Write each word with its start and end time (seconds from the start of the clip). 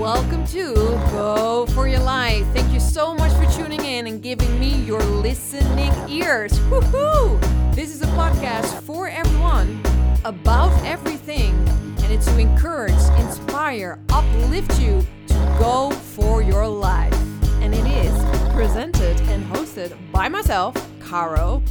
welcome 0.00 0.46
to 0.46 0.72
Go 1.12 1.66
for 1.74 1.86
Your 1.86 2.00
Life. 2.00 2.46
Thank 2.54 2.72
you 2.72 2.80
so 2.80 3.14
much 3.14 3.30
for 3.34 3.44
tuning 3.54 3.84
in 3.84 4.06
and 4.06 4.22
giving 4.22 4.58
me 4.58 4.76
your 4.76 5.02
listening 5.02 5.92
ears. 6.08 6.58
Woohoo! 6.70 7.38
This 7.74 7.94
is 7.94 8.00
a 8.00 8.06
podcast 8.06 8.80
for 8.80 9.08
everyone 9.08 9.78
about 10.24 10.72
everything, 10.86 11.52
and 11.98 12.10
it's 12.10 12.24
to 12.24 12.38
encourage, 12.38 12.94
inspire, 13.18 13.98
uplift 14.08 14.80
you 14.80 15.04
to 15.26 15.56
go 15.58 15.90
for 15.90 16.40
your 16.40 16.66
life. 16.66 17.12
And 17.60 17.74
it 17.74 17.86
is 17.86 18.54
presented 18.54 19.20
and 19.28 19.44
hosted 19.52 19.94
by 20.12 20.30
myself, 20.30 20.74
Caro, 21.00 21.62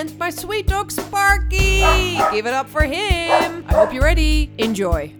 and 0.00 0.18
my 0.18 0.30
sweet 0.30 0.66
dog 0.66 0.90
Sparky. 0.90 1.80
Give 2.32 2.46
it 2.46 2.54
up 2.54 2.70
for 2.70 2.84
him. 2.84 3.66
I 3.68 3.74
hope 3.74 3.92
you're 3.92 4.02
ready. 4.02 4.50
Enjoy. 4.56 5.12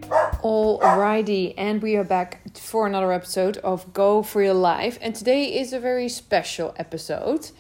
Alrighty, 0.43 1.53
and 1.59 1.83
we 1.83 1.97
are 1.97 2.05
back 2.05 2.41
for 2.57 2.87
another 2.87 3.13
episode 3.13 3.59
of 3.59 3.93
Go 3.93 4.23
for 4.23 4.43
Your 4.43 4.55
Life. 4.55 4.99
And 5.03 5.15
today 5.15 5.61
is 5.61 5.75
a 5.75 5.79
very 5.79 6.09
special 6.09 6.75
episode 6.79 7.51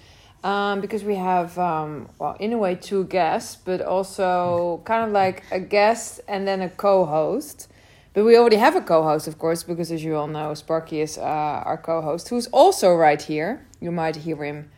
um, 0.42 0.80
because 0.80 1.04
we 1.04 1.16
have, 1.16 1.58
um, 1.58 2.08
well, 2.18 2.38
in 2.40 2.54
a 2.54 2.58
way, 2.58 2.74
two 2.74 3.04
guests, 3.04 3.54
but 3.54 3.82
also 3.82 4.80
kind 4.86 5.04
of 5.04 5.12
like 5.12 5.42
a 5.52 5.60
guest 5.60 6.22
and 6.26 6.48
then 6.48 6.62
a 6.62 6.70
co 6.70 7.04
host. 7.04 7.68
But 8.14 8.24
we 8.24 8.38
already 8.38 8.56
have 8.56 8.76
a 8.76 8.80
co 8.80 9.02
host, 9.02 9.28
of 9.28 9.38
course, 9.38 9.62
because 9.62 9.92
as 9.92 10.02
you 10.02 10.16
all 10.16 10.26
know, 10.26 10.54
Sparky 10.54 11.02
is 11.02 11.18
uh, 11.18 11.20
our 11.20 11.76
co 11.76 12.00
host, 12.00 12.30
who's 12.30 12.46
also 12.46 12.94
right 12.94 13.20
here. 13.20 13.66
You 13.78 13.90
might 13.90 14.16
hear 14.16 14.42
him 14.42 14.70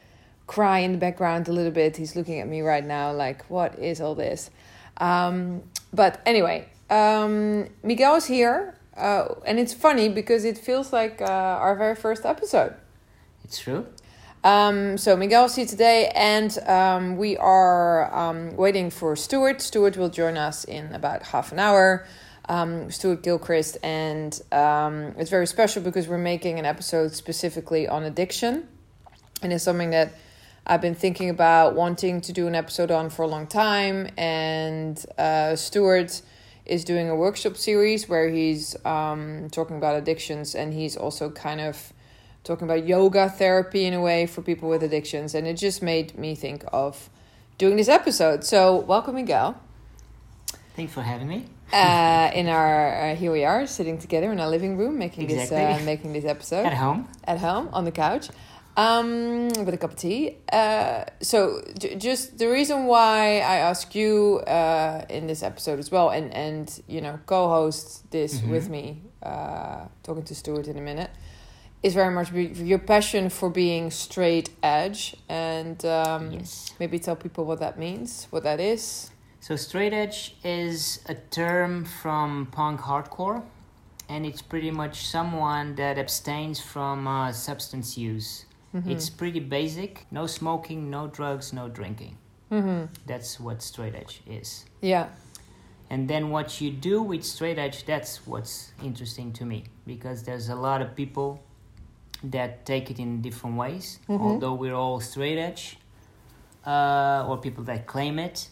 cry 0.46 0.80
in 0.80 0.92
the 0.92 0.98
background 0.98 1.48
a 1.48 1.52
little 1.52 1.73
bit. 1.73 1.96
He's 1.96 2.16
looking 2.16 2.41
at 2.41 2.48
me 2.48 2.60
right 2.60 2.84
now, 2.84 3.12
like, 3.12 3.45
what 3.50 3.78
is 3.78 4.00
all 4.00 4.14
this? 4.14 4.50
Um, 4.98 5.62
but 5.92 6.20
anyway, 6.27 6.69
um, 6.91 7.69
Miguel 7.83 8.16
is 8.16 8.27
here, 8.27 8.77
uh, 8.97 9.34
and 9.47 9.59
it's 9.59 9.73
funny 9.73 10.09
because 10.09 10.45
it 10.45 10.59
feels 10.59 10.92
like 10.92 11.20
uh, 11.20 11.24
our 11.27 11.74
very 11.74 11.95
first 11.95 12.27
episode. 12.27 12.75
It's 13.44 13.58
true. 13.58 13.86
Um, 14.44 14.98
so 14.98 15.17
Miguel 15.17 15.44
is 15.44 15.55
here 15.55 15.67
today, 15.67 16.11
and 16.14 16.56
um, 16.67 17.17
we 17.17 17.36
are 17.36 18.12
um, 18.14 18.56
waiting 18.56 18.91
for 18.91 19.14
Stuart. 19.14 19.62
Stuart 19.62 19.97
will 19.97 20.08
join 20.08 20.36
us 20.36 20.64
in 20.64 20.92
about 20.92 21.22
half 21.22 21.52
an 21.52 21.58
hour. 21.58 22.06
Um, 22.48 22.91
Stuart 22.91 23.22
Gilchrist, 23.22 23.78
and 23.84 24.39
um, 24.50 25.14
it's 25.17 25.30
very 25.30 25.47
special 25.47 25.80
because 25.80 26.08
we're 26.08 26.19
making 26.19 26.58
an 26.58 26.64
episode 26.64 27.12
specifically 27.14 27.86
on 27.86 28.02
addiction, 28.02 28.67
and 29.42 29.52
it's 29.52 29.62
something 29.62 29.91
that 29.91 30.14
I've 30.66 30.80
been 30.80 30.94
thinking 30.94 31.28
about 31.28 31.74
wanting 31.74 32.20
to 32.22 32.32
do 32.32 32.46
an 32.46 32.55
episode 32.55 32.91
on 32.91 33.10
for 33.10 33.22
a 33.22 33.27
long 33.27 33.46
time. 33.46 34.08
And 34.16 35.05
uh, 35.18 35.56
Stuart 35.56 36.22
is 36.64 36.84
doing 36.84 37.08
a 37.08 37.16
workshop 37.16 37.56
series 37.56 38.08
where 38.08 38.28
he's 38.28 38.77
um, 38.86 39.48
talking 39.50 39.77
about 39.77 39.96
addictions 39.96 40.55
and 40.55 40.72
he's 40.72 40.96
also 40.96 41.30
kind 41.30 41.60
of 41.60 41.92
talking 42.44 42.64
about 42.68 42.86
yoga 42.86 43.28
therapy 43.28 43.84
in 43.86 43.94
a 43.94 44.00
way 44.00 44.27
for 44.27 44.42
people 44.42 44.68
with 44.68 44.83
addictions. 44.84 45.34
And 45.34 45.46
it 45.48 45.55
just 45.55 45.83
made 45.83 46.16
me 46.16 46.34
think 46.36 46.64
of 46.72 47.10
doing 47.58 47.77
this 47.77 47.88
episode. 47.88 48.44
So, 48.44 48.77
welcome, 48.77 49.16
Miguel. 49.16 49.60
Thanks 50.77 50.92
for 50.92 51.02
having 51.02 51.27
me. 51.28 51.46
uh, 51.72 52.30
in 52.34 52.48
our 52.48 53.10
uh, 53.12 53.14
here 53.16 53.33
we 53.33 53.44
are 53.44 53.66
sitting 53.66 53.96
together 53.98 54.30
in 54.30 54.38
our 54.38 54.48
living 54.48 54.77
room 54.77 54.98
making 54.98 55.24
Exactly. 55.30 55.56
this 55.56 55.80
uh, 55.83 55.84
making 55.86 56.12
this 56.12 56.24
episode 56.27 56.66
At 56.66 56.74
home. 56.74 57.08
at 57.24 57.38
home 57.38 57.70
on 57.72 57.84
the 57.86 57.90
couch 57.90 58.28
um, 58.77 59.48
with 59.65 59.75
a 59.75 59.78
cup 59.78 59.91
of 59.92 59.97
tea. 59.97 60.37
Uh, 60.53 61.05
so, 61.20 61.62
just 61.98 62.39
the 62.39 62.48
reason 62.48 62.87
why 62.87 63.37
I 63.41 63.56
ask 63.56 63.95
you 63.95 64.39
uh, 64.47 65.05
in 65.09 65.27
this 65.27 65.42
episode 65.42 65.79
as 65.79 65.91
well, 65.91 66.11
and 66.11 66.33
and 66.34 66.83
you 66.89 67.01
know, 67.01 67.19
co-host 67.27 68.11
this 68.11 68.41
Mhm. 68.41 68.48
with 68.51 68.69
me, 68.70 69.03
uh, 69.23 69.87
talking 70.03 70.23
to 70.25 70.34
Stuart 70.34 70.69
in 70.69 70.79
a 70.79 70.81
minute, 70.81 71.11
is 71.83 71.95
very 71.95 72.14
much 72.14 72.33
your 72.33 72.79
passion 72.79 73.29
for 73.29 73.51
being 73.51 73.91
straight 73.91 74.51
edge, 74.62 75.17
and 75.29 75.84
um, 75.84 76.31
Yes. 76.33 76.73
maybe 76.79 76.98
tell 76.98 77.17
people 77.17 77.45
what 77.45 77.58
that 77.61 77.79
means, 77.79 78.27
what 78.30 78.42
that 78.45 78.61
is. 78.61 79.11
So 79.41 79.57
straight 79.57 79.92
edge 79.92 80.36
is 80.45 81.01
a 81.08 81.14
term 81.14 81.85
from 81.85 82.46
punk 82.52 82.80
hardcore, 82.83 83.42
and 84.08 84.25
it's 84.25 84.41
pretty 84.41 84.70
much 84.70 85.07
someone 85.08 85.75
that 85.75 85.98
abstains 85.98 86.61
from 86.61 87.07
uh, 87.08 87.33
substance 87.33 87.98
use. 87.98 88.46
Mm-hmm. 88.74 88.90
It's 88.90 89.10
pretty 89.10 89.40
basic. 89.40 90.06
No 90.10 90.27
smoking, 90.27 90.90
no 90.90 91.06
drugs, 91.08 91.52
no 91.52 91.68
drinking. 91.68 92.16
hmm 92.50 92.84
That's 93.06 93.38
what 93.40 93.62
straight 93.62 93.94
edge 93.94 94.22
is. 94.27 94.64
Yeah. 94.80 95.08
And 95.90 96.08
then 96.08 96.30
what 96.30 96.60
you 96.60 96.70
do 96.70 97.02
with 97.02 97.22
straight 97.24 97.58
edge, 97.58 97.84
that's 97.84 98.27
what's 98.27 98.72
interesting 98.83 99.33
to 99.34 99.44
me 99.44 99.64
because 99.86 100.22
there's 100.22 100.48
a 100.48 100.55
lot 100.55 100.80
of 100.80 100.94
people 100.96 101.42
that 102.24 102.64
take 102.64 102.90
it 102.90 102.98
in 102.98 103.20
different 103.20 103.56
ways. 103.56 103.98
Mhm. 104.08 104.20
Although 104.20 104.55
we're 104.55 104.74
all 104.74 105.00
straight 105.00 105.39
edge, 105.39 105.77
uh, 106.66 107.27
or 107.28 107.36
people 107.36 107.64
that 107.64 107.86
claim 107.86 108.18
it, 108.18 108.48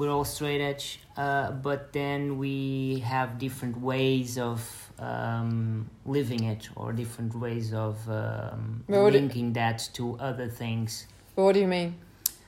we're 0.00 0.10
all 0.10 0.24
straight 0.24 0.62
edge. 0.62 0.98
Uh, 1.16 1.50
but 1.52 1.92
then 1.92 2.38
we 2.38 3.00
have 3.04 3.38
different 3.38 3.76
ways 3.80 4.38
of 4.38 4.58
um, 4.98 5.88
living 6.06 6.42
it, 6.44 6.62
or 6.74 6.92
different 6.92 7.34
ways 7.34 7.74
of 7.74 7.94
um, 8.08 8.82
But 8.88 9.02
what 9.02 9.12
do- 9.12 9.18
linking 9.20 9.52
that 9.52 9.78
to 9.94 10.16
other 10.18 10.48
things. 10.48 11.06
But 11.36 11.42
what 11.44 11.52
do 11.52 11.60
you 11.60 11.68
mean? 11.68 11.94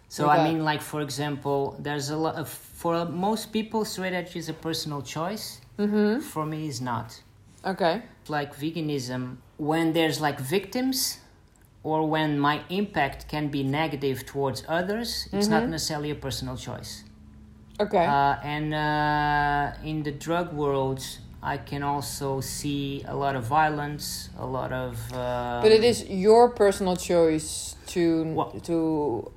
So 0.09 0.29
I 0.29 0.39
mean, 0.47 0.65
like 0.65 0.83
for 0.83 1.01
example, 1.03 1.77
there's 1.79 2.09
a 2.11 2.17
lot 2.17 2.35
of 2.37 2.49
for 2.83 3.05
most 3.07 3.53
people, 3.53 3.85
straight 3.85 4.13
edge 4.15 4.35
is 4.37 4.49
a 4.49 4.55
personal 4.69 5.01
choice. 5.03 5.61
Mm-hmm. 5.79 6.21
For 6.21 6.45
me, 6.47 6.59
it's 6.69 6.81
not. 6.81 7.09
Okay. 7.73 8.03
Like 8.29 8.51
veganism, 8.57 9.37
when 9.57 9.93
there's 9.93 10.21
like 10.21 10.39
victims, 10.41 11.19
or 11.83 11.99
when 12.09 12.39
my 12.39 12.57
impact 12.69 13.29
can 13.29 13.49
be 13.49 13.63
negative 13.63 14.25
towards 14.27 14.65
others, 14.69 15.29
it's 15.33 15.49
not 15.49 15.63
Mhm. 15.63 15.71
necessarily 15.77 16.11
a 16.11 16.15
personal 16.27 16.57
choice. 16.57 17.05
Okay. 17.85 18.07
Uh, 18.07 18.37
and 18.55 18.73
uh, 18.75 19.73
in 19.91 20.03
the 20.03 20.13
drug 20.13 20.53
world, 20.53 21.01
I 21.43 21.57
can 21.59 21.83
also 21.83 22.41
see 22.41 23.03
a 23.09 23.15
lot 23.17 23.35
of 23.35 23.45
violence, 23.45 24.31
a 24.39 24.47
lot 24.47 24.71
of. 24.73 24.97
Uh, 25.13 25.61
But 25.63 25.73
it 25.73 25.83
is 25.83 26.05
your 26.09 26.51
personal 26.51 26.97
choice 26.97 27.75
to 27.95 28.03
What? 28.39 28.63
to 28.65 29.31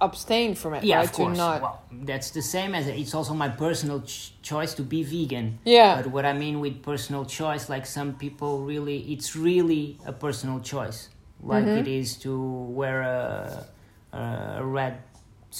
abstain 0.00 0.54
from 0.54 0.74
it, 0.74 0.84
Yeah, 0.84 0.96
right? 0.98 1.04
of 1.08 1.12
course. 1.12 1.36
To 1.36 1.42
not. 1.44 1.60
Well, 1.62 1.82
that's 2.04 2.30
the 2.30 2.42
same 2.42 2.74
as 2.78 2.86
it's 2.86 3.14
also 3.14 3.34
my 3.34 3.48
personal 3.48 4.00
ch- 4.02 4.32
choice 4.42 4.74
to 4.74 4.82
be 4.82 5.02
vegan. 5.02 5.58
yeah. 5.64 5.96
But 6.02 6.12
what 6.12 6.24
I 6.24 6.32
mean 6.32 6.60
with 6.60 6.82
personal 6.82 7.24
choice, 7.24 7.68
like 7.68 7.86
some 7.86 8.12
people 8.14 8.60
really, 8.72 8.98
it's 9.12 9.34
really 9.36 9.98
a 10.06 10.12
personal 10.12 10.60
choice. 10.60 11.08
Like 11.42 11.66
Mhm. 11.66 11.80
it 11.80 11.88
is 11.88 12.16
to 12.24 12.32
wear 12.78 13.02
a, 13.02 13.66
a 14.12 14.64
red 14.64 14.94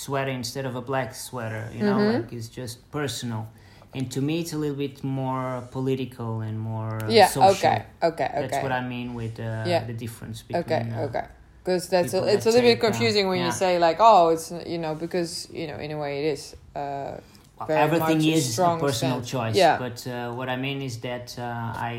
sweater 0.04 0.30
instead 0.42 0.64
of 0.70 0.74
a 0.76 0.80
black 0.90 1.10
sweater, 1.14 1.64
you 1.76 1.82
know, 1.88 1.98
Mhm. 1.98 2.14
like 2.16 2.32
it's 2.38 2.48
just 2.60 2.76
personal. 2.98 3.42
And 3.96 4.04
to 4.14 4.20
me, 4.20 4.34
it's 4.42 4.52
a 4.52 4.60
little 4.64 4.76
bit 4.86 4.96
more 5.02 5.48
political 5.78 6.32
and 6.48 6.56
more 6.72 6.98
yeah. 7.08 7.28
social. 7.28 7.50
Okay. 7.52 7.78
Okay. 8.10 8.24
Okay. 8.30 8.40
That's 8.42 8.62
what 8.66 8.72
I 8.80 8.82
mean 8.94 9.08
with 9.20 9.36
uh, 9.40 9.64
Yeah. 9.72 9.84
the 9.90 9.94
difference 10.04 10.38
between. 10.48 10.64
okay. 10.64 10.82
uh, 10.96 11.06
okay. 11.08 11.24
Because 11.64 11.88
that's 11.88 12.12
a, 12.14 12.18
it's 12.34 12.46
a 12.46 12.50
little 12.54 12.68
bit 12.72 12.78
uh, 12.78 12.86
confusing 12.88 13.24
when 13.30 13.40
you 13.46 13.52
say 13.64 13.72
like, 13.88 13.96
oh, 14.10 14.22
it's 14.34 14.46
you 14.72 14.78
know 14.84 14.94
because 15.04 15.30
you 15.58 15.66
know 15.68 15.78
in 15.84 15.90
a 15.96 15.98
way 16.04 16.12
it 16.22 16.26
is. 16.34 16.42
Uh, 16.74 17.18
Well, 17.58 17.70
everything 17.86 18.20
is 18.36 18.58
a 18.58 18.76
personal 18.86 19.20
stance. 19.24 19.30
choice. 19.34 19.56
Yeah. 19.64 19.78
But 19.84 19.98
uh, 20.06 20.12
what 20.38 20.48
I 20.54 20.56
mean 20.66 20.78
is 20.82 20.94
that 21.08 21.26
uh, 21.38 21.88
I 21.90 21.92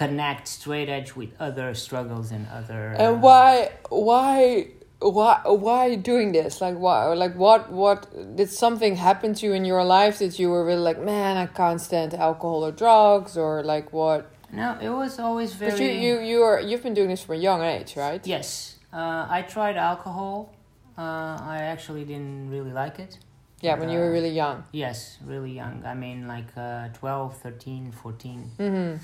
connect 0.00 0.48
straight 0.48 0.88
edge 0.88 1.10
with 1.20 1.30
other 1.38 1.74
struggles 1.74 2.32
and 2.32 2.46
other. 2.58 2.82
uh, 2.96 3.02
and 3.04 3.12
why 3.26 3.70
why 3.90 4.68
why 5.02 5.40
why 5.44 5.86
are 5.86 5.88
you 5.88 5.96
doing 5.96 6.32
this? 6.32 6.60
Like 6.60 6.76
why 6.76 7.06
like 7.14 7.34
what 7.34 7.70
what 7.70 8.36
did 8.36 8.50
something 8.50 8.96
happen 8.96 9.34
to 9.34 9.46
you 9.46 9.52
in 9.52 9.64
your 9.64 9.84
life 9.84 10.18
that 10.18 10.38
you 10.38 10.50
were 10.50 10.64
really 10.64 10.82
like, 10.82 11.00
man, 11.00 11.36
I 11.36 11.46
can't 11.46 11.80
stand 11.80 12.14
alcohol 12.14 12.64
or 12.64 12.72
drugs 12.72 13.36
or 13.36 13.62
like 13.62 13.92
what? 13.92 14.30
No, 14.52 14.76
it 14.80 14.90
was 14.90 15.18
always 15.18 15.54
very. 15.54 15.70
But 15.72 15.80
you 15.80 15.90
you 15.90 16.20
you 16.20 16.42
are 16.42 16.60
you've 16.60 16.82
been 16.82 16.94
doing 16.94 17.08
this 17.08 17.22
from 17.22 17.36
a 17.36 17.38
young 17.38 17.62
age, 17.62 17.96
right? 17.96 18.24
Yes, 18.26 18.76
uh, 18.92 19.26
I 19.28 19.42
tried 19.48 19.76
alcohol. 19.76 20.54
Uh, 20.96 21.38
I 21.40 21.58
actually 21.72 22.04
didn't 22.04 22.50
really 22.50 22.72
like 22.72 22.98
it. 22.98 23.18
Yeah, 23.62 23.78
when 23.78 23.88
you 23.88 23.98
were 23.98 24.10
Uh, 24.10 24.18
really 24.18 24.30
young. 24.30 24.64
Yes, 24.72 25.18
really 25.24 25.52
young. 25.52 25.82
I 25.86 25.94
mean, 25.94 26.26
like 26.26 26.50
uh, 26.56 26.88
12, 26.92 27.38
13, 27.38 27.92
14. 27.92 28.50
Mm-hmm. 28.58 28.96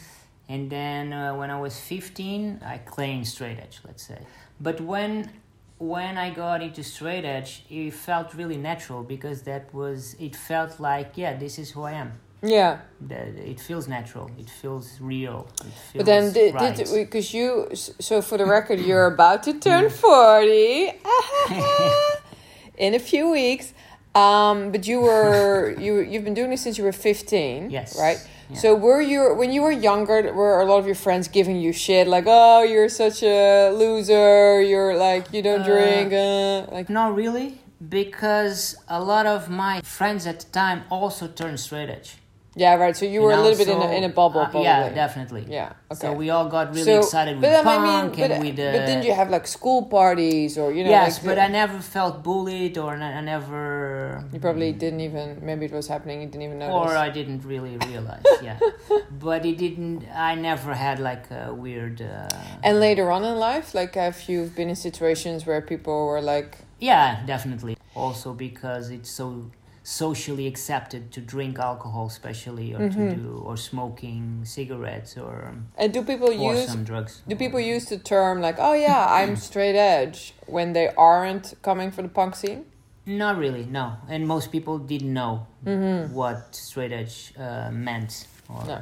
And 0.49 0.71
then 0.71 1.13
uh, 1.13 1.35
when 1.37 1.51
I 1.51 1.61
was 1.61 1.79
15, 1.79 2.61
I 2.65 2.79
claimed 2.79 3.27
straight 3.27 3.59
edge, 3.59 3.81
let's 3.87 4.03
say. 4.03 4.19
But 4.61 4.81
when 4.81 5.31
when 5.79 6.19
I 6.19 6.31
got 6.31 6.63
into 6.63 6.83
straight 6.83 7.25
edge, 7.25 7.65
it 7.71 7.93
felt 7.93 8.35
really 8.35 8.57
natural 8.57 9.03
because 9.03 9.43
that 9.43 9.73
was 9.73 10.15
it 10.19 10.35
felt 10.37 10.81
like 10.81 11.13
yeah, 11.17 11.37
this 11.37 11.59
is 11.59 11.71
who 11.71 11.83
I 11.83 11.93
am. 11.93 12.13
Yeah, 12.41 12.79
That 13.01 13.29
it 13.53 13.59
feels 13.59 13.89
natural. 13.89 14.31
It 14.39 14.49
feels 14.49 15.01
real. 15.01 15.49
It 15.61 15.73
feels 15.73 15.97
but 15.97 16.07
then 16.07 16.33
did, 16.33 16.55
right. 16.55 16.77
because 16.95 17.35
you 17.35 17.69
so 17.75 18.23
for 18.23 18.39
the 18.39 18.47
record 18.47 18.79
you're 18.79 19.07
about 19.07 19.43
to 19.45 19.55
turn 19.59 19.91
forty 19.91 20.93
in 22.79 22.95
a 22.95 22.99
few 22.99 23.31
weeks. 23.31 23.73
Um, 24.15 24.73
but 24.73 24.87
you 24.87 25.01
were 25.01 25.75
you 25.79 26.01
you've 26.01 26.25
been 26.25 26.35
doing 26.35 26.51
this 26.51 26.63
since 26.63 26.79
you 26.79 26.85
were 26.85 26.93
fifteen, 26.93 27.71
Yes. 27.71 27.99
right? 27.99 28.19
Yeah. 28.51 28.59
So 28.59 28.75
were 28.75 29.01
you 29.03 29.35
when 29.35 29.53
you 29.53 29.63
were 29.63 29.73
younger? 29.73 30.33
Were 30.33 30.61
a 30.61 30.65
lot 30.65 30.79
of 30.79 30.87
your 30.87 30.95
friends 30.95 31.29
giving 31.29 31.57
you 31.61 31.73
shit 31.73 32.09
like, 32.09 32.25
"Oh, 32.27 32.63
you're 32.63 32.89
such 32.89 33.23
a 33.23 33.71
loser. 33.71 34.61
You're 34.63 34.97
like 34.97 35.25
you 35.35 35.43
don't 35.43 35.61
Uh, 35.63 35.73
drink." 35.75 36.13
Uh, 36.13 36.75
like 36.75 36.89
Not 36.89 37.15
really, 37.15 37.61
because 37.89 38.77
a 38.89 39.01
lot 39.03 39.27
of 39.27 39.49
my 39.51 39.81
friends 39.83 40.27
at 40.27 40.41
the 40.41 40.51
time 40.51 40.85
also 40.91 41.27
turned 41.29 41.61
straight 41.61 41.91
edge. 41.91 42.17
Yeah, 42.59 42.75
right. 42.75 42.97
So 43.01 43.05
you 43.15 43.21
were 43.23 43.33
a 43.33 43.41
little 43.41 43.57
bit 43.63 43.69
in 43.69 43.81
a, 43.81 43.91
in 43.99 44.05
a 44.05 44.09
bubble. 44.21 44.41
uh, 44.41 44.61
yeah, 44.69 44.89
definitely. 45.03 45.45
Yeah. 45.49 45.73
Okay. 45.93 46.01
So 46.01 46.13
we 46.13 46.27
all 46.35 46.49
got 46.57 46.67
really 46.71 46.83
So- 46.83 46.99
excited 46.99 47.35
with 47.37 47.43
then, 47.43 47.63
punk 47.65 47.81
I 47.81 47.87
mean, 47.87 48.05
but, 48.21 48.31
and 48.33 48.45
with. 48.45 48.59
Uh, 48.59 48.73
but 48.77 48.87
didn't 48.89 49.05
you 49.09 49.15
have 49.21 49.31
like 49.37 49.47
school 49.47 49.81
parties 49.99 50.59
or 50.59 50.73
you 50.77 50.83
know? 50.85 50.91
yes, 50.91 51.11
like, 51.19 51.25
but 51.29 51.39
I 51.39 51.49
never 51.61 51.79
felt 51.97 52.15
bullied 52.29 52.77
or 52.85 52.95
n- 52.95 53.03
I 53.03 53.21
never. 53.21 54.25
you 54.33 54.41
probably 54.41 54.73
didn't 54.73 55.01
even. 55.09 55.27
Maybe 55.49 55.63
it 55.71 55.73
was 55.73 55.87
happening. 55.89 56.21
You 56.23 56.29
didn't 56.29 56.43
even 56.49 56.59
notice. 56.59 56.75
Or 56.93 56.97
I 56.97 57.11
didn't 57.19 57.43
really 57.53 57.77
realize, 57.89 58.25
yeah. 58.43 58.59
but 59.27 59.41
it 59.47 59.57
didn't. 59.59 60.05
I 60.15 60.35
never 60.35 60.75
had 60.75 60.99
like 61.11 61.31
a 61.31 61.55
weird. 61.55 62.03
Uh, 62.03 62.29
and 62.63 62.81
later 62.81 63.11
on 63.11 63.25
in 63.25 63.37
life, 63.37 63.75
like 63.75 63.95
have 63.95 64.19
you 64.29 64.51
been 64.57 64.69
in 64.69 64.77
situations 64.77 65.47
where 65.47 65.61
people 65.63 65.97
were 66.07 66.21
like, 66.35 66.59
Yeah, 66.81 67.25
definitely. 67.27 67.77
Also 67.95 68.33
because 68.33 68.91
it's 68.91 69.11
so 69.11 69.51
socially 69.89 70.47
accepted 70.47 71.11
to 71.13 71.21
drink 71.21 71.59
alcohol, 71.59 72.07
especially, 72.07 72.75
or 72.75 72.79
Mm-hmm. 72.81 73.09
to 73.11 73.17
do 73.17 73.43
or 73.49 73.57
smoking 73.57 74.45
cigarettes 74.45 75.17
or 75.17 75.55
and 75.79 75.93
do 75.97 76.03
people 76.03 76.31
use 76.31 76.67
some 76.67 76.85
drugs. 76.85 77.23
Do 77.27 77.35
people 77.37 77.61
use 77.75 77.85
the 77.87 77.99
term 77.99 78.41
like, 78.47 78.57
"Oh 78.59 78.75
yeah, 78.75 79.07
I'm 79.19 79.37
straight 79.37 79.77
edge" 79.97 80.35
when 80.47 80.69
they 80.77 80.89
aren't 80.97 81.55
coming 81.63 81.91
from 81.91 82.05
the 82.09 82.13
punk 82.21 82.37
scene? 82.37 82.65
Not 83.07 83.39
really, 83.39 83.65
no. 83.65 83.87
And 84.13 84.27
most 84.35 84.53
people 84.53 84.77
didn't 84.93 85.15
know 85.21 85.47
Mm-hmm. 85.65 86.15
what 86.15 86.55
straight 86.55 86.93
edge 86.93 87.33
uh, 87.39 87.71
meant. 87.73 88.27
Or, 88.49 88.65
No. 88.67 88.81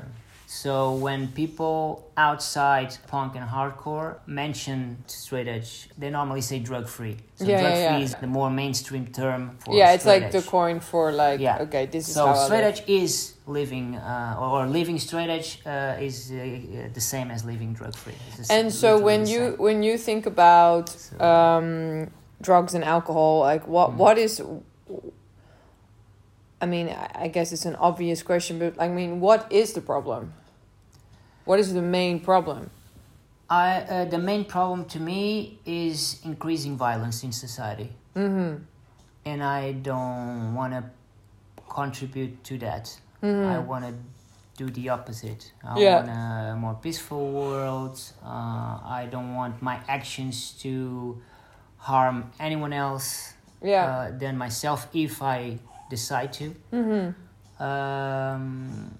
So 0.62 0.92
when 1.06 1.28
people 1.28 1.76
outside 2.16 2.96
punk 3.08 3.36
and 3.36 3.46
hardcore 3.46 4.16
mention 4.26 5.04
straight 5.06 5.48
edge, 5.48 5.88
they 5.98 6.08
normally 6.08 6.40
say 6.40 6.58
drug 6.60 6.86
free. 6.88 7.16
So 7.34 7.44
Yeah, 7.44 7.60
drug 7.60 7.74
yeah, 7.74 7.86
free 7.88 7.98
yeah. 7.98 8.04
is 8.04 8.14
the 8.14 8.26
more 8.26 8.50
mainstream 8.50 9.06
term 9.06 9.42
for 9.58 9.76
yeah, 9.76 9.92
it's 9.94 10.06
like 10.06 10.30
the 10.30 10.40
coin 10.42 10.80
for 10.80 11.12
like, 11.12 11.40
Yeah. 11.40 11.64
okay, 11.64 11.84
this 11.86 12.08
is 12.08 12.14
so 12.14 12.26
how 12.26 12.34
straight 12.34 12.64
edge 12.64 12.82
is 12.86 13.34
living 13.46 13.96
uh, 13.96 14.38
or 14.40 14.66
living 14.66 14.98
straight 14.98 15.28
edge 15.28 15.60
uh, 15.66 16.06
is 16.08 16.30
uh, 16.32 16.88
the 16.94 17.00
same 17.12 17.30
as 17.30 17.44
living 17.44 17.74
drug 17.74 17.94
free. 17.94 18.14
And 18.48 18.72
so 18.72 18.98
when 18.98 19.26
you 19.26 19.42
when 19.58 19.82
you 19.82 19.98
think 19.98 20.24
about 20.26 20.88
So- 20.88 21.20
um, 21.30 22.10
drugs 22.40 22.72
and 22.74 22.82
alcohol, 22.84 23.40
like 23.40 23.64
what 23.68 23.90
Mm. 23.90 23.96
what 24.02 24.16
is 24.18 24.40
I 26.62 26.66
mean, 26.66 26.88
I 27.24 27.28
guess 27.28 27.52
it's 27.52 27.66
an 27.66 27.76
obvious 27.76 28.22
question, 28.22 28.58
but 28.58 28.72
I 28.80 28.88
mean, 28.88 29.20
what 29.20 29.40
is 29.52 29.74
the 29.74 29.82
problem? 29.82 30.32
What 31.46 31.58
is 31.60 31.72
the 31.72 31.82
main 31.82 32.20
problem? 32.20 32.70
I 33.48 33.80
uh, 33.80 34.04
the 34.04 34.18
main 34.18 34.44
problem 34.44 34.84
to 34.86 34.98
me 35.00 35.58
is 35.64 36.20
increasing 36.24 36.76
violence 36.76 37.22
in 37.26 37.32
society, 37.32 37.90
Mm-hmm. 38.16 38.64
and 39.30 39.42
I 39.42 39.72
don't 39.72 40.54
want 40.54 40.72
to 40.74 40.82
contribute 41.68 42.42
to 42.44 42.58
that. 42.58 42.84
Mm-hmm. 43.22 43.48
I 43.54 43.58
want 43.60 43.84
to 43.86 43.94
do 44.58 44.66
the 44.70 44.88
opposite. 44.90 45.52
I 45.62 45.78
Yeah. 45.78 45.96
want 45.96 46.08
a 46.10 46.56
more 46.58 46.74
peaceful 46.82 47.30
world. 47.30 47.96
Uh, 48.24 48.78
I 49.00 49.06
don't 49.10 49.34
want 49.34 49.62
my 49.62 49.78
actions 49.88 50.52
to 50.62 50.72
harm 51.78 52.32
anyone 52.40 52.72
else 52.72 53.34
Yeah. 53.62 53.86
uh, 53.86 54.18
than 54.18 54.36
myself 54.38 54.88
if 54.92 55.22
I 55.22 55.58
decide 55.90 56.32
to. 56.40 56.46
mm-hmm. 56.72 57.62
Um, 57.62 58.98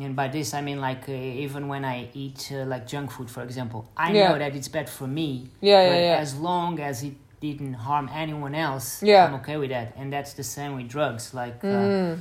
and 0.00 0.14
by 0.16 0.28
this 0.28 0.54
I 0.54 0.60
mean 0.60 0.80
like 0.80 1.08
uh, 1.08 1.12
even 1.12 1.68
when 1.68 1.84
I 1.84 2.08
eat 2.14 2.50
uh, 2.52 2.64
like 2.64 2.86
junk 2.86 3.10
food, 3.12 3.30
for 3.30 3.42
example, 3.42 3.86
I 3.96 4.12
Yeah. 4.12 4.32
know 4.32 4.38
that 4.38 4.54
it's 4.54 4.68
bad 4.68 4.88
for 4.88 5.06
me. 5.06 5.48
Yeah, 5.60 5.86
but 5.88 5.92
yeah, 5.94 6.00
yeah. 6.00 6.16
As 6.16 6.36
long 6.36 6.80
as 6.80 7.02
it 7.02 7.14
didn't 7.40 7.74
harm 7.74 8.08
anyone 8.12 8.54
else, 8.54 9.02
Yeah. 9.02 9.26
I'm 9.26 9.34
okay 9.40 9.56
with 9.56 9.70
that. 9.70 9.94
And 9.96 10.12
that's 10.12 10.32
the 10.34 10.42
same 10.44 10.76
with 10.76 10.88
drugs. 10.88 11.34
Like, 11.34 11.62
uh, 11.64 11.68
Mm-hmm. 11.68 12.20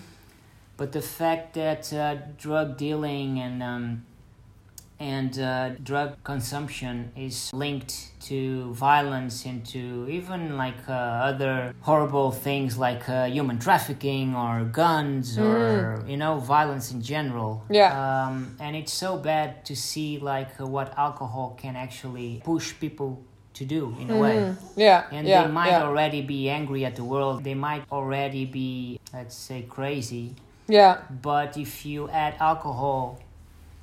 but 0.77 0.91
the 0.91 1.01
fact 1.01 1.53
that 1.53 1.91
uh, 1.93 2.15
drug 2.37 2.77
dealing 2.77 3.39
and 3.39 3.63
um, 3.63 4.05
and 4.99 5.37
uh, 5.39 5.69
drug 5.83 6.23
consumption 6.23 7.11
is 7.15 7.51
linked 7.53 8.11
to 8.21 8.73
violence 8.73 9.45
and 9.45 9.65
to 9.65 10.07
even 10.09 10.55
like 10.57 10.77
uh, 10.87 10.93
other 11.29 11.73
horrible 11.81 12.31
things 12.31 12.77
like 12.77 13.07
uh, 13.09 13.25
human 13.25 13.59
trafficking 13.59 14.35
or 14.35 14.63
guns 14.63 15.37
or 15.37 16.03
you 16.07 16.15
know 16.17 16.37
violence 16.39 16.91
in 16.91 17.01
general 17.01 17.63
Mm. 17.69 17.75
Yeah. 17.75 17.91
um, 18.27 18.55
and 18.59 18.75
it's 18.75 18.93
so 18.93 19.17
bad 19.17 19.65
to 19.65 19.75
see 19.75 20.19
like 20.19 20.49
uh, 20.59 20.65
what 20.65 20.93
alcohol 20.97 21.57
can 21.59 21.75
actually 21.75 22.41
push 22.43 22.73
people 22.79 23.21
to 23.53 23.65
do 23.65 23.95
in 23.99 24.09
a 24.09 24.17
way 24.17 24.37
Mhm. 24.37 24.55
Yeah. 24.75 25.03
and 25.11 25.27
yeah. 25.27 25.43
they 25.45 25.51
might 25.51 25.69
yeah. 25.69 25.83
already 25.83 26.21
be 26.21 26.49
angry 26.49 26.85
at 26.85 26.95
the 26.95 27.03
world 27.03 27.43
they 27.43 27.53
might 27.55 27.83
already 27.91 28.45
be 28.45 28.99
let's 29.13 29.35
say 29.35 29.61
crazy 29.69 30.33
yeah. 30.67 30.97
but 31.21 31.57
if 31.57 31.85
you 31.85 32.09
add 32.09 32.33
alcohol 32.39 33.19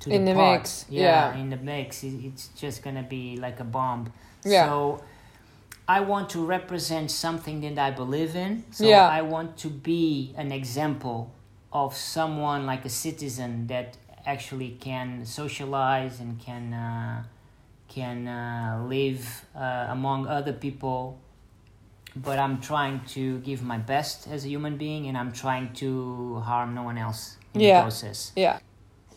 to 0.01 0.09
In 0.11 0.25
the, 0.25 0.33
the 0.33 0.37
mix, 0.39 0.85
yeah, 0.89 1.01
yeah. 1.33 1.41
in 1.41 1.49
the 1.49 1.57
mix, 1.57 2.03
it's 2.03 2.49
just 2.49 2.83
gonna 2.83 3.03
be 3.03 3.37
like 3.37 3.59
a 3.59 3.63
bomb. 3.63 4.11
Yeah. 4.43 4.65
So 4.67 5.01
I 5.87 5.99
want 6.01 6.29
to 6.31 6.43
represent 6.45 7.11
something 7.11 7.61
that 7.61 7.77
I 7.77 7.91
believe 7.91 8.35
in. 8.35 8.63
So 8.71 8.85
Yeah. 8.85 9.07
I 9.07 9.21
want 9.21 9.57
to 9.57 9.69
be 9.69 10.33
an 10.37 10.51
example 10.51 11.31
of 11.73 11.95
someone 11.95 12.65
like 12.65 12.83
a 12.85 12.89
citizen 12.89 13.67
that 13.67 13.97
actually 14.25 14.71
can 14.79 15.25
socialize 15.25 16.19
and 16.19 16.39
can 16.39 16.73
uh, 16.73 17.23
can 17.87 18.27
uh, 18.27 18.85
live 18.87 19.45
uh, 19.55 19.87
among 19.89 20.27
other 20.27 20.53
people 20.53 21.17
but 22.15 22.37
I'm 22.39 22.59
trying 22.59 23.01
to 23.15 23.39
give 23.39 23.63
my 23.63 23.77
best 23.77 24.27
as 24.27 24.43
a 24.45 24.49
human 24.49 24.75
being 24.77 25.07
and 25.07 25.17
I'm 25.17 25.31
trying 25.31 25.73
to 25.75 26.39
harm 26.45 26.75
no 26.75 26.83
one 26.83 26.97
else 26.97 27.37
in 27.53 27.61
Yeah. 27.61 27.77
the 27.79 27.83
process. 27.83 28.31
Yeah. 28.35 28.59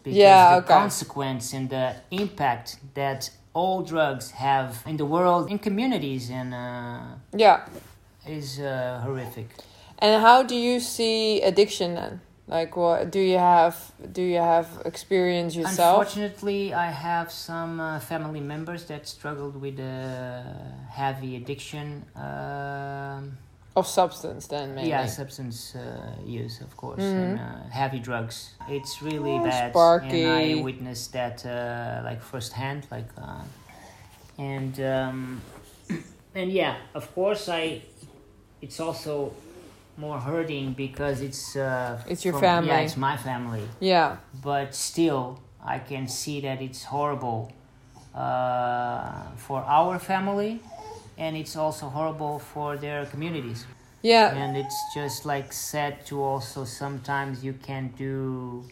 Because 0.04 0.18
Yeah, 0.18 0.50
the 0.50 0.64
okay. 0.64 0.74
consequence 0.80 1.54
and 1.54 1.70
the 1.70 1.96
impact 2.10 2.76
that 2.94 3.30
all 3.54 3.82
drugs 3.82 4.32
have 4.32 4.82
in 4.86 4.96
the 4.98 5.06
world, 5.06 5.50
in 5.50 5.58
communities, 5.58 6.30
and 6.30 6.52
uh, 6.54 7.16
Yeah. 7.32 7.60
is 8.26 8.60
uh, 8.60 9.00
horrific. 9.02 9.48
And 9.98 10.20
how 10.22 10.42
do 10.42 10.54
you 10.54 10.78
see 10.80 11.40
addiction 11.40 11.94
then? 11.94 12.20
Like, 12.46 12.76
what 12.76 13.10
do 13.10 13.20
you 13.20 13.38
have? 13.38 13.74
Do 14.12 14.20
you 14.20 14.36
have 14.36 14.68
experience 14.84 15.56
yourself? 15.56 15.98
Unfortunately, 15.98 16.74
I 16.74 16.90
have 16.90 17.32
some 17.32 17.80
uh, 17.80 17.98
family 18.00 18.40
members 18.40 18.84
that 18.86 19.08
struggled 19.08 19.56
with 19.58 19.80
uh, 19.80 20.42
heavy 20.90 21.36
addiction. 21.36 22.04
Um, 22.14 23.38
Of 23.76 23.86
substance, 23.88 24.46
then 24.46 24.74
maybe. 24.76 24.88
Yeah, 24.88 25.06
substance 25.06 25.74
uh, 25.74 25.80
use, 26.24 26.60
of 26.60 26.76
course, 26.76 27.02
Mhm. 27.02 27.22
and 27.24 27.38
uh, 27.40 27.68
heavy 27.70 27.98
drugs. 27.98 28.54
It's 28.68 29.02
really 29.02 29.32
Oh, 29.38 29.44
bad, 29.44 29.72
Sparky. 29.72 30.22
and 30.24 30.58
I 30.58 30.62
witnessed 30.62 31.12
that 31.12 31.44
uh, 31.44 32.02
like 32.08 32.22
firsthand. 32.22 32.86
Like, 32.90 33.08
uh, 33.18 33.42
and 34.38 34.78
um, 34.80 35.42
and 36.34 36.50
yeah, 36.52 36.76
of 36.94 37.12
course, 37.14 37.48
I. 37.48 37.82
It's 38.62 38.78
also 38.80 39.32
more 39.96 40.20
hurting 40.20 40.74
because 40.74 41.20
it's. 41.20 41.56
Uh, 41.56 41.98
It's 42.06 42.24
your 42.24 42.34
from- 42.34 42.42
family. 42.42 42.68
Yeah, 42.70 42.84
it's 42.86 42.96
my 42.96 43.16
family, 43.16 43.66
Yeah. 43.80 44.16
but 44.42 44.72
still, 44.74 45.40
I 45.64 45.80
can 45.80 46.06
see 46.08 46.40
that 46.42 46.60
it's 46.62 46.84
horrible 46.84 47.50
uh, 48.14 49.34
for 49.36 49.62
our 49.66 49.98
family. 49.98 50.60
And 51.18 51.36
it's 51.36 51.56
also 51.56 51.88
horrible 51.88 52.38
for 52.38 52.76
their 52.76 53.06
communities 53.06 53.66
Yeah. 54.02 54.34
and 54.36 54.56
it's 54.56 54.76
just 54.94 55.24
like 55.24 55.52
sad 55.52 56.04
to 56.06 56.22
also 56.22 56.64
sometimes 56.64 57.42
you 57.42 57.54
can't 57.66 57.96
do 57.96 58.64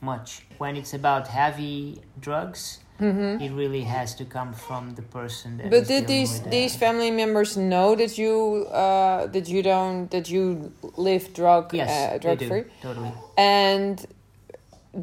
much 0.00 0.42
when 0.58 0.74
it's 0.76 0.94
about 0.94 1.28
heavy 1.28 2.00
drugs 2.20 2.78
Mm-hmm. 3.00 3.42
it 3.42 3.50
really 3.52 3.82
has 3.82 4.14
to 4.14 4.24
come 4.24 4.52
from 4.52 4.94
the 4.94 5.02
person 5.02 5.56
that 5.58 5.70
But 5.70 5.82
is 5.82 5.88
did 5.88 6.06
these 6.06 6.40
these 6.50 6.76
family 6.76 7.10
members 7.10 7.56
know 7.56 7.96
that 7.96 8.16
you 8.16 8.66
uh, 8.70 9.26
that 9.34 9.48
you 9.48 9.60
don't 9.62 10.08
that 10.10 10.28
you 10.30 10.72
live 10.96 11.24
drug 11.34 11.74
yes 11.74 11.90
uh, 11.90 12.12
they 12.12 12.18
drug 12.24 12.38
do, 12.38 12.48
free? 12.48 12.64
totally 12.80 13.12
And 13.36 14.06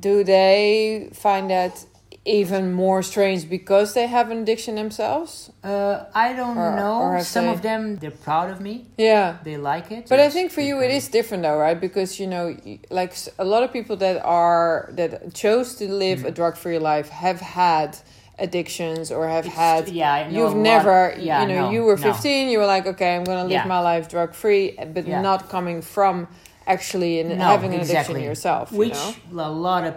do 0.08 0.24
they 0.24 1.10
find 1.14 1.50
that 1.50 1.86
even 2.26 2.74
more 2.74 3.02
strange 3.02 3.50
because 3.50 3.94
they 3.94 4.08
have 4.08 4.30
an 4.30 4.40
addiction 4.44 4.76
themselves? 4.76 5.52
uh, 5.64 6.04
i 6.14 6.34
don't 6.34 6.58
Or- 6.58 6.76
know 6.76 6.98
or 7.02 7.24
some 7.24 7.46
they- 7.46 7.54
of 7.54 7.62
them 7.62 7.96
they're 7.98 8.12
proud 8.30 8.50
of 8.50 8.60
me 8.62 8.86
Yeah. 8.98 9.38
they 9.44 9.58
like 9.58 9.92
it 9.92 10.08
But 10.10 10.20
I 10.20 10.30
think 10.30 10.52
for 10.52 10.62
you 10.62 10.82
it 10.82 10.92
is 10.92 11.08
different 11.10 11.44
though, 11.44 11.58
right? 11.58 11.80
Because 11.80 12.20
you 12.22 12.28
know, 12.28 12.56
like 12.90 13.14
a 13.38 13.46
lot 13.54 13.62
of 13.64 13.70
people 13.72 13.96
that 13.98 14.18
are 14.26 14.90
that 15.00 15.34
chose 15.34 15.76
to 15.80 15.86
live 16.06 16.20
a 16.26 16.32
drug-free 16.32 16.80
life 16.80 17.10
have 17.10 17.40
had 17.42 17.98
addictions 18.38 19.12
or 19.12 19.28
have 19.28 19.46
It's- 19.46 19.58
had. 19.66 19.90
yeah 19.90 20.14
I 20.14 20.22
know 20.30 20.38
You've 20.40 20.54
lot- 20.56 20.72
never, 20.74 20.98
yeah, 21.20 21.42
you 21.42 21.48
know, 21.52 21.62
no, 21.68 21.72
you 21.72 21.82
were 21.84 21.98
no. 21.98 22.04
15, 22.14 22.50
you 22.52 22.58
were 22.60 22.66
like, 22.76 22.86
okay, 22.94 23.16
I'm 23.16 23.24
gonna 23.24 23.44
live 23.44 23.52
Yeah. 23.64 23.66
my 23.78 23.80
life 23.92 24.08
drug-free, 24.08 24.66
but 24.94 25.06
Yeah. 25.08 25.22
not 25.22 25.50
coming 25.50 25.82
from 25.82 26.28
actually 26.68 27.20
and 27.20 27.30
No, 27.30 27.46
having 27.54 27.74
an 27.74 27.80
exactly. 27.82 28.16
addiction 28.16 28.30
yourself. 28.30 28.72
which 28.72 28.98
you 29.32 29.36
know? 29.38 29.48
a 29.50 29.52
lot 29.70 29.84
of 29.90 29.94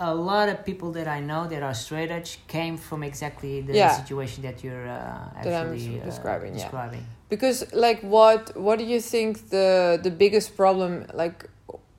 a 0.00 0.14
lot 0.14 0.48
of 0.48 0.64
people 0.64 0.90
that 0.92 1.06
I 1.06 1.20
know 1.20 1.46
that 1.46 1.62
are 1.62 1.74
straight 1.74 2.10
edge 2.10 2.38
came 2.48 2.76
from 2.78 3.02
exactly 3.02 3.60
the 3.60 3.74
Yeah. 3.74 3.92
situation 4.02 4.42
that 4.42 4.64
you're 4.64 4.88
uh, 4.88 5.42
That 5.44 5.52
actually 5.52 6.00
uh, 6.00 6.04
describing, 6.10 6.54
yeah. 6.58 6.90
Because 7.28 7.58
like 7.72 8.00
what 8.02 8.56
what 8.56 8.76
do 8.78 8.84
you 8.84 9.00
think 9.00 9.50
the 9.50 10.00
the 10.02 10.10
biggest 10.10 10.56
problem 10.56 11.06
like 11.22 11.38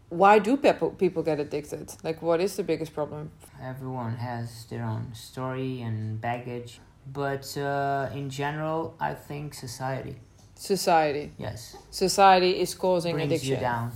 why 0.10 0.40
do 0.40 0.58
people 0.58 0.90
people 1.04 1.24
get 1.24 1.40
addicted? 1.40 1.86
Like 2.04 2.22
what 2.22 2.40
is 2.42 2.56
the 2.56 2.64
biggest 2.64 2.92
problem? 2.94 3.32
Everyone 3.74 4.16
has 4.18 4.66
their 4.70 4.84
own 4.84 5.04
story 5.14 5.82
and 5.88 6.20
baggage, 6.20 6.72
but 7.14 7.46
uh, 7.58 8.10
in 8.20 8.30
general, 8.30 8.94
I 9.00 9.14
think 9.28 9.54
society, 9.54 10.16
Society. 10.56 11.32
yes, 11.38 11.78
Society 11.92 12.52
is 12.60 12.76
causing 12.76 13.14
brings 13.16 13.32
addiction. 13.32 13.54
you 13.56 13.60
down. 13.62 13.92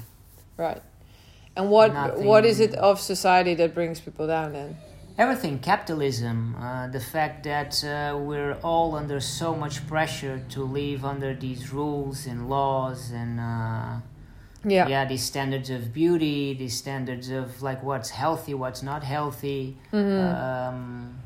Right. 0.57 0.81
And 1.55 1.69
what 1.69 2.17
what 2.19 2.45
is 2.45 2.59
it 2.59 2.74
of 2.75 3.00
society 3.00 3.53
that 3.55 3.74
brings 3.74 4.00
people 4.00 4.27
down 4.27 4.53
then? 4.53 4.77
Everything, 5.17 5.59
capitalism, 5.59 6.55
uh, 6.59 6.88
the 6.89 7.00
fact 7.00 7.45
that 7.45 7.81
uh, 7.85 8.17
we're 8.17 8.55
all 8.62 8.95
under 8.95 9.21
so 9.21 9.55
much 9.55 9.88
pressure 9.88 10.43
to 10.50 10.63
live 10.65 11.05
under 11.05 11.33
these 11.33 11.71
rules 11.71 12.25
and 12.27 12.50
laws 12.50 13.12
and 13.12 13.39
uh, 13.39 14.00
Yeah. 14.65 14.88
yeah, 14.89 15.05
these 15.05 15.24
standards 15.24 15.69
of 15.69 15.93
beauty, 15.93 16.53
these 16.53 16.75
standards 16.75 17.29
of 17.29 17.62
like 17.62 17.81
what's 17.83 18.09
healthy, 18.09 18.53
what's 18.53 18.83
not 18.83 19.03
healthy. 19.05 19.77
Mhm. 19.93 20.19
Um, 20.35 21.19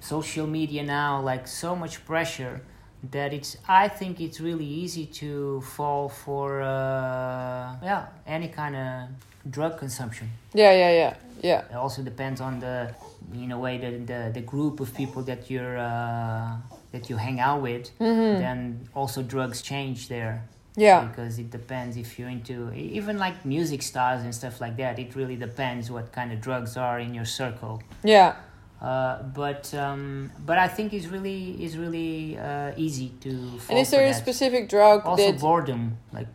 social 0.00 0.46
media 0.46 0.82
now, 0.82 1.20
like 1.20 1.46
so 1.46 1.76
much 1.76 1.94
pressure 2.06 2.62
that 3.10 3.32
it's. 3.32 3.56
I 3.68 3.88
think 3.88 4.20
it's 4.20 4.40
really 4.40 4.64
easy 4.66 5.06
to 5.20 5.60
fall 5.60 6.08
for 6.08 6.60
uh, 6.62 7.76
yeah 7.82 8.06
any 8.26 8.48
kind 8.48 8.76
of 8.76 9.08
drug 9.50 9.78
consumption. 9.78 10.28
yeah, 10.54 10.72
yeah, 10.72 10.90
yeah. 10.92 11.14
Yeah. 11.40 11.62
It 11.70 11.76
also 11.76 12.02
depends 12.02 12.40
on 12.40 12.58
the, 12.58 12.92
in 13.32 13.52
a 13.52 13.58
way, 13.58 13.78
the 13.78 13.90
the, 14.12 14.30
the 14.34 14.40
group 14.40 14.80
of 14.80 14.92
people 14.94 15.22
that 15.22 15.48
you're 15.50 15.78
uh, 15.78 16.56
that 16.92 17.08
you 17.08 17.16
hang 17.16 17.38
out 17.40 17.62
with. 17.62 17.90
Mhm. 18.00 18.38
Then 18.38 18.88
also 18.94 19.22
drugs 19.22 19.62
change 19.62 20.08
there 20.08 20.42
Yeah. 20.76 21.04
because 21.04 21.38
it 21.38 21.50
depends 21.50 21.96
if 21.96 22.18
you're 22.18 22.30
into 22.32 22.72
even 22.74 23.18
like 23.18 23.44
music 23.44 23.82
stars 23.82 24.22
and 24.24 24.34
stuff 24.34 24.60
like 24.60 24.76
that. 24.82 24.98
It 24.98 25.14
really 25.14 25.36
depends 25.36 25.90
what 25.90 26.10
kind 26.12 26.32
of 26.32 26.40
drugs 26.40 26.76
are 26.76 26.98
in 26.98 27.14
your 27.14 27.26
circle. 27.26 27.82
Yeah. 28.02 28.34
Uh, 28.80 29.22
but 29.34 29.74
um, 29.74 30.30
but 30.46 30.56
I 30.56 30.68
think 30.68 30.92
it's 30.92 31.06
really 31.06 31.50
it's 31.64 31.74
really 31.74 32.38
uh, 32.38 32.72
easy 32.76 33.10
to. 33.20 33.30
And 33.68 33.78
is 33.78 33.90
there 33.90 34.04
a 34.04 34.10
that. 34.12 34.14
specific 34.16 34.68
drug 34.68 35.04
also 35.04 35.32
that 35.32 35.40
boredom? 35.40 35.98
Like 36.12 36.28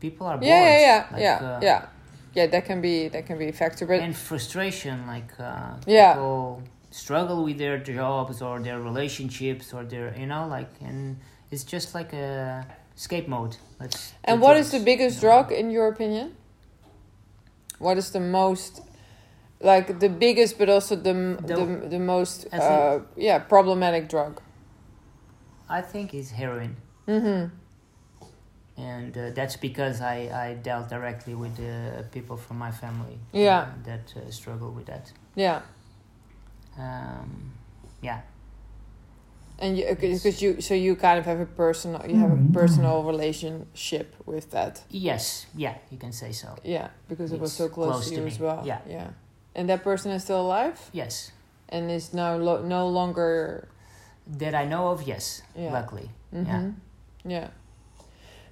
people 0.00 0.26
are 0.26 0.36
bored. 0.38 0.48
Yeah, 0.48 0.64
yeah, 0.64 0.80
yeah. 0.80 1.06
like, 1.12 1.22
yeah. 1.22 1.34
uh, 1.36 1.60
yeah. 1.62 1.86
Yeah, 2.34 2.46
that 2.46 2.64
can 2.66 2.80
be 2.80 3.08
that 3.08 3.26
can 3.26 3.36
be 3.38 3.48
a 3.48 3.52
factor, 3.52 3.84
but 3.86 4.00
and 4.00 4.16
frustration 4.16 5.06
like 5.06 5.32
uh, 5.38 5.74
Yeah. 5.86 6.14
people 6.14 6.62
struggle 6.90 7.44
with 7.44 7.58
their 7.58 7.78
jobs 7.78 8.40
or 8.40 8.60
their 8.60 8.80
relationships 8.80 9.74
or 9.74 9.84
their 9.84 10.14
you 10.18 10.26
know 10.26 10.46
like 10.48 10.70
and 10.80 11.18
it's 11.50 11.64
just 11.64 11.94
like 11.94 12.12
a 12.14 12.66
escape 12.96 13.28
mode 13.28 13.56
let's 13.80 14.12
And 14.24 14.40
what 14.40 14.56
is 14.56 14.70
drugs, 14.70 14.78
the 14.78 14.84
biggest 14.90 15.22
you 15.22 15.28
know. 15.28 15.42
drug 15.42 15.52
in 15.52 15.70
your 15.70 15.88
opinion? 15.88 16.34
What 17.78 17.96
is 17.98 18.10
the 18.10 18.20
most, 18.20 18.80
like 19.60 19.98
the 19.98 20.08
biggest, 20.08 20.58
but 20.58 20.68
also 20.68 20.94
the 20.96 21.12
The- 21.12 21.54
the, 21.54 21.88
the 21.88 21.98
most, 21.98 22.46
uh, 22.52 23.00
yeah, 23.16 23.38
problematic 23.38 24.08
drug? 24.08 24.40
i 25.70 25.82
think 25.82 26.14
is 26.14 26.30
heroin 26.30 26.76
Mm-hmm. 27.06 27.44
and 28.76 29.16
uh, 29.16 29.30
that's 29.34 29.56
because 29.56 30.00
I, 30.00 30.16
I 30.46 30.54
dealt 30.54 30.88
directly 30.88 31.34
with 31.34 31.58
uh, 31.60 32.02
people 32.10 32.36
from 32.36 32.58
my 32.58 32.70
family 32.70 33.18
Yeah. 33.32 33.60
uh, 33.60 33.66
that 33.84 34.14
uh, 34.16 34.30
struggle 34.30 34.70
with 34.70 34.86
that 34.86 35.12
Yeah, 35.34 35.60
um, 36.78 37.52
yeah 38.02 38.20
and 39.58 39.76
you 39.76 39.84
because 39.88 40.40
you 40.42 40.60
so 40.60 40.74
you 40.74 40.94
kind 40.96 41.18
of 41.18 41.24
have 41.26 41.40
a 41.40 41.46
personal 41.46 42.00
you 42.08 42.16
have 42.16 42.30
a 42.32 42.42
personal 42.52 43.02
relationship 43.02 44.14
with 44.26 44.50
that. 44.52 44.82
yes 44.90 45.46
yeah 45.56 45.74
you 45.90 45.98
can 45.98 46.12
say 46.12 46.32
so 46.32 46.48
Yeah, 46.64 46.88
because 47.08 47.32
it 47.32 47.40
was 47.40 47.52
so 47.52 47.68
close, 47.68 47.86
close 47.92 48.04
to 48.04 48.10
to 48.10 48.16
you 48.20 48.24
me. 48.26 48.32
as 48.32 48.38
well. 48.40 48.62
Yeah. 48.64 48.80
yeah. 48.88 49.08
And 49.58 49.68
that 49.68 49.82
person 49.82 50.12
is 50.16 50.22
still 50.22 50.40
alive 50.48 50.78
yes 50.92 51.32
and 51.68 51.90
is 51.90 52.14
now 52.14 52.36
lo- 52.48 52.62
no 52.62 52.82
longer 52.98 53.66
that 54.40 54.54
i 54.54 54.64
know 54.72 54.84
of 54.94 54.98
yes 55.12 55.42
Yeah. 55.56 55.72
luckily 55.78 56.08
hmm 56.32 56.44
Yeah. 56.46 56.70
Yeah. 57.24 57.48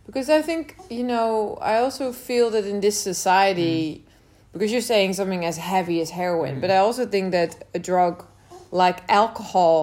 Because 0.06 0.28
I 0.30 0.40
think, 0.42 0.76
you 0.88 1.02
know, 1.12 1.58
I 1.60 1.78
also 1.84 2.12
feel 2.12 2.46
that 2.50 2.64
in 2.64 2.78
this 2.80 2.96
society, 3.10 4.04
because 4.52 4.70
you're 4.72 4.88
saying 4.94 5.14
something 5.14 5.44
as 5.44 5.56
heavy 5.72 6.00
as 6.00 6.10
heroin, 6.10 6.54
Mm. 6.56 6.60
but 6.62 6.70
I 6.70 6.78
also 6.86 7.04
think 7.06 7.32
that 7.32 7.50
a 7.74 7.80
drug 7.90 8.24
like 8.70 8.98
alcohol 9.08 9.78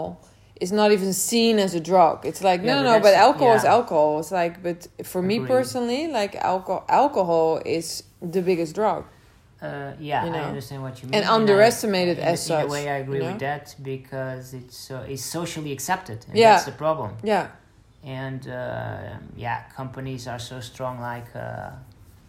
is 0.61 0.71
not 0.71 0.91
even 0.91 1.11
seen 1.13 1.59
as 1.59 1.73
a 1.75 1.79
drug. 1.91 2.25
It's 2.25 2.41
like, 2.49 2.59
Yeah, 2.61 2.75
no, 2.75 2.75
but 2.79 2.83
no, 2.83 2.93
no, 2.97 2.99
but 3.07 3.13
alcohol 3.27 3.55
is 3.55 3.65
alcohol. 3.65 4.19
It's 4.19 4.31
like, 4.31 4.55
but 4.63 4.87
for 5.11 5.21
me 5.21 5.35
personally, 5.55 6.07
like 6.19 6.35
alcohol, 6.35 6.83
alcohol 6.87 7.61
is 7.65 8.03
the 8.21 8.41
biggest 8.41 8.75
drug. 8.75 9.03
Uh, 9.63 9.93
yeah, 9.99 10.25
You 10.25 10.31
know? 10.31 10.39
I 10.39 10.43
understand 10.43 10.81
what 10.83 11.01
you 11.01 11.07
mean. 11.07 11.15
And 11.21 11.25
I- 11.25 11.33
underestimated 11.33 12.17
in, 12.17 12.23
as 12.33 12.41
in 12.41 12.47
such, 12.47 12.65
a 12.65 12.67
way, 12.67 12.89
I 12.89 12.97
agree 12.97 13.19
you 13.19 13.25
with 13.31 13.39
that 13.39 13.75
because 13.81 14.53
it's 14.53 14.91
uh, 14.91 15.05
it's 15.13 15.23
socially 15.23 15.71
accepted, 15.71 16.19
and 16.27 16.35
Yeah. 16.37 16.51
that's 16.51 16.65
the 16.65 16.77
problem. 16.85 17.11
Yeah. 17.23 17.47
And 18.03 18.41
uh, 18.47 19.15
yeah, 19.37 19.59
companies 19.75 20.27
are 20.27 20.39
so 20.39 20.59
strong, 20.59 20.99
like 20.99 21.29
uh, 21.35 21.69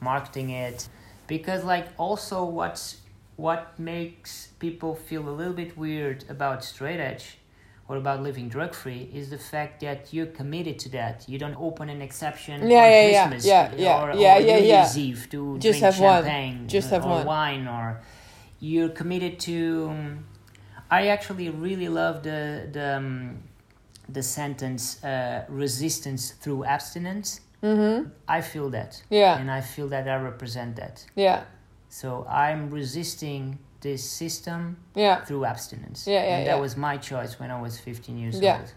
marketing 0.00 0.50
it, 0.50 0.88
because 1.26 1.64
like 1.64 1.88
also 1.98 2.44
what's 2.44 2.98
what 3.36 3.76
makes 3.78 4.48
people 4.60 4.94
feel 4.94 5.28
a 5.28 5.34
little 5.40 5.52
bit 5.62 5.76
weird 5.76 6.24
about 6.30 6.62
straight 6.64 7.00
edge 7.00 7.26
or 7.88 7.96
about 7.96 8.22
living 8.22 8.48
drug 8.48 8.74
free 8.74 9.10
is 9.12 9.30
the 9.30 9.38
fact 9.38 9.80
that 9.80 10.12
you're 10.12 10.26
committed 10.26 10.78
to 10.78 10.88
that. 10.90 11.28
You 11.28 11.38
don't 11.38 11.56
open 11.56 11.88
an 11.90 12.00
exception 12.00 12.68
Yeah, 12.70 12.84
on 12.84 12.90
yeah, 12.90 13.28
Christmas 13.28 13.46
yeah, 13.46 13.72
yeah, 13.76 14.02
or, 14.02 14.14
yeah, 14.14 14.36
or 14.36 14.40
yeah, 14.40 14.58
New 14.58 14.66
yeah. 14.66 14.78
Year's 14.78 14.98
Eve 14.98 15.28
to 15.30 15.58
Just 15.58 15.80
drink 15.80 15.94
have 15.94 16.24
one. 16.24 16.68
Just 16.68 16.90
have 16.90 17.04
or 17.04 17.08
one. 17.10 17.26
wine 17.26 17.68
or 17.68 18.00
you're 18.60 18.88
committed 18.88 19.38
to 19.40 19.88
um, 19.90 20.24
I 20.90 21.08
actually 21.08 21.50
really 21.50 21.88
love 21.88 22.22
the 22.22 22.68
the 22.72 22.96
um, 22.96 23.42
the 24.08 24.22
sentence 24.22 25.02
uh, 25.02 25.44
resistance 25.48 26.32
through 26.32 26.64
abstinence. 26.64 27.40
Mm-hmm. 27.62 28.10
I 28.28 28.40
feel 28.42 28.68
that. 28.70 29.02
Yeah. 29.08 29.38
And 29.38 29.50
I 29.50 29.62
feel 29.62 29.88
that 29.88 30.06
I 30.06 30.16
represent 30.16 30.76
that. 30.76 31.04
Yeah. 31.14 31.44
So 31.88 32.26
I'm 32.28 32.70
resisting 32.70 33.58
this 33.84 34.02
system 34.02 34.60
Yeah. 34.96 35.24
through 35.26 35.44
abstinence. 35.44 36.00
Yeah, 36.08 36.14
yeah, 36.14 36.36
and 36.38 36.46
that 36.48 36.56
yeah. 36.56 36.64
was 36.66 36.76
my 36.76 36.96
choice 37.10 37.38
when 37.38 37.50
I 37.56 37.58
was 37.66 37.78
15 37.78 38.18
years 38.18 38.40
Yeah. 38.40 38.56
old. 38.58 38.72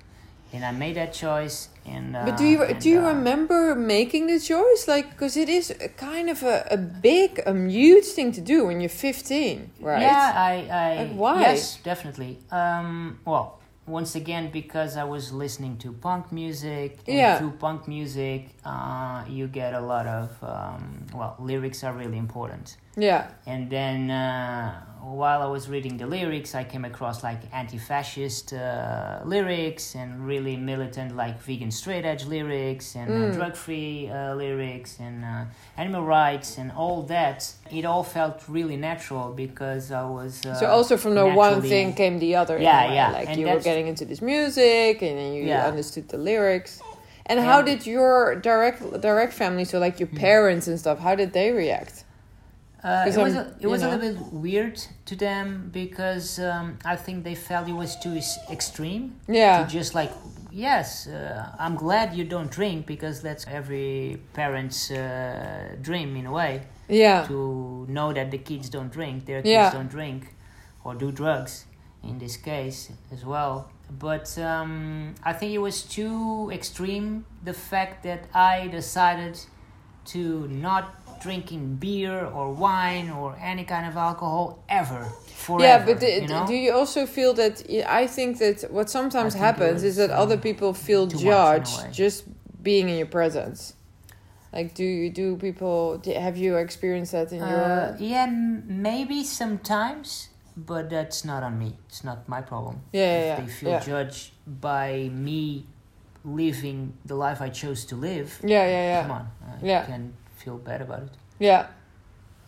And 0.53 0.63
I 0.63 0.71
made 0.71 0.95
that 0.95 1.11
choice 1.13 1.69
and 1.85 2.15
uh, 2.15 2.23
But 2.25 2.37
do 2.37 2.45
you 2.45 2.63
and, 2.63 2.79
do 2.83 2.89
you 2.89 3.01
uh, 3.05 3.13
remember 3.13 3.75
making 3.75 4.27
the 4.27 4.39
choice? 4.39 4.87
Like, 4.87 5.09
because 5.11 5.35
it 5.43 5.49
is 5.49 5.71
a 5.71 5.89
kind 5.89 6.29
of 6.29 6.39
a, 6.43 6.57
a 6.71 6.77
big, 6.77 7.29
a 7.45 7.53
huge 7.53 8.07
thing 8.15 8.31
to 8.37 8.41
do 8.41 8.57
when 8.67 8.79
you're 8.81 8.89
15, 8.89 9.71
right? 9.81 10.01
Yeah, 10.01 10.31
I, 10.51 10.53
I 10.83 11.03
Like, 11.03 11.13
why? 11.23 11.41
Yes, 11.41 11.79
definitely. 11.83 12.31
Um, 12.51 13.19
well, 13.25 13.59
once 13.99 14.15
again, 14.15 14.49
because 14.51 14.95
I 14.97 15.03
was 15.15 15.31
listening 15.43 15.77
to 15.83 15.91
punk 15.91 16.31
music, 16.31 16.91
and 17.07 17.17
Yeah. 17.17 17.37
through 17.39 17.53
punk 17.65 17.87
music, 17.87 18.41
uh, 18.65 19.23
you 19.37 19.47
get 19.47 19.73
a 19.73 19.83
lot 19.93 20.05
of 20.07 20.29
um, 20.43 20.83
well, 21.13 21.35
lyrics 21.39 21.83
are 21.83 21.93
really 21.93 22.19
important. 22.27 22.77
Yeah. 22.99 23.27
And 23.45 23.69
then 23.69 24.09
uh, 24.09 24.73
while 25.03 25.41
I 25.43 25.45
was 25.45 25.69
reading 25.69 25.97
the 25.97 26.07
lyrics, 26.07 26.55
I 26.55 26.63
came 26.63 26.83
across 26.83 27.23
like 27.23 27.41
anti-fascist 27.53 28.53
uh, 28.53 29.19
lyrics 29.23 29.93
and 29.95 30.25
really 30.25 30.57
militant 30.57 31.15
like 31.15 31.39
vegan 31.39 31.69
straight 31.71 32.05
edge 32.05 32.25
lyrics 32.25 32.95
and 32.95 33.07
Mm. 33.11 33.29
uh, 33.29 33.35
drug-free 33.35 34.09
uh, 34.09 34.33
lyrics 34.35 34.99
and 34.99 35.23
uh, 35.23 35.45
animal 35.77 36.03
rights 36.03 36.57
and 36.57 36.71
all 36.71 37.03
that. 37.03 37.53
It 37.71 37.85
all 37.85 38.03
felt 38.03 38.41
really 38.47 38.77
natural 38.77 39.31
because 39.31 39.91
I 39.91 40.03
was. 40.09 40.43
Uh, 40.45 40.55
so 40.55 40.65
also 40.65 40.97
from 40.97 41.13
the 41.15 41.27
one 41.27 41.61
thing 41.61 41.93
came 41.93 42.17
the 42.19 42.35
other. 42.35 42.57
Yeah, 42.57 42.83
a 42.83 42.87
way. 42.87 42.95
yeah, 42.95 43.11
Like 43.11 43.29
and 43.29 43.39
you 43.39 43.45
were 43.47 43.59
getting 43.59 43.87
into 43.87 44.05
this 44.05 44.21
music, 44.21 45.01
and 45.03 45.17
then 45.19 45.33
you 45.33 45.43
Yeah. 45.43 45.67
understood 45.67 46.09
the 46.09 46.17
lyrics. 46.17 46.81
And 47.29 47.39
how 47.39 47.57
And- 47.59 47.67
did 47.67 47.85
your 47.85 48.35
direct 48.35 48.79
direct 49.01 49.33
family, 49.33 49.65
so 49.65 49.77
like 49.79 49.99
your 49.99 50.09
parents 50.09 50.67
and 50.67 50.79
stuff, 50.79 50.97
how 50.99 51.13
did 51.15 51.31
they 51.33 51.51
react? 51.51 52.03
Uh, 52.83 53.05
it 53.07 53.17
was, 53.17 53.35
a, 53.35 53.55
it 53.59 53.67
was 53.67 53.81
a 53.81 53.89
little 53.89 54.13
bit 54.13 54.33
weird 54.33 54.79
to 55.05 55.15
them 55.15 55.69
because 55.73 56.39
um, 56.39 56.77
I 56.85 56.95
think 56.95 57.23
they 57.23 57.33
felt 57.35 57.67
it 57.67 57.73
was 57.73 57.95
too 57.99 58.19
extreme. 58.51 59.15
Yeah. 59.27 59.63
To 59.63 59.69
just 59.69 59.95
like, 59.95 60.11
yes, 60.51 61.07
uh, 61.07 61.51
I'm 61.59 61.75
glad 61.75 62.13
you 62.15 62.23
don't 62.23 62.51
drink 62.51 62.85
because 62.85 63.21
that's 63.21 63.45
every 63.47 64.21
parent's 64.33 64.91
uh, 64.91 65.75
dream 65.81 66.15
in 66.15 66.27
a 66.27 66.31
way 66.31 66.61
Yeah. 66.87 67.25
to 67.27 67.85
know 67.89 68.13
that 68.13 68.29
the 68.29 68.37
kids 68.37 68.69
don't 68.69 68.91
drink, 68.91 69.25
their 69.25 69.41
kids 69.41 69.49
Yeah. 69.49 69.71
don't 69.71 69.89
drink 69.89 70.35
or 70.83 70.93
do 70.93 71.11
drugs 71.11 71.65
in 72.03 72.19
this 72.19 72.37
case 72.37 72.91
as 73.11 73.25
well. 73.25 73.71
But 73.89 74.37
um, 74.37 75.15
I 75.23 75.33
think 75.33 75.51
it 75.53 75.59
was 75.59 75.81
too 75.81 76.51
extreme 76.53 77.25
the 77.43 77.53
fact 77.53 78.03
that 78.03 78.25
I 78.33 78.67
decided 78.67 79.39
to 80.05 80.47
not 80.49 80.93
drinking 81.19 81.75
beer 81.75 82.25
or 82.25 82.51
wine 82.53 83.09
or 83.09 83.37
any 83.41 83.63
kind 83.63 83.85
of 83.87 83.95
alcohol 83.97 84.63
ever. 84.69 85.05
Forever, 85.33 85.63
yeah, 85.63 85.85
but 85.85 85.99
the, 85.99 86.21
you 86.21 86.27
know? 86.27 86.45
do 86.47 86.53
you 86.55 86.73
also 86.73 87.05
feel 87.05 87.33
that? 87.35 87.63
I 87.87 88.07
think 88.07 88.39
that 88.39 88.71
what 88.71 88.89
sometimes 88.89 89.33
happens 89.33 89.83
is 89.83 89.95
that 89.97 90.09
other 90.09 90.37
people 90.37 90.73
feel 90.73 91.07
too 91.07 91.17
much 91.17 91.25
in 91.25 91.29
a 91.31 91.65
judged 91.85 91.93
just 91.93 92.23
being 92.63 92.89
in 92.89 92.97
your 92.97 93.07
presence. 93.07 93.73
Like, 94.51 94.73
do 94.73 94.83
you 94.83 95.09
do 95.11 95.35
people? 95.37 95.99
do- 95.99 96.13
Have 96.13 96.37
you 96.37 96.55
experienced 96.57 97.11
that 97.11 97.31
in 97.31 97.41
Uh, 97.41 97.47
your? 97.99 98.09
yeah, 98.09 98.25
maybe 98.27 99.23
sometimes, 99.23 100.29
but 100.55 100.89
that's 100.89 101.23
not 101.23 101.43
on 101.43 101.59
me. 101.59 101.77
It's 101.87 102.03
not 102.03 102.27
my 102.27 102.41
problem. 102.41 102.81
Yeah, 102.91 103.01
yeah, 103.01 103.17
if 103.19 103.25
yeah. 103.27 103.41
they 103.41 103.47
feel 103.51 103.69
yeah. 103.69 103.79
judged 103.79 104.31
by 104.47 105.09
me 105.13 105.65
living 106.25 106.93
the 107.05 107.15
life 107.15 107.41
I 107.41 107.49
chose 107.49 107.85
to 107.85 107.95
live, 107.95 108.39
yeah, 108.43 108.65
yeah, 108.65 108.83
yeah. 108.91 109.01
come 109.03 109.11
on, 109.11 109.27
I 109.47 109.65
Yeah. 109.65 109.85
can 109.85 110.13
feel 110.37 110.57
bad 110.57 110.81
about 110.81 111.03
it. 111.03 111.13
yeah. 111.39 111.67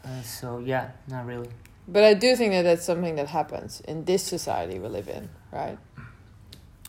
Uh, 0.05 0.22
so 0.22 0.60
yeah, 0.60 0.91
not 1.08 1.25
really. 1.25 1.50
But 1.88 2.03
I 2.03 2.13
do 2.13 2.36
think 2.36 2.53
that 2.53 2.62
that's 2.63 2.86
something 2.86 3.15
that 3.15 3.27
happens 3.27 3.81
in 3.81 4.05
this 4.05 4.24
society 4.24 4.79
we 4.79 4.88
live 4.88 5.10
in, 5.10 5.27
right? 5.51 5.77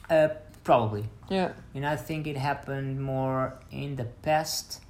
Uh, 0.09 0.29
probably. 0.63 1.05
Yeah, 1.29 1.53
And 1.75 1.85
I 1.87 1.97
think 1.97 2.27
it 2.27 2.37
happened 2.37 3.01
more 3.01 3.55
in 3.71 3.97
the 3.97 4.05
past 4.23 4.81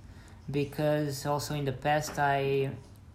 because 0.50 1.26
also 1.26 1.54
in 1.54 1.64
the 1.64 1.72
past 1.72 2.18
I 2.18 2.70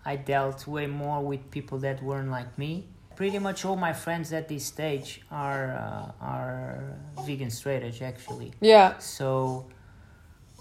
I 0.05 0.15
dealt 0.15 0.67
way 0.67 0.85
more 0.87 1.21
with 1.21 1.49
people 1.51 1.77
that 1.79 2.01
weren't 2.03 2.29
like 2.31 2.57
me. 2.57 2.85
Pretty 3.15 3.39
much 3.39 3.65
all 3.65 3.75
my 3.75 3.93
friends 3.93 4.31
at 4.33 4.47
this 4.47 4.65
stage 4.65 5.21
are 5.31 5.65
uh, 5.71 6.11
are 6.33 6.83
vegan 7.25 7.49
straight 7.49 7.83
edge 7.83 8.01
actually. 8.01 8.51
yeah, 8.61 8.97
So 8.99 9.65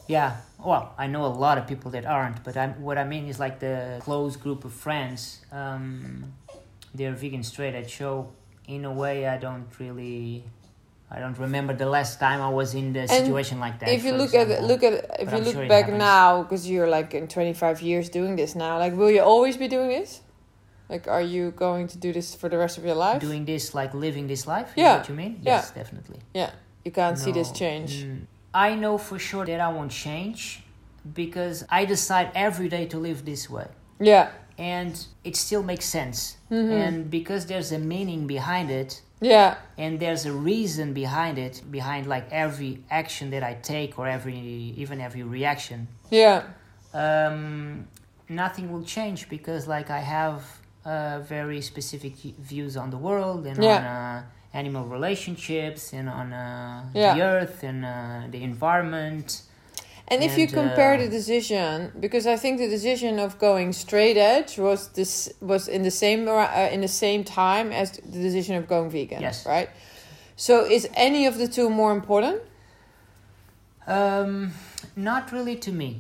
yeah, 0.07 0.37
well, 0.65 0.93
I 0.99 1.07
know 1.07 1.25
a 1.27 1.35
lot 1.47 1.59
of 1.59 1.67
people 1.67 1.91
that 1.93 2.05
aren't, 2.07 2.43
but 2.45 2.57
I'm, 2.57 2.81
what 2.83 2.99
I 2.99 3.05
mean 3.05 3.27
is 3.29 3.39
like 3.39 3.61
the 3.61 4.01
close 4.03 4.37
group 4.37 4.65
of 4.65 4.73
friends, 4.73 5.41
um, 5.53 6.33
they're 6.95 7.13
vegan 7.13 7.43
straight 7.43 7.75
edge 7.75 7.99
though. 7.99 8.31
in 8.69 8.85
a 8.85 8.93
way, 8.93 9.27
I 9.29 9.37
don't 9.37 9.67
really, 9.79 10.45
I 11.11 11.21
don't 11.21 11.39
remember 11.39 11.75
the 11.75 11.87
last 11.87 12.19
time 12.21 12.41
I 12.41 12.49
was 12.49 12.75
in 12.75 12.93
the 12.93 13.07
situation 13.09 13.61
like 13.61 13.79
that. 13.81 13.89
if 13.89 14.05
you 14.05 14.13
look 14.13 14.35
at 14.35 14.63
look 14.63 14.83
at 14.83 14.95
if 15.21 15.27
But 15.27 15.33
you 15.33 15.39
I'm 15.39 15.45
look 15.45 15.55
sure 15.55 15.69
back 15.69 15.89
now 15.91 16.43
because 16.43 16.69
you're 16.69 16.89
like 16.89 17.15
in 17.15 17.29
25 17.29 17.83
years 17.83 18.09
doing 18.09 18.37
this 18.37 18.55
now 18.55 18.79
like 18.79 18.95
will 18.97 19.11
you 19.11 19.21
always 19.23 19.57
be 19.57 19.69
doing 19.69 19.89
this 19.89 20.23
like 20.89 21.07
are 21.09 21.23
you 21.23 21.51
going 21.53 21.87
to 21.89 21.99
do 21.99 22.13
this 22.13 22.35
for 22.35 22.49
the 22.49 22.59
rest 22.59 22.79
of 22.79 22.85
your 22.85 22.95
life 22.95 23.21
doing 23.21 23.45
this, 23.45 23.75
like 23.75 23.95
living 23.95 24.27
this 24.29 24.47
life, 24.47 24.69
is 24.69 24.77
Yeah, 24.77 24.97
what 24.99 25.09
you 25.09 25.15
mean? 25.15 25.39
yeah. 25.43 25.57
Yes, 25.57 25.71
definitely. 25.71 26.21
Yeah. 26.35 26.51
You 26.85 26.93
can't 26.93 27.19
see 27.19 27.33
this 27.33 27.51
change 27.53 28.05
mm, 28.05 28.27
I 28.55 28.75
know 28.77 28.99
for 28.99 29.19
sure 29.19 29.45
that 29.47 29.61
I 29.61 29.69
won't 29.69 29.91
change 29.91 30.63
because 31.15 31.65
I 31.69 31.85
decide 31.85 32.31
every 32.35 32.69
day 32.69 32.87
to 32.87 32.99
live 32.99 33.25
this 33.25 33.51
way. 33.51 33.67
yeah 34.01 34.29
and 34.57 34.95
it 35.25 35.35
still 35.37 35.63
makes 35.65 35.85
sense. 35.99 36.37
Mhm. 36.51 36.71
And 36.85 37.11
because 37.11 37.43
there's 37.47 37.73
a 37.73 37.79
meaning 37.95 38.27
behind 38.37 38.71
it, 38.71 38.91
yeah 39.21 39.51
and 39.77 39.99
there's 40.03 40.25
a 40.27 40.33
reason 40.33 40.93
behind 40.93 41.37
it, 41.47 41.55
behind 41.79 42.07
like 42.15 42.27
every 42.45 42.73
action 43.01 43.27
that 43.35 43.43
I 43.43 43.55
take 43.73 43.99
or 43.99 44.07
every 44.17 44.39
even 44.83 45.01
every 45.01 45.25
reaction, 45.39 45.89
yeah 46.11 46.43
um, 46.93 47.89
nothing 48.29 48.71
will 48.73 48.85
change 48.85 49.29
because 49.29 49.67
like 49.67 49.91
I 49.91 50.01
have 50.01 50.43
uh, 50.85 51.21
very 51.21 51.61
specific 51.61 52.15
views 52.39 52.77
on 52.77 52.91
the 52.91 52.99
world 52.99 53.47
and 53.47 53.59
Yeah. 53.63 53.77
on 53.79 53.85
uh, 53.85 54.23
animal 54.55 54.85
relationships 54.97 55.93
and 55.93 56.09
on 56.09 56.33
uh, 56.33 56.85
Yeah. 56.95 57.15
the 57.15 57.23
earth 57.23 57.63
and 57.65 57.85
uh, 57.85 57.91
the 58.31 58.43
environment. 58.43 59.43
and 60.13 60.23
if 60.23 60.37
you 60.41 60.47
compare 60.47 60.95
uh, 60.95 61.03
the 61.05 61.09
decision 61.21 61.91
because 62.05 62.25
i 62.35 62.37
think 62.43 62.55
the 62.65 62.69
decision 62.79 63.19
of 63.27 63.31
going 63.49 63.73
straight 63.73 64.19
edge 64.35 64.53
was 64.67 64.81
this 65.01 65.13
was 65.41 65.63
in 65.77 65.83
the 65.83 65.91
same 65.91 66.21
uh, 66.29 66.69
in 66.77 66.81
the 66.89 66.95
same 67.05 67.23
time 67.25 67.67
as 67.81 67.89
the 68.15 68.21
decision 68.29 68.55
of 68.61 68.65
going 68.73 68.91
vegan 68.97 69.21
Yes. 69.29 69.47
right 69.55 69.69
so 70.37 70.55
is 70.77 70.85
any 71.09 71.23
of 71.31 71.35
the 71.43 71.49
two 71.57 71.69
more 71.81 71.93
important 72.01 72.39
Um, 73.87 74.53
not 74.97 75.33
really 75.33 75.57
to 75.57 75.71
me, 75.73 75.91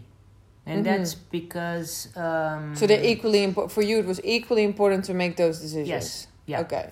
and 0.66 0.80
Mhm. 0.80 0.84
that's 0.84 1.14
because. 1.14 2.08
Um, 2.16 2.74
so 2.74 2.86
they're 2.86 3.04
equally 3.04 3.42
important 3.44 3.72
for 3.72 3.82
you 3.82 3.98
it 3.98 4.06
was 4.06 4.20
equally 4.24 4.64
important 4.64 5.04
to 5.04 5.14
make 5.14 5.36
those 5.36 5.60
decisions 5.60 5.88
Yes. 5.88 6.26
Yeah. 6.46 6.60
okay 6.64 6.86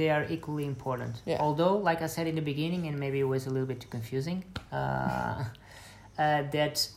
They 0.00 0.08
are 0.08 0.24
equally 0.30 0.64
important. 0.64 1.20
Yeah. 1.26 1.36
Although, 1.40 1.76
like 1.76 2.00
I 2.00 2.06
said 2.06 2.26
in 2.26 2.34
the 2.34 2.46
beginning, 2.52 2.86
and 2.88 2.98
maybe 2.98 3.20
it 3.20 3.28
was 3.36 3.46
a 3.46 3.50
little 3.50 3.66
bit 3.66 3.80
too 3.82 3.88
confusing, 3.88 4.44
uh, 4.72 5.44
uh, 6.18 6.42
that 6.56 6.88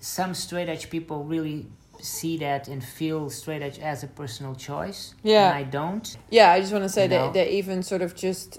some 0.00 0.34
straight 0.34 0.68
edge 0.68 0.90
people 0.90 1.22
really 1.22 1.66
see 2.00 2.36
that 2.38 2.66
and 2.66 2.82
feel 2.82 3.30
straight 3.30 3.62
edge 3.62 3.78
as 3.78 4.02
a 4.02 4.08
personal 4.08 4.56
choice. 4.56 5.14
Yeah. 5.22 5.50
And 5.50 5.56
I 5.56 5.62
don't. 5.70 6.16
Yeah, 6.30 6.50
I 6.50 6.60
just 6.60 6.72
want 6.72 6.82
to 6.84 6.88
say 6.88 7.04
You 7.04 7.10
that 7.10 7.26
know? 7.26 7.32
they 7.32 7.48
even 7.60 7.84
sort 7.84 8.02
of 8.02 8.16
just 8.16 8.58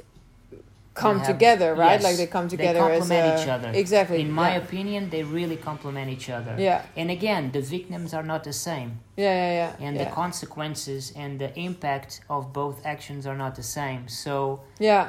come 1.04 1.18
have- 1.20 1.28
together, 1.34 1.70
right? 1.76 1.94
yes, 2.00 2.04
like 2.08 2.18
they 2.22 2.28
come 2.36 2.48
they 2.48 2.56
together 2.58 2.80
as 2.90 3.00
complement 3.00 3.28
a, 3.40 3.42
each 3.42 3.48
other. 3.56 3.70
Exactly. 3.84 4.20
In 4.22 4.32
my 4.32 4.50
yeah. 4.52 4.64
opinion, 4.66 5.02
they 5.10 5.24
really 5.38 5.58
complement 5.70 6.08
each 6.16 6.30
other. 6.38 6.54
yeah, 6.58 6.82
And 7.00 7.08
again, 7.18 7.44
the 7.58 7.62
victims 7.76 8.10
are 8.18 8.24
not 8.34 8.42
the 8.50 8.54
same. 8.54 8.90
yeah, 9.18 9.26
yeah, 9.26 9.52
yeah. 9.62 9.86
and 9.86 9.94
yeah. 9.96 10.04
the 10.04 10.10
consequences 10.22 11.02
and 11.22 11.32
the 11.44 11.50
impact 11.68 12.12
of 12.30 12.42
both 12.62 12.78
actions 12.94 13.22
are 13.30 13.38
not 13.44 13.54
the 13.62 13.64
same. 13.80 14.02
So 14.08 14.62
yeah. 14.80 15.04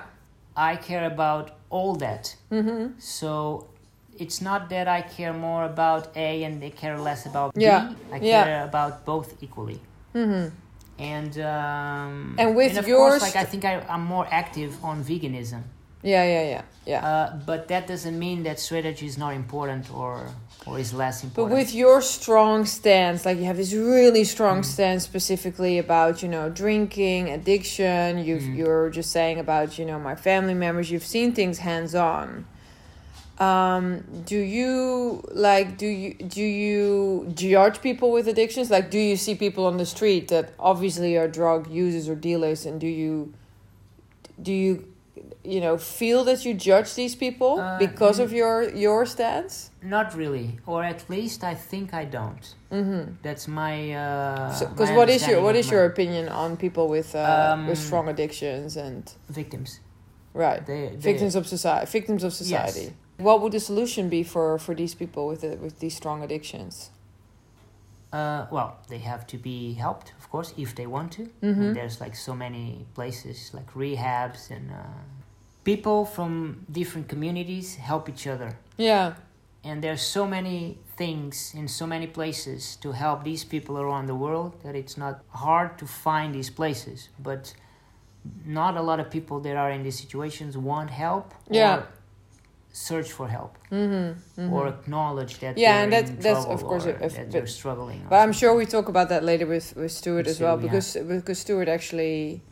I 0.56 0.76
care 0.88 1.06
about 1.14 1.46
all 1.76 1.94
that. 2.06 2.24
Mm-hmm. 2.50 2.98
So 2.98 3.32
it's 4.22 4.40
not 4.48 4.60
that 4.74 4.86
I 4.88 5.00
care 5.16 5.32
more 5.32 5.64
about 5.64 6.02
A 6.16 6.44
and 6.46 6.60
they 6.62 6.70
care 6.82 6.96
less 6.98 7.20
about 7.30 7.52
Yeah. 7.56 7.80
B. 7.88 7.96
I 8.12 8.16
Yeah. 8.16 8.44
care 8.44 8.64
about 8.70 8.92
both 9.10 9.28
equally. 9.46 9.80
Mm-hmm. 10.14 10.46
And 11.16 11.34
um, 11.54 12.34
And 12.42 12.48
with 12.60 12.76
of 12.76 12.86
yours- 12.86 13.10
course, 13.10 13.22
like 13.22 13.36
I 13.36 13.44
think 13.50 13.64
I, 13.64 13.74
I'm 13.88 14.04
more 14.04 14.26
active 14.42 14.72
on 14.84 14.96
veganism. 15.10 15.62
Yeah, 16.02 16.24
yeah, 16.24 16.42
yeah, 16.48 16.62
yeah. 16.86 17.06
Uh, 17.06 17.36
but 17.44 17.68
that 17.68 17.86
doesn't 17.86 18.18
mean 18.18 18.42
that 18.44 18.58
straight 18.58 18.86
edge 18.86 19.02
is 19.02 19.18
not 19.18 19.34
important 19.34 19.92
or 19.92 20.26
or 20.66 20.78
is 20.78 20.92
less 20.92 21.24
important. 21.24 21.50
But 21.50 21.56
with 21.58 21.74
your 21.74 22.02
strong 22.02 22.66
stance, 22.66 23.24
like 23.24 23.38
you 23.38 23.44
have 23.44 23.56
this 23.56 23.72
really 23.72 24.24
strong 24.24 24.60
Mm. 24.60 24.64
stance 24.64 25.04
specifically 25.04 25.78
about, 25.78 26.22
you 26.22 26.28
know, 26.28 26.50
drinking, 26.50 27.30
addiction. 27.30 28.18
You've, 28.18 28.42
Mm. 28.42 28.56
You're 28.58 28.90
just 28.90 29.10
saying 29.10 29.38
about, 29.38 29.78
you 29.78 29.86
know, 29.86 29.98
my 29.98 30.14
family 30.14 30.52
members. 30.54 30.90
You've 30.90 31.06
seen 31.06 31.32
things 31.32 31.58
hands 31.58 31.94
on. 31.94 32.44
Um, 33.38 34.04
do 34.26 34.36
you 34.36 35.22
like? 35.32 35.78
Do 35.78 35.86
you 35.86 36.12
do 36.14 36.42
you 36.42 37.32
judge 37.34 37.80
people 37.80 38.10
with 38.12 38.28
addictions? 38.28 38.70
Like, 38.70 38.90
do 38.90 38.98
you 38.98 39.16
see 39.16 39.34
people 39.34 39.64
on 39.64 39.78
the 39.78 39.86
street 39.86 40.28
that 40.28 40.52
obviously 40.58 41.16
are 41.16 41.26
drug 41.26 41.70
users 41.70 42.06
or 42.06 42.14
dealers, 42.14 42.66
and 42.66 42.78
do 42.78 42.86
you 42.86 43.32
do 44.42 44.52
you 44.52 44.84
you 45.44 45.60
know 45.60 45.78
feel 45.78 46.24
that 46.24 46.44
you 46.44 46.54
judge 46.54 46.94
these 46.94 47.16
people 47.16 47.58
Uh, 47.58 47.78
because 47.78 48.18
mm. 48.18 48.24
of 48.24 48.32
your 48.32 48.68
your 48.74 49.06
stance? 49.06 49.70
not 49.82 50.14
really, 50.14 50.58
or 50.66 50.84
at 50.84 51.08
least 51.08 51.42
I 51.42 51.54
think 51.54 51.94
I 51.94 52.04
don't. 52.04 52.54
Mm-hmm. 52.70 53.02
That's 53.22 53.48
my. 53.48 53.92
Uh, 53.92 54.68
Because 54.68 54.92
what 54.92 55.08
is 55.08 55.26
your 55.26 55.40
what 55.42 55.56
is 55.56 55.66
my 55.66 55.72
your 55.74 55.84
opinion 55.86 56.28
on 56.28 56.56
people 56.56 56.86
with 56.96 57.14
uh, 57.14 57.52
Um, 57.52 57.66
with 57.68 57.78
strong 57.78 58.08
addictions 58.08 58.76
and 58.76 59.02
victims? 59.28 59.80
right 60.34 60.64
They, 60.66 60.88
they 60.90 61.12
victims 61.12 61.34
of 61.34 61.46
society 61.46 61.86
victims 61.90 62.22
of 62.24 62.32
society? 62.32 62.92
What 63.18 63.40
would 63.40 63.52
the 63.52 63.60
solution 63.60 64.08
be 64.08 64.22
for 64.22 64.58
for 64.58 64.74
these 64.74 64.94
people 64.94 65.22
with 65.30 65.40
the, 65.40 65.56
with 65.64 65.78
these 65.78 65.96
strong 65.96 66.22
addictions? 66.22 66.90
Uh, 68.12 68.46
well, 68.50 68.70
they 68.88 68.98
have 68.98 69.24
to 69.26 69.36
be 69.38 69.74
helped, 69.74 70.12
of 70.30 70.32
course, 70.32 70.54
if 70.56 70.74
they 70.76 70.86
want 70.86 71.10
to. 71.12 71.22
Mhm. 71.42 71.60
And 71.60 71.74
there's 71.76 72.00
like 72.00 72.14
so 72.14 72.34
many 72.34 72.86
places, 72.94 73.50
like 73.52 73.68
rehabs, 73.74 74.48
and 74.50 74.70
uh, 74.70 74.76
people 75.64 76.04
from 76.04 76.64
different 76.70 77.08
communities 77.08 77.74
help 77.76 78.08
each 78.08 78.26
other. 78.28 78.50
Yeah, 78.76 79.14
And 79.64 79.82
there's 79.82 80.00
so 80.00 80.26
many 80.26 80.78
things 80.96 81.52
in 81.54 81.68
so 81.68 81.86
many 81.86 82.06
places 82.06 82.76
to 82.76 82.92
help 82.92 83.24
these 83.24 83.44
people 83.44 83.76
around 83.78 84.06
the 84.06 84.14
world 84.14 84.52
that 84.62 84.74
it's 84.74 84.96
not 84.96 85.14
hard 85.44 85.76
to 85.78 85.86
find 85.86 86.34
these 86.34 86.50
places. 86.50 87.08
But 87.18 87.52
not 88.46 88.76
a 88.76 88.82
lot 88.82 89.00
of 89.00 89.10
people 89.10 89.40
that 89.40 89.56
are 89.56 89.70
in 89.70 89.82
these 89.82 89.98
situations 89.98 90.56
want 90.56 90.90
help 90.90 91.34
Yeah. 91.50 91.82
Search 92.72 93.10
for 93.12 93.26
help 93.28 93.58
mm-hmm, 93.72 94.52
or 94.52 94.68
acknowledge 94.68 95.38
that 95.40 95.58
Yeah, 95.58 95.72
they're 95.72 95.82
and 95.84 95.92
that- 95.92 96.20
that's, 96.22 96.44
of 96.46 96.62
course, 96.62 96.86
or 96.86 96.90
a- 96.90 96.94
a- 96.94 97.08
that 97.08 97.16
but- 97.16 97.30
they're 97.32 97.46
struggling. 97.46 98.00
But 98.08 98.16
I'm 98.16 98.32
something. 98.32 98.38
sure 98.40 98.54
we 98.56 98.66
talk 98.66 98.88
about 98.88 99.08
that 99.08 99.22
later 99.24 99.46
with 99.46 99.74
with 99.76 99.92
Stuart 99.92 100.26
With 100.26 100.28
as 100.28 100.40
well 100.40 100.56
yeah. 100.56 100.62
because 100.66 100.96
because 100.96 101.38
Stuart 101.38 101.68
actually. 101.68 102.42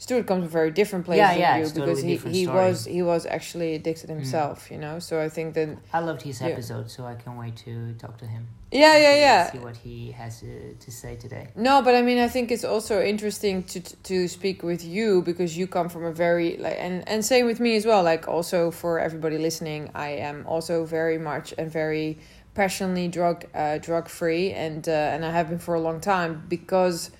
Stuart 0.00 0.26
comes 0.26 0.40
from 0.40 0.46
a 0.46 0.58
very 0.60 0.70
different 0.70 1.04
place 1.04 1.18
Yeah, 1.18 1.32
than 1.32 1.40
yeah, 1.40 1.56
you 1.58 1.64
because 1.64 2.00
totally 2.00 2.16
he, 2.16 2.30
he 2.38 2.44
story. 2.44 2.56
was 2.58 2.86
he 2.86 3.02
was 3.02 3.26
actually 3.26 3.74
addicted 3.74 4.08
himself, 4.08 4.70
you 4.70 4.78
know. 4.78 4.98
So 4.98 5.20
I 5.20 5.28
think 5.28 5.52
that 5.54 5.68
I 5.92 6.00
loved 6.00 6.22
his 6.22 6.40
Yeah. 6.40 6.48
episode, 6.52 6.90
so 6.90 7.04
I 7.04 7.14
can't 7.22 7.38
wait 7.38 7.54
to 7.66 7.72
talk 8.02 8.16
to 8.22 8.26
him. 8.26 8.42
yeah, 8.72 8.96
yeah, 8.96 9.14
yeah. 9.26 9.50
See 9.52 9.58
what 9.58 9.76
he 9.76 9.96
has 10.12 10.42
uh, 10.42 10.48
to 10.84 10.90
say 10.90 11.16
today. 11.16 11.44
No, 11.54 11.82
but 11.82 11.94
I 11.94 12.02
mean, 12.08 12.18
I 12.18 12.28
think 12.28 12.50
it's 12.50 12.64
also 12.64 12.94
interesting 13.12 13.62
to 13.72 13.80
to 14.10 14.16
speak 14.28 14.62
with 14.70 14.82
you 14.96 15.20
because 15.30 15.50
you 15.58 15.66
come 15.66 15.88
from 15.90 16.04
a 16.04 16.12
very 16.12 16.56
like, 16.64 16.78
and 16.86 16.94
and 17.06 17.22
same 17.22 17.44
with 17.50 17.60
me 17.60 17.76
as 17.76 17.84
well. 17.84 18.02
Like, 18.12 18.26
also 18.36 18.70
for 18.70 18.98
everybody 18.98 19.36
listening, 19.38 19.90
I 19.94 20.10
am 20.28 20.46
also 20.46 20.86
very 20.86 21.18
much 21.18 21.46
and 21.58 21.70
very 21.70 22.16
passionately 22.54 23.08
drug 23.08 23.44
uh, 23.54 23.76
drug 23.88 24.08
free, 24.08 24.52
and 24.66 24.88
uh, 24.88 25.12
and 25.14 25.24
I 25.26 25.30
have 25.38 25.48
been 25.50 25.58
for 25.68 25.74
a 25.74 25.80
long 25.88 26.00
time 26.00 26.32
because 26.48 27.10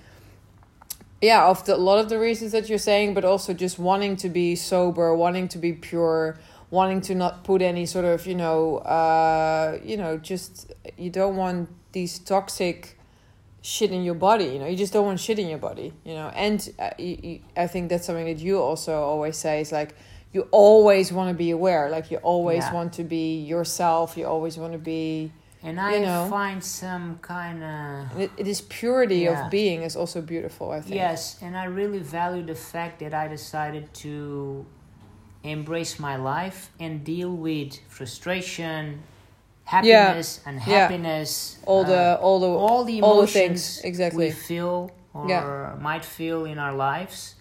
yeah, 1.21 1.47
of 1.47 1.63
the, 1.65 1.75
a 1.75 1.77
lot 1.77 1.99
of 1.99 2.09
the 2.09 2.19
reasons 2.19 2.51
that 2.51 2.67
you're 2.69 2.77
saying, 2.79 3.13
but 3.13 3.23
also 3.23 3.53
just 3.53 3.77
wanting 3.77 4.15
to 4.17 4.29
be 4.29 4.55
sober, 4.55 5.15
wanting 5.15 5.47
to 5.49 5.57
be 5.57 5.73
pure, 5.73 6.37
wanting 6.71 7.01
to 7.01 7.13
not 7.15 7.43
put 7.43 7.61
any 7.61 7.85
sort 7.85 8.05
of 8.05 8.25
you 8.25 8.33
know 8.33 8.77
uh 8.77 9.77
you 9.83 9.97
know 9.97 10.17
just 10.17 10.71
you 10.97 11.09
don't 11.09 11.35
want 11.35 11.67
these 11.91 12.17
toxic 12.17 12.97
shit 13.61 13.91
in 13.91 14.03
your 14.05 14.15
body 14.15 14.45
you 14.45 14.57
know 14.57 14.65
you 14.65 14.77
just 14.77 14.93
don't 14.93 15.05
want 15.05 15.19
shit 15.19 15.37
in 15.37 15.47
your 15.49 15.57
body 15.59 15.91
you 16.05 16.13
know 16.13 16.29
and 16.29 16.73
uh, 16.79 16.89
you, 16.97 17.17
you, 17.21 17.39
i 17.57 17.67
think 17.67 17.89
that's 17.89 18.05
something 18.05 18.25
that 18.25 18.39
you 18.39 18.57
also 18.59 18.93
always 19.03 19.35
say 19.37 19.59
is 19.61 19.71
like 19.73 19.93
you 20.31 20.47
always 20.51 21.11
want 21.11 21.27
to 21.29 21.35
be 21.35 21.51
aware 21.51 21.89
like 21.89 22.09
you 22.09 22.17
always 22.23 22.63
Yeah. 22.63 22.73
want 22.73 22.93
to 22.93 23.03
be 23.03 23.41
yourself 23.41 24.15
you 24.17 24.25
always 24.25 24.57
want 24.57 24.71
to 24.71 24.79
be 24.79 25.31
And 25.63 25.79
I 25.79 25.95
You 25.95 26.01
know. 26.05 26.27
find 26.29 26.63
some 26.63 27.19
kind 27.21 27.63
of 27.63 28.19
it, 28.19 28.31
it 28.37 28.47
is 28.47 28.61
purity 28.61 29.21
Yeah. 29.25 29.45
of 29.45 29.49
being 29.51 29.83
is 29.83 29.95
also 29.95 30.21
beautiful 30.21 30.71
i 30.71 30.81
think 30.81 30.95
Yes, 30.95 31.37
and 31.41 31.55
I 31.55 31.65
really 31.65 31.99
value 31.99 32.43
the 32.45 32.55
fact 32.55 32.99
that 32.99 33.13
I 33.13 33.27
decided 33.27 33.93
to 34.05 34.65
embrace 35.43 35.99
my 35.99 36.15
life 36.17 36.69
and 36.79 37.03
deal 37.03 37.31
with 37.31 37.77
frustration, 37.87 39.01
happiness, 39.65 40.39
and 40.45 40.55
Yeah. 40.57 40.63
happiness. 40.73 41.57
all 41.65 41.83
uh, 41.83 41.87
the 41.93 42.17
all 42.21 42.39
the 42.39 42.47
all 42.47 42.83
the 42.85 43.01
all 43.01 43.15
the 43.15 43.21
emotions 43.21 43.33
things, 43.77 43.81
exactly. 43.83 44.25
we 44.27 44.31
feel 44.31 44.91
or 45.13 45.29
Yeah. 45.29 45.75
might 45.81 46.05
feel 46.05 46.45
in 46.45 46.57
our 46.57 46.73
lives 46.73 47.35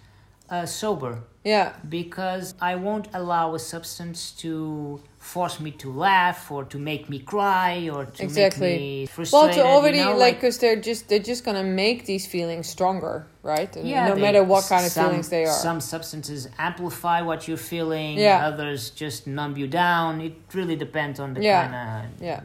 uh, 0.50 0.66
sober 0.66 1.22
yeah 1.44 1.72
because 1.88 2.54
I 2.60 2.74
won't 2.76 3.08
allow 3.14 3.54
a 3.54 3.58
substance 3.58 4.32
to 4.42 5.00
force 5.18 5.60
me 5.60 5.70
to 5.82 5.88
laugh 5.92 6.50
or 6.50 6.64
to 6.64 6.78
make 6.78 7.08
me 7.08 7.18
cry 7.20 7.88
or 7.92 8.04
to 8.06 8.22
Exactly. 8.22 8.60
make 8.70 8.80
me 8.80 9.00
well 9.04 9.14
frustrated. 9.14 9.54
to 9.56 9.62
already 9.64 9.98
you 9.98 10.04
know, 10.04 10.16
like 10.16 10.34
because 10.36 10.58
they're 10.58 10.80
just 10.80 11.08
they're 11.08 11.18
just 11.32 11.44
gonna 11.44 11.62
make 11.62 12.04
these 12.04 12.26
feelings 12.26 12.66
stronger 12.68 13.26
right 13.42 13.74
And 13.76 13.86
yeah, 13.88 14.08
no 14.08 14.14
they- 14.14 14.20
matter 14.20 14.42
what 14.44 14.64
kind 14.68 14.84
of 14.84 14.92
some- 14.92 15.06
feelings 15.06 15.28
they 15.28 15.44
are 15.44 15.52
Some 15.68 15.80
substances 15.80 16.48
amplify 16.58 17.18
what 17.22 17.46
you're 17.48 17.56
feeling. 17.74 18.18
Yeah. 18.18 18.46
Others 18.48 18.90
just 18.90 19.26
numb 19.26 19.56
you 19.56 19.66
down. 19.68 20.20
It 20.20 20.34
really 20.58 20.76
depends 20.76 21.20
on 21.20 21.34
the 21.34 21.42
Yeah. 21.42 21.62
kind 21.68 21.74
of 22.16 22.22
yeah 22.22 22.40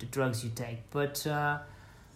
the 0.00 0.06
drugs 0.06 0.44
you 0.44 0.50
take. 0.64 0.78
But 0.90 1.26
uh, 1.26 1.58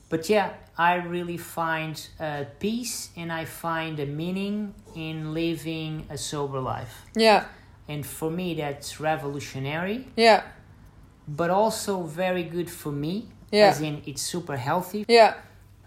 but 0.08 0.28
yeah, 0.28 0.50
I 0.78 0.94
really 0.96 1.36
find 1.36 1.94
uh, 2.18 2.44
peace 2.58 3.10
and 3.16 3.30
I 3.32 3.44
find 3.44 4.00
a 4.00 4.06
meaning 4.06 4.74
in 4.94 5.34
living 5.34 6.06
a 6.10 6.16
sober 6.16 6.60
life. 6.60 6.94
yeah 7.14 7.44
And 7.88 8.04
for 8.06 8.30
me, 8.30 8.54
that's 8.54 9.00
revolutionary, 9.00 10.06
yeah 10.16 10.42
but 11.28 11.50
also 11.50 12.02
very 12.02 12.42
good 12.42 12.68
for 12.70 12.92
me. 12.92 13.26
Yeah. 13.52 13.68
As 13.68 13.80
in, 13.80 14.02
it's 14.06 14.22
super 14.22 14.56
healthy. 14.56 15.04
yeah 15.08 15.34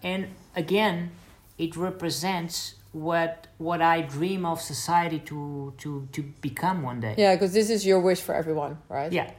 And 0.03 0.27
again, 0.55 1.11
it 1.57 1.75
represents 1.75 2.75
what 2.91 3.47
what 3.57 3.81
I 3.81 4.01
dream 4.01 4.45
of 4.45 4.61
society 4.61 5.19
to 5.31 5.73
to 5.77 6.07
to 6.11 6.21
become 6.41 6.83
one 6.83 6.99
day. 7.01 7.15
yeah 7.17 7.35
because 7.35 7.53
this 7.53 7.69
is 7.69 7.85
your 7.85 7.99
wish 7.99 8.21
for 8.21 8.33
everyone 8.35 8.77
right 8.89 9.11
Yeah. 9.11 9.29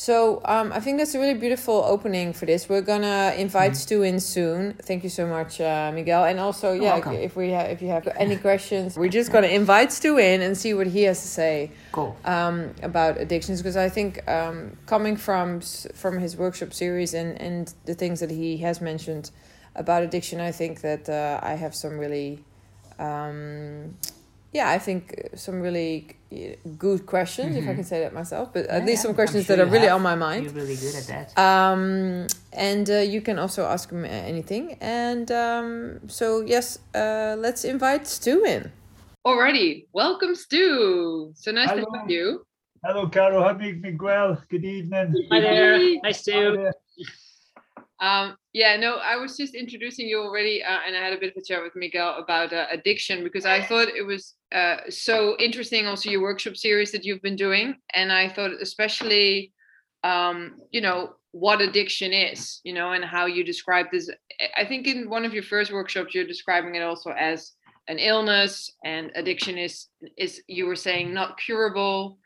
So 0.00 0.40
um, 0.46 0.72
I 0.72 0.80
think 0.80 0.96
that's 0.96 1.14
a 1.14 1.18
really 1.18 1.34
beautiful 1.34 1.84
opening 1.84 2.32
for 2.32 2.46
this. 2.46 2.70
We're 2.70 2.80
gonna 2.80 3.34
invite 3.36 3.76
Stu 3.76 4.00
in 4.00 4.18
soon. 4.18 4.72
Thank 4.82 5.04
you 5.04 5.10
so 5.10 5.26
much, 5.26 5.60
uh, 5.60 5.92
Miguel. 5.94 6.24
And 6.24 6.40
also, 6.40 6.72
yeah, 6.72 6.94
welcome. 6.94 7.16
if 7.16 7.36
we 7.36 7.52
ha- 7.52 7.68
if 7.68 7.82
you 7.82 7.88
have 7.88 8.08
any 8.16 8.36
questions, 8.48 8.96
we're 8.96 9.10
just 9.10 9.30
gonna 9.30 9.48
invite 9.48 9.92
Stu 9.92 10.16
in 10.16 10.40
and 10.40 10.56
see 10.56 10.72
what 10.72 10.86
he 10.86 11.02
has 11.02 11.20
to 11.20 11.28
say 11.28 11.72
Cool. 11.92 12.16
um, 12.24 12.74
about 12.82 13.18
addictions. 13.20 13.60
Because 13.60 13.76
I 13.76 13.90
think 13.90 14.26
um, 14.26 14.78
coming 14.86 15.16
from 15.18 15.60
from 15.60 16.18
his 16.18 16.34
workshop 16.34 16.72
series 16.72 17.12
and 17.12 17.38
and 17.38 17.74
the 17.84 17.94
things 17.94 18.20
that 18.20 18.30
he 18.30 18.56
has 18.56 18.80
mentioned 18.80 19.30
about 19.74 20.02
addiction, 20.02 20.40
I 20.40 20.50
think 20.50 20.80
that 20.80 21.10
uh, 21.10 21.40
I 21.42 21.56
have 21.56 21.74
some 21.74 21.98
really. 21.98 22.42
Yeah, 24.52 24.68
I 24.70 24.78
think 24.80 25.28
some 25.36 25.60
really 25.60 26.16
uh, 26.32 26.36
good 26.76 27.06
questions, 27.06 27.54
if 27.56 27.68
I 27.68 27.74
can 27.74 27.84
say 27.84 28.00
that 28.00 28.12
myself. 28.12 28.52
But 28.52 28.64
at 28.66 28.68
Mm-hmm. 28.70 28.78
Yeah, 28.80 28.86
least 28.90 29.02
some 29.02 29.14
questions 29.14 29.46
sure 29.46 29.56
that 29.56 29.62
are 29.62 29.70
really 29.70 29.86
have. 29.86 29.96
on 29.96 30.02
my 30.02 30.16
mind. 30.16 30.44
You're 30.44 30.54
really 30.54 30.74
good 30.76 30.94
at 30.96 31.06
that. 31.06 31.38
Um, 31.38 32.26
and 32.52 32.90
uh, 32.90 32.94
you 33.14 33.20
can 33.20 33.38
also 33.38 33.64
ask 33.64 33.90
him 33.90 34.04
anything. 34.04 34.76
And 34.80 35.30
um, 35.30 36.00
so, 36.08 36.40
yes, 36.40 36.80
uh, 36.94 37.36
let's 37.38 37.64
invite 37.64 38.08
Stu 38.08 38.44
in. 38.44 38.72
Alrighty, 39.24 39.86
welcome, 39.92 40.34
Stu. 40.34 41.32
So 41.36 41.52
nice 41.52 41.68
Hello. 41.70 41.84
to 41.84 41.98
have 41.98 42.10
you. 42.10 42.44
Hello, 42.82 43.08
Caro. 43.08 43.42
Hi, 43.42 43.52
Miguel. 43.52 44.42
Good 44.48 44.64
evening. 44.64 45.14
Hi 45.30 45.40
there. 45.40 45.78
Nice 46.02 46.24
Hi 46.26 46.32
to. 46.32 46.72
Um, 48.00 48.36
yeah, 48.54 48.76
no, 48.76 48.96
I 48.96 49.16
was 49.16 49.36
just 49.36 49.54
introducing 49.54 50.08
you 50.08 50.20
already, 50.20 50.62
uh, 50.62 50.78
and 50.86 50.96
I 50.96 51.00
had 51.00 51.12
a 51.12 51.18
bit 51.18 51.36
of 51.36 51.42
a 51.42 51.44
chat 51.44 51.62
with 51.62 51.76
Miguel 51.76 52.16
about 52.18 52.52
uh, 52.52 52.66
addiction 52.70 53.22
because 53.22 53.44
I 53.44 53.62
thought 53.62 53.88
it 53.88 54.06
was 54.06 54.34
uh, 54.52 54.76
so 54.88 55.36
interesting. 55.38 55.86
Also, 55.86 56.08
your 56.08 56.22
workshop 56.22 56.56
series 56.56 56.92
that 56.92 57.04
you've 57.04 57.20
been 57.20 57.36
doing, 57.36 57.76
and 57.94 58.10
I 58.10 58.28
thought 58.28 58.52
especially, 58.60 59.52
um, 60.02 60.56
you 60.70 60.80
know, 60.80 61.10
what 61.32 61.60
addiction 61.60 62.12
is, 62.12 62.60
you 62.64 62.72
know, 62.72 62.92
and 62.92 63.04
how 63.04 63.26
you 63.26 63.44
describe 63.44 63.86
this. 63.92 64.10
I 64.56 64.64
think 64.64 64.86
in 64.86 65.10
one 65.10 65.26
of 65.26 65.34
your 65.34 65.42
first 65.42 65.70
workshops, 65.70 66.14
you're 66.14 66.26
describing 66.26 66.76
it 66.76 66.82
also 66.82 67.10
as 67.10 67.52
an 67.86 67.98
illness, 67.98 68.72
and 68.82 69.10
addiction 69.14 69.58
is 69.58 69.88
is 70.16 70.42
you 70.46 70.64
were 70.64 70.76
saying 70.76 71.12
not 71.12 71.38
curable 71.38 72.18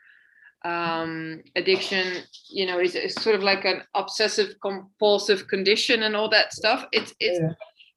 um, 0.64 1.42
addiction, 1.56 2.22
you 2.48 2.66
know, 2.66 2.80
is, 2.80 2.94
is 2.94 3.14
sort 3.14 3.36
of 3.36 3.42
like 3.42 3.64
an 3.64 3.82
obsessive 3.94 4.54
compulsive 4.62 5.46
condition 5.48 6.04
and 6.04 6.16
all 6.16 6.28
that 6.30 6.52
stuff. 6.52 6.86
It's 6.92 7.14
it's 7.20 7.38
Yeah. 7.38 7.52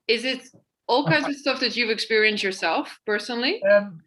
is 0.07 0.25
it 0.25 0.41
all 0.87 1.05
kinds 1.05 1.27
of 1.27 1.35
stuff 1.35 1.59
that 1.59 1.75
you've 1.75 1.89
experienced 1.89 2.43
yourself 2.43 2.97
personally? 3.05 3.63
Um, 3.63 4.01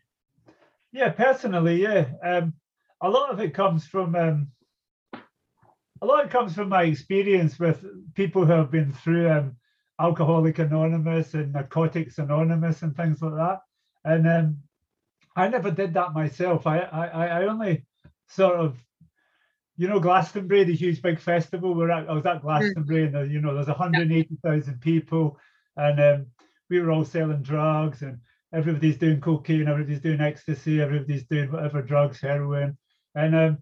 yeah, 0.92 1.10
personally, 1.10 1.82
yeah. 1.82 2.06
Um, 2.22 2.54
a 3.00 3.08
lot 3.08 3.30
of 3.30 3.40
it 3.40 3.54
comes 3.54 3.86
from 3.86 4.14
um, 4.14 4.48
a 6.02 6.06
lot 6.06 6.20
of 6.20 6.26
it 6.26 6.32
comes 6.32 6.54
from 6.54 6.68
my 6.68 6.84
experience 6.84 7.58
with 7.58 7.84
people 8.14 8.44
who 8.44 8.52
have 8.52 8.70
been 8.70 8.92
through 8.92 9.30
um, 9.30 9.56
Alcoholic 10.00 10.58
Anonymous 10.58 11.34
and 11.34 11.52
Narcotics 11.52 12.18
Anonymous 12.18 12.82
and 12.82 12.96
things 12.96 13.20
like 13.22 13.34
that. 13.34 13.60
And 14.04 14.26
um, 14.28 14.58
I 15.36 15.48
never 15.48 15.70
did 15.70 15.94
that 15.94 16.14
myself. 16.14 16.66
I, 16.66 16.78
I 16.80 17.06
I 17.06 17.44
only 17.46 17.84
sort 18.30 18.56
of, 18.56 18.78
you 19.76 19.88
know, 19.88 20.00
Glastonbury, 20.00 20.64
the 20.64 20.74
huge 20.74 21.02
big 21.02 21.20
festival. 21.20 21.74
Where 21.74 21.90
I, 21.90 22.04
I 22.04 22.12
was 22.12 22.26
at 22.26 22.42
Glastonbury, 22.42 23.04
and 23.06 23.14
there, 23.14 23.26
you 23.26 23.40
know, 23.40 23.54
there's 23.54 23.68
180,000 23.68 24.80
people, 24.80 25.38
and 25.76 26.00
um, 26.00 26.26
we 26.68 26.80
were 26.80 26.90
all 26.90 27.04
selling 27.04 27.42
drugs, 27.42 28.02
and 28.02 28.18
everybody's 28.54 28.98
doing 28.98 29.20
cocaine, 29.20 29.68
everybody's 29.68 30.00
doing 30.00 30.20
ecstasy, 30.20 30.80
everybody's 30.80 31.26
doing 31.26 31.50
whatever 31.50 31.82
drugs, 31.82 32.20
heroin, 32.20 32.76
and 33.14 33.34
um, 33.34 33.58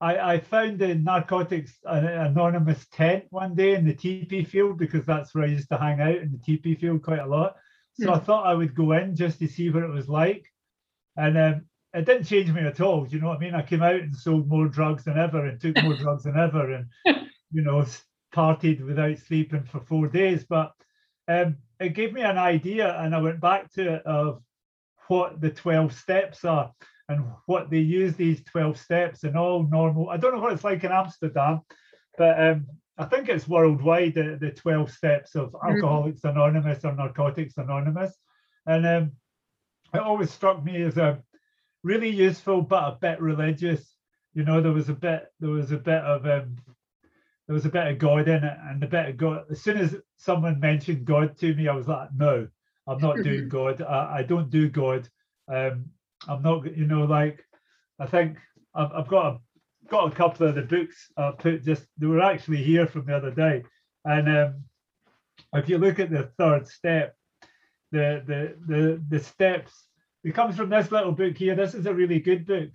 I, 0.00 0.34
I 0.34 0.40
found 0.40 0.78
the 0.78 0.94
narcotics 0.94 1.78
an 1.84 2.04
anonymous 2.04 2.86
tent 2.92 3.24
one 3.30 3.54
day 3.54 3.74
in 3.74 3.86
the 3.86 3.94
Tipi 3.94 4.46
field 4.46 4.78
because 4.78 5.06
that's 5.06 5.34
where 5.34 5.44
I 5.44 5.48
used 5.48 5.70
to 5.70 5.78
hang 5.78 6.00
out 6.00 6.16
in 6.16 6.32
the 6.32 6.38
Tipi 6.38 6.78
field 6.78 7.02
quite 7.02 7.20
a 7.20 7.26
lot. 7.26 7.56
So 7.98 8.12
I 8.12 8.18
thought 8.18 8.46
I 8.46 8.52
would 8.52 8.74
go 8.74 8.92
in 8.92 9.16
just 9.16 9.38
to 9.38 9.48
see 9.48 9.70
what 9.70 9.82
it 9.82 9.90
was 9.90 10.06
like, 10.06 10.44
and 11.16 11.38
um, 11.38 11.64
it 11.96 12.04
didn't 12.04 12.24
change 12.24 12.52
me 12.52 12.62
at 12.62 12.80
all. 12.80 13.04
Do 13.04 13.14
you 13.14 13.22
know 13.22 13.28
what 13.28 13.38
I 13.38 13.40
mean? 13.40 13.54
I 13.54 13.62
came 13.62 13.82
out 13.82 13.94
and 13.94 14.14
sold 14.14 14.48
more 14.48 14.68
drugs 14.68 15.04
than 15.04 15.18
ever, 15.18 15.46
and 15.46 15.60
took 15.60 15.82
more 15.82 15.94
drugs 15.96 16.24
than 16.24 16.38
ever, 16.38 16.72
and 16.72 16.86
you 17.50 17.62
know, 17.62 17.84
partied 18.34 18.84
without 18.84 19.18
sleeping 19.18 19.64
for 19.64 19.80
four 19.80 20.06
days. 20.06 20.44
But 20.48 20.72
um, 21.26 21.56
it 21.80 21.94
gave 21.94 22.12
me 22.12 22.22
an 22.22 22.38
idea, 22.38 22.98
and 23.00 23.14
I 23.14 23.20
went 23.20 23.40
back 23.40 23.72
to 23.72 23.94
it 23.94 24.06
of 24.06 24.42
what 25.08 25.40
the 25.40 25.50
12 25.50 25.92
steps 25.92 26.44
are 26.44 26.72
and 27.08 27.24
what 27.46 27.70
they 27.70 27.78
use 27.78 28.14
these 28.16 28.42
12 28.44 28.78
steps 28.78 29.24
and 29.24 29.36
all 29.36 29.62
normal. 29.62 30.10
I 30.10 30.16
don't 30.16 30.34
know 30.34 30.40
what 30.40 30.52
it's 30.52 30.64
like 30.64 30.82
in 30.84 30.92
Amsterdam, 30.92 31.62
but 32.18 32.40
um, 32.40 32.66
I 32.98 33.04
think 33.04 33.28
it's 33.28 33.46
worldwide 33.46 34.14
the, 34.14 34.36
the 34.40 34.50
12 34.50 34.90
steps 34.90 35.34
of 35.36 35.54
Alcoholics 35.64 36.24
Anonymous 36.24 36.84
or 36.84 36.94
Narcotics 36.94 37.56
Anonymous. 37.56 38.12
And 38.66 38.86
um, 38.86 39.12
it 39.94 40.00
always 40.00 40.32
struck 40.32 40.64
me 40.64 40.82
as 40.82 40.96
a 40.96 41.22
really 41.86 42.10
useful 42.10 42.60
but 42.62 42.84
a 42.84 42.98
bit 43.00 43.20
religious. 43.20 43.94
You 44.34 44.44
know, 44.44 44.60
there 44.60 44.72
was 44.72 44.88
a 44.88 44.94
bit 44.94 45.32
there 45.40 45.50
was 45.50 45.70
a 45.70 45.78
bit 45.78 46.02
of 46.02 46.26
um, 46.26 46.56
there 47.46 47.54
was 47.54 47.64
a 47.64 47.70
bit 47.70 47.86
of 47.86 47.98
God 47.98 48.28
in 48.28 48.42
it, 48.42 48.58
and 48.68 48.82
the 48.82 48.86
bit 48.86 49.08
of 49.08 49.16
God. 49.16 49.44
As 49.50 49.62
soon 49.62 49.78
as 49.78 49.94
someone 50.16 50.58
mentioned 50.58 51.04
God 51.04 51.38
to 51.38 51.54
me, 51.54 51.68
I 51.68 51.74
was 51.74 51.86
like, 51.86 52.08
no, 52.14 52.48
I'm 52.88 52.98
not 52.98 53.22
doing 53.22 53.48
God. 53.58 53.80
I, 53.80 54.18
I 54.18 54.22
don't 54.24 54.50
do 54.50 54.68
God. 54.68 55.08
Um, 55.48 55.86
I'm 56.28 56.42
not, 56.42 56.76
you 56.76 56.86
know, 56.86 57.04
like 57.04 57.44
I 58.00 58.06
think 58.06 58.38
I've, 58.74 58.92
I've 58.92 59.08
got 59.08 59.26
a 59.34 59.38
got 59.88 60.12
a 60.12 60.16
couple 60.16 60.48
of 60.48 60.56
the 60.56 60.62
books 60.62 61.12
I 61.16 61.30
put 61.30 61.64
just 61.64 61.86
they 61.96 62.06
were 62.06 62.20
actually 62.20 62.62
here 62.64 62.88
from 62.88 63.06
the 63.06 63.16
other 63.16 63.30
day, 63.30 63.62
and 64.04 64.28
um, 64.28 64.64
if 65.54 65.68
you 65.68 65.78
look 65.78 66.00
at 66.00 66.10
the 66.10 66.24
third 66.36 66.66
step, 66.66 67.14
the 67.92 68.22
the 68.26 68.56
the 68.66 69.02
the 69.08 69.20
steps 69.20 69.85
it 70.26 70.34
comes 70.34 70.56
from 70.56 70.70
this 70.70 70.90
little 70.90 71.12
book 71.12 71.38
here. 71.38 71.54
This 71.54 71.74
is 71.74 71.86
a 71.86 71.94
really 71.94 72.18
good 72.18 72.46
book. 72.46 72.70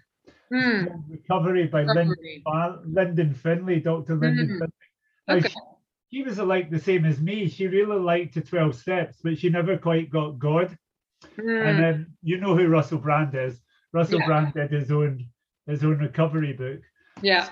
mm. 0.54 0.88
Recovery 1.10 1.68
by 1.68 1.82
Recovery. 1.82 2.42
Lyndon, 2.46 2.94
Lyndon 2.94 3.34
Finley, 3.34 3.82
Dr. 3.82 4.16
Lyndon 4.16 4.48
mm. 4.48 4.60
Finley. 4.60 5.40
Okay. 5.40 5.50
She, 5.50 6.20
she, 6.20 6.24
was 6.24 6.38
like 6.38 6.70
the 6.70 6.80
same 6.80 7.04
as 7.04 7.20
me. 7.20 7.50
She 7.50 7.68
really 7.68 8.00
liked 8.00 8.36
the 8.36 8.42
12 8.42 8.74
steps, 8.74 9.18
but 9.22 9.38
she 9.38 9.50
never 9.50 9.78
quite 9.78 10.10
got 10.10 10.40
God. 10.40 10.78
Mm. 11.38 11.68
And 11.68 11.84
then 11.84 12.14
you 12.24 12.38
know 12.38 12.56
who 12.56 12.68
Russell 12.70 13.00
Brand 13.00 13.36
is. 13.36 13.60
Russell 13.92 14.20
yeah. 14.20 14.28
Brand 14.28 14.54
did 14.54 14.72
his 14.72 14.90
own 14.90 15.26
his 15.68 15.84
own 15.84 15.98
recovery 15.98 16.54
book. 16.54 16.80
Yeah. 17.22 17.50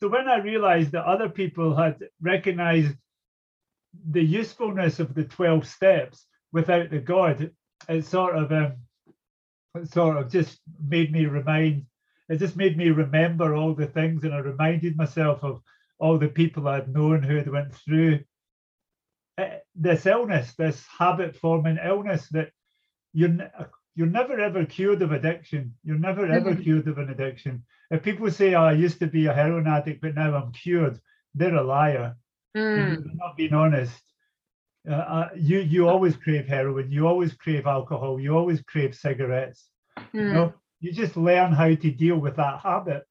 So 0.00 0.08
when 0.08 0.26
I 0.26 0.38
realized 0.38 0.92
that 0.92 1.04
other 1.04 1.28
people 1.28 1.76
had 1.76 1.98
recognized 2.22 2.96
the 4.10 4.24
usefulness 4.24 5.00
of 5.00 5.14
the 5.14 5.24
12 5.24 5.66
steps 5.66 6.24
without 6.52 6.88
the 6.88 6.98
God, 6.98 7.50
it 7.88 8.04
sort 8.06 8.36
of 8.36 8.50
um, 8.52 8.72
sort 9.84 10.16
of 10.16 10.30
just 10.30 10.60
made 10.86 11.12
me 11.12 11.26
remind 11.26 11.86
it 12.28 12.38
just 12.38 12.56
made 12.56 12.76
me 12.76 12.90
remember 12.90 13.54
all 13.54 13.74
the 13.74 13.86
things 13.86 14.24
and 14.24 14.34
I 14.34 14.38
reminded 14.38 14.96
myself 14.96 15.44
of 15.44 15.62
all 15.98 16.18
the 16.18 16.28
people 16.28 16.68
I'd 16.68 16.92
known 16.92 17.22
who 17.22 17.36
had 17.36 17.48
went 17.48 17.74
through 17.74 18.20
eh, 19.38 19.58
this 19.74 20.06
illness, 20.06 20.54
this 20.54 20.84
habit 20.98 21.36
forming 21.36 21.78
illness 21.82 22.28
that 22.30 22.50
you're 23.12 23.50
you're 23.94 24.06
never 24.06 24.38
ever 24.38 24.66
cured 24.66 25.00
of 25.02 25.12
addiction. 25.12 25.74
You're 25.82 25.98
never 25.98 26.26
ever 26.26 26.52
mm-hmm. 26.52 26.62
cured 26.62 26.88
of 26.88 26.98
an 26.98 27.08
addiction. 27.10 27.64
If 27.90 28.02
people 28.02 28.30
say, 28.30 28.54
oh, 28.54 28.64
I 28.64 28.72
used 28.72 28.98
to 29.00 29.06
be 29.06 29.26
a 29.26 29.32
heroin 29.32 29.66
addict, 29.66 30.02
but 30.02 30.14
now 30.14 30.34
I'm 30.34 30.52
cured, 30.52 31.00
they're 31.34 31.54
a 31.54 31.62
liar. 31.62 32.16
Mm. 32.56 33.04
You're 33.04 33.14
not 33.14 33.36
being 33.36 33.54
honest. 33.54 34.02
Uh, 34.88 34.94
uh, 34.94 35.28
you 35.34 35.58
you 35.60 35.88
always 35.88 36.16
crave 36.16 36.46
heroin. 36.46 36.90
You 36.90 37.06
always 37.06 37.34
crave 37.34 37.66
alcohol. 37.66 38.20
You 38.20 38.36
always 38.36 38.62
crave 38.62 38.94
cigarettes. 38.94 39.68
Mm. 39.98 40.04
You 40.14 40.32
know, 40.32 40.54
you 40.80 40.92
just 40.92 41.16
learn 41.16 41.52
how 41.52 41.74
to 41.74 41.90
deal 41.90 42.18
with 42.18 42.36
that 42.36 42.60
habit. 42.60 43.04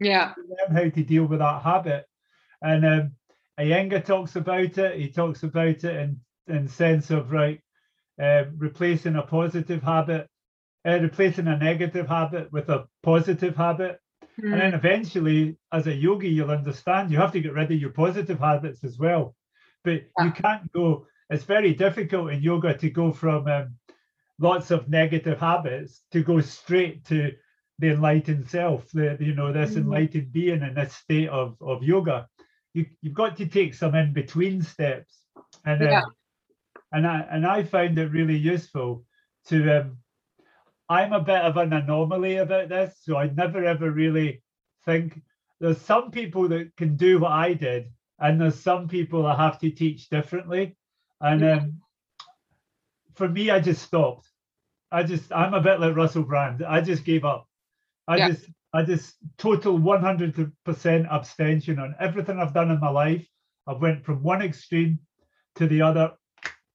Yeah. 0.00 0.34
You 0.36 0.44
learn 0.48 0.76
how 0.76 0.90
to 0.90 1.02
deal 1.02 1.24
with 1.24 1.38
that 1.38 1.62
habit. 1.62 2.04
And 2.60 2.84
um, 2.84 3.12
Iyengar 3.58 4.04
talks 4.04 4.36
about 4.36 4.76
it. 4.78 5.00
He 5.00 5.10
talks 5.10 5.42
about 5.42 5.66
it 5.66 5.84
in 5.84 6.20
in 6.46 6.68
sense 6.68 7.10
of 7.10 7.32
right, 7.32 7.60
uh, 8.20 8.44
replacing 8.58 9.16
a 9.16 9.22
positive 9.22 9.82
habit, 9.82 10.28
uh, 10.86 10.98
replacing 11.00 11.46
a 11.46 11.56
negative 11.56 12.06
habit 12.06 12.52
with 12.52 12.68
a 12.68 12.86
positive 13.02 13.56
habit. 13.56 13.98
Mm. 14.40 14.52
And 14.52 14.60
then 14.60 14.70
hmm. 14.70 14.76
eventually, 14.76 15.56
as 15.72 15.86
a 15.86 15.94
yogi, 15.94 16.28
you'll 16.28 16.50
understand 16.50 17.10
you 17.10 17.18
have 17.18 17.32
to 17.32 17.40
get 17.40 17.54
rid 17.54 17.70
of 17.70 17.80
your 17.80 17.90
positive 17.90 18.40
habits 18.40 18.82
as 18.82 18.98
well. 18.98 19.36
But 19.84 20.02
yeah. 20.18 20.24
you 20.24 20.32
can't 20.32 20.72
go, 20.72 21.06
it's 21.34 21.44
very 21.44 21.74
difficult 21.74 22.30
in 22.30 22.42
yoga 22.42 22.76
to 22.78 22.90
go 22.90 23.12
from 23.12 23.48
um, 23.48 23.74
lots 24.38 24.70
of 24.70 24.88
negative 24.88 25.40
habits 25.40 26.02
to 26.12 26.22
go 26.22 26.40
straight 26.40 27.04
to 27.06 27.32
the 27.80 27.90
enlightened 27.90 28.48
self, 28.48 28.88
the 28.92 29.16
you 29.20 29.34
know, 29.34 29.52
this 29.52 29.72
mm. 29.72 29.78
enlightened 29.78 30.32
being 30.32 30.62
in 30.62 30.74
this 30.74 30.94
state 30.94 31.28
of, 31.28 31.56
of 31.60 31.82
yoga. 31.82 32.28
You, 32.72 32.86
you've 33.02 33.14
got 33.14 33.36
to 33.38 33.46
take 33.46 33.74
some 33.74 33.96
in 33.96 34.12
between 34.12 34.62
steps. 34.62 35.12
And 35.64 35.82
yeah. 35.82 35.98
um, 35.98 36.04
and 36.92 37.06
I 37.06 37.26
and 37.30 37.46
I 37.46 37.64
found 37.64 37.98
it 37.98 38.12
really 38.12 38.36
useful 38.36 39.04
to 39.48 39.80
um, 39.80 39.98
I'm 40.88 41.12
a 41.12 41.20
bit 41.20 41.42
of 41.42 41.56
an 41.56 41.72
anomaly 41.72 42.36
about 42.36 42.68
this, 42.68 42.94
so 43.02 43.16
I 43.16 43.26
never 43.28 43.64
ever 43.64 43.90
really 43.90 44.42
think 44.84 45.20
there's 45.60 45.80
some 45.80 46.10
people 46.12 46.48
that 46.48 46.76
can 46.76 46.96
do 46.96 47.18
what 47.18 47.32
I 47.32 47.54
did, 47.54 47.90
and 48.20 48.40
there's 48.40 48.60
some 48.60 48.86
people 48.86 49.26
I 49.26 49.36
have 49.36 49.58
to 49.60 49.70
teach 49.70 50.08
differently. 50.08 50.76
And 51.20 51.44
um, 51.44 51.80
for 53.14 53.28
me, 53.28 53.50
I 53.50 53.60
just 53.60 53.82
stopped. 53.82 54.28
I 54.92 55.02
just 55.02 55.32
I'm 55.32 55.54
a 55.54 55.60
bit 55.60 55.80
like 55.80 55.96
Russell 55.96 56.22
Brand. 56.22 56.64
I 56.64 56.80
just 56.80 57.04
gave 57.04 57.24
up. 57.24 57.48
I 58.06 58.16
yeah. 58.16 58.28
just 58.30 58.46
I 58.72 58.82
just 58.82 59.14
total 59.38 59.78
100% 59.78 61.12
abstention 61.12 61.78
on 61.78 61.94
everything 62.00 62.38
I've 62.38 62.54
done 62.54 62.70
in 62.70 62.80
my 62.80 62.90
life. 62.90 63.26
I've 63.66 63.80
went 63.80 64.04
from 64.04 64.22
one 64.22 64.42
extreme 64.42 64.98
to 65.56 65.66
the 65.66 65.82
other 65.82 66.12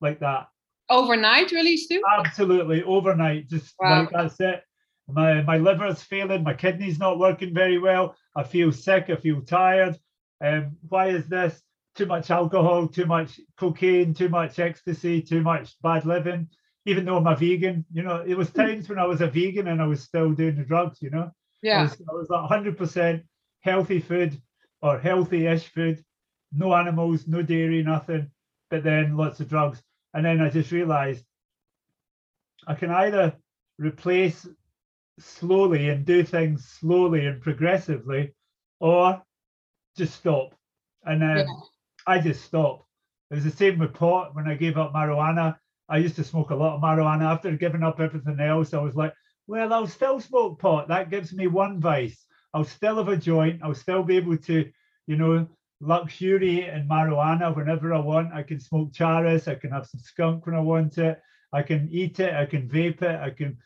like 0.01 0.19
that 0.19 0.47
overnight 0.89 1.51
really 1.51 1.77
stu 1.77 2.01
absolutely 2.17 2.83
overnight 2.83 3.47
just 3.47 3.75
wow. 3.79 4.01
like 4.01 4.09
that's 4.11 4.39
it 4.39 4.63
my 5.07 5.41
my 5.41 5.57
liver's 5.57 6.01
failing 6.01 6.43
my 6.43 6.53
kidney's 6.53 6.99
not 6.99 7.19
working 7.19 7.53
very 7.53 7.77
well 7.77 8.15
i 8.35 8.43
feel 8.43 8.71
sick 8.71 9.05
i 9.09 9.15
feel 9.15 9.41
tired 9.41 9.97
um 10.43 10.75
why 10.87 11.07
is 11.09 11.27
this 11.27 11.61
too 11.99 12.05
much 12.05 12.31
alcohol 12.31 12.87
too 12.87 13.05
much 13.05 13.39
cocaine 13.57 14.13
too 14.13 14.29
much 14.29 14.59
ecstasy 14.59 15.21
too 15.21 15.41
much 15.41 15.75
bad 15.81 16.05
living 16.05 16.47
even 16.85 17.05
though 17.05 17.17
i'm 17.17 17.27
a 17.27 17.35
vegan 17.35 17.85
you 17.91 18.01
know 18.01 18.23
it 18.25 18.37
was 18.37 18.49
hmm. 18.49 18.61
times 18.61 18.89
when 18.89 18.99
i 18.99 19.05
was 19.05 19.21
a 19.21 19.27
vegan 19.27 19.67
and 19.67 19.81
i 19.81 19.85
was 19.85 20.01
still 20.01 20.31
doing 20.31 20.55
the 20.55 20.63
drugs 20.63 21.01
you 21.01 21.09
know 21.09 21.29
yeah 21.61 21.79
i 21.79 21.83
was, 21.83 22.01
I 22.09 22.13
was 22.13 22.29
like 22.29 22.49
100% 22.49 23.23
healthy 23.61 23.99
food 23.99 24.41
or 24.81 24.97
healthy-ish 24.97 25.67
food 25.67 26.03
no 26.51 26.73
animals 26.73 27.27
no 27.27 27.41
dairy 27.41 27.83
nothing 27.83 28.31
but 28.69 28.83
then 28.83 29.17
lots 29.17 29.39
of 29.39 29.49
drugs 29.49 29.81
and 30.13 30.25
then 30.25 30.41
I 30.41 30.49
just 30.49 30.71
realized 30.71 31.23
I 32.67 32.75
can 32.75 32.91
either 32.91 33.35
replace 33.77 34.47
slowly 35.19 35.89
and 35.89 36.05
do 36.05 36.23
things 36.23 36.65
slowly 36.65 37.25
and 37.25 37.41
progressively, 37.41 38.33
or 38.79 39.21
just 39.97 40.15
stop. 40.15 40.53
And 41.03 41.21
then 41.21 41.37
yeah. 41.37 41.45
I 42.07 42.19
just 42.19 42.43
stopped. 42.43 42.85
It 43.31 43.35
was 43.35 43.43
the 43.43 43.51
same 43.51 43.79
with 43.79 43.93
pot 43.93 44.35
when 44.35 44.47
I 44.47 44.55
gave 44.55 44.77
up 44.77 44.93
marijuana. 44.93 45.55
I 45.87 45.97
used 45.97 46.15
to 46.17 46.23
smoke 46.23 46.49
a 46.49 46.55
lot 46.55 46.75
of 46.75 46.81
marijuana. 46.81 47.23
After 47.23 47.51
giving 47.51 47.83
up 47.83 47.99
everything 47.99 48.39
else, 48.39 48.73
I 48.73 48.79
was 48.79 48.95
like, 48.95 49.13
well, 49.47 49.73
I'll 49.73 49.87
still 49.87 50.19
smoke 50.19 50.59
pot. 50.59 50.87
That 50.87 51.09
gives 51.09 51.33
me 51.33 51.47
one 51.47 51.79
vice. 51.79 52.25
I'll 52.53 52.63
still 52.63 52.97
have 52.97 53.07
a 53.07 53.17
joint. 53.17 53.61
I'll 53.63 53.75
still 53.75 54.03
be 54.03 54.17
able 54.17 54.37
to, 54.37 54.71
you 55.07 55.15
know, 55.15 55.47
luxuriate 55.81 56.73
in 56.73 56.87
marijuana 56.87 57.55
whenever 57.55 57.93
I 57.93 57.99
want. 57.99 58.33
I 58.33 58.43
can 58.43 58.59
smoke 58.59 58.91
charas, 58.91 59.47
I 59.47 59.55
can 59.55 59.71
have 59.71 59.87
some 59.87 60.01
skunk 60.01 60.45
when 60.45 60.55
I 60.55 60.59
want 60.59 60.97
it, 60.97 61.21
I 61.53 61.61
can 61.63 61.87
eat 61.91 62.19
it, 62.19 62.33
I 62.33 62.45
can 62.45 62.67
vape 62.67 63.01
it, 63.01 63.19
I 63.19 63.29
can. 63.29 63.57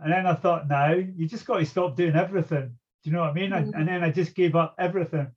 And 0.00 0.12
then 0.12 0.26
I 0.26 0.34
thought, 0.34 0.68
now 0.68 0.92
you 0.92 1.28
just 1.28 1.46
got 1.46 1.58
to 1.58 1.66
stop 1.66 1.96
doing 1.96 2.16
everything. 2.16 2.76
Do 3.04 3.10
you 3.10 3.12
know 3.12 3.20
what 3.20 3.30
I 3.30 3.34
mean? 3.34 3.50
Mm-hmm. 3.50 3.74
And 3.74 3.88
then 3.88 4.02
I 4.02 4.10
just 4.10 4.34
gave 4.34 4.56
up 4.56 4.74
everything. 4.78 5.30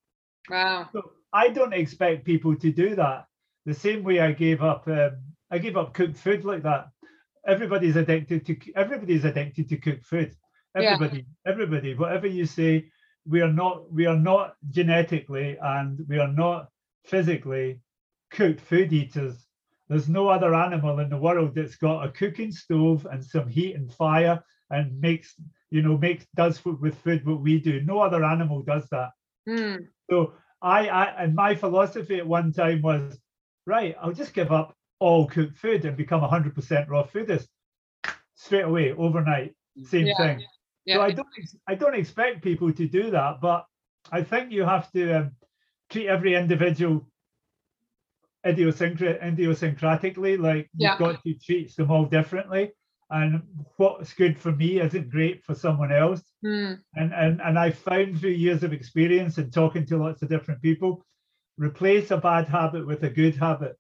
Wow. 0.49 0.89
So 0.93 1.11
I 1.35 1.49
don't 1.49 1.73
expect 1.73 2.23
people 2.23 2.55
to 2.55 2.71
do 2.71 2.95
that. 2.95 3.25
The 3.65 3.73
same 3.73 4.03
way 4.03 4.21
I 4.21 4.31
gave 4.31 4.63
up, 4.63 4.87
um, 4.87 5.17
I 5.51 5.57
gave 5.57 5.75
up 5.75 5.93
cooked 5.93 6.15
food 6.15 6.45
like 6.45 6.63
that. 6.63 6.87
Everybody's 7.45 7.97
addicted 7.97 8.45
to 8.45 8.55
everybody's 8.73 9.25
addicted 9.25 9.67
to 9.69 9.77
cooked 9.77 10.05
food. 10.05 10.33
Everybody, 10.75 11.17
yeah. 11.17 11.51
everybody, 11.51 11.93
whatever 11.93 12.27
you 12.27 12.45
say, 12.45 12.89
we 13.27 13.41
are 13.41 13.51
not 13.51 13.91
we 13.91 14.05
are 14.05 14.15
not 14.15 14.55
genetically 14.69 15.57
and 15.61 15.99
we 16.07 16.19
are 16.19 16.31
not 16.31 16.69
physically 17.03 17.81
cooked 18.31 18.61
food 18.61 18.93
eaters. 18.93 19.45
There's 19.89 20.07
no 20.07 20.29
other 20.29 20.55
animal 20.55 20.99
in 20.99 21.09
the 21.09 21.17
world 21.17 21.53
that's 21.53 21.75
got 21.75 22.05
a 22.05 22.11
cooking 22.11 22.51
stove 22.51 23.05
and 23.11 23.23
some 23.23 23.49
heat 23.49 23.75
and 23.75 23.91
fire 23.93 24.41
and 24.69 24.99
makes 25.01 25.35
you 25.69 25.81
know 25.81 25.97
makes 25.97 26.25
does 26.35 26.63
with 26.63 26.95
food 26.99 27.25
what 27.25 27.41
we 27.41 27.59
do. 27.59 27.81
No 27.81 27.99
other 27.99 28.23
animal 28.23 28.61
does 28.61 28.87
that. 28.89 29.09
Mm. 29.47 29.87
So 30.09 30.33
I, 30.61 30.87
I 30.87 31.23
and 31.23 31.35
my 31.35 31.55
philosophy 31.55 32.17
at 32.17 32.27
one 32.27 32.51
time 32.51 32.81
was 32.81 33.17
right. 33.65 33.95
I'll 34.01 34.13
just 34.13 34.33
give 34.33 34.51
up 34.51 34.75
all 34.99 35.27
cooked 35.27 35.57
food 35.57 35.85
and 35.85 35.97
become 35.97 36.21
100% 36.21 36.89
raw 36.89 37.05
foodist 37.05 37.47
straight 38.35 38.61
away 38.61 38.93
overnight. 38.93 39.55
Same 39.83 40.07
yeah. 40.07 40.17
thing. 40.17 40.45
Yeah. 40.85 40.95
So 40.95 41.01
I 41.01 41.11
don't 41.11 41.27
I 41.67 41.75
don't 41.75 41.95
expect 41.95 42.43
people 42.43 42.71
to 42.71 42.87
do 42.87 43.11
that, 43.11 43.41
but 43.41 43.65
I 44.11 44.21
think 44.23 44.51
you 44.51 44.63
have 44.63 44.91
to 44.91 45.19
um, 45.19 45.31
treat 45.89 46.07
every 46.07 46.35
individual 46.35 47.07
idiosyncrat 48.45 49.21
idiosyncratically. 49.21 50.39
Like 50.39 50.69
yeah. 50.75 50.91
you've 50.91 50.99
got 50.99 51.23
to 51.23 51.33
treat 51.33 51.75
them 51.75 51.91
all 51.91 52.05
differently. 52.05 52.71
And 53.09 53.43
what's 53.77 54.13
good 54.13 54.37
for 54.37 54.51
me 54.51 54.79
isn't 54.81 55.11
great 55.11 55.43
for 55.43 55.53
someone 55.53 55.91
else. 55.91 56.23
Mm. 56.43 56.79
And 56.95 57.13
and 57.13 57.41
and 57.41 57.59
I 57.59 57.71
found 57.71 58.19
through 58.19 58.31
years 58.31 58.63
of 58.63 58.73
experience 58.73 59.37
and 59.37 59.53
talking 59.53 59.85
to 59.87 59.97
lots 59.97 60.23
of 60.23 60.29
different 60.29 60.61
people, 60.61 61.05
replace 61.57 62.11
a 62.11 62.17
bad 62.17 62.47
habit 62.47 62.87
with 62.87 63.03
a 63.03 63.09
good 63.09 63.35
habit. 63.35 63.77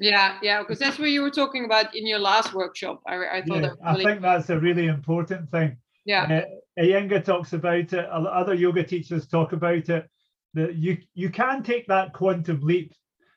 Yeah, 0.00 0.38
yeah, 0.42 0.60
because 0.60 0.78
that's 0.78 0.98
what 0.98 1.10
you 1.10 1.22
were 1.22 1.30
talking 1.30 1.66
about 1.66 1.94
in 1.94 2.06
your 2.06 2.18
last 2.18 2.54
workshop. 2.54 3.00
I, 3.06 3.38
I 3.38 3.42
thought 3.42 3.56
yeah, 3.56 3.60
that 3.60 3.76
really... 3.84 4.04
I 4.06 4.08
think 4.08 4.22
that's 4.22 4.50
a 4.50 4.58
really 4.58 4.86
important 4.86 5.50
thing. 5.50 5.76
Yeah. 6.04 6.42
Uh, 6.78 6.82
Iyengar 6.82 7.24
talks 7.24 7.52
about 7.52 7.92
it. 7.92 8.06
Other 8.06 8.54
yoga 8.54 8.82
teachers 8.82 9.28
talk 9.28 9.52
about 9.52 9.88
it. 9.88 10.08
That 10.54 10.74
you 10.74 10.98
you 11.14 11.30
can 11.30 11.62
take 11.62 11.86
that 11.88 12.12
quantum 12.12 12.60
leap. 12.62 12.92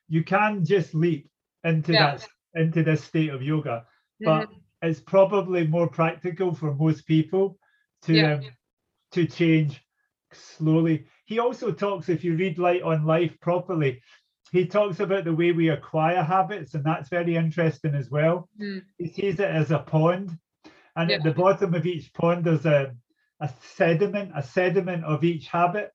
You 0.07 0.23
can 0.23 0.63
just 0.63 0.95
leap 0.95 1.29
into 1.63 1.93
yeah. 1.93 2.15
that 2.15 2.27
into 2.53 2.81
this 2.81 3.03
state 3.03 3.29
of 3.29 3.41
yoga, 3.43 3.85
but 4.21 4.47
mm-hmm. 4.49 4.59
It's 4.81 4.99
probably 4.99 5.65
more 5.65 5.87
practical 5.87 6.53
for 6.53 6.73
most 6.75 7.07
people 7.07 7.57
to 8.03 8.13
yeah. 8.13 8.33
um, 8.35 8.41
to 9.11 9.25
change 9.25 9.81
slowly. 10.33 11.07
He 11.25 11.39
also 11.39 11.71
talks, 11.71 12.09
if 12.09 12.23
you 12.23 12.35
read 12.35 12.57
Light 12.57 12.83
on 12.83 13.05
Life 13.05 13.37
properly, 13.41 14.01
he 14.51 14.65
talks 14.65 14.99
about 14.99 15.25
the 15.25 15.33
way 15.33 15.51
we 15.51 15.69
acquire 15.69 16.23
habits, 16.23 16.73
and 16.73 16.83
that's 16.83 17.09
very 17.09 17.35
interesting 17.35 17.95
as 17.95 18.09
well. 18.09 18.49
Mm. 18.61 18.83
He 18.97 19.07
sees 19.07 19.39
it 19.39 19.49
as 19.49 19.71
a 19.71 19.79
pond, 19.79 20.37
and 20.95 21.09
yeah. 21.09 21.17
at 21.17 21.23
the 21.23 21.31
bottom 21.31 21.73
of 21.73 21.85
each 21.85 22.13
pond, 22.13 22.45
there's 22.45 22.65
a 22.65 22.93
a 23.39 23.49
sediment, 23.61 24.31
a 24.35 24.41
sediment 24.41 25.03
of 25.03 25.23
each 25.23 25.47
habit. 25.47 25.91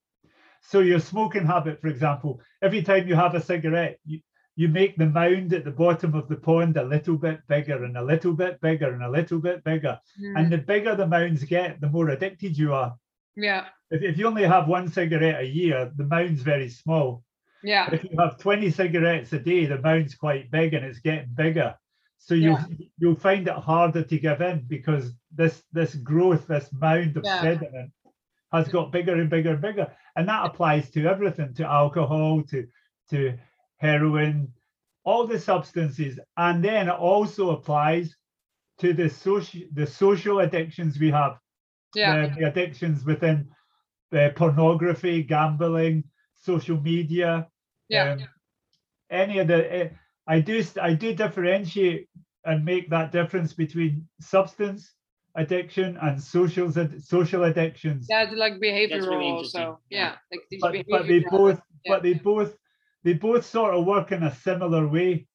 So 0.60 0.78
your 0.78 1.00
smoking 1.00 1.44
habit, 1.44 1.80
for 1.80 1.88
example, 1.88 2.40
every 2.62 2.82
time 2.82 3.08
you 3.08 3.16
have 3.16 3.34
a 3.34 3.42
cigarette, 3.42 3.98
you, 4.04 4.20
you 4.56 4.68
make 4.68 4.96
the 4.96 5.06
mound 5.06 5.52
at 5.52 5.64
the 5.64 5.70
bottom 5.70 6.14
of 6.14 6.28
the 6.28 6.36
pond 6.36 6.76
a 6.76 6.84
little 6.84 7.16
bit 7.16 7.40
bigger 7.48 7.84
and 7.84 7.96
a 7.96 8.04
little 8.04 8.34
bit 8.34 8.60
bigger 8.60 8.92
and 8.92 9.02
a 9.02 9.10
little 9.10 9.38
bit 9.38 9.64
bigger. 9.64 9.98
Mm. 10.20 10.38
And 10.38 10.52
the 10.52 10.58
bigger 10.58 10.94
the 10.94 11.06
mounds 11.06 11.42
get, 11.44 11.80
the 11.80 11.88
more 11.88 12.10
addicted 12.10 12.56
you 12.58 12.74
are. 12.74 12.94
yeah, 13.36 13.66
If, 13.90 14.02
if 14.02 14.18
you 14.18 14.26
only 14.26 14.44
have 14.44 14.68
one 14.68 14.88
cigarette 14.88 15.40
a 15.40 15.46
year, 15.46 15.90
the 15.96 16.04
mound's 16.04 16.42
very 16.42 16.68
small. 16.68 17.24
yeah, 17.62 17.88
If 17.92 18.04
you 18.04 18.10
have 18.18 18.38
20 18.38 18.70
cigarettes 18.70 19.32
a 19.32 19.38
day, 19.38 19.64
the 19.66 19.78
mound's 19.78 20.14
quite 20.14 20.50
big 20.50 20.74
and 20.74 20.84
it's 20.84 20.98
getting 21.00 21.30
bigger. 21.34 21.74
So 22.18 22.34
you 22.34 22.56
you'll 22.98 23.16
find 23.16 23.48
it 23.48 23.54
harder 23.54 24.04
to 24.04 24.18
give 24.18 24.40
in 24.42 24.64
because 24.68 25.12
this 25.34 25.64
this 25.72 25.94
growth, 25.96 26.46
this 26.46 26.68
mound 26.72 27.16
of 27.16 27.24
Yeah. 27.24 27.40
sediment 27.40 27.90
has 28.52 28.68
got 28.68 28.92
bigger 28.92 29.14
and 29.14 29.28
bigger 29.30 29.50
and 29.52 29.60
bigger. 29.60 29.90
And 30.14 30.28
that 30.28 30.44
applies 30.46 30.88
to 30.90 31.06
everything, 31.06 31.54
to 31.54 31.64
alcohol, 31.64 32.42
to 32.50 32.68
to 33.10 33.36
heroin, 33.82 34.48
all 35.04 35.26
the 35.26 35.38
substances. 35.38 36.18
And 36.36 36.64
then 36.64 36.88
it 36.88 36.92
also 36.92 37.50
applies 37.50 38.16
to 38.78 38.92
the 38.94 39.10
social 39.10 39.60
the 39.72 39.86
social 39.86 40.38
addictions 40.40 40.98
we 40.98 41.10
have 41.10 41.38
yeah, 41.94 42.28
the, 42.28 42.34
the 42.40 42.48
addictions 42.48 43.04
within 43.04 43.48
uh, 44.12 44.30
pornography, 44.34 45.22
gambling, 45.22 46.04
social 46.36 46.80
media, 46.80 47.46
yeah, 47.88 48.12
um, 48.12 48.24
any 49.10 49.38
of 49.38 49.48
the. 49.48 49.84
Uh, 49.84 49.88
I 50.26 50.40
do 50.40 50.64
I 50.80 50.94
do 50.94 51.14
differentiate 51.14 52.08
and 52.44 52.64
make 52.64 52.88
that 52.90 53.12
difference 53.12 53.52
between 53.52 54.06
substance 54.20 54.94
addiction 55.34 55.98
and 56.02 56.22
social 56.22 56.72
social 57.00 57.44
addictions. 57.44 58.06
yeah. 58.08 58.30
Like 58.34 58.54
behavioral 58.54 59.08
really 59.08 59.30
also. 59.30 59.80
Yeah, 59.90 60.16
like 60.30 60.40
these 60.50 60.60
but, 60.60 60.74
but 60.88 61.06
they 61.06 61.20
both 61.20 61.60
yeah. 61.84 61.94
but 61.94 62.02
they 62.02 62.14
both 62.14 62.56
they 63.04 63.14
both 63.14 63.44
sort 63.44 63.74
of 63.74 63.84
work 63.84 64.12
in 64.12 64.22
a 64.22 64.34
similar 64.34 64.86
way. 64.86 65.26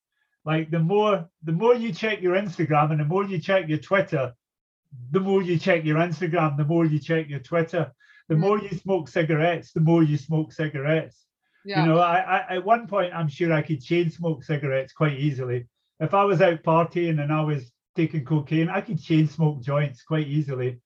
Like 0.46 0.72
the 0.72 0.80
more 0.80 1.30
the 1.44 1.52
more 1.52 1.76
you 1.76 1.92
check 1.92 2.22
your 2.22 2.36
instagram 2.36 2.92
and 2.92 3.00
the 3.00 3.06
more 3.06 3.26
you 3.26 3.40
check 3.40 3.68
your 3.68 3.80
twitter 3.80 4.34
the 5.12 5.20
more 5.20 5.42
you 5.42 5.60
check 5.60 5.84
your 5.84 5.98
instagram 5.98 6.56
the 6.58 6.64
more 6.64 6.86
you 6.86 7.00
check 7.00 7.28
your 7.30 7.40
twitter. 7.42 7.92
The 8.30 8.36
Mm. 8.36 8.40
more 8.40 8.60
you 8.60 8.70
smoke 8.70 9.08
cigarettes 9.10 9.72
the 9.74 9.82
more 9.82 10.04
you 10.04 10.18
smoke 10.18 10.52
cigarettes. 10.54 11.26
Yeah, 11.66 11.82
you 11.84 11.90
know 11.90 12.00
I, 12.00 12.20
I 12.20 12.56
at 12.56 12.66
one 12.66 12.88
point 12.88 13.14
i'm 13.14 13.28
sure 13.28 13.52
i 13.54 13.62
could 13.62 13.82
chain 13.84 14.10
smoke 14.10 14.44
cigarettes 14.44 14.94
quite 14.94 15.18
easily. 15.20 15.68
If 16.00 16.14
i 16.14 16.24
was 16.24 16.42
out 16.42 16.64
partying 16.64 17.22
and 17.22 17.32
i 17.34 17.42
was 17.42 17.72
taking 17.96 18.24
cocaine 18.26 18.70
i 18.70 18.80
could 18.82 19.02
chain 19.02 19.28
smoke 19.28 19.62
joints 19.62 20.04
quite 20.04 20.28
easily. 20.28 20.80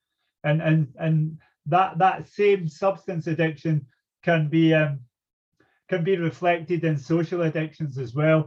And 0.43 0.61
and 0.61 0.87
and 0.99 1.37
that 1.67 1.99
that 1.99 2.27
same 2.27 2.67
substance 2.67 3.27
addiction 3.27 3.85
can 4.23 4.47
be 4.49 4.73
um 4.73 4.99
can 5.91 6.03
be 6.03 6.17
reflected 6.17 6.83
in 6.83 6.97
social 6.97 7.41
addictions 7.49 7.97
as 7.97 8.13
well 8.21 8.41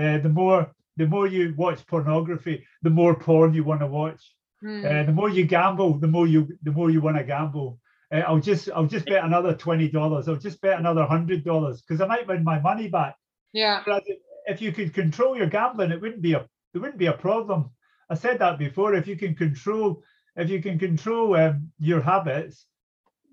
uh, 0.00 0.18
the 0.26 0.32
more 0.40 0.60
the 0.96 1.06
more 1.14 1.26
you 1.26 1.54
watch 1.64 1.80
pornography 1.86 2.56
the 2.82 2.90
more 3.00 3.14
porn 3.26 3.54
you 3.54 3.64
want 3.64 3.80
to 3.80 3.86
watch 4.02 4.22
Mm. 4.64 4.84
uh, 4.86 5.04
the 5.06 5.12
more 5.12 5.28
you 5.28 5.44
gamble, 5.44 5.98
the 5.98 6.06
more 6.06 6.26
you 6.28 6.46
the 6.62 6.70
more 6.70 6.88
you 6.90 7.00
want 7.00 7.16
to 7.16 7.24
gamble. 7.24 7.80
Uh, 8.14 8.22
I'll 8.28 8.38
just 8.50 8.70
I'll 8.74 8.86
just 8.86 9.06
bet 9.06 9.24
another 9.24 9.54
twenty 9.54 9.88
dollars. 9.88 10.28
I'll 10.28 10.36
just 10.48 10.60
bet 10.60 10.78
another 10.78 11.04
hundred 11.04 11.44
dollars 11.44 11.82
because 11.82 12.00
I 12.00 12.06
might 12.06 12.28
win 12.28 12.44
my 12.44 12.60
money 12.60 12.88
back. 12.88 13.16
yeah, 13.52 13.82
Whereas 13.84 14.02
if 14.46 14.62
you 14.62 14.70
could 14.72 14.94
control 14.94 15.36
your 15.36 15.48
gambling, 15.48 15.90
it 15.90 16.00
wouldn't 16.00 16.22
be 16.22 16.34
a 16.34 16.42
it 16.74 16.78
wouldn't 16.78 16.98
be 16.98 17.06
a 17.06 17.12
problem. 17.26 17.70
I 18.08 18.14
said 18.14 18.38
that 18.38 18.58
before. 18.58 18.94
If 18.94 19.08
you 19.08 19.16
can 19.16 19.34
control 19.34 20.02
if 20.36 20.48
you 20.48 20.62
can 20.62 20.78
control 20.78 21.34
um, 21.36 21.72
your 21.80 22.00
habits, 22.00 22.66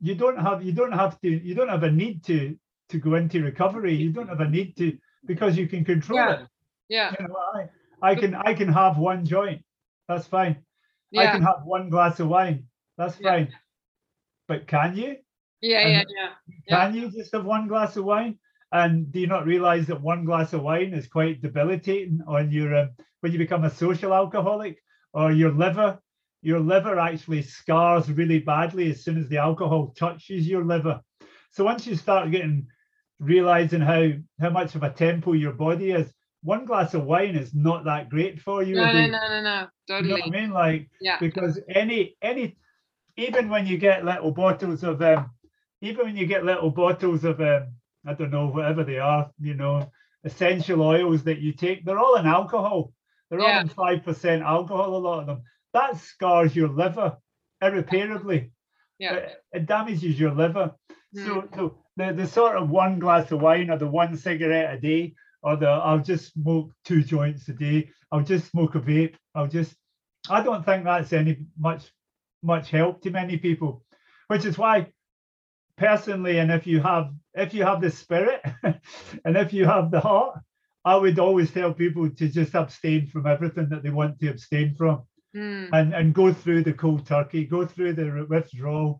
you 0.02 0.16
don't 0.16 0.40
have 0.48 0.64
you 0.64 0.72
don't 0.72 0.98
have 1.04 1.20
to 1.22 1.30
you 1.30 1.54
don't 1.54 1.70
have 1.76 1.84
a 1.84 1.92
need 1.92 2.24
to 2.26 2.58
to 2.90 3.00
go 3.00 3.16
into 3.16 3.44
recovery. 3.44 3.94
You 3.96 4.12
don't 4.12 4.28
have 4.30 4.42
a 4.42 4.50
need 4.50 4.76
to 4.78 4.98
because 5.26 5.58
you 5.58 5.68
can 5.68 5.84
control 5.86 6.20
Yeah. 6.20 6.34
it. 6.44 6.48
yeah, 6.90 7.14
You 7.20 7.28
know, 7.28 7.38
I, 7.56 7.70
I 8.12 8.16
can 8.16 8.36
I 8.36 8.54
can 8.54 8.70
have 8.70 8.98
one 8.98 9.26
joint. 9.26 9.62
That's 10.08 10.28
fine. 10.28 10.58
Yeah. 11.12 11.22
I 11.22 11.28
can 11.32 11.42
have 11.42 11.64
one 11.66 11.90
glass 11.90 12.20
of 12.20 12.28
wine. 12.30 12.68
That's 12.98 13.20
Yeah. 13.20 13.32
fine. 13.32 13.54
But 14.48 14.68
can 14.68 14.96
you? 14.96 15.18
yeah, 15.62 15.80
and- 15.80 15.92
yeah, 15.94 16.04
yeah. 16.18 16.30
Yeah. 16.68 16.88
Can 16.88 16.96
you 16.96 17.12
just 17.12 17.32
have 17.34 17.46
one 17.46 17.68
glass 17.68 17.96
of 17.98 18.06
wine? 18.06 18.40
And 18.72 19.12
do 19.12 19.20
you 19.20 19.28
not 19.28 19.46
realize 19.46 19.88
that 19.88 20.02
one 20.02 20.26
glass 20.26 20.54
of 20.54 20.62
wine 20.62 20.94
is 20.94 21.08
quite 21.08 21.42
debilitating 21.42 22.22
on 22.28 22.52
your 22.52 22.76
um, 22.76 22.90
when 23.22 23.32
you 23.32 23.38
become 23.40 23.64
a 23.64 23.70
social 23.70 24.14
alcoholic 24.14 24.78
or 25.14 25.32
your 25.32 25.52
liver? 25.52 26.00
Your 26.42 26.60
liver 26.60 27.00
actually 27.00 27.42
scars 27.42 28.10
really 28.12 28.40
badly 28.40 28.92
as 28.92 29.04
soon 29.04 29.18
as 29.18 29.28
the 29.28 29.38
alcohol 29.38 29.94
touches 29.98 30.48
your 30.48 30.64
liver. 30.64 31.02
So 31.52 31.64
once 31.66 31.86
you 31.88 31.96
start 31.96 32.32
getting 32.32 32.68
realizing 33.20 33.82
how 33.82 34.10
how 34.40 34.50
much 34.50 34.76
of 34.76 34.84
a 34.84 34.90
tempo 34.92 35.34
your 35.34 35.54
body 35.54 35.92
is, 35.92 36.14
one 36.44 36.66
glass 36.66 36.94
of 36.94 37.06
wine 37.06 37.36
is 37.36 37.54
not 37.54 37.86
that 37.86 38.10
great 38.10 38.40
for 38.42 38.64
you. 38.64 38.76
No, 38.76 38.92
no, 38.92 39.08
no, 39.08 39.20
no, 39.28 39.42
no, 39.42 39.68
You 40.00 40.08
know 40.10 40.16
totally. 40.16 40.22
what 40.22 40.36
I 40.36 40.42
mean? 40.42 40.52
Like 40.52 40.90
Yeah, 41.00 41.20
because 41.20 41.60
any 41.70 42.16
any 42.22 42.58
even 43.18 43.50
when 43.50 43.66
you 43.68 43.78
get 43.78 44.06
little 44.06 44.32
bottles 44.32 44.84
of 44.84 45.02
um 45.02 45.32
even 45.82 46.06
when 46.08 46.18
you 46.18 46.26
get 46.26 46.46
little 46.46 46.72
bottles 46.72 47.24
of 47.26 47.40
um 47.42 47.76
I 48.06 48.14
don't 48.14 48.32
know 48.32 48.48
whatever 48.48 48.84
they 48.84 49.00
are 49.00 49.32
you 49.40 49.56
know 49.56 49.92
essential 50.24 50.82
oils 50.82 51.24
that 51.24 51.40
you 51.40 51.54
take 51.54 51.86
they're 51.86 52.00
all 52.00 52.16
in 52.18 52.26
alcohol 52.28 52.94
they're 53.30 53.42
Yeah. 53.42 53.60
all 53.60 53.60
in 53.60 53.70
five 53.70 54.04
percent 54.04 54.44
alcohol 54.44 54.96
a 54.96 55.00
lot 55.08 55.20
of 55.22 55.28
them 55.28 55.44
that 55.74 55.98
scars 55.98 56.56
your 56.56 56.70
liver 56.70 57.18
irreparably 57.62 58.52
yeah, 59.00 59.14
it, 59.14 59.44
it 59.52 59.66
damages 59.66 60.20
your 60.20 60.32
liver. 60.34 60.76
So 61.14 61.48
so 61.56 61.78
the, 61.98 62.14
the 62.14 62.28
sort 62.28 62.56
of 62.58 62.70
one 62.70 63.00
glass 63.00 63.32
of 63.32 63.42
wine 63.42 63.70
or 63.70 63.78
the 63.78 63.88
one 63.88 64.16
cigarette 64.16 64.74
a 64.74 64.80
day 64.80 65.14
or 65.42 65.56
the 65.56 65.68
I'll 65.68 66.00
just 66.00 66.34
smoke 66.34 66.72
two 66.86 67.04
joints 67.04 67.48
a 67.50 67.54
day 67.54 67.90
I'll 68.12 68.24
just 68.24 68.52
smoke 68.52 68.76
a 68.76 68.80
vape 68.80 69.16
I'll 69.36 69.48
just 69.48 69.76
I 70.30 70.44
don't 70.44 70.66
think 70.66 70.84
that's 70.84 71.14
any 71.14 71.38
much 71.58 71.92
much 72.44 72.70
help 72.70 73.02
to 73.02 73.12
many 73.12 73.38
people. 73.38 73.84
Which 74.28 74.46
is 74.46 74.58
why 74.58 74.88
personally 75.78 76.40
and 76.40 76.52
if 76.52 76.68
you 76.68 76.82
have 76.82 77.12
if 77.34 77.54
you 77.54 77.64
have 77.64 77.82
the 77.82 77.90
spirit 77.90 78.42
and 78.64 79.38
if 79.38 79.54
you 79.54 79.66
have 79.66 79.92
the 79.92 80.00
heart 80.00 80.40
I 80.86 80.96
would 80.96 81.20
always 81.20 81.52
tell 81.52 81.74
people 81.74 82.10
to 82.10 82.28
just 82.28 82.54
abstain 82.54 83.08
from 83.08 83.28
everything 83.28 83.70
that 83.70 83.84
they 83.84 83.90
want 83.90 84.20
to 84.20 84.30
abstain 84.30 84.76
from. 84.76 85.04
Mm. 85.36 85.70
and 85.74 85.94
and 85.94 86.12
go 86.12 86.34
through 86.34 86.64
the 86.64 86.74
cold 86.74 87.06
turkey 87.06 87.46
go 87.46 87.64
through 87.64 87.94
the 87.94 88.26
withdrawal 88.28 89.00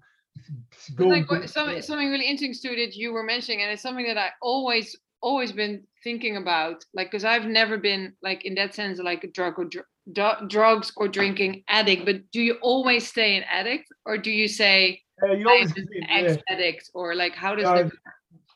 go, 0.96 1.08
like 1.08 1.28
go- 1.28 1.40
what- 1.40 1.50
something, 1.50 1.82
something 1.82 2.10
really 2.10 2.26
interesting 2.28 2.70
too 2.70 2.76
that 2.76 2.96
you 2.96 3.14
were 3.14 3.24
mentioning, 3.24 3.62
and 3.62 3.72
it's 3.72 3.82
something 3.82 4.06
that 4.06 4.18
I 4.18 4.30
always 4.42 4.96
always 5.22 5.52
been 5.52 5.84
thinking 6.04 6.38
about, 6.38 6.86
like 6.94 7.08
because 7.12 7.26
I've 7.26 7.46
never 7.46 7.78
been 7.78 8.14
like 8.22 8.46
in 8.46 8.56
that 8.56 8.74
sense 8.74 9.00
like 9.00 9.24
a 9.24 9.28
drug 9.28 9.60
or 9.60 9.66
dr- 9.66 9.86
du- 10.14 10.48
drugs 10.48 10.92
or 10.96 11.08
drinking 11.10 11.64
addict. 11.68 12.06
But 12.06 12.32
do 12.32 12.42
you 12.42 12.56
always 12.62 13.08
stay 13.08 13.36
an 13.38 13.44
addict, 13.50 13.92
or 14.06 14.18
do 14.18 14.32
you 14.32 14.48
say 14.48 15.02
Uh, 15.22 15.34
you 15.34 15.50
always 15.50 15.72
am 15.78 15.84
an 15.96 16.04
ex-addict, 16.10 16.92
or 16.94 17.16
like 17.16 17.36
how 17.36 17.56
does 17.56 17.66
Yeah, 17.66 17.84
that? 17.84 17.92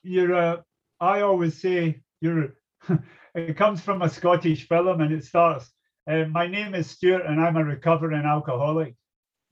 you're 0.03 0.33
uh, 0.35 0.57
I 0.99 1.21
always 1.21 1.59
say 1.59 2.01
you're 2.21 2.55
it 3.35 3.57
comes 3.57 3.81
from 3.81 4.01
a 4.01 4.09
Scottish 4.09 4.67
film 4.67 5.01
and 5.01 5.11
it 5.11 5.23
starts 5.25 5.71
uh, 6.07 6.25
my 6.25 6.47
name 6.47 6.75
is 6.75 6.89
Stuart 6.89 7.25
and 7.25 7.39
I'm 7.41 7.57
a 7.57 7.63
recovering 7.63 8.25
alcoholic 8.25 8.95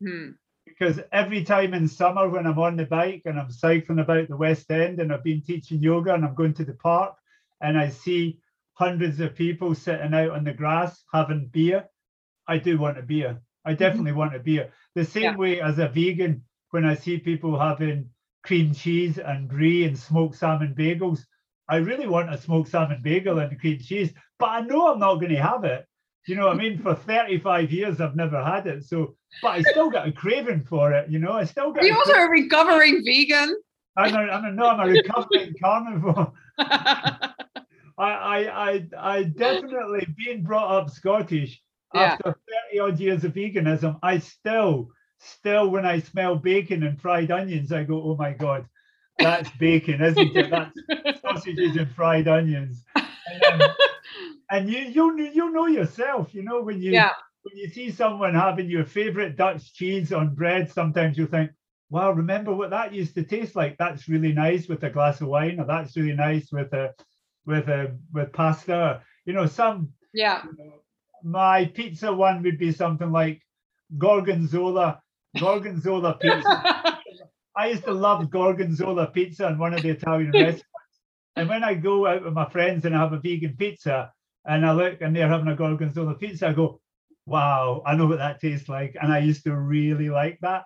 Hmm. 0.01 0.31
Because 0.81 0.99
every 1.11 1.43
time 1.43 1.75
in 1.75 1.87
summer 1.87 2.27
when 2.27 2.47
I'm 2.47 2.57
on 2.57 2.75
the 2.75 2.85
bike 2.85 3.21
and 3.25 3.39
I'm 3.39 3.51
cycling 3.51 3.99
about 3.99 4.27
the 4.27 4.35
West 4.35 4.71
End 4.71 4.99
and 4.99 5.13
I've 5.13 5.23
been 5.23 5.43
teaching 5.43 5.79
yoga 5.79 6.15
and 6.15 6.25
I'm 6.25 6.33
going 6.33 6.55
to 6.55 6.65
the 6.65 6.73
park 6.73 7.13
and 7.61 7.77
I 7.77 7.89
see 7.89 8.39
hundreds 8.73 9.19
of 9.19 9.35
people 9.35 9.75
sitting 9.75 10.15
out 10.15 10.31
on 10.31 10.43
the 10.43 10.53
grass 10.53 11.03
having 11.13 11.49
beer, 11.53 11.87
I 12.47 12.57
do 12.57 12.79
want 12.79 12.97
a 12.97 13.03
beer. 13.03 13.39
I 13.63 13.73
mm-hmm. 13.73 13.77
definitely 13.77 14.13
want 14.13 14.35
a 14.35 14.39
beer. 14.39 14.71
The 14.95 15.05
same 15.05 15.33
Yeah. 15.33 15.37
way 15.37 15.61
as 15.61 15.77
a 15.77 15.87
vegan, 15.87 16.43
when 16.71 16.83
I 16.83 16.95
see 16.95 17.19
people 17.19 17.59
having 17.59 18.09
cream 18.43 18.73
cheese 18.73 19.19
and 19.19 19.47
brie 19.47 19.83
and 19.85 19.95
smoked 19.95 20.37
salmon 20.37 20.73
bagels, 20.73 21.19
I 21.69 21.75
really 21.75 22.07
want 22.07 22.33
a 22.33 22.39
smoked 22.39 22.69
salmon 22.69 23.03
bagel 23.03 23.37
and 23.37 23.59
cream 23.59 23.77
cheese, 23.77 24.15
but 24.39 24.49
I 24.49 24.61
know 24.61 24.91
I'm 24.91 24.99
not 24.99 25.17
going 25.17 25.29
to 25.29 25.43
have 25.43 25.63
it. 25.63 25.85
You 26.27 26.35
know 26.35 26.47
what 26.47 26.55
I 26.55 26.59
mean? 26.59 26.77
For 26.77 26.93
35 26.95 27.71
years, 27.71 27.99
I've 27.99 28.15
never 28.15 28.43
had 28.43 28.67
it. 28.67 28.83
So, 28.85 29.15
but 29.41 29.49
I 29.49 29.61
still 29.63 29.89
got 29.89 30.07
a 30.07 30.11
craving 30.11 30.61
for 30.63 30.93
it. 30.93 31.09
You 31.09 31.19
know, 31.19 31.31
I 31.33 31.45
still 31.45 31.71
got. 31.71 31.83
You 31.83 31.95
also 31.95 32.13
a 32.13 32.29
recovering 32.29 33.03
vegan? 33.03 33.55
I'm 33.97 34.13
a, 34.15 34.19
I'm 34.19 34.45
a, 34.45 34.51
no, 34.51 34.65
I'm 34.67 34.79
a 34.79 34.91
recovering 34.91 35.53
carnivore. 35.61 36.31
I, 36.59 37.33
I, 37.97 38.69
I, 38.71 38.87
I 38.97 39.23
definitely 39.23 40.07
being 40.17 40.43
brought 40.43 40.71
up 40.71 40.89
Scottish 40.89 41.61
Yeah. 41.93 42.13
after 42.13 42.35
30 42.71 42.79
odd 42.79 42.99
years 42.99 43.23
of 43.23 43.33
veganism, 43.33 43.99
I 44.01 44.19
still, 44.19 44.89
still, 45.19 45.69
when 45.69 45.85
I 45.85 45.99
smell 45.99 46.35
bacon 46.35 46.83
and 46.83 46.99
fried 47.01 47.31
onions, 47.31 47.71
I 47.71 47.83
go, 47.83 48.01
oh 48.01 48.15
my 48.15 48.31
God, 48.33 48.65
that's 49.19 49.49
bacon, 49.59 50.01
isn't 50.01 50.35
it? 50.35 50.49
That's 50.49 51.21
sausages 51.21 51.75
and 51.77 51.91
fried 51.91 52.27
onions. 52.27 52.83
And, 52.95 53.61
um, 53.61 53.69
and 54.51 54.69
you, 54.69 54.79
you, 54.79 55.17
you 55.33 55.51
know 55.51 55.67
yourself, 55.67 56.33
you 56.33 56.43
know, 56.43 56.61
when 56.61 56.81
you, 56.81 56.91
yeah, 56.93 57.13
when 57.43 57.57
you 57.57 57.69
see 57.69 57.89
someone 57.91 58.35
having 58.35 58.69
your 58.69 58.85
favorite 58.85 59.37
Dutch 59.37 59.73
cheese 59.73 60.13
on 60.13 60.35
bread, 60.35 60.69
sometimes 60.69 61.17
you 61.17 61.25
think, 61.27 61.51
wow, 61.89 62.11
remember 62.11 62.53
what 62.53 62.69
that 62.71 62.93
used 62.93 63.15
to 63.15 63.23
taste 63.23 63.55
like? 63.55 63.77
That's 63.77 64.07
really 64.07 64.33
nice 64.33 64.67
with 64.67 64.83
a 64.83 64.89
glass 64.89 65.21
of 65.21 65.29
wine, 65.29 65.59
or 65.59 65.65
that's 65.65 65.95
really 65.97 66.13
nice 66.15 66.51
with 66.51 66.73
a 66.73 66.93
with 67.45 67.67
a 67.69 67.97
with 68.13 68.31
pasta. 68.33 69.01
You 69.25 69.33
know, 69.33 69.45
some 69.47 69.93
Yeah. 70.13 70.43
my 71.23 71.65
pizza 71.65 72.11
one 72.13 72.43
would 72.43 72.57
be 72.57 72.71
something 72.71 73.11
like 73.11 73.41
gorgonzola, 73.97 75.01
gorgonzola 75.37 76.17
pizza. 76.21 76.63
I 77.55 77.67
used 77.69 77.85
to 77.85 77.93
love 77.93 78.29
gorgonzola 78.29 79.07
pizza 79.07 79.47
in 79.47 79.57
one 79.57 79.73
of 79.73 79.83
the 79.83 79.89
Italian 79.89 80.35
restaurants. 80.37 80.65
And 81.35 81.49
when 81.49 81.63
I 81.63 81.73
go 81.75 82.05
out 82.07 82.23
with 82.23 82.33
my 82.33 82.49
friends 82.49 82.85
and 82.85 82.95
I 82.95 82.99
have 82.99 83.13
a 83.13 83.19
vegan 83.19 83.55
pizza 83.57 84.11
and 84.45 84.65
I 84.65 84.71
look 84.73 85.01
and 85.01 85.15
they're 85.15 85.27
having 85.29 85.47
a 85.47 85.55
gorgonzola 85.55 86.15
pizza, 86.15 86.49
I 86.49 86.53
go, 86.53 86.81
wow, 87.25 87.83
I 87.85 87.95
know 87.95 88.07
what 88.07 88.17
that 88.19 88.39
tastes 88.41 88.67
like. 88.69 88.95
And 89.01 89.11
I 89.11 89.19
used 89.19 89.43
to 89.43 89.55
really 89.55 90.09
like 90.09 90.39
that. 90.41 90.63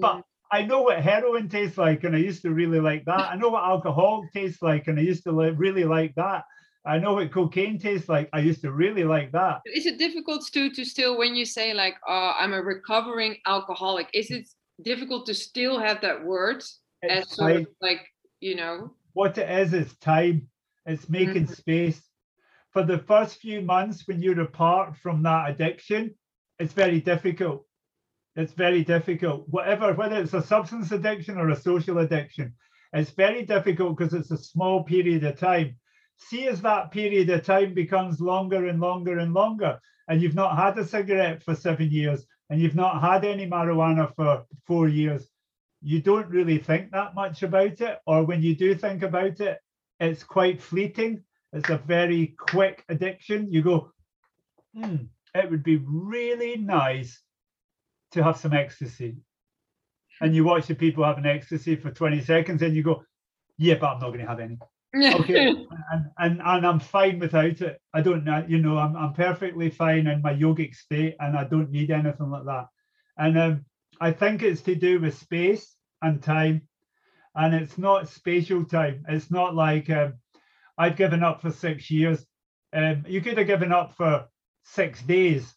But 0.00 0.22
I 0.52 0.62
know 0.62 0.82
what 0.82 1.00
heroin 1.02 1.48
tastes 1.48 1.76
like, 1.78 2.04
and 2.04 2.14
I 2.14 2.18
used 2.20 2.42
to 2.42 2.52
really 2.52 2.80
like 2.80 3.04
that. 3.06 3.30
I 3.30 3.36
know 3.36 3.48
what 3.48 3.64
alcohol 3.64 4.24
tastes 4.32 4.62
like, 4.62 4.86
and 4.86 4.98
I 4.98 5.02
used 5.02 5.24
to 5.24 5.32
li- 5.32 5.50
really 5.50 5.84
like 5.84 6.14
that. 6.16 6.44
I 6.84 6.98
know 6.98 7.14
what 7.14 7.32
cocaine 7.32 7.78
tastes 7.80 8.08
like. 8.08 8.28
I 8.32 8.38
used 8.40 8.60
to 8.62 8.70
really 8.70 9.02
like 9.04 9.32
that. 9.32 9.60
is 9.66 9.86
it 9.86 9.98
difficult 9.98 10.46
to 10.52 10.70
to 10.70 10.84
still 10.84 11.18
when 11.18 11.34
you 11.34 11.44
say 11.44 11.74
like 11.74 11.96
uh, 12.08 12.32
i'm 12.38 12.52
a 12.52 12.62
recovering 12.62 13.36
alcoholic 13.46 14.08
is 14.14 14.30
it 14.30 14.46
difficult 14.82 15.26
to 15.26 15.34
still 15.34 15.78
have 15.80 16.00
that 16.00 16.24
word 16.24 16.58
as 16.58 17.24
It's 17.24 17.36
sort 17.36 17.56
of 17.56 17.66
like 17.80 18.06
you 18.40 18.54
know 18.54 18.94
What 19.14 19.38
it 19.38 19.48
is, 19.50 19.72
is 19.72 19.96
time. 19.98 20.48
It's 20.84 21.08
making 21.08 21.46
Mhm. 21.46 21.56
space. 21.56 22.00
For 22.76 22.84
the 22.84 22.98
first 22.98 23.40
few 23.40 23.62
months 23.62 24.06
when 24.06 24.20
you're 24.20 24.38
apart 24.42 24.98
from 24.98 25.22
that 25.22 25.48
addiction, 25.48 26.14
it's 26.58 26.74
very 26.74 27.00
difficult. 27.00 27.64
It's 28.34 28.52
very 28.52 28.84
difficult. 28.84 29.48
Whatever, 29.48 29.94
whether 29.94 30.16
it's 30.16 30.34
a 30.34 30.42
substance 30.42 30.92
addiction 30.92 31.38
or 31.38 31.48
a 31.48 31.56
social 31.56 32.00
addiction, 32.00 32.52
it's 32.92 33.12
very 33.12 33.46
difficult 33.46 33.96
because 33.96 34.12
it's 34.12 34.30
a 34.30 34.36
small 34.36 34.84
period 34.84 35.24
of 35.24 35.38
time. 35.38 35.78
See, 36.18 36.48
as 36.48 36.60
that 36.60 36.90
period 36.90 37.30
of 37.30 37.46
time 37.46 37.72
becomes 37.72 38.20
longer 38.20 38.66
and 38.66 38.78
longer 38.78 39.20
and 39.20 39.32
longer, 39.32 39.80
and 40.08 40.20
you've 40.20 40.34
not 40.34 40.58
had 40.58 40.76
a 40.76 40.84
cigarette 40.86 41.42
for 41.42 41.54
seven 41.54 41.90
years, 41.90 42.26
and 42.50 42.60
you've 42.60 42.74
not 42.74 43.00
had 43.00 43.24
any 43.24 43.48
marijuana 43.48 44.14
for 44.14 44.44
four 44.66 44.86
years, 44.86 45.26
you 45.80 46.02
don't 46.02 46.28
really 46.28 46.58
think 46.58 46.90
that 46.90 47.14
much 47.14 47.42
about 47.42 47.80
it. 47.80 48.00
Or 48.06 48.24
when 48.24 48.42
you 48.42 48.54
do 48.54 48.74
think 48.74 49.02
about 49.02 49.40
it, 49.40 49.60
it's 49.98 50.24
quite 50.24 50.60
fleeting. 50.60 51.22
It's 51.52 51.70
a 51.70 51.78
very 51.78 52.34
quick 52.38 52.84
addiction. 52.88 53.52
You 53.52 53.62
go, 53.62 53.92
hmm, 54.74 54.96
it 55.34 55.50
would 55.50 55.62
be 55.62 55.76
really 55.84 56.56
nice 56.56 57.20
to 58.12 58.22
have 58.22 58.36
some 58.38 58.52
ecstasy. 58.52 59.16
And 60.20 60.34
you 60.34 60.44
watch 60.44 60.66
the 60.66 60.74
people 60.74 61.04
having 61.04 61.26
ecstasy 61.26 61.76
for 61.76 61.90
20 61.90 62.22
seconds 62.22 62.62
and 62.62 62.74
you 62.74 62.82
go, 62.82 63.04
yeah, 63.58 63.74
but 63.74 63.88
I'm 63.88 64.00
not 64.00 64.08
going 64.08 64.20
to 64.20 64.26
have 64.26 64.40
any. 64.40 64.58
Okay. 64.94 65.48
and, 65.48 66.06
and 66.16 66.40
and 66.42 66.66
I'm 66.66 66.80
fine 66.80 67.18
without 67.18 67.60
it. 67.60 67.80
I 67.92 68.00
don't 68.00 68.24
know, 68.24 68.42
you 68.48 68.58
know, 68.58 68.78
I'm 68.78 68.96
I'm 68.96 69.12
perfectly 69.12 69.68
fine 69.68 70.06
in 70.06 70.22
my 70.22 70.32
yogic 70.32 70.74
state 70.74 71.16
and 71.20 71.36
I 71.36 71.44
don't 71.44 71.70
need 71.70 71.90
anything 71.90 72.30
like 72.30 72.44
that. 72.46 72.68
And 73.18 73.38
um, 73.38 73.64
I 74.00 74.12
think 74.12 74.42
it's 74.42 74.62
to 74.62 74.74
do 74.74 75.00
with 75.00 75.18
space 75.18 75.76
and 76.00 76.22
time. 76.22 76.62
And 77.34 77.54
it's 77.54 77.76
not 77.76 78.08
spatial 78.08 78.64
time. 78.64 79.04
It's 79.08 79.30
not 79.30 79.54
like 79.54 79.90
um, 79.90 80.14
I've 80.78 80.96
given 80.96 81.22
up 81.22 81.42
for 81.42 81.50
six 81.50 81.90
years. 81.90 82.24
Um, 82.72 83.04
you 83.06 83.20
could 83.20 83.38
have 83.38 83.46
given 83.46 83.72
up 83.72 83.96
for 83.96 84.26
six 84.64 85.02
days, 85.02 85.54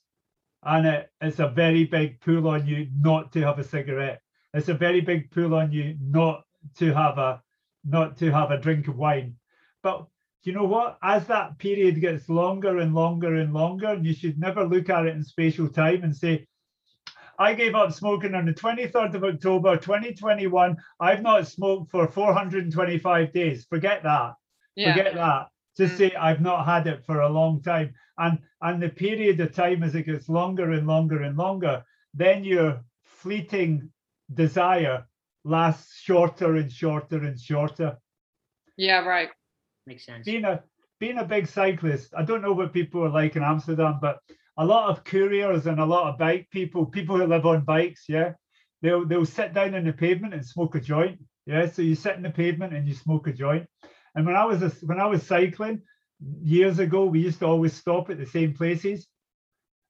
and 0.63 0.87
it, 0.87 1.09
it's 1.21 1.39
a 1.39 1.47
very 1.47 1.85
big 1.85 2.21
pull 2.21 2.47
on 2.47 2.65
you 2.65 2.87
not 2.97 3.31
to 3.33 3.41
have 3.41 3.59
a 3.59 3.63
cigarette. 3.63 4.21
It's 4.53 4.69
a 4.69 4.73
very 4.73 5.01
big 5.01 5.31
pull 5.31 5.53
on 5.55 5.71
you 5.71 5.95
not 6.01 6.43
to 6.77 6.93
have 6.93 7.17
a 7.17 7.41
not 7.85 8.17
to 8.17 8.31
have 8.31 8.51
a 8.51 8.57
drink 8.57 8.87
of 8.87 8.97
wine. 8.97 9.35
But 9.83 10.07
you 10.43 10.53
know 10.53 10.65
what? 10.65 10.97
As 11.03 11.27
that 11.27 11.57
period 11.57 11.99
gets 11.99 12.29
longer 12.29 12.79
and 12.79 12.93
longer 12.93 13.35
and 13.35 13.53
longer, 13.53 13.87
and 13.87 14.05
you 14.05 14.13
should 14.13 14.39
never 14.39 14.65
look 14.65 14.89
at 14.89 15.05
it 15.05 15.15
in 15.15 15.23
spatial 15.23 15.67
time 15.67 16.03
and 16.03 16.15
say, 16.15 16.47
I 17.37 17.53
gave 17.53 17.75
up 17.75 17.93
smoking 17.93 18.35
on 18.35 18.45
the 18.45 18.53
23rd 18.53 19.15
of 19.15 19.23
October 19.23 19.77
2021. 19.77 20.77
I've 20.99 21.21
not 21.21 21.47
smoked 21.47 21.89
for 21.89 22.07
425 22.07 23.31
days. 23.33 23.65
Forget 23.69 24.03
that. 24.03 24.33
Yeah 24.79 24.93
Forget 24.95 25.13
that. 25.15 25.43
Just 25.77 25.93
Mm. 25.93 25.97
say 25.99 26.09
I've 26.27 26.41
not 26.49 26.65
had 26.71 26.87
it 26.93 26.99
for 27.07 27.17
a 27.21 27.29
long 27.39 27.61
time. 27.71 27.89
And 28.17 28.35
and 28.67 28.81
the 28.83 28.89
period 29.05 29.37
of 29.39 29.53
time 29.53 29.83
as 29.87 29.93
it 29.99 30.07
gets 30.09 30.27
longer 30.39 30.67
and 30.75 30.85
longer 30.93 31.19
and 31.27 31.35
longer, 31.45 31.75
then 32.23 32.43
your 32.43 32.69
fleeting 33.21 33.89
desire 34.33 34.97
lasts 35.43 35.91
shorter 36.07 36.51
and 36.61 36.71
shorter 36.81 37.19
and 37.27 37.37
shorter. 37.49 37.97
yeah 38.77 39.01
right 39.15 39.29
Makes 39.87 40.05
sense. 40.05 40.25
Being 40.25 40.45
a 40.45 40.55
being 40.99 41.17
a 41.17 41.25
big 41.35 41.47
cyclist, 41.47 42.13
I 42.15 42.23
don't 42.23 42.41
know 42.45 42.53
what 42.53 42.73
people 42.79 43.03
are 43.05 43.09
like 43.21 43.35
in 43.37 43.43
Amsterdam, 43.43 43.95
but 44.01 44.19
a 44.57 44.65
lot 44.73 44.89
of 44.89 45.03
couriers 45.03 45.65
and 45.65 45.79
a 45.79 45.85
lot 45.85 46.09
of 46.09 46.19
bike 46.19 46.47
people, 46.51 46.85
people 46.97 47.15
who 47.17 47.25
live 47.25 47.45
on 47.45 47.63
bikes, 47.65 48.03
yeah, 48.09 48.33
they'll 48.81 49.05
they'll 49.07 49.25
sit 49.39 49.53
down 49.53 49.73
on 49.75 49.85
the 49.85 49.93
pavement 49.93 50.33
and 50.33 50.45
smoke 50.45 50.75
a 50.75 50.81
joint. 50.81 51.17
Yeah, 51.45 51.65
so 51.73 51.81
you 51.81 51.95
sit 51.95 52.17
in 52.17 52.21
the 52.27 52.29
pavement 52.41 52.73
and 52.75 52.87
you 52.87 52.93
smoke 52.93 53.25
a 53.27 53.33
joint. 53.33 53.65
And 54.15 54.25
when 54.25 54.35
I 54.35 54.45
was 54.45 54.61
a, 54.63 54.69
when 54.85 54.99
I 54.99 55.05
was 55.07 55.23
cycling 55.23 55.81
years 56.41 56.79
ago, 56.79 57.05
we 57.05 57.21
used 57.21 57.39
to 57.39 57.45
always 57.45 57.73
stop 57.73 58.09
at 58.09 58.17
the 58.17 58.25
same 58.25 58.53
places 58.53 59.07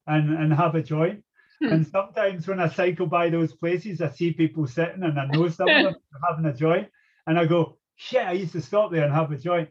and 0.06 0.32
and 0.32 0.52
have 0.52 0.74
a 0.74 0.82
joint. 0.82 1.24
Hmm. 1.62 1.72
And 1.72 1.86
sometimes 1.86 2.46
when 2.48 2.60
I 2.60 2.68
cycle 2.68 3.06
by 3.06 3.30
those 3.30 3.52
places, 3.54 4.00
I 4.00 4.10
see 4.10 4.32
people 4.32 4.66
sitting 4.66 5.02
and 5.02 5.18
I 5.18 5.26
know 5.26 5.48
some 5.48 5.74
of 5.74 5.82
them 5.82 5.94
having 6.28 6.46
a 6.46 6.54
joint, 6.54 6.88
and 7.26 7.38
I 7.38 7.46
go, 7.46 7.78
shit, 7.96 8.26
I 8.26 8.32
used 8.32 8.52
to 8.52 8.62
stop 8.62 8.92
there 8.92 9.04
and 9.04 9.12
have 9.14 9.32
a 9.32 9.38
joint. 9.38 9.68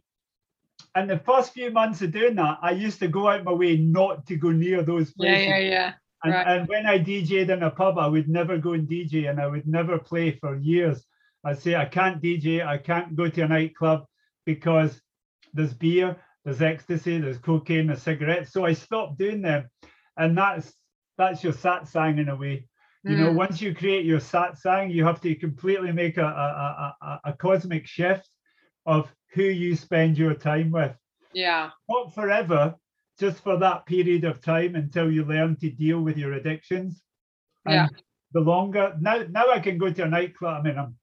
And 0.95 1.09
the 1.09 1.19
first 1.19 1.53
few 1.53 1.71
months 1.71 2.01
of 2.01 2.11
doing 2.11 2.35
that, 2.35 2.59
I 2.61 2.71
used 2.71 2.99
to 2.99 3.07
go 3.07 3.27
out 3.27 3.43
my 3.43 3.51
way 3.53 3.77
not 3.77 4.25
to 4.27 4.35
go 4.37 4.51
near 4.51 4.83
those 4.83 5.13
yeah 5.15 5.37
places. 5.37 5.47
yeah 5.47 5.57
yeah 5.59 5.93
And, 6.23 6.33
Right. 6.33 6.47
and 6.47 6.67
when 6.67 6.85
I 6.85 6.99
DJ'd 6.99 7.49
in 7.49 7.63
a 7.63 7.71
pub, 7.71 7.97
I 7.97 8.07
would 8.07 8.27
never 8.29 8.57
go 8.57 8.73
and 8.73 8.87
DJ 8.87 9.29
and 9.29 9.39
I 9.39 9.47
would 9.47 9.67
never 9.67 9.99
play 9.99 10.31
for 10.31 10.55
years. 10.57 11.05
I'd 11.43 11.59
say, 11.59 11.75
I 11.75 11.85
can't 11.85 12.21
DJ, 12.21 12.65
I 12.65 12.77
can't 12.77 13.15
go 13.15 13.29
to 13.29 13.41
a 13.41 13.47
nightclub 13.47 14.05
because 14.53 15.01
there's 15.53 15.73
beer, 15.73 16.15
there's 16.43 16.61
ecstasy, 16.61 17.17
there's 17.19 17.37
cocaine, 17.37 17.87
there's 17.87 18.03
cigarettes. 18.03 18.51
So 18.53 18.65
I 18.65 18.73
stopped 18.73 19.17
doing 19.19 19.41
them. 19.41 19.69
And 20.17 20.37
that's 20.37 20.73
that's 21.17 21.43
your 21.43 21.53
satsang 21.53 22.19
in 22.19 22.29
a 22.29 22.35
way. 22.35 22.67
You 23.07 23.17
know, 23.17 23.31
Mm. 23.31 23.37
once 23.43 23.61
you 23.61 23.75
create 23.75 24.05
your 24.05 24.19
satsang, 24.19 24.93
you 24.93 25.03
have 25.05 25.21
to 25.21 25.35
completely 25.35 25.91
make 25.91 26.17
a, 26.17 26.29
a, 26.45 26.47
a, 26.73 26.95
a, 27.09 27.19
a 27.31 27.33
cosmic 27.33 27.87
shift 27.87 28.29
of 28.85 29.13
who 29.33 29.43
you 29.43 29.75
spend 29.75 30.17
your 30.17 30.35
time 30.35 30.71
with 30.71 30.95
yeah 31.33 31.71
not 31.89 32.13
forever, 32.15 32.75
just 33.19 33.43
for 33.43 33.57
that 33.57 33.85
period 33.85 34.23
of 34.25 34.41
time 34.41 34.75
until 34.75 35.11
you 35.11 35.25
learn 35.25 35.55
to 35.57 35.69
deal 35.71 36.01
with 36.01 36.17
your 36.17 36.33
addictions. 36.33 37.03
And 37.65 37.75
Yeah. 37.75 37.87
the 38.33 38.41
longer 38.41 38.95
now, 38.99 39.25
now 39.29 39.51
I 39.51 39.59
can 39.59 39.77
go 39.77 39.91
to 39.91 40.03
a 40.03 40.09
nightclub. 40.09 40.61
I 40.61 40.63
mean, 40.69 40.79
I'm 40.79 40.98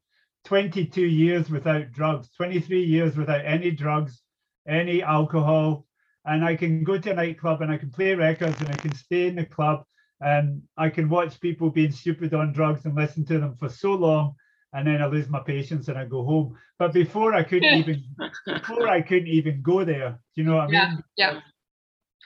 22 0.47 1.03
years 1.03 1.51
without 1.51 1.93
drugs, 1.93 2.31
23 2.37 2.83
years 2.83 3.17
without 3.17 3.45
any 3.45 3.71
drugs, 3.73 4.23
any 4.69 5.03
alcohol, 5.03 5.87
and 6.25 6.45
I 6.45 6.57
can 6.57 6.85
go 6.85 6.99
to 6.99 7.11
a 7.11 7.15
nightclub 7.15 7.63
and 7.63 7.71
I 7.71 7.77
can 7.77 7.91
play 7.91 8.15
records 8.15 8.61
and 8.61 8.69
I 8.71 8.77
can 8.77 8.95
stay 8.95 9.27
in 9.27 9.37
the 9.37 9.45
club 9.45 9.85
and 10.21 10.63
I 10.77 10.89
can 10.89 11.09
watch 11.09 11.41
people 11.41 11.71
being 11.71 11.93
stupid 11.93 12.33
on 12.33 12.53
drugs 12.53 12.85
and 12.85 12.95
listen 12.95 13.25
to 13.27 13.39
them 13.39 13.57
for 13.59 13.69
so 13.69 13.95
long. 13.95 14.35
And 14.73 14.87
then 14.87 15.03
I 15.03 15.07
lose 15.07 15.29
my 15.29 15.41
patience 15.41 15.89
and 15.89 15.99
I 15.99 16.05
go 16.05 16.25
home. 16.25 16.57
But 16.79 16.93
before 16.93 17.35
I 17.35 17.43
couldn't 17.43 17.73
even 17.75 18.05
before 18.47 18.89
I 18.89 19.01
couldn't 19.03 19.29
even 19.29 19.63
go 19.63 19.85
there. 19.85 20.11
Do 20.35 20.43
you 20.43 20.45
know 20.45 20.57
what 20.57 20.69
I 20.69 20.73
Yeah, 20.73 20.89
mean? 20.91 21.03
yeah. 21.17 21.41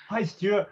Hi, 0.08 0.24
Stuart. 0.24 0.68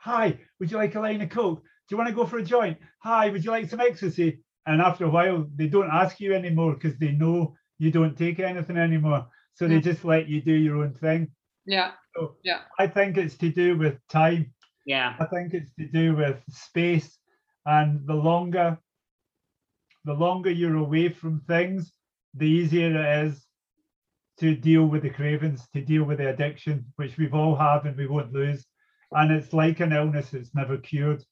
Hi, 0.00 0.38
would 0.58 0.70
you 0.70 0.76
like 0.78 0.94
a 0.94 1.00
line 1.00 1.20
of 1.22 1.30
coke? 1.30 1.62
Do 1.62 1.94
you 1.94 1.96
want 1.96 2.08
to 2.08 2.14
go 2.14 2.26
for 2.26 2.38
a 2.38 2.42
joint? 2.44 2.78
Hi, 3.00 3.28
would 3.30 3.44
you 3.44 3.50
like 3.50 3.68
some 3.68 3.80
ecstasy? 3.80 4.40
And 4.66 4.80
after 4.80 5.04
a 5.04 5.10
while, 5.10 5.46
they 5.56 5.68
don't 5.68 5.90
ask 5.90 6.20
you 6.20 6.34
anymore 6.34 6.74
because 6.74 6.98
they 6.98 7.12
know 7.12 7.54
you 7.78 7.90
don't 7.90 8.16
take 8.16 8.38
anything 8.40 8.76
anymore. 8.76 9.26
So 9.54 9.66
they 9.68 9.80
Mm. 9.80 9.84
just 9.90 10.04
let 10.04 10.28
you 10.28 10.40
do 10.42 10.52
your 10.54 10.78
own 10.84 10.94
thing. 10.94 11.28
yeah 11.66 11.92
So 12.16 12.36
Yeah. 12.44 12.62
I 12.78 12.86
think 12.86 13.16
it's 13.18 13.36
to 13.38 13.50
do 13.50 13.76
with 13.78 13.96
time. 14.08 14.52
Yeah. 14.86 15.14
I 15.20 15.26
think 15.26 15.54
it's 15.54 15.72
to 15.74 15.86
do 15.88 16.16
with 16.16 16.38
space. 16.48 17.18
And 17.66 18.06
the 18.06 18.14
longer, 18.14 18.78
the 20.04 20.14
longer 20.14 20.50
you're 20.50 20.76
away 20.76 21.08
from 21.10 21.40
things, 21.40 21.92
the 22.34 22.46
easier 22.46 22.90
it 22.90 23.26
is 23.26 23.46
to 24.38 24.56
deal 24.56 24.86
with 24.86 25.02
the 25.02 25.10
cravings, 25.10 25.68
to 25.74 25.80
deal 25.82 26.04
with 26.04 26.18
the 26.18 26.28
addiction, 26.30 26.84
which 26.96 27.16
we've 27.18 27.34
all 27.34 27.54
have 27.56 27.84
and 27.86 27.96
we 27.96 28.06
won't 28.06 28.32
lose. 28.32 28.66
And 29.12 29.30
it's 29.30 29.52
like 29.52 29.80
an 29.80 29.92
illness, 29.92 30.32
it's 30.34 30.54
never 30.54 30.78
cured. 30.78 31.22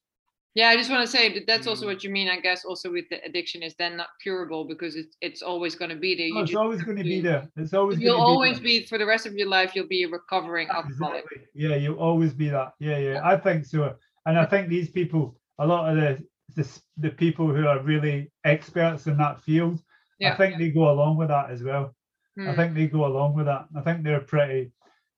Yeah, 0.55 0.69
I 0.69 0.75
just 0.77 0.89
want 0.89 1.05
to 1.05 1.11
say 1.11 1.31
that 1.33 1.45
that's 1.45 1.67
also 1.67 1.85
Mm. 1.85 1.89
what 1.89 2.03
you 2.03 2.09
mean, 2.09 2.27
I 2.27 2.39
guess, 2.39 2.65
also 2.65 2.91
with 2.91 3.05
the 3.09 3.23
addiction 3.23 3.61
is 3.61 3.75
then 3.75 3.97
not 3.97 4.09
curable 4.21 4.65
because 4.65 4.95
it's 4.95 5.15
it's 5.21 5.41
always 5.43 5.75
going 5.75 5.89
to 5.89 5.95
be 5.95 6.15
there. 6.15 6.29
Oh, 6.35 6.41
it's 6.43 6.55
always 6.55 6.81
going 6.81 6.97
to 6.97 7.03
be 7.03 7.21
there. 7.21 7.47
It's 7.55 7.73
always 7.73 7.99
you'll 7.99 8.15
going 8.15 8.25
to 8.25 8.31
always 8.31 8.59
be, 8.59 8.79
be 8.79 8.85
for 8.85 8.97
the 8.97 9.05
rest 9.05 9.25
of 9.27 9.33
your 9.35 9.47
life. 9.47 9.75
You'll 9.75 9.87
be 9.87 10.03
a 10.03 10.09
recovering 10.09 10.67
there. 10.67 10.77
alcoholic. 10.77 11.23
Exactly. 11.25 11.47
Yeah, 11.53 11.75
you'll 11.75 11.99
always 11.99 12.33
be 12.33 12.49
that. 12.49 12.73
Yeah, 12.79 12.97
yeah. 12.97 13.21
I 13.23 13.37
think 13.37 13.65
so. 13.65 13.95
And 14.25 14.39
I 14.39 14.45
think 14.45 14.69
these 14.69 14.89
people, 14.89 15.39
a 15.59 15.67
lot 15.67 15.89
of 15.89 15.95
the 15.97 16.11
the 16.55 16.81
the 16.97 17.11
people 17.11 17.47
who 17.53 17.67
are 17.67 17.79
really 17.83 18.31
experts 18.43 19.05
in 19.07 19.17
that 19.17 19.39
field. 19.41 19.77
I 20.21 20.25
Yeah. 20.25 20.35
think 20.35 20.57
they 20.57 20.71
go 20.71 20.89
along 20.89 21.17
with 21.17 21.29
that 21.29 21.49
as 21.51 21.63
well. 21.63 21.95
I 22.37 22.51
Hmm. 22.51 22.55
think 22.55 22.73
they 22.73 22.87
go 22.87 23.05
along 23.05 23.35
with 23.35 23.45
that. 23.45 23.67
I 23.75 23.81
think 23.81 24.03
they're 24.03 24.19
pretty, 24.33 24.71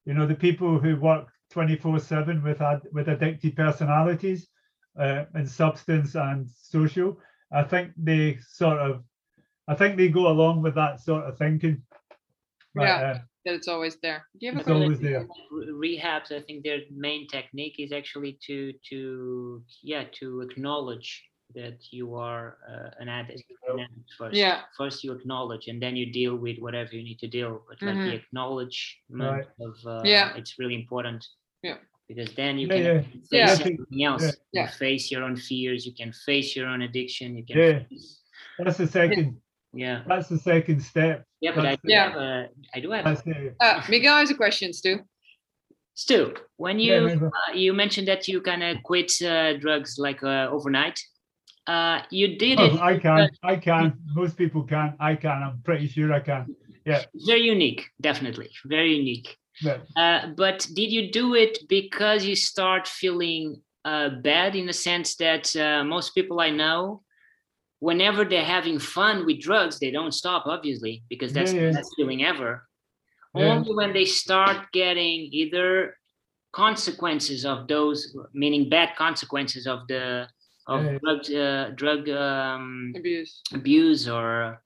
you 0.05 0.13
know, 0.13 0.27
the 0.27 0.36
people 0.47 0.77
who 0.77 0.95
work 0.97 1.25
24 1.49 1.99
7 1.99 2.43
with 2.43 2.61
ad, 2.61 2.82
with 2.91 3.07
addicted 3.07 3.55
personalities 3.55 4.49
uh, 4.99 5.25
in 5.35 5.47
substance 5.47 6.15
and 6.15 6.49
social, 6.49 7.19
I 7.51 7.63
think 7.63 7.91
they 7.97 8.37
sort 8.47 8.79
of, 8.79 9.03
I 9.67 9.75
think 9.75 9.97
they 9.97 10.09
go 10.09 10.27
along 10.27 10.61
with 10.61 10.75
that 10.75 10.99
sort 10.99 11.25
of 11.25 11.37
thinking. 11.37 11.81
But, 12.75 12.83
Yeah. 12.83 12.95
uh, 12.95 13.19
that 13.45 13.55
it's 13.55 13.67
always 13.67 13.95
there. 14.01 14.27
Do 14.39 14.45
you 14.45 14.51
have 14.51 14.57
a 14.57 14.59
It's 14.59 14.67
question? 14.67 14.83
always 14.83 14.99
there. 14.99 15.27
Rehabs 15.83 16.31
i 16.31 16.41
think 16.41 16.63
their 16.63 16.79
main 16.91 17.27
technique 17.27 17.77
is 17.79 17.91
actually 17.91 18.37
to 18.47 18.71
to 18.89 19.63
yeah 19.81 20.03
to 20.19 20.41
acknowledge 20.41 21.09
that 21.55 21.77
you 21.91 22.15
are 22.15 22.57
uh, 22.71 22.89
an 23.01 23.09
addict 23.09 23.43
an 23.73 23.79
addict 23.79 24.09
first 24.17 24.35
Yeah. 24.37 24.61
first 24.77 25.03
you 25.03 25.11
acknowledge 25.11 25.67
and 25.69 25.81
then 25.81 25.95
you 25.95 26.05
deal 26.13 26.35
with 26.35 26.57
whatever 26.59 26.91
you 26.95 27.03
need 27.03 27.19
to 27.19 27.27
deal 27.27 27.51
but 27.67 27.81
like 27.81 27.95
the 28.05 28.13
acknowledgement 28.21 29.37
Right. 29.37 29.47
of 29.67 29.73
uh, 29.85 30.03
Yeah. 30.05 30.35
it's 30.39 30.53
really 30.59 30.75
important 30.75 31.25
Yeah. 31.63 31.77
Because 32.14 32.34
then 32.36 32.57
you 32.59 32.68
Yeah, 32.68 32.76
can 32.76 32.84
yeah. 32.84 33.01
face 33.01 33.28
Yeah. 33.32 33.51
everything 33.51 34.03
else 34.09 34.24
Yeah. 34.24 34.32
you 34.55 34.62
Yeah. 34.62 34.70
face 34.84 35.03
your 35.12 35.24
own 35.24 35.36
fears 35.36 35.86
you 35.88 35.93
can 35.93 36.12
face 36.12 36.55
your 36.55 36.68
own 36.68 36.82
addiction 36.88 37.28
you 37.38 37.45
can 37.45 37.57
Yeah. 37.57 37.80
face, 37.89 38.20
that's 38.59 38.78
the 38.78 38.88
second, 38.88 39.28
yeah 39.74 40.03
that's 40.07 40.28
the 40.34 40.38
second 40.51 40.80
step. 40.82 41.26
yeah 41.45 41.53
but 41.55 41.66
I 41.66 41.70
That's 41.72 41.82
do 41.84 41.91
Yeah. 41.93 42.09
have 42.09 42.18
a, 42.30 42.49
I 42.76 42.80
do 42.84 42.91
have 42.91 43.05
That's 43.05 43.24
the, 43.24 43.55
Uh, 43.66 43.82
Miguel 43.89 44.18
has 44.22 44.30
a 44.32 44.36
question, 44.43 44.74
Stu. 44.74 44.93
Stu, 45.93 46.34
when 46.57 46.80
you 46.80 46.93
maybe. 47.01 47.26
uh, 47.26 47.51
you 47.64 47.74
mentioned 47.74 48.07
that 48.07 48.28
you 48.30 48.41
kind 48.41 48.64
of 48.64 48.74
quit 48.89 49.12
uh, 49.22 49.53
drugs 49.64 49.91
like 50.05 50.22
uh, 50.24 50.47
overnight, 50.55 50.97
uh, 51.68 51.97
you 52.09 52.28
did 52.43 52.59
Oh, 52.59 52.66
it 52.66 52.80
I 52.91 52.97
can, 53.05 53.30
I 53.43 53.55
can. 53.68 53.86
Most 54.22 54.36
people 54.41 54.64
can. 54.74 54.95
I 54.99 55.14
can. 55.24 55.38
I'm 55.45 55.57
pretty 55.68 55.88
sure 55.88 56.09
I 56.20 56.22
can. 56.30 56.41
Very 57.13 57.41
unique, 57.41 57.89
definitely 58.01 58.49
very 58.65 58.95
unique. 58.95 59.38
But 59.63 59.79
Uh, 59.95 60.27
but 60.36 60.67
did 60.73 60.91
you 60.91 61.11
do 61.11 61.36
it 61.36 61.53
because 61.67 62.25
you 62.25 62.36
start 62.36 62.88
feeling 62.88 63.61
uh, 63.86 64.09
bad 64.21 64.55
in 64.55 64.65
the 64.65 64.73
sense 64.73 65.15
that 65.15 65.45
uh, 65.55 65.84
most 65.84 66.13
people 66.15 66.39
I 66.39 66.49
know, 66.51 67.03
whenever 67.79 68.23
they're 68.25 68.45
having 68.57 68.79
fun 68.79 69.25
with 69.25 69.39
drugs, 69.41 69.79
they 69.79 69.91
don't 69.91 70.13
stop, 70.13 70.45
obviously, 70.45 71.03
because 71.09 71.32
that's 71.34 71.53
Yeah, 71.53 71.61
yeah. 71.61 71.67
the 71.71 71.77
best 71.77 71.93
feeling 71.97 72.23
ever. 72.23 72.51
Yeah. 73.36 73.53
Only 73.53 73.73
when 73.73 73.93
they 73.93 74.05
start 74.05 74.71
getting 74.71 75.29
either 75.32 75.97
consequences 76.51 77.45
of 77.45 77.67
those, 77.67 78.15
meaning 78.34 78.69
bad 78.69 78.95
consequences 78.97 79.65
of 79.67 79.88
the 79.88 80.27
of 80.67 80.84
Yeah, 80.84 80.91
yeah. 80.91 80.99
drug 81.03 81.21
uh, 81.45 81.65
drug 81.82 82.01
um, 82.09 82.93
Abuse. 82.95 83.41
abuse 83.53 84.07
or 84.07 84.61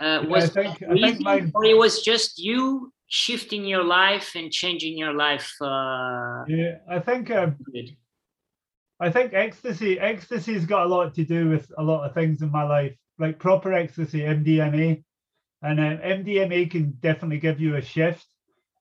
uh, 0.00 0.24
was 0.28 0.44
I 0.44 0.46
it 0.46 0.52
think- 0.52 0.82
I 0.90 0.94
think 0.94 1.20
mine- 1.20 1.52
or 1.54 1.64
it 1.64 1.76
was 1.76 2.02
just 2.02 2.38
you 2.38 2.92
shifting 3.08 3.64
your 3.64 3.82
life 3.84 4.34
and 4.36 4.52
changing 4.52 4.96
your 4.96 5.12
life 5.12 5.52
uh, 5.60 6.44
yeah, 6.48 6.78
I 6.88 6.98
think 7.00 7.30
um. 7.30 7.56
I 9.02 9.10
think 9.10 9.32
ecstasy 9.32 9.98
ecstasy's 9.98 10.66
got 10.66 10.84
a 10.84 10.88
lot 10.88 11.14
to 11.14 11.24
do 11.24 11.48
with 11.48 11.72
a 11.78 11.82
lot 11.82 12.04
of 12.06 12.12
things 12.12 12.42
in 12.42 12.50
my 12.50 12.64
life, 12.64 12.94
like 13.18 13.38
proper 13.38 13.72
ecstasy, 13.72 14.20
MDMA, 14.20 15.02
and 15.62 15.80
um, 15.80 15.96
MDMA 15.98 16.70
can 16.70 16.90
definitely 17.00 17.38
give 17.38 17.58
you 17.60 17.76
a 17.76 17.82
shift, 17.82 18.26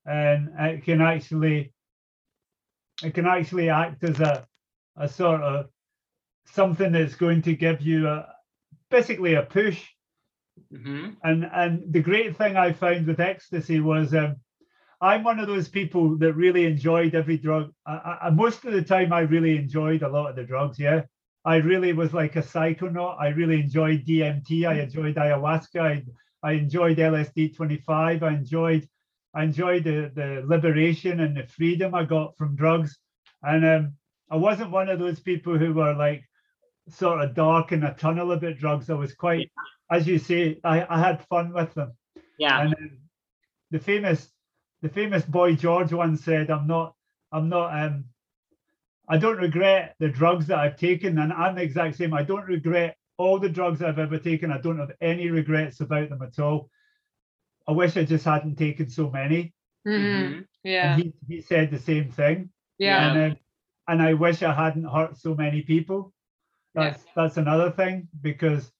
and 0.05 0.49
it 0.59 0.83
can 0.83 0.99
actually 0.99 1.73
it 3.01 3.13
can 3.13 3.25
actually 3.25 3.69
act 3.69 4.03
as 4.03 4.19
a 4.19 4.45
a 4.97 5.07
sort 5.07 5.41
of 5.41 5.67
something 6.45 6.91
that's 6.91 7.15
going 7.15 7.41
to 7.43 7.55
give 7.55 7.79
you 7.81 8.07
a 8.09 8.27
basically 8.91 9.35
a 9.35 9.43
push 9.43 9.81
Mhm. 10.73 11.17
and 11.23 11.45
and 11.45 11.93
the 11.93 12.01
great 12.01 12.37
thing 12.37 12.55
I 12.55 12.73
found 12.73 13.07
with 13.07 13.19
ecstasy 13.19 13.79
was 13.79 14.13
um, 14.13 14.35
I'm 15.01 15.23
one 15.23 15.39
of 15.39 15.47
those 15.47 15.67
people 15.69 16.17
that 16.17 16.33
really 16.33 16.65
enjoyed 16.65 17.15
every 17.15 17.37
drug. 17.37 17.71
I, 17.87 18.17
I, 18.23 18.29
most 18.31 18.65
of 18.65 18.73
the 18.73 18.83
time, 18.83 19.13
I 19.13 19.21
really 19.21 19.57
enjoyed 19.57 20.03
a 20.03 20.09
lot 20.09 20.29
of 20.29 20.35
the 20.35 20.43
drugs. 20.43 20.77
Yeah, 20.79 21.03
I 21.45 21.57
really 21.57 21.93
was 21.93 22.13
like 22.13 22.35
a 22.35 22.41
psychonaut. 22.41 23.19
I 23.19 23.29
really 23.29 23.59
enjoyed 23.61 24.05
DMT. 24.05 24.67
I 24.67 24.81
enjoyed 24.81 25.15
ayahuasca. 25.15 25.81
I, 25.81 26.03
I 26.43 26.53
enjoyed 26.53 26.99
LSD 26.99 27.49
25. 27.55 28.23
I 28.23 28.29
enjoyed 28.31 28.87
I 29.33 29.43
enjoyed 29.43 29.83
the 29.85 30.11
the 30.13 30.43
liberation 30.45 31.19
and 31.21 31.35
the 31.37 31.47
freedom 31.47 31.95
I 31.95 32.03
got 32.05 32.37
from 32.37 32.55
drugs. 32.55 32.97
And 33.43 33.65
um, 33.65 33.93
I 34.29 34.35
wasn't 34.37 34.71
one 34.71 34.89
of 34.89 34.99
those 34.99 35.19
people 35.19 35.57
who 35.57 35.73
were 35.73 35.93
like 35.95 36.23
sort 36.89 37.21
of 37.21 37.33
dark 37.35 37.71
in 37.71 37.83
a 37.83 37.93
tunnel 37.95 38.31
about 38.31 38.57
drugs. 38.57 38.89
I 38.89 38.95
was 38.95 39.13
quite, 39.13 39.49
as 39.91 40.07
you 40.07 40.19
say, 40.19 40.59
I, 40.63 40.85
I 40.89 40.99
had 40.99 41.25
fun 41.27 41.53
with 41.53 41.73
them. 41.73 41.93
Yeah. 42.37 42.61
And 42.61 42.73
um, 42.75 42.91
the 43.71 43.79
famous, 43.79 44.31
the 44.81 44.89
famous 44.89 45.23
boy 45.23 45.55
George 45.55 45.91
once 45.93 46.23
said, 46.23 46.49
"I'm 46.49 46.67
not, 46.67 46.95
I'm 47.31 47.49
not, 47.49 47.77
um, 47.83 48.05
I 49.07 49.17
don't 49.17 49.37
regret 49.37 49.95
the 49.99 50.09
drugs 50.09 50.47
that 50.47 50.59
I've 50.59 50.77
taken." 50.77 51.17
And 51.17 51.33
I'm 51.33 51.55
the 51.55 51.63
exact 51.63 51.97
same. 51.97 52.13
I 52.13 52.23
don't 52.23 52.45
regret 52.45 52.97
all 53.17 53.39
the 53.39 53.49
drugs 53.49 53.81
I've 53.81 53.99
ever 53.99 54.17
taken. 54.17 54.51
I 54.51 54.59
don't 54.59 54.79
have 54.79 54.93
any 55.01 55.29
regrets 55.29 55.81
about 55.81 56.09
them 56.09 56.21
at 56.21 56.39
all. 56.39 56.69
I 57.67 57.71
wish 57.73 57.97
I 57.97 58.05
just 58.05 58.25
hadn't 58.25 58.55
taken 58.55 58.89
so 58.89 59.09
many. 59.09 59.53
Mhm. 59.87 59.93
Mhm. 59.93 60.45
Yeah. 60.63 60.93
And 60.93 61.03
he, 61.03 61.13
he 61.27 61.41
said 61.41 61.71
the 61.71 61.79
same 61.79 62.11
thing. 62.11 62.49
Yeah. 62.77 63.11
And, 63.11 63.31
um, 63.33 63.37
and 63.87 64.01
I 64.01 64.13
wish 64.13 64.43
I 64.43 64.53
hadn't 64.53 64.85
hurt 64.85 65.17
so 65.17 65.35
many 65.35 65.61
people. 65.63 66.13
Yeah. 66.73 66.91
That's 66.91 67.05
that's 67.15 67.37
another 67.37 67.71
thing 67.71 68.07
because 68.21 68.71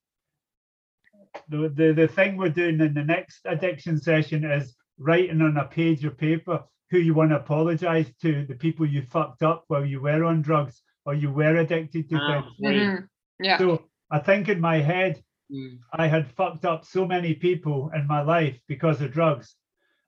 the, 1.48 1.68
the 1.68 1.92
the 1.92 2.08
thing 2.08 2.36
we're 2.36 2.48
doing 2.48 2.80
in 2.80 2.94
the 2.94 3.04
next 3.04 3.40
addiction 3.44 3.98
session 3.98 4.44
is 4.44 4.76
writing 4.98 5.40
on 5.42 5.56
a 5.56 5.64
page 5.66 6.04
of 6.04 6.16
paper 6.18 6.62
who 6.90 6.98
you 6.98 7.14
want 7.14 7.30
to 7.30 7.36
apologize 7.36 8.10
to, 8.20 8.44
the 8.46 8.54
people 8.54 8.84
you 8.86 9.02
fucked 9.02 9.42
up 9.42 9.64
while 9.68 9.84
you 9.84 10.00
were 10.00 10.24
on 10.24 10.42
drugs 10.42 10.82
or 11.06 11.14
you 11.14 11.30
were 11.30 11.56
addicted 11.56 12.08
to 12.10 12.16
Ah, 12.16 12.42
things. 12.42 12.54
great. 12.60 12.82
Mhm. 12.82 13.08
Yeah. 13.38 13.58
So 13.58 13.88
I 14.10 14.18
think 14.18 14.48
in 14.48 14.60
my 14.60 14.78
head 14.80 15.22
Mm. 15.52 15.80
I 15.92 16.06
had 16.06 16.30
fucked 16.30 16.64
up 16.64 16.84
so 16.84 17.04
many 17.04 17.34
people 17.34 17.90
in 17.92 18.06
my 18.06 18.22
life 18.22 18.60
because 18.68 19.00
of 19.00 19.10
drugs, 19.10 19.56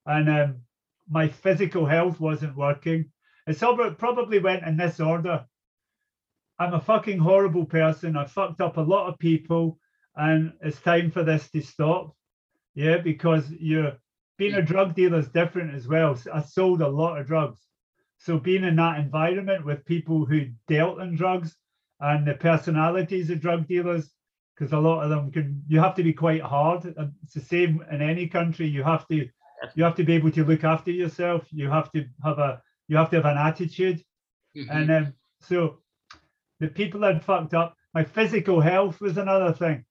and 0.07 0.29
um, 0.31 0.61
my 1.09 1.27
physical 1.27 1.85
health 1.85 2.21
wasn't 2.21 2.57
working. 2.57 3.11
It's 3.49 3.59
probably 3.59 4.39
went 4.39 4.63
in 4.65 4.77
this 4.77 5.01
order. 5.01 5.45
I'm 6.61 6.75
a 6.75 6.81
fucking 6.81 7.19
horrible 7.19 7.65
person. 7.65 8.17
I 8.17 8.25
fucked 8.27 8.61
up 8.61 8.77
a 8.77 8.83
lot 8.83 9.09
of 9.09 9.19
people, 9.19 9.81
and 10.17 10.53
it's 10.61 10.81
time 10.81 11.11
for 11.11 11.25
this 11.25 11.51
to 11.51 11.61
stop. 11.61 12.15
Yeah, 12.75 12.99
because 12.99 13.51
you're 13.53 13.93
being 14.39 14.55
a 14.55 14.63
drug 14.63 14.95
dealer 14.95 15.19
is 15.19 15.29
different 15.29 15.75
as 15.75 15.87
well. 15.89 16.19
I 16.33 16.41
sold 16.43 16.81
a 16.83 16.89
lot 16.89 17.19
of 17.19 17.27
drugs, 17.27 17.61
so 18.19 18.39
being 18.39 18.65
in 18.65 18.77
that 18.77 18.99
environment 18.99 19.65
with 19.65 19.85
people 19.85 20.25
who 20.25 20.47
dealt 20.69 21.01
in 21.01 21.15
drugs 21.17 21.57
and 22.01 22.27
the 22.27 22.35
personalities 22.35 23.31
of 23.31 23.41
drug 23.41 23.67
dealers 23.69 24.13
because 24.55 24.73
a 24.73 24.79
lot 24.79 25.03
of 25.03 25.11
them 25.11 25.31
can 25.31 25.63
you 25.69 25.81
have 25.81 25.95
to 25.97 26.03
be 26.03 26.13
quite 26.13 26.43
hard. 26.43 26.85
It's 27.23 27.35
the 27.35 27.41
same 27.41 27.83
in 27.91 28.03
any 28.03 28.27
country. 28.29 28.67
You 28.67 28.83
have 28.83 29.07
to 29.09 29.29
you 29.75 29.85
have 29.85 29.95
to 29.97 30.05
be 30.05 30.15
able 30.15 30.31
to 30.33 30.45
look 30.45 30.65
after 30.65 30.91
yourself. 30.91 31.47
You 31.53 31.69
have 31.71 31.91
to 31.93 32.07
have 32.25 32.39
a 32.39 32.63
you 32.89 32.97
have 32.97 33.11
to 33.11 33.17
have 33.17 33.27
an 33.27 33.39
attitude. 33.39 34.03
Mhm. 34.57 34.71
and 34.71 34.91
um, 34.91 35.15
so 35.41 35.79
the 36.61 36.69
people 36.69 37.03
had 37.03 37.25
fucked 37.25 37.55
up. 37.55 37.77
My 37.95 38.05
physical 38.05 38.61
health 38.61 39.01
was 39.01 39.17
another 39.19 39.53
thing 39.53 39.85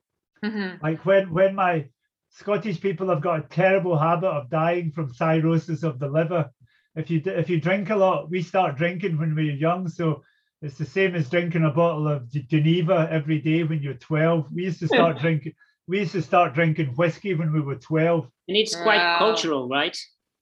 Mhm. 0.44 0.82
like 0.82 1.06
when 1.06 1.32
when 1.32 1.56
my 1.56 1.88
scottish 2.30 2.80
people 2.82 3.10
have 3.10 3.22
got 3.22 3.40
a 3.40 3.48
terrible 3.50 3.98
habit 3.98 4.28
of 4.30 4.50
dying 4.50 4.92
from 4.92 5.14
cirrhosis 5.14 5.84
of 5.84 6.00
the 6.00 6.08
liver 6.08 6.50
if 6.96 7.10
you 7.12 7.22
if 7.26 7.50
you 7.50 7.60
drink 7.60 7.90
a 7.90 7.96
lot 7.96 8.30
we 8.30 8.42
start 8.42 8.78
drinking 8.78 9.18
when 9.18 9.36
we're 9.36 9.54
young 9.56 9.88
so 9.88 10.24
it's 10.62 10.78
the 10.78 10.86
same 10.86 11.16
as 11.16 11.30
drinking 11.30 11.64
a 11.66 11.72
bottle 11.72 12.08
of 12.08 12.24
genever 12.30 13.10
every 13.10 13.40
day 13.40 13.64
when 13.64 13.82
you're 13.82 13.94
12 13.96 14.48
we 14.52 14.64
used 14.64 14.80
to 14.80 14.88
start 14.88 15.20
drinking 15.24 15.54
we 15.88 16.00
used 16.00 16.12
to 16.14 16.22
start 16.22 16.54
drinking 16.54 16.88
whiskey 16.96 17.34
when 17.34 17.52
we 17.52 17.62
were 17.62 17.76
12 17.76 18.28
and 18.48 18.58
it's 18.58 18.76
quite 18.76 18.98
Wow. 19.00 19.18
cultural, 19.20 19.68
right? 19.70 19.98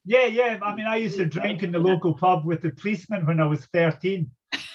yeah, 0.05 0.25
yeah. 0.25 0.59
I 0.63 0.75
mean, 0.75 0.85
I 0.87 0.95
used 0.95 1.17
to 1.17 1.25
drink 1.25 1.61
in 1.63 1.71
the 1.71 1.79
local 1.79 2.13
pub 2.13 2.45
with 2.45 2.61
the 2.61 2.71
policeman 2.71 3.25
when 3.25 3.39
I 3.39 3.45
was 3.45 3.65
13. 3.73 4.29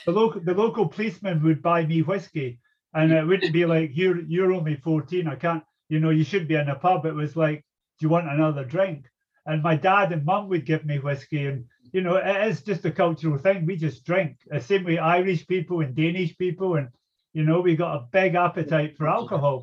The 0.07 0.13
local 0.13 0.41
the 0.41 0.55
local 0.55 0.87
policeman 0.89 1.43
would 1.43 1.63
buy 1.63 1.87
me 1.87 2.03
whiskey, 2.03 2.59
and 2.95 3.13
it 3.13 3.27
wouldn't 3.27 3.53
be 3.53 3.67
like 3.67 3.91
you're 3.95 4.21
you're 4.23 4.53
only 4.53 4.77
14. 4.77 5.27
I 5.29 5.37
can't, 5.37 5.65
you 5.89 6.01
know, 6.01 6.11
you 6.11 6.25
should 6.25 6.49
be 6.49 6.55
in 6.55 6.69
a 6.69 6.75
pub. 6.77 7.07
It 7.07 7.15
was 7.15 7.37
like, 7.37 7.59
do 7.99 8.07
you 8.07 8.09
want 8.09 8.29
another 8.29 8.65
drink? 8.65 9.07
And 9.47 9.63
my 9.63 9.77
dad 9.77 10.13
and 10.13 10.25
mum 10.25 10.49
would 10.49 10.65
give 10.67 10.85
me 10.87 10.99
whiskey, 10.99 11.47
and 11.47 11.67
you 11.93 12.01
know, 12.01 12.17
it 12.17 12.47
is 12.49 12.63
just 12.63 12.85
a 12.85 12.91
cultural 12.91 13.39
thing. 13.39 13.67
We 13.67 13.77
just 13.77 14.05
drink. 14.05 14.39
The 14.47 14.61
same 14.61 14.85
way 14.85 14.99
Irish 14.99 15.47
people 15.47 15.81
and 15.81 15.95
Danish 15.95 16.37
people, 16.39 16.77
and 16.77 16.89
you 17.35 17.45
know, 17.45 17.61
we 17.61 17.77
got 17.77 17.97
a 17.97 18.07
big 18.13 18.35
appetite 18.35 18.97
for 18.97 19.09
alcohol, 19.09 19.63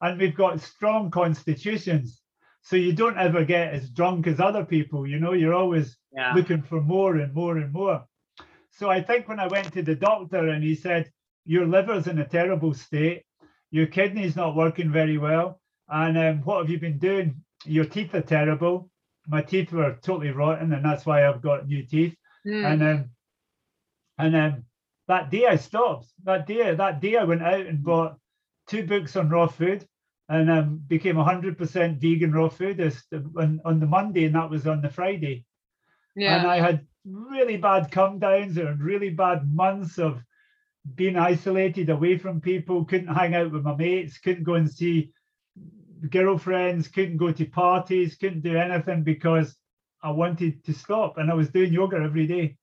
and 0.00 0.18
we've 0.18 0.34
got 0.36 0.60
strong 0.60 1.10
constitutions 1.10 2.20
so 2.62 2.76
you 2.76 2.92
don't 2.92 3.18
ever 3.18 3.44
get 3.44 3.72
as 3.72 3.90
drunk 3.90 4.26
as 4.26 4.40
other 4.40 4.64
people 4.64 5.06
you 5.06 5.18
know 5.18 5.32
you're 5.32 5.54
always 5.54 5.96
Yeah. 6.12 6.34
looking 6.34 6.62
for 6.62 6.80
more 6.80 7.16
and 7.16 7.32
more 7.32 7.56
and 7.58 7.72
more 7.72 8.04
so 8.70 8.90
i 8.90 9.00
think 9.02 9.28
when 9.28 9.40
i 9.40 9.46
went 9.46 9.72
to 9.72 9.82
the 9.82 9.94
doctor 9.94 10.48
and 10.48 10.62
he 10.62 10.74
said 10.74 11.10
your 11.44 11.66
liver's 11.66 12.06
in 12.06 12.18
a 12.18 12.28
terrible 12.28 12.74
state, 12.74 13.24
your 13.70 13.86
kidney's 13.86 14.36
not 14.36 14.56
working 14.56 14.90
very 14.90 15.18
well, 15.18 15.60
and 15.88 16.16
um, 16.18 16.38
what 16.42 16.60
have 16.60 16.70
you 16.70 16.78
been 16.78 16.98
doing? 16.98 17.42
Your 17.64 17.84
teeth 17.84 18.14
are 18.14 18.22
terrible. 18.22 18.90
My 19.26 19.42
teeth 19.42 19.72
were 19.72 19.98
totally 20.02 20.30
rotten, 20.30 20.72
and 20.72 20.84
that's 20.84 21.06
why 21.06 21.26
I've 21.26 21.42
got 21.42 21.68
new 21.68 21.84
teeth. 21.84 22.16
Mm. 22.46 22.72
And 22.72 22.82
um, 22.82 23.10
and 24.18 24.36
um, 24.36 24.64
that 25.08 25.30
day 25.30 25.46
I 25.46 25.56
stopped. 25.56 26.06
That 26.24 26.46
day, 26.46 26.74
that 26.74 27.00
day 27.00 27.16
I 27.16 27.24
went 27.24 27.42
out 27.42 27.66
and 27.66 27.82
bought 27.82 28.18
two 28.68 28.86
books 28.86 29.16
on 29.16 29.28
raw 29.28 29.46
food, 29.46 29.86
and 30.28 30.50
um, 30.50 30.82
became 30.86 31.16
100% 31.16 32.00
vegan 32.00 32.32
raw 32.32 32.48
food 32.48 32.76
this, 32.76 33.02
on, 33.12 33.60
on 33.64 33.80
the 33.80 33.86
Monday, 33.86 34.24
and 34.24 34.34
that 34.36 34.48
was 34.48 34.66
on 34.66 34.80
the 34.80 34.88
Friday. 34.88 35.44
yeah. 36.14 36.38
And 36.38 36.46
I 36.46 36.60
had 36.60 36.86
really 37.04 37.56
bad 37.56 37.90
come 37.90 38.20
downs 38.20 38.56
and 38.56 38.80
really 38.80 39.10
bad 39.10 39.52
months 39.52 39.98
of 39.98 40.22
being 40.94 41.16
isolated 41.16 41.90
away 41.90 42.18
from 42.18 42.40
people, 42.40 42.84
couldn't 42.84 43.14
hang 43.14 43.34
out 43.34 43.52
with 43.52 43.62
my 43.62 43.76
mates, 43.76 44.18
couldn't 44.18 44.44
go 44.44 44.54
and 44.54 44.70
see 44.70 45.12
girlfriends, 46.08 46.88
couldn't 46.88 47.18
go 47.18 47.30
to 47.32 47.44
parties, 47.44 48.16
couldn't 48.16 48.42
do 48.42 48.56
anything 48.56 49.02
because 49.02 49.56
I 50.02 50.10
wanted 50.10 50.64
to 50.64 50.72
stop. 50.72 51.18
And 51.18 51.30
I 51.30 51.34
was 51.34 51.50
doing 51.50 51.72
yoga 51.72 51.98
every 51.98 52.26
day. 52.26 52.56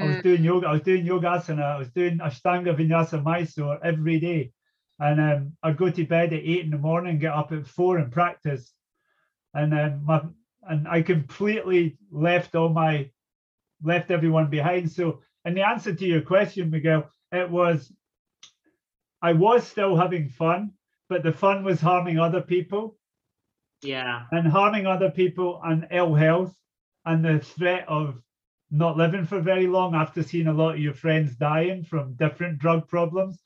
I 0.00 0.04
was 0.04 0.16
Mm. 0.16 0.22
doing 0.22 0.44
yoga, 0.44 0.68
I 0.68 0.72
was 0.72 0.82
doing 0.82 1.06
yogasana, 1.06 1.62
I 1.62 1.78
was 1.78 1.90
doing 1.90 2.18
Ashtanga 2.18 2.74
Vinyasa 2.74 3.22
Mysore 3.22 3.78
every 3.84 4.18
day. 4.18 4.52
And 4.98 5.20
um, 5.20 5.56
I'd 5.62 5.76
go 5.76 5.90
to 5.90 6.04
bed 6.06 6.32
at 6.32 6.40
eight 6.40 6.64
in 6.64 6.70
the 6.70 6.78
morning, 6.78 7.18
get 7.18 7.32
up 7.32 7.52
at 7.52 7.66
four 7.66 7.98
and 7.98 8.10
practice. 8.10 8.72
And 9.54 9.72
then 9.72 10.02
my 10.04 10.22
and 10.62 10.88
I 10.88 11.02
completely 11.02 11.98
left 12.10 12.54
all 12.54 12.68
my 12.70 13.10
left 13.82 14.10
everyone 14.10 14.48
behind. 14.48 14.90
So 14.90 15.20
and 15.44 15.56
the 15.56 15.62
answer 15.62 15.94
to 15.94 16.06
your 16.06 16.22
question, 16.22 16.70
Miguel, 16.70 17.10
it 17.32 17.50
was 17.50 17.92
I 19.22 19.32
was 19.32 19.66
still 19.66 19.96
having 19.96 20.28
fun, 20.28 20.72
but 21.08 21.22
the 21.22 21.32
fun 21.32 21.64
was 21.64 21.80
harming 21.80 22.18
other 22.18 22.40
people 22.42 22.98
Yeah. 23.82 24.26
and 24.32 24.46
harming 24.48 24.86
other 24.86 25.10
people 25.10 25.60
and 25.64 25.86
ill 25.90 26.14
health 26.14 26.56
and 27.04 27.24
the 27.24 27.38
threat 27.38 27.88
of 27.88 28.20
not 28.70 28.96
living 28.96 29.24
for 29.26 29.40
very 29.40 29.66
long 29.66 29.94
after 29.94 30.22
seeing 30.22 30.46
a 30.48 30.52
lot 30.52 30.74
of 30.74 30.80
your 30.80 30.94
friends 30.94 31.36
dying 31.36 31.84
from 31.84 32.14
different 32.14 32.58
drug 32.58 32.88
problems 32.88 33.40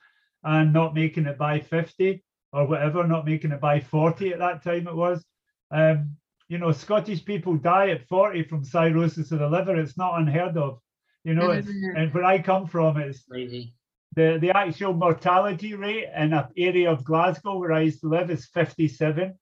and 0.45 0.73
not 0.73 0.95
making 0.95 1.27
it 1.27 1.37
by 1.37 1.61
50 1.61 2.23
or 2.53 2.67
whatever, 2.67 3.07
not 3.07 3.27
making 3.27 3.53
it 3.53 3.61
by 3.61 3.81
40 3.81 4.33
at 4.33 4.39
that 4.39 4.63
time 4.63 4.87
it 4.87 4.95
was. 4.95 5.25
Um, 5.71 6.17
you 6.49 6.59
know, 6.59 6.71
Scottish 6.73 7.25
people 7.25 7.57
die 7.57 7.91
at 7.91 8.07
40 8.07 8.45
from 8.45 8.63
cirrhosis 8.65 9.33
of 9.33 9.41
the 9.41 9.49
liver. 9.49 9.77
It's 9.77 9.99
not 9.99 10.21
unheard 10.21 10.57
of. 10.57 10.79
You 11.25 11.35
know, 11.35 11.51
it's, 11.51 11.69
and 11.69 12.15
where 12.15 12.25
I 12.25 12.41
come 12.41 12.69
from, 12.69 12.99
it's 12.99 13.25
Crazy. 13.25 13.75
The, 14.17 14.39
the 14.41 14.51
actual 14.57 14.95
mortality 14.95 15.75
rate 15.75 16.07
in 16.17 16.33
an 16.33 16.47
area 16.57 16.91
of 16.91 17.05
Glasgow 17.05 17.59
where 17.59 17.73
I 17.73 17.83
used 17.83 18.01
to 18.01 18.09
live 18.09 18.31
is 18.31 18.47
57. 18.47 19.35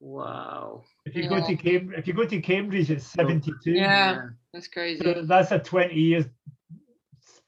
Wow. 0.00 0.84
If 1.04 1.14
you 1.14 1.28
go 1.28 1.46
to 1.46 1.56
Cambridge, 1.56 1.98
if 1.98 2.08
you 2.08 2.14
go 2.14 2.24
to 2.24 2.40
Cambridge, 2.40 2.90
it's 2.90 3.06
72. 3.06 3.70
Yeah. 3.70 4.28
That's 4.52 4.68
crazy. 4.68 5.02
So 5.02 5.22
that's 5.22 5.52
a 5.52 5.58
20 5.58 5.94
years, 5.94 6.24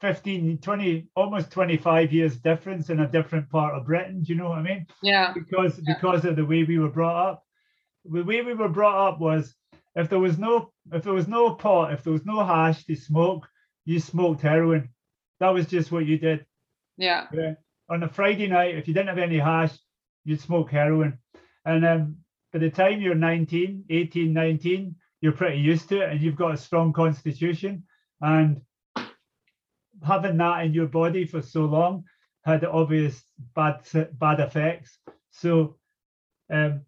15, 0.00 0.58
20, 0.58 1.08
almost 1.16 1.50
25 1.50 2.12
years 2.12 2.36
difference 2.36 2.90
in 2.90 3.00
a 3.00 3.08
different 3.08 3.48
part 3.50 3.74
of 3.74 3.86
Britain. 3.86 4.22
Do 4.22 4.32
you 4.32 4.38
know 4.38 4.50
what 4.50 4.58
I 4.58 4.62
mean? 4.62 4.86
Yeah. 5.02 5.32
Because 5.32 5.78
Yeah. 5.78 5.94
because 5.94 6.24
of 6.26 6.36
the 6.36 6.44
way 6.44 6.62
we 6.64 6.78
were 6.78 6.90
brought 6.90 7.30
up. 7.30 7.44
The 8.04 8.22
way 8.22 8.42
we 8.42 8.54
were 8.54 8.68
brought 8.68 9.08
up 9.14 9.18
was 9.18 9.54
if 9.94 10.08
there 10.08 10.18
was 10.18 10.38
no 10.38 10.72
if 10.92 11.02
there 11.02 11.12
was 11.12 11.28
no 11.28 11.54
pot, 11.54 11.92
if 11.92 12.02
there 12.02 12.12
was 12.12 12.24
no 12.24 12.44
hash 12.44 12.84
to 12.84 12.94
smoke, 12.94 13.46
you 13.84 13.98
smoked 13.98 14.42
heroin. 14.42 14.88
That 15.40 15.50
was 15.50 15.66
just 15.66 15.92
what 15.92 16.06
you 16.06 16.18
did. 16.18 16.46
Yeah. 16.96 17.26
Yeah. 17.32 17.54
On 17.90 18.02
a 18.02 18.08
Friday 18.08 18.48
night, 18.48 18.76
if 18.76 18.88
you 18.88 18.94
didn't 18.94 19.08
have 19.08 19.18
any 19.18 19.38
hash, 19.38 19.76
you'd 20.24 20.40
smoke 20.40 20.70
heroin. 20.70 21.18
And 21.64 21.86
um, 21.86 22.16
by 22.52 22.58
the 22.58 22.70
time 22.70 23.00
you're 23.00 23.14
19, 23.14 23.84
18, 23.88 24.32
19, 24.32 24.94
you're 25.20 25.32
pretty 25.32 25.58
used 25.58 25.88
to 25.88 26.02
it 26.02 26.10
and 26.10 26.20
you've 26.20 26.36
got 26.36 26.54
a 26.54 26.56
strong 26.56 26.92
constitution. 26.92 27.84
And 28.20 28.60
having 30.04 30.36
that 30.36 30.64
in 30.64 30.74
your 30.74 30.86
body 30.86 31.24
for 31.24 31.42
so 31.42 31.64
long 31.64 32.04
had 32.44 32.64
obvious 32.64 33.22
bad 33.54 33.80
bad 34.12 34.40
effects. 34.40 34.98
So 35.30 35.76
um, 36.50 36.82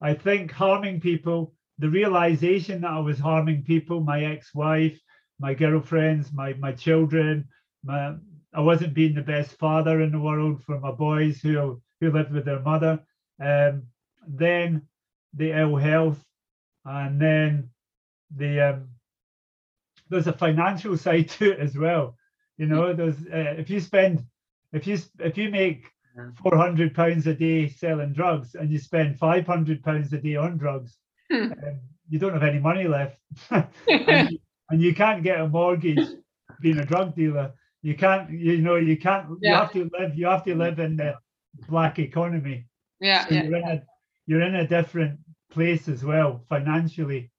I 0.00 0.14
think 0.14 0.52
harming 0.52 1.00
people, 1.00 1.54
the 1.78 1.90
realization 1.90 2.82
that 2.82 2.90
I 2.90 3.00
was 3.00 3.18
harming 3.18 3.64
people, 3.64 4.00
my 4.00 4.24
ex-wife, 4.24 4.98
my 5.40 5.54
girlfriends, 5.54 6.32
my 6.32 6.54
my 6.54 6.72
children, 6.72 7.48
my, 7.84 8.14
I 8.54 8.60
wasn't 8.60 8.94
being 8.94 9.14
the 9.14 9.22
best 9.22 9.58
father 9.58 10.02
in 10.02 10.12
the 10.12 10.20
world 10.20 10.64
for 10.64 10.80
my 10.80 10.92
boys 10.92 11.40
who 11.42 11.82
who 12.00 12.12
lived 12.12 12.32
with 12.32 12.46
their 12.46 12.60
mother. 12.60 13.00
Um, 13.40 13.84
then 14.28 14.88
the 15.34 15.52
ill 15.58 15.76
health, 15.76 16.24
and 16.84 17.20
then 17.20 17.70
the 18.36 18.60
um, 18.60 18.90
there's 20.10 20.28
a 20.28 20.32
financial 20.32 20.96
side 20.98 21.28
to 21.30 21.52
it 21.52 21.60
as 21.60 21.76
well. 21.76 22.16
You 22.58 22.66
know, 22.66 22.92
there's 22.94 23.16
uh, 23.26 23.54
if 23.58 23.70
you 23.70 23.80
spend 23.80 24.24
if 24.72 24.86
you 24.86 24.98
if 25.20 25.38
you 25.38 25.50
make 25.50 25.86
four 26.42 26.56
hundred 26.56 26.94
pounds 26.94 27.26
a 27.26 27.34
day 27.34 27.68
selling 27.68 28.12
drugs 28.12 28.54
and 28.54 28.70
you 28.70 28.78
spend 28.78 29.18
five 29.18 29.46
hundred 29.46 29.82
pounds 29.82 30.12
a 30.12 30.18
day 30.18 30.36
on 30.36 30.58
drugs, 30.58 30.98
Hmm. 31.30 31.52
um, 31.64 31.80
you 32.08 32.18
don't 32.18 32.34
have 32.34 32.42
any 32.44 32.58
money 32.60 32.86
left, 32.88 33.18
and, 34.06 34.30
and 34.70 34.80
you 34.82 34.94
can't 34.94 35.22
get 35.22 35.40
a 35.40 35.48
mortgage 35.48 36.08
being 36.60 36.78
a 36.78 36.86
drug 36.86 37.14
dealer. 37.14 37.52
You 37.82 37.96
can't, 37.96 38.30
you 38.30 38.58
know, 38.58 38.76
you 38.76 38.96
can't. 38.98 39.26
You 39.40 39.54
have 39.54 39.72
to 39.72 39.90
live. 39.98 40.14
You 40.16 40.26
have 40.26 40.44
to 40.44 40.54
live 40.54 40.78
in 40.80 40.96
the 40.96 41.14
black 41.68 41.98
economy. 41.98 42.66
Yeah. 43.00 43.26
So 43.26 43.34
Yeah. 43.34 43.42
you're 43.42 43.56
in 43.56 43.68
a 43.68 43.82
you're 44.26 44.42
in 44.42 44.56
a 44.56 44.66
different 44.66 45.18
place 45.50 45.88
as 45.88 46.04
well 46.04 46.44
financially. 46.48 47.30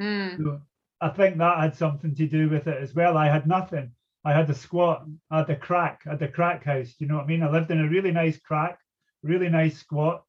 Mm. 0.00 0.36
So 0.38 0.60
I 1.00 1.08
think 1.10 1.38
that 1.38 1.58
had 1.60 1.74
something 1.76 2.14
to 2.14 2.26
do 2.26 2.48
with 2.48 2.66
it 2.66 2.82
as 2.82 2.94
well. 2.94 3.16
I 3.16 3.28
had 3.28 3.46
nothing. 3.46 3.92
I 4.24 4.32
had 4.32 4.48
a 4.50 4.54
squat, 4.54 5.04
I 5.30 5.38
had 5.38 5.50
a 5.50 5.56
crack, 5.56 6.02
I 6.06 6.10
had 6.10 6.22
a 6.22 6.28
crack 6.28 6.64
house. 6.64 6.94
You 6.98 7.06
know 7.08 7.16
what 7.16 7.24
I 7.24 7.26
mean? 7.28 7.42
I 7.42 7.50
lived 7.50 7.70
in 7.70 7.80
a 7.80 7.88
really 7.88 8.12
nice 8.12 8.38
crack, 8.38 8.78
really 9.22 9.48
nice 9.48 9.78
squat. 9.78 10.24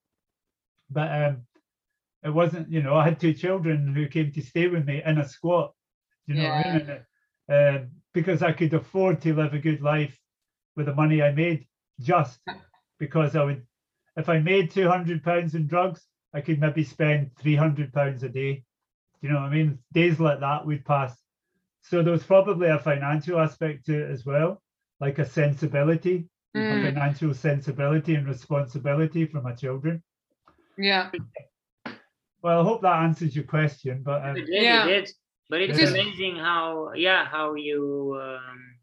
But 0.89 1.11
um 1.23 1.47
it 2.23 2.29
wasn't, 2.29 2.69
you 2.71 2.81
know, 2.81 2.95
I 2.95 3.03
had 3.05 3.19
two 3.19 3.33
children 3.33 3.93
who 3.93 4.07
came 4.07 4.31
to 4.31 4.41
stay 4.41 4.67
with 4.67 4.85
me 4.85 5.01
in 5.05 5.17
a 5.19 5.27
squat. 5.27 5.73
You 6.27 6.35
know 6.35 6.43
what 6.49 6.65
I 6.65 6.77
mean? 6.77 6.89
And 6.89 7.05
Um, 7.49 7.91
because 8.13 8.41
I 8.41 8.53
could 8.53 8.73
afford 8.73 9.21
to 9.21 9.33
live 9.33 9.53
a 9.53 9.59
good 9.59 9.81
life 9.81 10.17
with 10.75 10.85
the 10.85 10.95
money 10.95 11.21
I 11.21 11.31
made, 11.31 11.67
just 11.99 12.39
because 12.99 13.35
I 13.35 13.43
would 13.43 13.65
if 14.15 14.29
I 14.29 14.39
made 14.39 14.71
two 14.71 14.87
hundred 14.87 15.23
pounds 15.23 15.55
in 15.55 15.67
drugs, 15.67 16.07
I 16.33 16.41
could 16.41 16.59
maybe 16.59 16.83
spend 16.83 17.35
three 17.37 17.55
hundred 17.55 17.91
pounds 17.91 18.23
a 18.23 18.29
day. 18.29 18.63
You 19.21 19.29
know 19.29 19.41
what 19.41 19.51
I 19.51 19.55
mean? 19.57 19.79
Days 19.91 20.19
like 20.19 20.39
that 20.39 20.65
would 20.65 20.85
pass. 20.85 21.13
So 21.81 22.01
there 22.01 22.13
was 22.13 22.23
probably 22.23 22.69
a 22.69 22.79
financial 22.79 23.39
aspect 23.39 23.85
to 23.87 24.03
it 24.03 24.11
as 24.11 24.25
well, 24.25 24.61
like 25.01 25.19
a 25.19 25.25
sensibility, 25.25 26.29
a 26.55 26.59
Mm. 26.59 26.83
financial 26.83 27.33
sensibility 27.33 28.15
and 28.15 28.27
responsibility 28.27 29.25
for 29.25 29.41
my 29.41 29.53
children. 29.53 30.01
Yeah. 30.77 31.11
Well, 32.41 32.61
I 32.61 32.63
hope 32.63 32.81
that 32.83 33.01
answers 33.03 33.35
your 33.35 33.45
question. 33.45 34.03
But 34.03 34.23
um, 34.25 34.37
It 34.37 34.45
did, 34.45 34.63
Yeah. 34.63 34.85
it 34.87 35.05
did. 35.05 35.09
But 35.49 35.61
it's 35.61 35.79
Yeah. 35.79 35.89
amazing 35.89 36.35
how, 36.37 36.93
yeah, 36.93 37.25
how 37.25 37.55
you, 37.55 38.17
um, 38.21 38.75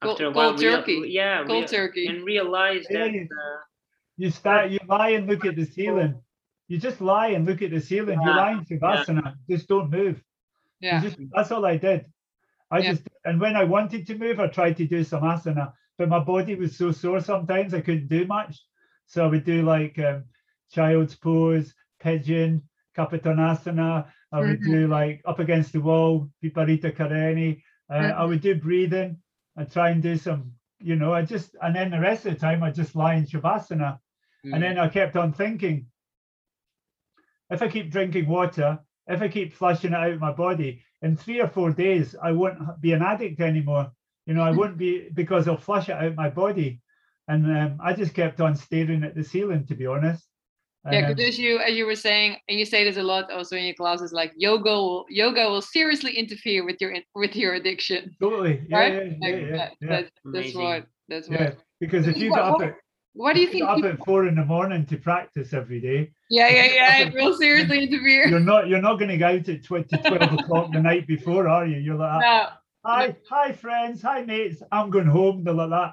Cold- 0.00 0.12
after 0.14 0.26
a 0.26 0.30
while, 0.30 0.50
cold 0.50 0.60
real- 0.62 0.76
turkey. 0.78 1.02
yeah, 1.08 1.38
Cold 1.44 1.48
real- 1.60 1.68
turkey. 1.68 2.06
and 2.06 2.24
realize 2.24 2.86
Yeah, 2.90 3.00
that, 3.04 3.12
you- 3.12 3.28
uh, 3.30 3.58
you 4.16 4.30
start, 4.30 4.70
you 4.70 4.78
lie 4.86 5.10
and 5.10 5.26
look 5.26 5.44
at 5.44 5.56
the 5.56 5.64
ceiling. 5.64 6.20
You 6.68 6.78
just 6.78 7.00
lie 7.00 7.28
and 7.28 7.46
look 7.46 7.62
at 7.62 7.70
the 7.70 7.80
ceiling. 7.80 8.20
You 8.20 8.28
Yeah, 8.28 8.36
lie 8.36 8.52
in 8.52 8.64
Shavasana, 8.64 9.34
just 9.48 9.68
don't 9.68 9.90
move. 9.90 10.22
Yeah. 10.80 11.00
just, 11.02 11.18
that's 11.34 11.50
all 11.52 11.64
I 11.66 11.76
did. 11.76 12.06
I 12.70 12.78
Yeah. 12.78 12.92
just 12.92 13.08
and 13.24 13.40
when 13.40 13.56
I 13.56 13.64
wanted 13.64 14.06
to 14.06 14.16
move, 14.16 14.40
I 14.40 14.46
tried 14.46 14.76
to 14.78 14.86
do 14.86 15.02
some 15.04 15.22
asana, 15.22 15.72
but 15.98 16.08
my 16.08 16.20
body 16.20 16.54
was 16.54 16.76
so 16.76 16.90
sore 16.92 17.20
sometimes 17.20 17.74
I 17.74 17.80
couldn't 17.80 18.08
do 18.08 18.24
much. 18.26 18.62
So 19.06 19.24
I 19.24 19.28
would 19.28 19.44
do 19.44 19.62
like 19.62 19.98
um, 19.98 20.24
child's 20.70 21.16
pose, 21.16 21.74
pigeon, 21.98 22.62
kapatanasana. 22.96 24.10
I 24.32 24.40
would 24.40 24.60
Mhm. 24.60 24.64
do 24.64 24.86
like 24.88 25.22
up 25.24 25.38
against 25.40 25.72
the 25.72 25.80
wall, 25.80 26.30
Viparita 26.42 26.92
Karani. 26.94 27.62
Uh, 27.90 28.12
I 28.16 28.24
would 28.24 28.40
do 28.40 28.54
breathing. 28.54 29.18
I'd 29.56 29.70
try 29.70 29.90
and 29.90 30.02
do 30.02 30.16
some, 30.16 30.52
you 30.80 30.96
know, 30.96 31.12
I 31.12 31.22
just 31.22 31.56
and 31.62 31.74
then 31.74 31.90
the 31.90 32.00
rest 32.00 32.26
of 32.26 32.34
the 32.34 32.40
time 32.40 32.62
I 32.62 32.70
just 32.70 32.96
lie 32.96 33.14
in 33.14 33.24
shavasana. 33.26 33.98
mm, 34.44 34.54
And 34.54 34.62
then 34.62 34.78
I 34.78 34.88
kept 34.88 35.16
on 35.16 35.32
thinking, 35.32 35.88
if 37.50 37.62
I 37.62 37.68
keep 37.68 37.90
drinking 37.90 38.26
water, 38.28 38.78
if 39.06 39.22
I 39.22 39.28
keep 39.28 39.52
flushing 39.52 39.92
it 39.92 39.96
out 39.96 40.12
of 40.12 40.20
my 40.20 40.32
body, 40.32 40.82
in 41.02 41.16
three 41.16 41.40
or 41.40 41.48
four 41.48 41.70
days, 41.72 42.14
I 42.22 42.32
won't 42.32 42.58
be 42.80 42.92
an 42.92 43.02
addict 43.02 43.40
anymore. 43.40 43.92
You 44.26 44.34
know, 44.34 44.42
I 44.42 44.52
won't 44.52 44.78
be 44.78 45.08
because 45.10 45.48
I'll 45.48 45.56
flush 45.56 45.88
it 45.88 45.96
out 45.96 46.14
my 46.14 46.30
body. 46.30 46.80
And 47.28 47.46
um, 47.56 47.78
I 47.82 47.92
just 47.94 48.14
kept 48.14 48.40
on 48.40 48.54
staring 48.56 49.04
at 49.04 49.14
the 49.14 49.24
ceiling, 49.24 49.66
to 49.66 49.74
be 49.74 49.86
honest. 49.86 50.29
Yeah, 50.90 51.08
because 51.08 51.28
as 51.28 51.38
you 51.38 51.58
as 51.58 51.74
you 51.74 51.84
were 51.84 51.94
saying, 51.94 52.36
and 52.48 52.58
you 52.58 52.64
say 52.64 52.84
this 52.84 52.96
a 52.96 53.02
lot 53.02 53.30
also 53.30 53.54
in 53.56 53.64
your 53.64 53.74
classes, 53.74 54.12
like 54.12 54.32
yoga 54.36 54.70
will 54.70 55.04
yoga 55.10 55.48
will 55.50 55.60
seriously 55.60 56.12
interfere 56.16 56.64
with 56.64 56.76
your 56.80 56.94
with 57.14 57.36
your 57.36 57.54
addiction. 57.54 58.16
totally. 58.20 58.62
Yeah, 58.68 58.78
Right? 58.78 58.92
yeah, 58.94 59.02
yeah, 59.02 59.10
Like, 59.20 59.42
yeah, 59.42 59.56
that- 59.56 59.72
yeah. 59.80 59.88
that- 59.88 60.10
that's 60.32 60.54
what 60.54 60.86
That's 61.10 61.28
Yeah, 61.28 61.44
right. 61.44 61.56
because 61.80 62.06
if 62.08 62.16
you 62.16 62.30
What- 62.30 62.36
get 62.36 62.44
up 62.44 62.62
at 62.62 62.74
What 63.14 63.34
do 63.34 63.40
you 63.40 63.48
think? 63.48 63.62
get 63.64 63.68
up 63.68 63.76
people- 63.76 63.90
at 63.90 64.04
four 64.06 64.26
in 64.28 64.36
the 64.36 64.44
morning 64.44 64.86
to 64.86 64.96
practice 64.96 65.52
every 65.52 65.80
day, 65.80 66.12
yeah, 66.30 66.48
yeah, 66.48 66.72
yeah. 66.72 66.98
It 67.08 67.12
will 67.12 67.34
seriously 67.36 67.82
interfere. 67.82 68.28
you're 68.28 68.40
not 68.40 68.68
you're 68.68 68.80
not 68.80 68.98
going 69.00 69.10
to 69.10 69.18
go 69.18 69.26
out 69.26 69.48
at 69.48 69.62
20, 69.64 69.96
12 69.98 70.32
o'clock 70.38 70.72
the 70.72 70.80
night 70.80 71.06
before, 71.08 71.46
are 71.48 71.66
you? 71.66 71.78
You're 71.78 71.96
like, 71.96 72.20
No. 72.28 72.46
hi, 72.86 73.16
hi 73.28 73.52
friends, 73.52 74.00
hi 74.00 74.22
mates, 74.22 74.62
I'm 74.72 74.88
going 74.90 75.06
home. 75.08 75.42
They're 75.44 75.52
like 75.52 75.70
that. 75.70 75.92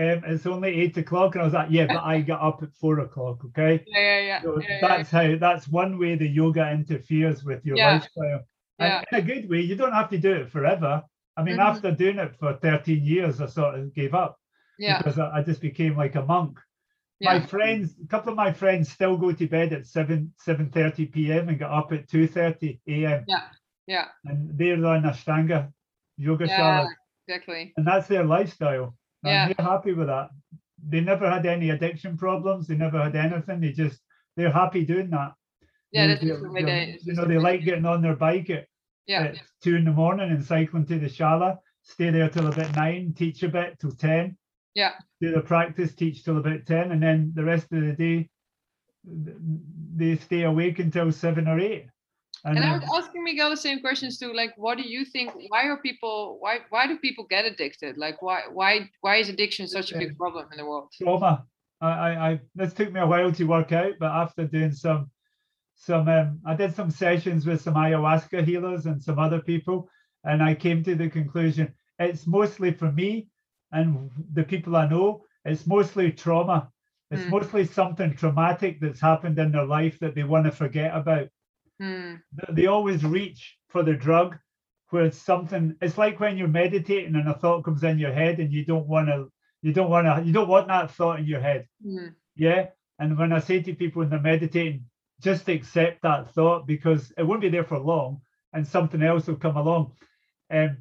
Um, 0.00 0.22
it's 0.26 0.46
only 0.46 0.70
eight 0.80 0.96
o'clock, 0.96 1.34
and 1.34 1.42
I 1.42 1.44
was 1.44 1.52
like, 1.54 1.68
yeah, 1.70 1.86
but 1.86 2.02
I 2.02 2.22
got 2.22 2.40
up 2.40 2.62
at 2.62 2.72
four 2.74 3.00
o'clock. 3.00 3.44
Okay, 3.46 3.84
Yeah, 3.86 4.00
yeah, 4.00 4.20
yeah. 4.20 4.42
so 4.42 4.58
yeah, 4.60 4.66
yeah, 4.80 4.88
that's 4.88 5.10
how 5.10 5.36
that's 5.36 5.68
one 5.68 5.98
way 5.98 6.14
the 6.14 6.26
yoga 6.26 6.70
interferes 6.70 7.44
with 7.44 7.64
your 7.66 7.76
Yeah. 7.76 7.92
lifestyle. 7.94 8.40
yeah. 8.78 9.02
And 9.12 9.24
in 9.24 9.30
a 9.30 9.34
good 9.34 9.50
way, 9.50 9.60
you 9.60 9.76
don't 9.76 9.92
have 9.92 10.08
to 10.10 10.18
do 10.18 10.32
it 10.32 10.50
forever. 10.50 11.02
I 11.36 11.42
mean, 11.42 11.56
Mhm. 11.58 11.64
after 11.70 11.90
doing 11.92 12.18
it 12.18 12.34
for 12.36 12.54
13 12.54 13.04
years, 13.04 13.40
I 13.42 13.46
sort 13.46 13.78
of 13.78 13.92
gave 13.94 14.14
up 14.14 14.38
yeah, 14.78 14.96
because 14.98 15.18
I, 15.18 15.38
I 15.38 15.42
just 15.42 15.60
became 15.60 15.96
like 15.96 16.14
a 16.14 16.24
monk. 16.24 16.58
Yeah. 17.18 17.34
My 17.38 17.40
friends, 17.46 17.96
a 18.02 18.06
couple 18.06 18.30
of 18.32 18.36
my 18.36 18.52
friends 18.54 18.90
still 18.90 19.18
go 19.18 19.32
to 19.32 19.46
bed 19.46 19.74
at 19.74 19.86
7 19.86 20.32
7:30 20.38 21.12
p.m. 21.12 21.50
and 21.50 21.58
get 21.58 21.70
up 21.70 21.92
at 21.92 22.08
2:30 22.08 22.80
a.m. 22.88 23.24
yeah. 23.28 23.48
Yeah. 23.86 24.06
And 24.24 24.56
they're 24.56 24.82
on 24.86 25.02
Ashtanga 25.02 25.72
yoga 26.16 26.46
Yeah. 26.46 26.58
shalas, 26.58 26.88
Exactly. 27.28 27.74
and 27.76 27.86
that's 27.86 28.08
their 28.08 28.24
lifestyle. 28.24 28.94
And 29.22 29.30
Yeah. 29.30 29.52
they're 29.52 29.66
happy 29.66 29.92
with 29.92 30.06
that. 30.08 30.30
They 30.88 31.00
never 31.00 31.28
had 31.30 31.44
any 31.46 31.70
addiction 31.70 32.16
problems. 32.16 32.66
They 32.66 32.76
never 32.76 33.02
had 33.02 33.14
anything. 33.16 33.60
They 33.60 33.72
just 33.72 34.00
they're 34.36 34.50
happy 34.52 34.84
doing 34.84 35.10
that. 35.10 35.34
Yeah, 35.92 36.06
They- 36.06 36.14
that's 36.14 36.24
just 36.24 36.42
the 36.42 36.50
way 36.50 36.98
You 37.02 37.12
know, 37.14 37.24
they 37.26 37.38
like 37.38 37.64
getting 37.64 37.84
on 37.84 38.00
their 38.02 38.16
bike 38.16 38.48
at, 38.50 38.66
Yeah, 39.06 39.22
at 39.24 39.42
two 39.60 39.76
in 39.76 39.84
the 39.84 39.92
morning 39.92 40.30
and 40.30 40.44
cycling 40.44 40.86
to 40.86 40.98
the 40.98 41.06
shala, 41.06 41.58
stay 41.82 42.10
there 42.10 42.28
till 42.30 42.46
about 42.46 42.74
nine, 42.76 43.12
teach 43.12 43.42
a 43.42 43.48
bit 43.48 43.78
till 43.80 43.90
ten. 43.92 44.36
Yeah. 44.74 44.94
Do 45.20 45.32
the 45.32 45.40
practice, 45.42 45.94
teach 45.94 46.24
till 46.24 46.38
about 46.38 46.64
ten, 46.64 46.92
and 46.92 47.02
then 47.02 47.32
the 47.34 47.44
rest 47.44 47.72
of 47.72 47.82
the 47.82 47.92
day 47.92 48.30
they 49.04 50.16
stay 50.16 50.42
awake 50.42 50.78
until 50.78 51.10
seven 51.12 51.48
or 51.48 51.58
eight. 51.58 51.86
And, 52.44 52.56
and 52.56 52.64
I 52.64 52.72
was 52.72 52.82
asking 52.94 53.22
Miguel 53.24 53.50
the 53.50 53.56
same 53.56 53.80
questions 53.80 54.18
too. 54.18 54.32
Like, 54.32 54.52
what 54.56 54.78
do 54.78 54.84
you 54.88 55.04
think? 55.04 55.32
Why 55.48 55.64
are 55.66 55.76
people? 55.78 56.38
Why 56.40 56.60
why 56.70 56.86
do 56.86 56.98
people 56.98 57.24
get 57.24 57.44
addicted? 57.44 57.98
Like, 57.98 58.22
why 58.22 58.42
why 58.50 58.90
why 59.02 59.16
is 59.16 59.28
addiction 59.28 59.66
such 59.68 59.92
a 59.92 59.96
big 59.96 60.16
problem 60.16 60.46
in 60.52 60.58
the 60.58 60.64
world? 60.64 60.90
trauma. 61.02 61.46
I, 61.80 61.88
I, 61.88 62.30
I 62.30 62.40
this 62.54 62.72
took 62.74 62.92
me 62.92 63.00
a 63.00 63.06
while 63.06 63.32
to 63.32 63.44
work 63.44 63.72
out, 63.72 63.94
but 63.98 64.10
after 64.10 64.46
doing 64.46 64.72
some 64.72 65.10
some 65.74 66.08
um, 66.08 66.40
I 66.46 66.54
did 66.54 66.74
some 66.74 66.90
sessions 66.90 67.46
with 67.46 67.60
some 67.60 67.74
ayahuasca 67.74 68.44
healers 68.44 68.86
and 68.86 69.02
some 69.02 69.18
other 69.18 69.40
people, 69.40 69.88
and 70.24 70.42
I 70.42 70.54
came 70.54 70.82
to 70.84 70.94
the 70.94 71.08
conclusion 71.08 71.74
it's 71.98 72.26
mostly 72.26 72.72
for 72.72 72.90
me 72.92 73.28
and 73.72 74.10
the 74.32 74.44
people 74.44 74.76
I 74.76 74.88
know, 74.88 75.24
it's 75.44 75.66
mostly 75.66 76.12
trauma. 76.12 76.70
It's 77.10 77.24
Hmm. 77.24 77.30
mostly 77.30 77.64
something 77.66 78.14
traumatic 78.14 78.80
that's 78.80 79.00
happened 79.00 79.38
in 79.38 79.52
their 79.52 79.66
life 79.66 79.98
that 80.00 80.14
they 80.14 80.24
want 80.24 80.46
to 80.46 80.52
forget 80.52 80.94
about. 80.96 81.28
Th- 82.38 82.56
They 82.56 82.66
always 82.66 83.04
reach 83.04 83.56
for 83.68 83.82
the 83.82 83.94
drug 83.94 84.38
where 84.90 85.04
it's 85.06 85.18
something 85.18 85.76
it's 85.80 85.98
like 85.98 86.20
when 86.20 86.36
you're 86.36 86.48
meditating 86.48 87.14
and 87.14 87.28
a 87.28 87.34
thought 87.34 87.64
comes 87.64 87.84
in 87.84 87.98
your 87.98 88.12
head 88.12 88.40
and 88.40 88.52
you 88.52 88.64
don't 88.64 88.86
want 88.88 89.08
to 89.08 89.30
you 89.62 89.72
don't 89.72 89.90
want 89.90 90.06
to 90.06 90.24
you 90.26 90.32
don't 90.32 90.48
want 90.48 90.68
that 90.68 90.90
thought 90.92 91.20
in 91.20 91.26
your 91.26 91.40
head 91.40 91.66
Hmm. 91.82 92.08
yeah. 92.36 92.68
And 92.98 93.18
when 93.18 93.32
I 93.32 93.38
say 93.40 93.62
to 93.62 93.74
people 93.74 94.00
when 94.00 94.10
they're 94.10 94.20
meditating, 94.20 94.84
just 95.22 95.48
accept 95.48 96.02
that 96.02 96.30
thought 96.34 96.66
because 96.66 97.12
it 97.18 97.22
won't 97.22 97.40
be 97.40 97.48
there 97.48 97.64
for 97.64 97.78
long 97.78 98.20
and 98.52 98.66
something 98.66 99.02
else 99.02 99.26
will 99.26 99.36
come 99.36 99.56
along. 99.56 99.92
And 100.50 100.78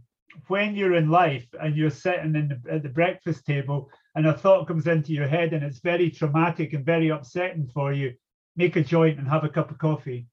when 0.47 0.75
you're 0.75 0.95
in 0.95 1.09
life 1.09 1.47
and 1.61 1.75
you're 1.75 1.89
sitting 1.91 2.35
in 2.35 2.47
the, 2.49 2.73
at 2.73 2.83
the 2.83 2.89
breakfast 2.89 3.45
table 3.45 3.89
and 4.15 4.27
a 4.27 4.33
thought 4.33 4.67
comes 4.67 4.87
into 4.87 5.13
your 5.13 5.27
head 5.27 5.53
and 5.53 5.63
it's 5.63 5.79
very 5.79 6.09
traumatic 6.11 6.73
and 6.73 6.85
very 6.85 7.09
upsetting 7.09 7.67
for 7.73 7.93
you, 7.93 8.13
make 8.55 8.75
a 8.75 8.83
joint 8.83 9.19
and 9.19 9.27
have 9.29 9.43
a 9.45 9.49
cup 9.49 9.71
of 9.71 9.77
coffee. 9.77 10.27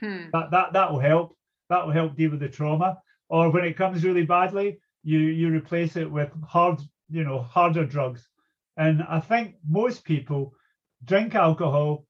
Hmm. 0.00 0.30
That 0.32 0.50
that 0.50 0.72
that 0.72 0.90
will 0.92 1.00
help. 1.00 1.36
That 1.68 1.84
will 1.86 1.92
help 1.92 2.16
deal 2.16 2.30
with 2.30 2.40
the 2.40 2.48
trauma. 2.48 3.00
Or 3.28 3.50
when 3.50 3.64
it 3.64 3.76
comes 3.76 4.04
really 4.04 4.24
badly, 4.24 4.80
you 5.02 5.18
you 5.18 5.50
replace 5.50 5.96
it 5.96 6.10
with 6.10 6.30
hard, 6.44 6.80
you 7.08 7.24
know, 7.24 7.40
harder 7.42 7.84
drugs. 7.84 8.28
And 8.76 9.02
I 9.02 9.20
think 9.20 9.56
most 9.68 10.04
people 10.04 10.54
drink 11.04 11.34
alcohol, 11.34 12.06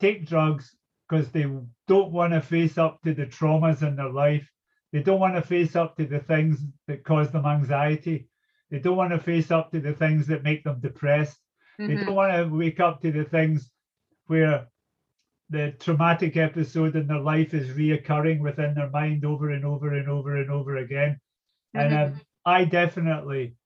take 0.00 0.26
drugs 0.26 0.76
because 1.08 1.30
they 1.30 1.46
don't 1.86 2.12
want 2.12 2.32
to 2.32 2.40
face 2.40 2.78
up 2.78 3.00
to 3.02 3.12
the 3.14 3.26
traumas 3.26 3.82
in 3.82 3.96
their 3.96 4.10
life. 4.10 4.50
They 4.92 5.02
don't 5.02 5.20
want 5.20 5.34
to 5.36 5.42
face 5.42 5.76
up 5.76 5.96
to 5.96 6.06
the 6.06 6.20
things 6.20 6.64
that 6.86 7.04
cause 7.04 7.30
them 7.30 7.46
anxiety. 7.46 8.28
They 8.70 8.78
don't 8.78 8.96
want 8.96 9.12
to 9.12 9.18
face 9.18 9.50
up 9.50 9.70
to 9.72 9.80
the 9.80 9.92
things 9.94 10.26
that 10.26 10.42
make 10.42 10.64
them 10.64 10.80
depressed. 10.80 11.38
They 11.86 11.96
Mhm. 11.96 12.06
don't 12.06 12.14
want 12.14 12.32
to 12.32 12.56
wake 12.56 12.80
up 12.80 13.00
to 13.02 13.10
the 13.10 13.24
things 13.24 13.70
where 14.26 14.66
the 15.50 15.72
traumatic 15.78 16.36
episode 16.36 16.96
in 16.96 17.06
their 17.06 17.20
life 17.20 17.54
is 17.54 17.70
reoccurring 17.76 18.40
within 18.40 18.74
their 18.74 18.90
mind 18.90 19.24
over 19.24 19.50
and 19.50 19.64
over 19.64 19.94
and 19.94 20.08
over 20.08 20.36
and 20.36 20.50
over 20.50 20.76
again. 20.76 21.18
And 21.74 21.92
um, 21.92 22.20
I 22.44 22.64
definitely 22.64 23.56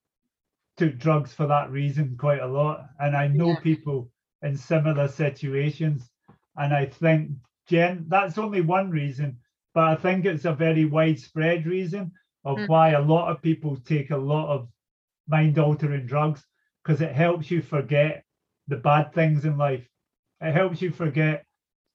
took 0.77 0.99
drugs 0.99 1.33
for 1.35 1.47
that 1.47 1.71
reason 1.71 2.17
quite 2.17 2.41
a 2.41 2.47
lot. 2.47 2.89
And 2.99 3.17
I 3.17 3.29
know 3.29 3.55
Yeah. 3.55 3.61
people 3.61 4.11
in 4.43 4.57
similar 4.57 5.09
situations. 5.09 6.11
And 6.57 6.75
I 6.75 6.87
think, 6.87 7.31
Jen, 7.67 8.05
that's 8.09 8.39
only 8.39 8.61
one 8.61 8.91
reason, 8.91 9.39
but 9.75 9.85
I 9.85 9.95
think 9.97 10.25
it's 10.25 10.45
a 10.45 10.53
very 10.53 10.85
widespread 10.85 11.67
reason 11.67 12.13
of 12.45 12.59
Mm. 12.59 12.69
why 12.69 12.91
a 12.91 13.01
lot 13.01 13.31
of 13.31 13.43
people 13.43 13.77
take 13.77 14.11
a 14.11 14.17
lot 14.17 14.49
of 14.49 14.69
mind 15.29 15.59
altering 15.59 16.07
drugs 16.07 16.47
because 16.83 17.01
it 17.01 17.13
helps 17.13 17.51
you 17.51 17.61
forget 17.63 18.25
the 18.69 18.77
bad 18.77 19.13
things 19.13 19.45
in 19.45 19.57
life. 19.57 19.89
It 20.41 20.53
helps 20.53 20.83
you 20.83 20.91
forget 20.91 21.45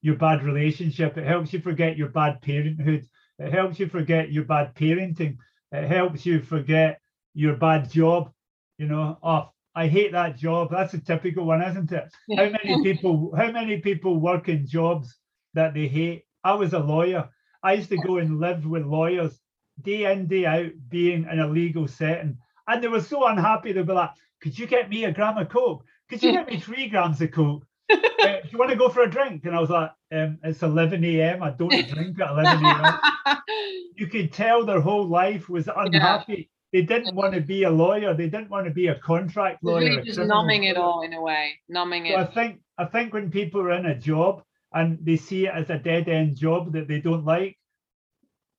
your 0.08 0.16
bad 0.16 0.42
relationship. 0.42 1.18
It 1.18 1.28
helps 1.28 1.52
you 1.52 1.60
forget 1.60 1.98
your 1.98 2.08
bad 2.08 2.42
parenthood. 2.42 3.06
It 3.40 3.52
helps 3.52 3.78
you 3.78 3.90
forget 3.90 4.32
your 4.32 4.46
bad 4.46 4.74
parenting. 4.74 5.36
It 5.74 5.86
helps 5.86 6.26
you 6.26 6.42
forget 6.42 7.02
your 7.34 7.58
bad 7.58 7.92
job. 7.92 8.32
You 8.78 8.88
know, 8.88 9.18
oh, 9.22 9.50
I 9.76 9.88
hate 9.88 10.14
that 10.14 10.38
job. 10.38 10.70
That's 10.72 10.94
a 10.94 11.02
typical 11.02 11.44
one, 11.44 11.62
isn't 11.62 11.92
it? 11.92 12.06
How 12.38 12.50
many 12.64 12.82
people? 12.82 13.34
How 13.36 13.52
many 13.52 13.82
people 13.82 14.18
work 14.22 14.48
in 14.48 14.66
jobs 14.66 15.14
that 15.56 15.74
they 15.74 15.90
hate? 15.90 16.24
I 16.42 16.54
was 16.54 16.72
a 16.72 16.80
lawyer. 16.80 17.28
I 17.62 17.74
used 17.74 17.90
to 17.90 17.98
go 17.98 18.18
and 18.18 18.40
live 18.40 18.66
with 18.66 18.86
lawyers 18.86 19.38
day 19.82 20.10
in 20.10 20.28
day 20.28 20.46
out, 20.46 20.72
being 20.88 21.28
in 21.30 21.40
a 21.40 21.48
legal 21.48 21.86
setting, 21.86 22.38
and 22.66 22.82
they 22.82 22.88
were 22.88 23.02
so 23.02 23.28
unhappy. 23.28 23.74
They'd 23.74 23.86
be 23.86 23.92
like, 23.92 24.12
"Could 24.42 24.58
you 24.58 24.68
get 24.68 24.90
me 24.90 25.04
a 25.04 25.12
gram 25.12 25.38
of 25.38 25.50
coke? 25.50 25.84
Could 26.10 26.24
you 26.24 26.32
get 26.32 26.48
me 26.48 26.62
three 26.62 26.88
grams 26.88 27.22
of 27.22 27.32
coke? 27.34 27.66
Uh, 27.90 28.42
do 28.42 28.50
you 28.50 28.58
want 28.58 28.72
to 28.72 28.76
go 28.76 28.90
for 28.90 29.04
a 29.04 29.10
drink?" 29.10 29.46
And 29.46 29.56
I 29.56 29.60
was 29.60 29.70
like, 29.70 29.92
um, 30.12 30.40
"It's 30.44 30.64
11 30.64 31.04
a.m. 31.04 31.44
I 31.44 31.52
don't 31.52 31.70
drink 31.70 32.20
at 32.20 32.32
11 32.32 32.66
a.m." 32.66 33.38
you 33.96 34.08
could 34.08 34.34
tell 34.34 34.66
their 34.66 34.82
whole 34.82 35.08
life 35.08 35.50
was 35.50 35.70
unhappy. 35.74 36.50
They 36.74 36.82
didn't 36.82 37.16
want 37.16 37.34
to 37.34 37.42
be 37.42 37.64
a 37.64 37.70
lawyer. 37.70 38.14
They 38.14 38.30
didn't 38.30 38.50
want 38.50 38.66
to 38.66 38.74
be 38.74 38.88
a 38.88 38.96
contract 39.00 39.64
lawyer. 39.64 39.90
really 39.90 40.04
just 40.04 40.20
numbing 40.20 40.66
it 40.66 40.78
all 40.78 41.02
in 41.02 41.14
a 41.14 41.22
way, 41.22 41.60
numbing 41.70 42.08
So 42.08 42.16
I 42.18 42.26
think 42.26 42.60
I 42.78 42.86
think 42.86 43.14
when 43.14 43.32
people 43.32 43.62
are 43.62 43.72
in 43.72 43.86
a 43.86 43.98
job 43.98 44.44
and 44.74 45.00
they 45.02 45.16
see 45.16 45.46
it 45.48 45.54
as 45.54 45.70
a 45.70 45.78
dead 45.78 46.10
end 46.10 46.36
job 46.36 46.74
that 46.74 46.88
they 46.88 47.00
don't 47.00 47.26
like, 47.26 47.58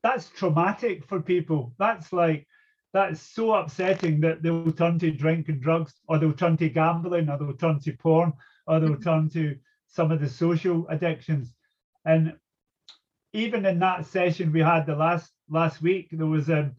that's 0.03 0.31
traumatic 0.31 1.05
for 1.05 1.21
people. 1.21 1.75
That's 1.79 2.13
like 2.13 2.47
that's 2.95 3.21
so 3.21 3.53
upsetting 3.53 4.21
that 4.23 4.43
they'll 4.43 4.73
turn 4.73 4.99
to 5.01 5.11
drink 5.11 5.49
and 5.49 5.61
drugs, 5.61 5.95
or 6.09 6.19
they'll 6.19 6.33
turn 6.33 6.57
to 6.57 6.69
gambling, 6.71 7.29
or 7.29 7.39
they'll 7.39 7.53
turn 7.53 7.81
to 7.81 7.93
porn, 7.93 8.33
or 8.69 8.81
they'll 8.81 8.97
turn 9.01 9.29
to 9.31 9.57
some 9.89 10.13
of 10.13 10.21
the 10.21 10.29
social 10.29 10.87
addictions. 10.89 11.55
And 12.05 12.39
even 13.33 13.67
in 13.67 13.79
that 13.81 14.07
session 14.07 14.53
we 14.53 14.61
had 14.61 14.87
the 14.87 14.97
last 14.97 15.33
last 15.49 15.83
week, 15.83 16.09
there 16.13 16.27
was 16.27 16.49
a 16.49 16.73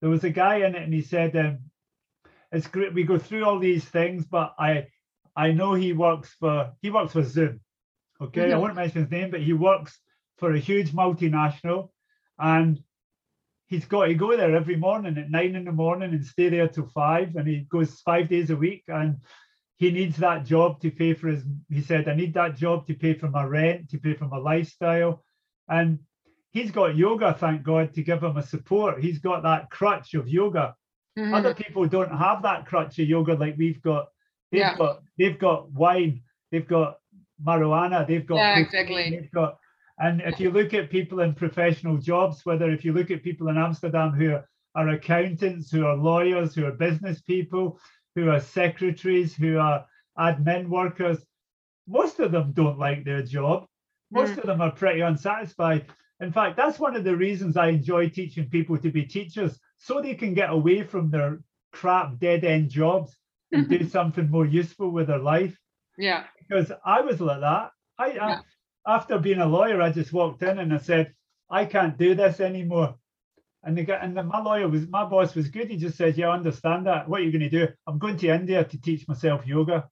there 0.00 0.10
was 0.10 0.24
a 0.24 0.30
guy 0.30 0.56
in 0.56 0.74
it, 0.74 0.82
and 0.82 0.94
he 0.94 1.02
said, 1.02 1.36
um, 1.36 1.58
"It's 2.52 2.68
great. 2.68 2.94
We 2.94 3.04
go 3.04 3.18
through 3.18 3.44
all 3.44 3.58
these 3.58 3.84
things, 3.88 4.26
but 4.26 4.54
I 4.58 4.88
I 5.36 5.52
know 5.52 5.74
he 5.74 5.92
works 5.92 6.34
for 6.40 6.72
he 6.82 6.90
works 6.90 7.12
for 7.12 7.22
Zoom. 7.22 7.60
Okay, 8.20 8.52
I 8.52 8.56
Mhm. 8.56 8.60
won't 8.60 8.76
mention 8.76 9.02
his 9.02 9.10
name, 9.10 9.30
but 9.30 9.42
he 9.42 9.52
works 9.52 10.00
for 10.38 10.52
a 10.52 10.58
huge 10.58 10.92
multinational, 10.92 11.90
and 12.38 12.82
he's 13.66 13.86
got 13.86 14.06
to 14.06 14.14
go 14.14 14.36
there 14.36 14.54
every 14.54 14.76
morning 14.76 15.18
at 15.18 15.30
nine 15.30 15.54
in 15.56 15.64
the 15.64 15.72
morning 15.72 16.12
and 16.12 16.24
stay 16.24 16.48
there 16.50 16.68
till 16.68 16.86
five, 16.86 17.36
and 17.36 17.48
he 17.48 17.60
goes 17.70 18.00
five 18.00 18.28
days 18.28 18.50
a 18.50 18.56
week, 18.56 18.84
and 18.88 19.20
he 19.82 19.90
needs 19.90 20.16
that 20.18 20.40
job 20.52 20.80
to 20.82 20.90
pay 21.00 21.12
for 21.18 21.28
his. 21.28 21.42
He 21.76 21.80
said, 21.90 22.08
"I 22.08 22.14
need 22.14 22.34
that 22.34 22.56
job 22.64 22.86
to 22.86 22.94
pay 22.94 23.14
for 23.20 23.28
my 23.38 23.44
rent, 23.58 23.80
to 23.90 23.98
pay 24.04 24.14
for 24.20 24.28
my 24.34 24.40
lifestyle," 24.50 25.12
and 25.76 25.88
he's 26.56 26.70
got 26.70 26.96
yoga, 27.06 27.28
thank 27.44 27.58
God, 27.62 27.86
to 27.94 28.02
give 28.08 28.22
him 28.22 28.36
a 28.36 28.42
support. 28.54 29.02
He's 29.06 29.20
got 29.28 29.42
that 29.42 29.70
crutch 29.70 30.14
of 30.14 30.28
yoga 30.28 30.66
Mhm. 31.18 31.34
other 31.34 31.54
people 31.54 31.86
don't 31.86 32.16
have 32.26 32.42
that 32.42 32.66
crutch 32.66 32.98
of 32.98 33.06
yoga 33.06 33.34
like 33.34 33.56
we've 33.58 33.82
got. 33.82 34.04
They've 34.50 34.60
Yeah. 34.60 34.76
got 34.76 35.02
they've 35.18 35.38
got 35.38 35.70
wine, 35.72 36.22
they've 36.50 36.66
got 36.66 36.90
marijuana, 37.48 38.06
they've 38.06 38.26
got 38.26 38.36
Yeah, 38.38 38.58
exactly. 38.58 39.10
they've 39.10 39.30
got 39.30 39.58
and 39.98 40.22
if 40.22 40.40
you 40.40 40.50
look 40.50 40.72
at 40.74 40.90
people 40.90 41.20
in 41.20 41.34
professional 41.34 41.96
jobs, 41.98 42.46
whether 42.46 42.70
if 42.70 42.84
you 42.84 42.92
look 42.92 43.10
at 43.10 43.22
people 43.22 43.48
in 43.48 43.58
Amsterdam 43.58 44.10
who 44.18 44.28
are, 44.36 44.44
are 44.74 44.88
accountants, 44.98 45.70
who 45.70 45.84
are 45.84 45.96
lawyers, 45.96 46.54
who 46.54 46.64
are 46.64 46.72
business 46.72 47.20
people, 47.20 47.78
who 48.14 48.30
are 48.30 48.40
secretaries, 48.40 49.34
who 49.34 49.58
are 49.58 49.86
admin 50.18 50.68
workers, 50.68 51.24
most 51.86 52.20
of 52.20 52.32
them 52.32 52.52
don't 52.52 52.78
like 52.78 53.04
their 53.04 53.22
job. 53.22 53.66
Most 54.10 54.34
Mm. 54.34 54.38
of 54.38 54.46
them 54.46 54.60
are 54.60 54.70
pretty 54.72 55.00
unsatisfied. 55.00 55.86
In 56.20 56.32
fact, 56.32 56.56
that's 56.56 56.78
one 56.78 56.94
of 56.96 57.04
the 57.04 57.16
reasons 57.16 57.56
I 57.56 57.68
enjoy 57.68 58.08
teaching 58.08 58.48
people 58.48 58.78
to 58.78 58.90
be 58.90 59.04
teachers, 59.04 59.58
so 59.78 60.00
they 60.00 60.14
can 60.14 60.34
get 60.34 60.50
away 60.50 60.82
from 60.84 61.10
their 61.10 61.40
crap 61.72 62.18
dead 62.18 62.44
end 62.44 62.70
jobs 62.70 63.16
and 63.52 63.68
do 63.68 63.84
something 63.88 64.30
more 64.30 64.46
useful 64.46 64.90
with 64.90 65.08
their 65.08 65.18
life. 65.18 65.58
Yeah. 65.98 66.24
Because 66.38 66.72
I 66.84 67.00
was 67.00 67.20
like 67.20 67.40
that. 67.40 67.72
I, 67.98 68.06
I 68.18 68.40
after 68.86 69.18
being 69.18 69.38
a 69.40 69.46
lawyer, 69.46 69.80
I 69.82 69.90
just 69.92 70.12
walked 70.12 70.42
in 70.42 70.58
and 70.58 70.72
I 70.72 70.78
said, 70.78 71.14
I 71.50 71.64
can't 71.66 71.96
do 71.98 72.14
this 72.14 72.40
anymore. 72.40 72.96
And 73.64 73.76
the 73.78 73.84
guy, 73.84 73.96
and 73.96 74.16
then 74.16 74.26
my 74.26 74.40
lawyer 74.40 74.68
was 74.68 74.88
my 74.88 75.04
boss 75.04 75.34
was 75.34 75.48
good. 75.48 75.70
He 75.70 75.76
just 75.76 75.96
said, 75.96 76.16
Yeah, 76.16 76.28
I 76.28 76.34
understand 76.34 76.86
that. 76.86 77.08
What 77.08 77.20
are 77.20 77.24
you 77.24 77.32
going 77.32 77.48
to 77.50 77.66
do? 77.66 77.68
I'm 77.86 77.98
going 77.98 78.16
to 78.18 78.28
India 78.28 78.64
to 78.64 78.80
teach 78.80 79.06
myself 79.08 79.46
yoga. 79.46 79.88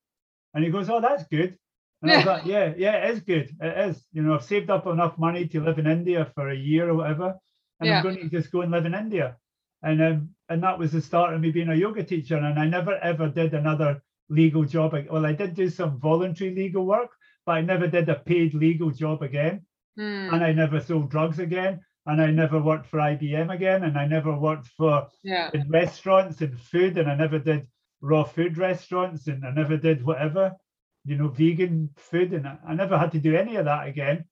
And 0.55 0.65
he 0.65 0.71
goes, 0.71 0.91
Oh, 0.91 1.01
that's 1.01 1.25
good. 1.29 1.57
And 2.03 2.11
I 2.13 2.17
was 2.17 2.25
Yeah. 2.25 2.33
like, 2.33 2.45
Yeah, 2.55 2.75
yeah, 2.77 2.97
it 3.07 3.11
is 3.11 3.21
good. 3.21 3.51
It 3.61 3.91
is. 3.91 4.05
You 4.13 4.23
know, 4.23 4.35
I've 4.35 4.45
saved 4.45 4.71
up 4.71 4.87
enough 4.87 5.19
money 5.19 5.47
to 5.49 5.61
live 5.61 5.79
in 5.79 5.87
India 5.87 6.31
for 6.35 6.49
a 6.51 6.57
year 6.57 6.91
or 6.91 6.95
whatever. 6.95 7.37
And 7.81 7.89
Yeah. 7.89 7.99
I'm 7.99 8.03
going 8.03 8.17
to 8.17 8.29
just 8.29 8.51
go 8.51 8.63
and 8.63 8.71
live 8.73 8.87
in 8.87 8.95
India. 8.95 9.37
And 9.83 10.03
um, 10.03 10.31
and 10.49 10.63
that 10.63 10.79
was 10.79 10.93
the 10.93 11.01
start 11.01 11.33
of 11.33 11.41
me 11.41 11.51
being 11.53 11.69
a 11.71 11.75
yoga 11.75 12.03
teacher. 12.03 12.37
And 12.37 12.59
I 12.59 12.67
never 12.67 12.97
ever 12.99 13.29
did 13.29 13.55
another 13.55 14.03
legal 14.29 14.65
job. 14.65 14.95
Well, 15.11 15.25
I 15.27 15.33
did 15.33 15.55
do 15.55 15.69
some 15.71 15.99
voluntary 16.01 16.55
legal 16.55 16.85
work, 16.87 17.11
but 17.47 17.53
I 17.53 17.61
never 17.63 17.87
did 17.87 18.09
a 18.09 18.17
paid 18.17 18.55
legal 18.55 18.91
job 18.91 19.23
again. 19.23 19.65
Mm, 19.99 20.33
And 20.35 20.45
I 20.45 20.53
never 20.53 20.81
sold 20.81 21.11
drugs 21.11 21.39
again. 21.39 21.81
And 22.07 22.21
I 22.21 22.31
never 22.31 22.61
worked 22.61 22.87
for 22.87 22.99
IBM 22.99 23.53
again. 23.55 23.85
And 23.85 23.99
I 23.99 24.07
never 24.07 24.37
worked 24.37 24.69
for 24.69 25.07
yeah. 25.23 25.51
in 25.53 25.69
restaurants 25.69 26.41
and 26.41 26.59
food. 26.59 26.99
And 26.99 27.11
I 27.11 27.15
never 27.15 27.39
did 27.39 27.67
raw 28.01 28.25
food 28.25 28.57
restaurants. 28.59 29.27
And 29.27 29.45
I 29.45 29.51
never 29.51 29.77
did 29.77 30.05
whatever, 30.05 30.57
you 31.05 31.17
know, 31.17 31.29
vegan 31.29 31.91
food. 31.97 32.33
And 32.33 32.47
I, 32.49 32.59
I 32.69 32.75
never 32.75 32.97
had 32.99 33.13
to 33.13 33.19
do 33.21 33.37
any 33.37 33.57
of 33.57 33.67
that 33.67 33.87
again 33.87 34.25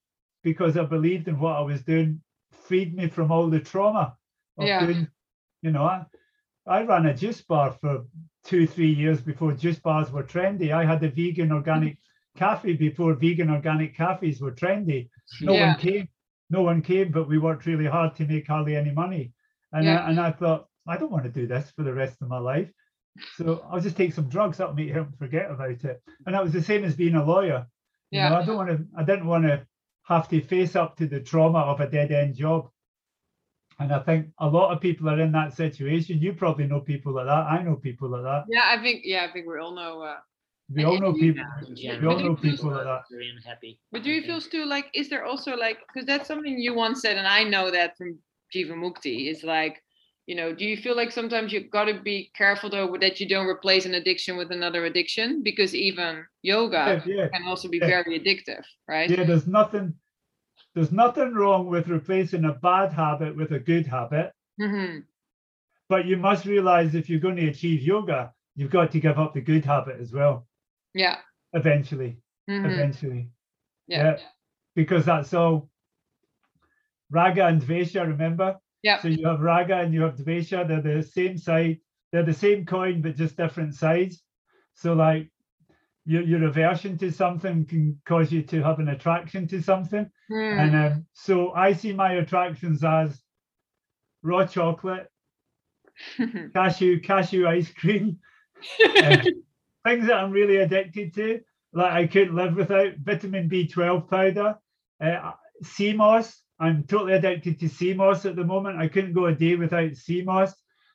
because 0.43 0.77
I 0.77 0.85
believed 0.85 1.29
in 1.29 1.39
what 1.39 1.57
I 1.57 1.61
was 1.61 1.83
doing, 1.83 2.21
freed 2.53 2.95
me 2.95 3.09
from 3.09 3.31
all 3.31 3.49
the 3.49 3.61
trauma 3.61 4.16
of 4.59 4.66
Yeah. 4.66 4.85
doing, 4.87 5.09
you 5.62 5.71
know, 5.71 5.85
I, 5.85 6.05
I 6.66 6.83
ran 6.83 7.07
a 7.07 7.14
juice 7.14 7.43
bar 7.43 7.73
for 7.73 8.05
two, 8.45 8.66
three 8.66 8.93
years 8.93 9.21
before 9.21 9.53
juice 9.53 9.79
bars 9.79 10.11
were 10.11 10.23
trendy. 10.23 10.73
I 10.73 10.85
had 10.85 11.03
a 11.05 11.11
vegan 11.11 11.53
organic 11.53 11.95
mm-hmm. 11.95 12.39
cafe 12.39 12.73
before 12.75 13.14
vegan 13.14 13.51
organic 13.51 13.95
cafes 13.97 14.41
were 14.41 14.53
trendy. 14.53 15.09
No 15.41 15.53
Yeah. 15.53 15.73
one 15.73 15.79
came. 15.81 16.09
No 16.51 16.62
one 16.62 16.82
came, 16.82 17.11
but 17.12 17.28
we 17.28 17.38
worked 17.38 17.66
really 17.66 17.86
hard 17.86 18.14
to 18.16 18.24
make 18.24 18.46
hardly 18.46 18.76
any 18.76 18.90
money. 18.92 19.32
And 19.72 19.84
Yeah. 19.84 20.01
I, 20.01 20.11
and 20.11 20.20
I 20.20 20.32
thought, 20.32 20.66
I 20.86 20.96
don't 20.96 21.11
want 21.12 21.24
to 21.24 21.30
do 21.30 21.46
this 21.46 21.70
for 21.72 21.82
the 21.82 21.92
rest 21.92 22.22
of 22.22 22.28
my 22.28 22.38
life. 22.38 22.70
So 23.36 23.64
I'll 23.70 23.80
just 23.80 23.96
take 23.96 24.12
some 24.14 24.28
drugs. 24.28 24.59
That'll 24.59 24.74
make 24.74 24.90
him 24.90 25.12
forget 25.18 25.51
about 25.51 25.70
it. 25.84 26.03
And 26.24 26.34
that 26.34 26.42
was 26.42 26.53
the 26.53 26.62
same 26.62 26.84
as 26.84 26.94
being 26.96 27.16
a 27.16 27.24
lawyer. 27.24 27.66
You 28.11 28.20
know, 28.20 28.28
Yeah. 28.30 28.38
I 28.38 28.44
don't 28.44 28.57
want 28.57 28.70
to. 28.70 28.86
I 28.96 29.05
didn't 29.05 29.26
want 29.26 29.44
to 29.44 29.66
have 30.05 30.28
to 30.30 30.40
face 30.40 30.76
up 30.76 30.96
to 30.96 31.07
the 31.07 31.20
trauma 31.20 31.59
of 31.59 31.80
a 31.80 31.88
dead 31.90 32.12
end 32.12 32.36
job. 32.36 32.70
And 33.80 33.92
I 33.92 33.99
think 34.01 34.28
a 34.38 34.49
lot 34.49 34.72
of 34.72 34.80
people 34.80 35.09
are 35.09 35.20
in 35.20 35.32
that 35.32 35.53
situation. 35.55 36.18
You 36.20 36.32
probably 36.32 36.66
know 36.66 36.80
people 36.80 37.12
like 37.12 37.26
that. 37.26 37.46
I 37.46 37.62
know 37.62 37.76
people 37.76 38.09
like 38.09 38.22
that. 38.22 38.44
Yeah. 38.49 38.64
I 38.66 38.80
think. 38.82 39.03
Yeah. 39.05 39.26
I 39.28 39.32
think 39.32 39.46
we 39.46 39.59
all 39.59 39.74
know. 39.74 40.03
Uh, 40.03 40.16
We 40.75 40.85
all 40.85 40.99
know 40.99 41.12
people. 41.12 41.43
in 41.66 42.01
We 42.01 42.07
all 42.07 42.19
know 42.21 42.37
people 42.37 42.71
like 42.71 42.85
that. 42.85 43.03
Very 43.11 43.31
unhappy. 43.31 43.81
But 43.91 44.03
do 44.03 44.11
you 44.11 44.23
feel 44.23 44.41
still 44.41 44.66
like 44.69 44.87
is 44.95 45.09
there 45.09 45.25
also 45.25 45.57
like 45.57 45.79
because 45.87 46.07
that's 46.07 46.29
something 46.29 46.59
you 46.59 46.75
once 46.75 47.01
said 47.01 47.16
and 47.16 47.27
I 47.27 47.45
know 47.45 47.71
that 47.71 47.97
from 47.97 48.19
Jivamukti 48.55 49.31
is 49.31 49.45
like 49.45 49.83
you 50.27 50.35
know 50.35 50.55
do 50.55 50.66
you 50.66 50.77
feel 50.77 50.95
like 50.95 51.11
sometimes 51.11 51.53
you've 51.53 51.71
got 51.71 51.87
to 51.87 51.95
be 52.01 52.31
careful 52.37 52.69
though 52.69 52.97
that 53.01 53.19
you 53.19 53.27
don't 53.29 53.47
replace 53.47 53.87
an 53.87 53.95
addiction 53.95 54.37
with 54.37 54.53
another 54.53 54.85
addiction 54.85 55.43
because 55.43 55.75
even 55.75 56.27
yoga 56.43 57.03
Yeah, 57.07 57.14
yeah. 57.14 57.29
can 57.29 57.47
also 57.47 57.69
be 57.69 57.79
Yeah. 57.79 57.87
very 57.87 58.21
addictive 58.21 58.64
right 58.87 59.11
Yeah, 59.11 59.25
there's 59.25 59.47
nothing. 59.47 59.95
There's 60.75 60.93
nothing 60.93 61.33
wrong 61.35 61.66
with 61.69 61.89
replacing 61.89 62.45
a 62.45 62.53
bad 62.53 62.93
habit 62.93 63.37
with 63.37 63.53
a 63.53 63.59
good 63.59 63.87
habit. 63.87 64.33
hmm 64.61 64.99
But 65.89 66.05
you 66.05 66.16
must 66.19 66.45
realize 66.45 66.95
if 66.95 67.09
you're 67.09 67.21
going 67.21 67.37
to 67.37 67.49
achieve 67.49 67.81
yoga, 67.83 68.35
you've 68.55 68.71
got 68.71 68.93
to 68.93 69.01
give 69.01 69.19
up 69.19 69.33
the 69.35 69.41
good 69.41 69.64
habit 69.64 69.99
as 70.01 70.12
well. 70.12 70.47
Yeah. 70.99 71.18
Eventually, 71.53 72.18
hmm 72.49 72.66
eventually. 72.66 73.30
yeah 73.86 74.03
yeah. 74.03 74.16
because 74.74 75.05
that's 75.07 75.32
all 75.32 75.70
raga 77.11 77.46
and 77.46 77.62
dvesha 77.62 78.07
remember? 78.07 78.57
Yeah. 78.82 79.01
So 79.01 79.09
you 79.09 79.26
have 79.26 79.40
raga 79.40 79.78
and 79.78 79.94
you 79.94 80.03
have 80.03 80.16
dvesha. 80.16 80.66
They're 80.68 80.82
the 80.82 81.03
same 81.03 81.38
side. 81.38 81.78
They're 82.12 82.24
the 82.24 82.34
same 82.34 82.66
coin 82.66 83.01
but 83.03 83.16
just 83.16 83.36
different 83.36 83.74
sides. 83.74 84.22
So 84.74 84.92
like 84.92 85.30
your, 86.05 86.22
your 86.22 86.44
aversion 86.44 86.96
to 86.99 87.11
something 87.12 87.64
can 87.66 88.01
cause 88.05 88.32
you 88.32 88.42
to 88.42 88.62
have 88.62 88.78
an 88.78 88.88
attraction 88.88 89.46
to 89.49 89.62
something. 89.62 90.11
Hmm. 90.30 90.59
and 90.62 90.76
um, 90.76 91.07
so 91.14 91.53
i 91.53 91.72
see 91.72 91.92
my 91.94 92.12
attractions 92.20 92.84
as 92.84 93.22
raw 94.22 94.44
chocolate 94.46 95.09
cashew 96.55 97.01
cashew 97.01 97.46
ice 97.46 97.72
cream. 97.72 98.18
Um, 99.05 99.22
things 99.89 100.07
that 100.07 100.16
I'm 100.16 100.30
really 100.30 100.57
addicted 100.57 101.14
to, 101.14 101.41
like 101.72 101.93
I 101.93 102.07
couldn't 102.07 102.36
live 102.36 102.57
without 102.57 102.97
vitamin 102.99 103.49
B12 103.49 104.09
powder, 104.09 104.57
uh, 105.03 105.32
sea 105.62 105.93
moss. 105.93 106.43
I'm 106.61 106.84
totally 106.84 107.14
addicted 107.14 107.61
to 107.61 107.68
sea 107.68 107.95
moss 107.95 108.26
at 108.26 108.36
the 108.36 108.45
moment. 108.45 108.78
I 108.78 108.89
couldn't 108.89 109.14
go 109.14 109.26
a 109.26 109.34
day 109.34 109.55
without 109.55 109.95
sea 109.95 110.22
moss. 110.22 110.55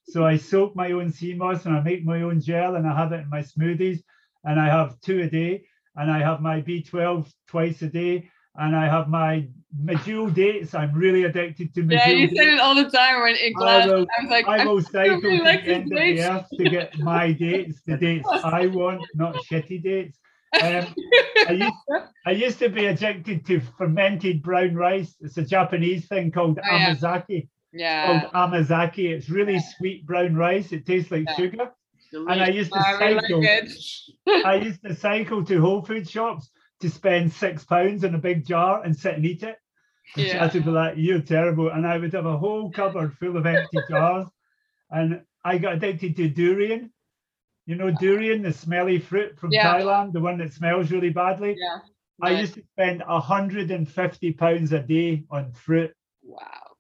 So 0.10 0.26
I 0.26 0.38
soak 0.38 0.76
my 0.76 0.92
own 0.92 1.12
sea 1.12 1.34
moss 1.34 1.66
and 1.66 1.76
I 1.76 1.82
make 1.82 2.04
my 2.04 2.22
own 2.22 2.42
gel 2.42 2.76
and 2.76 2.86
I 2.86 2.96
have 2.96 3.14
it 3.14 3.22
in 3.22 3.30
my 3.30 3.42
smoothies. 3.42 4.00
And 4.44 4.60
I 4.60 4.66
have 4.66 5.00
two 5.00 5.22
a 5.22 5.30
day. 5.30 5.64
And 5.96 6.12
I 6.12 6.20
have 6.20 6.42
my 6.42 6.62
B12 6.62 7.32
twice 7.48 7.82
a 7.82 7.88
day. 7.88 8.30
And 8.56 8.76
I 8.76 8.86
have 8.88 9.08
my 9.10 9.48
Medjool 9.84 10.32
dates. 10.34 10.76
I'm 10.76 10.94
really 10.94 11.24
addicted 11.24 11.74
to 11.74 11.82
Medjool 11.82 11.92
yeah 12.06 12.10
you 12.10 12.28
said 12.28 12.48
it 12.48 12.60
all 12.60 12.76
the 12.76 12.90
time 12.90 13.22
when 13.22 13.36
in 13.36 13.54
I 13.56 13.60
class 13.60 13.86
will- 13.88 14.06
I 14.20 14.22
was 14.22 14.30
like 14.30 14.48
I 14.48 14.58
I'm 14.60 14.68
will 14.68 14.82
cycle 14.82 15.20
really 15.22 15.38
to 15.40 15.44
like 15.44 15.66
the 15.66 15.74
end 15.74 15.92
of 15.92 15.98
the 15.98 16.22
earth 16.22 16.46
to 16.58 16.64
get 16.70 16.98
my 17.00 17.32
dates, 17.32 17.82
the 17.88 17.98
dates 17.98 18.28
I 18.44 18.68
want, 18.68 19.02
not 19.16 19.36
shitty 19.50 19.82
dates. 19.82 20.20
Um, 20.62 20.86
I 21.48 21.52
used, 21.66 21.74
I 22.28 22.32
used 22.32 22.60
to 22.60 22.70
be 22.70 22.86
addicted 22.86 23.44
to 23.48 23.60
fermented 23.80 24.44
brown 24.44 24.76
rice. 24.76 25.16
It's 25.22 25.38
a 25.40 25.44
Japanese 25.44 26.08
thing 26.08 26.30
called 26.32 26.60
Oh, 26.60 26.76
yeah. 26.76 26.90
amazake. 26.92 27.50
yeah 27.72 28.06
Called 28.06 28.32
amazake. 28.54 29.00
It's 29.00 29.30
really 29.32 29.60
sweet 29.60 30.06
brown 30.06 30.36
rice. 30.36 30.72
It 30.72 30.86
tastes 30.86 31.10
like 31.10 31.26
Yeah. 31.30 31.36
sugar. 31.36 31.72
And 32.14 32.44
I 32.44 32.50
used 32.50 32.72
to 32.74 32.78
I 32.78 32.92
really 33.00 33.22
cycle. 33.22 33.42
like 33.42 34.46
I 34.46 34.56
used 34.58 34.84
to 34.84 34.94
cycle 34.94 35.44
to 35.46 35.60
Whole 35.60 35.82
Food 35.82 36.08
shops 36.08 36.52
to 36.84 36.90
spend 36.90 37.34
six 37.34 37.64
pounds 37.66 38.04
in 38.04 38.14
a 38.16 38.20
big 38.20 38.46
jar 38.46 38.84
and 38.84 38.96
sit 38.96 39.16
and 39.16 39.26
eat 39.26 39.44
it. 39.44 39.58
And 40.16 40.28
Yeah. 40.28 40.44
I'd 40.46 40.54
be 40.54 40.60
like, 40.72 40.96
"You're 40.98 41.22
terrible," 41.22 41.70
and 41.70 41.88
I 41.88 41.98
would 41.98 42.14
have 42.14 42.26
a 42.28 42.38
whole 42.38 42.72
cupboard 42.72 43.18
full 43.18 43.38
of 43.38 43.46
empty 43.48 43.80
jars. 43.90 44.28
And 44.92 45.24
I 45.44 45.58
got 45.58 45.76
addicted 45.76 46.16
to 46.18 46.30
durian. 46.30 46.92
You 47.66 47.76
know, 47.76 47.90
durian, 47.92 48.42
the 48.44 48.54
smelly 48.54 49.00
fruit 49.00 49.40
from 49.40 49.52
Yeah. 49.52 49.74
Thailand, 49.80 50.12
the 50.14 50.20
one 50.20 50.38
that 50.40 50.54
smells 50.54 50.92
really 50.92 51.10
badly. 51.10 51.56
yeah 51.58 51.80
I 52.22 52.40
used 52.42 52.54
to 52.56 52.64
spend 52.74 53.02
150 53.08 54.34
pounds 54.34 54.72
a 54.72 54.80
day 54.80 55.24
on 55.32 55.52
fruit. 55.52 55.94
wow 56.22 56.76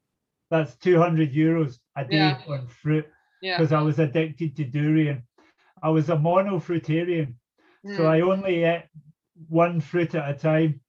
That's 0.52 0.76
200 0.78 1.34
euros 1.34 1.80
a 1.96 2.06
day 2.06 2.18
Yeah. 2.18 2.42
on 2.48 2.68
fruit 2.68 3.06
yeah 3.42 3.58
because 3.58 3.74
I 3.74 3.82
was 3.82 3.98
addicted 4.00 4.56
to 4.58 4.64
durian. 4.66 5.24
I 5.82 5.90
was 5.90 6.10
a 6.10 6.16
monofruitarian. 6.16 7.34
So 7.96 8.04
Mm. 8.04 8.10
I 8.16 8.22
only 8.22 8.64
ate 8.64 8.88
one 9.50 9.82
fruit 9.82 10.16
at 10.16 10.30
a 10.30 10.34
time. 10.38 10.82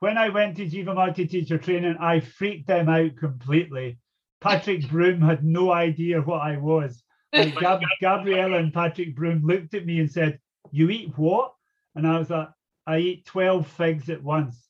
When 0.00 0.18
I 0.18 0.28
went 0.30 0.56
to 0.56 0.66
Jivamukti 0.68 1.30
teacher 1.30 1.58
training, 1.58 1.96
I 2.00 2.20
freaked 2.20 2.66
them 2.66 2.88
out 2.88 3.16
completely. 3.16 3.98
Patrick 4.40 4.88
Broome 4.90 5.20
had 5.20 5.44
no 5.44 5.72
idea 5.72 6.20
what 6.20 6.42
I 6.42 6.56
was. 6.56 7.02
Like 7.32 7.54
Gab- 7.60 7.82
Gabriella 8.00 8.58
and 8.58 8.72
Patrick 8.74 9.14
Broome 9.14 9.42
looked 9.44 9.74
at 9.74 9.86
me 9.86 10.00
and 10.00 10.10
said, 10.10 10.38
You 10.70 10.90
eat 10.90 11.16
what? 11.16 11.52
And 11.94 12.06
I 12.06 12.18
was 12.18 12.30
like, 12.30 12.48
I 12.86 12.98
eat 12.98 13.26
12 13.26 13.66
figs 13.66 14.10
at 14.10 14.22
once. 14.22 14.66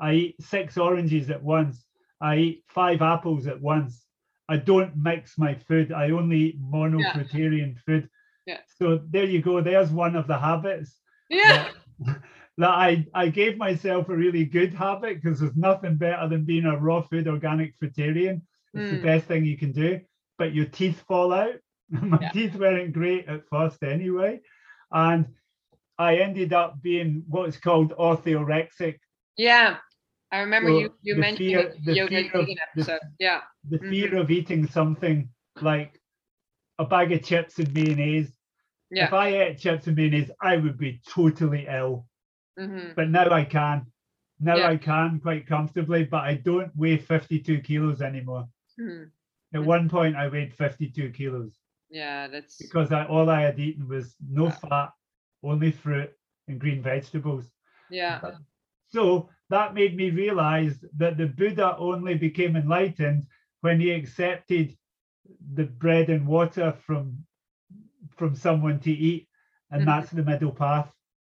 I 0.00 0.12
eat 0.14 0.42
six 0.42 0.76
oranges 0.76 1.30
at 1.30 1.42
once. 1.42 1.84
I 2.20 2.36
eat 2.36 2.64
five 2.68 3.02
apples 3.02 3.46
at 3.46 3.60
once. 3.60 4.04
I 4.48 4.56
don't 4.56 4.96
mix 4.96 5.38
my 5.38 5.54
food. 5.54 5.92
I 5.92 6.10
only 6.10 6.38
eat 6.38 6.60
monofruitarian 6.60 7.78
food. 7.80 8.08
Yeah. 8.46 8.60
So 8.78 9.00
there 9.10 9.24
you 9.24 9.42
go. 9.42 9.60
There's 9.60 9.90
one 9.90 10.16
of 10.16 10.26
the 10.26 10.38
habits 10.38 11.00
yeah 11.28 11.68
that, 12.58 12.70
I, 12.70 13.06
I 13.14 13.28
gave 13.28 13.56
myself 13.58 14.08
a 14.08 14.16
really 14.16 14.44
good 14.44 14.72
habit 14.74 15.22
because 15.22 15.40
there's 15.40 15.56
nothing 15.56 15.96
better 15.96 16.26
than 16.28 16.44
being 16.44 16.64
a 16.64 16.76
raw 16.78 17.02
food 17.02 17.28
organic 17.28 17.78
fruitarian. 17.78 18.40
It's 18.74 18.90
the 18.90 18.98
Mm. 18.98 19.02
best 19.02 19.26
thing 19.26 19.44
you 19.44 19.56
can 19.58 19.72
do. 19.72 20.00
But 20.38 20.54
your 20.54 20.66
teeth 20.66 21.02
fall 21.08 21.32
out. 21.32 21.54
My 21.90 22.18
Yeah. 22.20 22.30
teeth 22.32 22.54
weren't 22.56 22.92
great 22.92 23.26
at 23.28 23.42
first 23.48 23.82
anyway. 23.82 24.40
And 24.92 25.26
I 25.98 26.16
ended 26.16 26.52
up 26.52 26.82
being 26.82 27.24
what's 27.28 27.56
called 27.58 27.94
orthorexic. 27.98 28.98
Yeah, 29.38 29.78
I 30.32 30.40
remember 30.40 30.70
So 30.70 30.78
you 30.80 30.94
you 31.02 31.14
the 31.14 31.20
mentioned 31.20 31.48
fear- 31.48 31.72
the 31.72 31.80
the 31.86 31.94
yoga 31.94 32.08
fear 32.22 32.30
of- 32.32 32.46
vegan 32.46 32.56
the- 32.74 33.00
Yeah, 33.18 33.40
The 33.68 33.78
Mhm. 33.78 33.90
fear 33.90 34.16
of 34.16 34.30
eating 34.30 34.66
something 34.66 35.28
like 35.62 35.98
a 36.78 36.84
bag 36.84 37.12
of 37.12 37.22
chips 37.22 37.58
and 37.58 37.72
mayonnaise 37.72 38.32
Yeah. 38.90 39.06
If 39.06 39.12
I 39.14 39.28
ate 39.28 39.58
chips 39.58 39.86
and 39.88 39.96
mayonnaise, 39.96 40.30
I 40.40 40.56
would 40.58 40.76
be 40.78 41.00
totally 41.08 41.66
ill. 41.68 42.06
Hmm 42.56 42.92
But 42.94 43.10
now 43.10 43.30
I 43.30 43.44
can. 43.44 43.92
Now 44.40 44.62
Yeah. 44.62 44.66
I 44.66 44.76
can 44.76 45.20
quite 45.20 45.46
comfortably, 45.46 46.04
but 46.04 46.24
I 46.24 46.34
don't 46.34 46.74
weigh 46.76 46.98
52 46.98 47.60
kilos 47.60 48.00
anymore. 48.02 48.48
hmm 48.78 49.04
At 49.54 49.64
Mhm. 49.64 49.66
one 49.66 49.88
point, 49.88 50.16
I 50.16 50.28
weighed 50.28 50.54
52 50.54 51.10
kilos 51.10 51.60
Yeah, 51.90 52.28
that's 52.28 52.58
because 52.58 52.92
I, 52.92 53.04
all 53.06 53.28
I 53.30 53.42
had 53.42 53.58
eaten 53.58 53.88
was 53.88 54.16
no 54.20 54.50
Yeah. 54.50 54.52
fat, 54.52 54.86
only 55.42 55.70
fruit 55.70 56.10
and 56.42 56.58
green 56.60 56.80
vegetables. 56.82 57.52
yeah. 57.88 58.22
So 58.86 59.30
that 59.48 59.74
made 59.74 59.96
me 59.96 60.10
realize 60.10 60.84
that 60.96 61.16
the 61.16 61.26
Buddha 61.26 61.76
only 61.76 62.14
became 62.16 62.56
enlightened 62.56 63.26
when 63.60 63.80
he 63.80 63.90
accepted 63.90 64.76
the 65.54 65.64
bread 65.64 66.08
and 66.10 66.26
water 66.26 66.72
from 66.72 67.26
from 68.16 68.34
someone 68.34 68.80
to 68.80 68.90
eat, 68.92 69.28
and 69.70 69.86
Mhm. 69.86 69.88
that's 69.88 70.10
the 70.10 70.22
middle 70.22 70.52
path. 70.52 70.92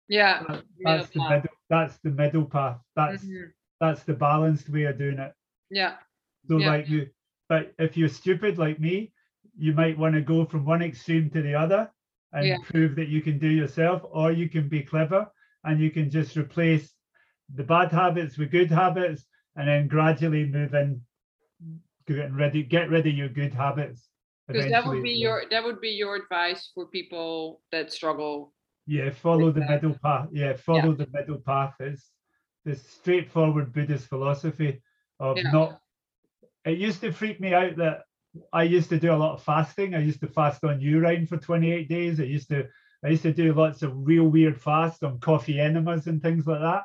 Yeah. 0.10 0.44
That- 0.50 0.66
That's 0.84 1.10
the 1.12 1.22
path. 1.22 1.30
middle. 1.30 1.58
That's 1.70 1.98
the 2.00 2.12
middle 2.12 2.46
path. 2.46 2.82
That's 2.96 3.24
Mhm. 3.24 3.54
that's 3.80 4.04
the 4.04 4.14
balanced 4.16 4.70
way 4.70 4.84
of 4.86 4.98
doing 4.98 5.20
it. 5.20 5.34
Yeah. 5.72 5.98
So 6.48 6.58
Yeah. 6.58 6.68
like 6.72 6.90
you, 6.90 7.10
but 7.50 7.74
if 7.80 7.98
you're 7.98 8.10
stupid 8.10 8.58
like 8.60 8.80
me, 8.80 9.14
you 9.58 9.74
might 9.74 9.98
want 9.98 10.16
to 10.16 10.22
go 10.22 10.46
from 10.46 10.66
one 10.66 10.82
extreme 10.84 11.30
to 11.32 11.42
the 11.42 11.56
other 11.56 11.92
and 12.34 12.46
Yeah. 12.48 12.58
prove 12.64 12.96
that 12.96 13.08
you 13.10 13.22
can 13.22 13.40
do 13.40 13.50
yourself, 13.50 14.04
or 14.12 14.32
you 14.32 14.50
can 14.50 14.68
be 14.70 14.84
clever 14.84 15.32
and 15.64 15.80
you 15.80 15.92
can 15.92 16.10
just 16.10 16.38
replace 16.38 16.96
the 17.56 17.64
bad 17.64 17.92
habits 17.92 18.38
with 18.38 18.52
good 18.52 18.72
habits 18.72 19.26
and 19.56 19.68
then 19.68 19.88
gradually 19.88 20.46
move 20.46 20.74
in 20.74 21.02
getting 22.08 22.36
ready 22.36 22.64
get 22.64 22.90
rid 22.90 23.06
of 23.08 23.14
your 23.14 23.30
good 23.30 23.54
habits 23.54 24.10
Because 24.48 24.70
that 24.72 24.86
would 24.88 25.04
be 25.04 25.12
your 25.14 25.44
that 25.52 25.64
would 25.64 25.80
be 25.82 25.92
your 25.92 26.16
advice 26.16 26.72
for 26.74 26.88
people 26.88 27.62
that 27.72 27.92
struggle. 27.92 28.54
Yeah 28.90 29.10
follow 29.12 29.52
the 29.52 29.62
middle 29.72 29.96
path. 30.04 30.28
Yeah 30.32 30.54
follow 30.56 30.94
the 31.02 31.08
middle 31.14 31.40
path. 31.50 31.76
It's 31.80 32.12
the 32.66 32.76
straightforward 32.76 33.72
buddhist 33.74 34.08
philosophy 34.08 34.82
of 35.20 35.38
Yeah. 35.38 35.52
not 35.52 35.70
it 36.66 36.78
used 36.88 37.02
to 37.02 37.12
freak 37.12 37.40
me 37.40 37.54
out 37.54 37.76
that 37.78 37.98
i 38.54 38.64
used 38.78 38.90
to 38.90 39.00
do 39.00 39.12
a 39.14 39.22
lot 39.24 39.34
of 39.36 39.44
fasting. 39.44 39.96
I 39.96 40.00
used 40.10 40.22
to 40.22 40.28
fast 40.28 40.64
on 40.64 40.82
urine 40.82 41.26
for 41.28 41.38
28 41.38 41.88
days. 41.90 42.20
I 42.20 42.24
used 42.38 42.50
to 42.50 42.60
i 43.06 43.08
used 43.16 43.24
to 43.30 43.34
do 43.34 43.54
lots 43.54 43.82
of 43.84 43.92
real 44.12 44.28
weird 44.36 44.58
fasts 44.68 45.04
on 45.04 45.20
coffee 45.20 45.60
enemas 45.60 46.08
and 46.08 46.22
things 46.22 46.46
like 46.48 46.62
that. 46.70 46.84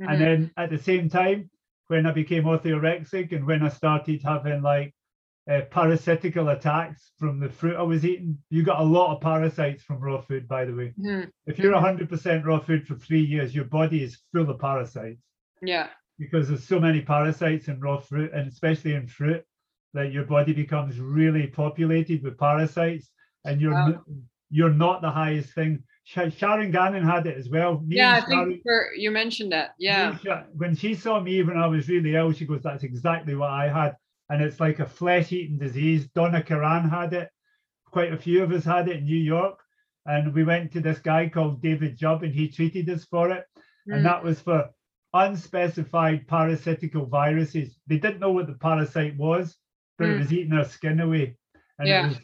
Mhm. 0.00 0.08
and 0.10 0.20
then 0.20 0.50
at 0.56 0.70
the 0.70 0.78
same 0.90 1.06
time 1.08 1.50
when 1.88 2.06
i 2.06 2.12
became 2.12 2.44
orthorexic 2.44 3.26
and 3.36 3.44
when 3.50 3.62
i 3.68 3.68
started 3.68 4.22
having 4.32 4.62
like 4.62 4.90
uh, 5.48 5.62
parasitical 5.70 6.48
attacks 6.50 7.12
from 7.18 7.40
the 7.40 7.48
fruit 7.48 7.76
i 7.76 7.82
was 7.82 8.04
eating 8.04 8.36
you 8.50 8.62
got 8.62 8.80
a 8.80 8.84
lot 8.84 9.14
of 9.14 9.20
parasites 9.22 9.82
from 9.82 9.98
raw 9.98 10.20
food 10.20 10.46
by 10.46 10.64
the 10.64 10.74
way 10.74 10.92
Mhm. 10.98 11.30
if 11.46 11.58
you're 11.58 11.72
Mhm. 11.72 11.80
100% 12.10 12.44
raw 12.44 12.58
food 12.60 12.86
for 12.86 12.94
three 12.96 13.20
years, 13.22 13.54
your 13.54 13.64
body 13.64 14.02
is 14.02 14.20
full 14.32 14.48
of 14.50 14.58
parasites 14.58 15.22
Yeah. 15.62 15.88
because 16.18 16.48
there's 16.48 16.64
so 16.64 16.78
many 16.78 17.00
parasites 17.00 17.68
in 17.68 17.80
raw 17.80 17.98
fruit, 17.98 18.32
and 18.32 18.46
especially 18.48 18.94
in 18.94 19.06
fruit, 19.06 19.42
that 19.94 20.12
your 20.12 20.24
body 20.24 20.52
becomes 20.52 21.00
really 21.00 21.46
populated 21.46 22.22
with 22.22 22.38
parasites, 22.38 23.10
and 23.46 23.60
you're 23.60 23.72
Wow. 23.72 24.04
you're 24.52 24.74
not 24.86 25.00
the 25.00 25.10
highest 25.10 25.54
thing. 25.54 25.82
Sharon 26.04 26.70
Gannon 26.72 27.04
had 27.04 27.24
it 27.26 27.36
as 27.38 27.48
well. 27.48 27.80
Me 27.80 27.96
Yeah, 27.96 28.16
I 28.16 28.20
Sharon- 28.28 28.48
think 28.50 28.62
for, 28.64 28.90
you 28.96 29.10
mentioned 29.12 29.52
that. 29.52 29.70
Yeah. 29.78 30.18
when 30.54 30.74
she 30.74 30.94
saw 30.94 31.20
me 31.20 31.42
when 31.42 31.56
I 31.56 31.66
was 31.68 31.88
really 31.88 32.14
ill, 32.16 32.32
she 32.32 32.46
goes, 32.46 32.62
"That's 32.62 32.82
exactly 32.82 33.34
what 33.36 33.50
I 33.50 33.68
had," 33.68 33.96
and 34.30 34.42
it's 34.42 34.60
like 34.60 34.78
a 34.80 34.86
flesh-eating 34.86 35.58
disease. 35.58 36.08
Donna 36.14 36.42
Karan 36.42 36.88
had 36.88 37.12
it. 37.12 37.28
Quite 37.90 38.12
a 38.12 38.18
few 38.18 38.42
of 38.42 38.52
us 38.52 38.64
had 38.64 38.88
it 38.88 38.98
in 38.98 39.04
New 39.04 39.18
York, 39.18 39.58
and 40.06 40.32
we 40.32 40.44
went 40.44 40.72
to 40.72 40.80
this 40.80 41.00
guy 41.00 41.28
called 41.28 41.60
David 41.62 41.98
Jubb, 41.98 42.22
and 42.22 42.34
he 42.34 42.48
treated 42.48 42.88
us 42.88 43.04
for 43.04 43.30
it, 43.30 43.44
and 43.86 44.00
Mm. 44.00 44.04
that 44.04 44.24
was 44.24 44.40
for 44.40 44.70
unspecified 45.12 46.26
parasitical 46.28 47.04
viruses. 47.06 47.78
They 47.88 47.98
didn't 47.98 48.20
know 48.20 48.32
what 48.32 48.46
the 48.46 48.54
parasite 48.54 49.16
was, 49.16 49.58
but 49.98 50.08
it 50.08 50.16
Mm. 50.16 50.18
was 50.20 50.32
eating 50.32 50.52
our 50.52 50.64
skin 50.64 51.00
away, 51.00 51.36
and 51.78 51.88
Yeah. 51.88 52.06
was, 52.08 52.18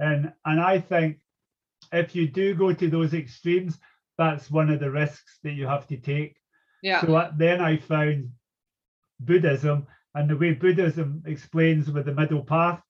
and 0.00 0.32
and 0.44 0.60
I 0.60 0.80
think 0.80 1.20
if 1.92 2.16
you 2.16 2.26
do 2.28 2.54
go 2.54 2.72
to 2.72 2.88
those 2.90 3.14
extremes, 3.14 3.78
that's 4.18 4.50
one 4.50 4.70
of 4.70 4.80
the 4.80 4.90
risks 4.90 5.38
that 5.42 5.52
you 5.52 5.66
have 5.66 5.86
to 5.86 5.96
take. 5.96 6.36
Yeah. 6.82 7.00
So 7.00 7.14
uh, 7.14 7.32
then 7.36 7.60
I 7.60 7.76
found 7.76 8.32
Buddhism 9.20 9.86
and 10.14 10.28
the 10.28 10.36
way 10.36 10.52
Buddhism 10.52 11.22
explains 11.26 11.90
with 11.90 12.06
the 12.06 12.14
middle 12.14 12.42
path, 12.42 12.82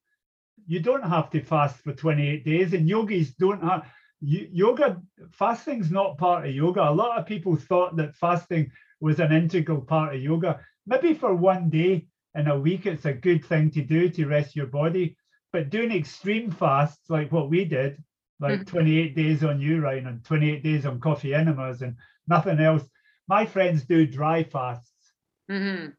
you 0.66 0.80
don't 0.80 1.04
have 1.04 1.30
to 1.30 1.40
fast 1.40 1.76
for 1.82 1.92
28 1.92 2.44
days, 2.44 2.72
and 2.74 2.88
yogis 2.88 3.34
don't 3.34 3.62
have 3.62 3.86
yoga. 4.20 5.00
Fasting's 5.30 5.90
not 5.90 6.18
part 6.18 6.46
of 6.46 6.54
yoga. 6.54 6.88
A 6.88 6.90
lot 6.92 7.18
of 7.18 7.26
people 7.26 7.56
thought 7.56 7.96
that 7.96 8.14
fasting 8.16 8.70
was 9.00 9.20
an 9.20 9.32
integral 9.32 9.80
part 9.82 10.14
of 10.14 10.22
yoga. 10.22 10.60
Maybe 10.86 11.14
for 11.14 11.34
one 11.34 11.68
day 11.70 12.06
in 12.34 12.48
a 12.48 12.58
week, 12.58 12.86
it's 12.86 13.06
a 13.06 13.12
good 13.12 13.44
thing 13.44 13.70
to 13.70 13.82
do 13.82 14.08
to 14.10 14.26
rest 14.26 14.54
your 14.56 14.66
body. 14.66 15.16
But 15.52 15.70
doing 15.70 15.92
extreme 15.92 16.50
fasts 16.50 17.10
like 17.10 17.32
what 17.32 17.50
we 17.50 17.64
did, 17.64 18.02
like 18.40 18.64
Mhm. 18.64 18.66
28 18.66 19.14
days 19.16 19.44
on 19.44 19.60
urine 19.60 20.06
and 20.06 20.24
28 20.24 20.62
days 20.62 20.86
on 20.86 21.00
coffee 21.00 21.34
enemas 21.34 21.82
and 21.82 21.96
nothing 22.26 22.60
else. 22.60 22.88
My 23.28 23.44
friends 23.46 23.84
do 23.84 24.06
dry 24.06 24.42
fasts, 24.44 25.12
hmm 25.48 25.94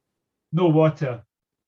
no 0.54 0.68
water. 0.70 1.22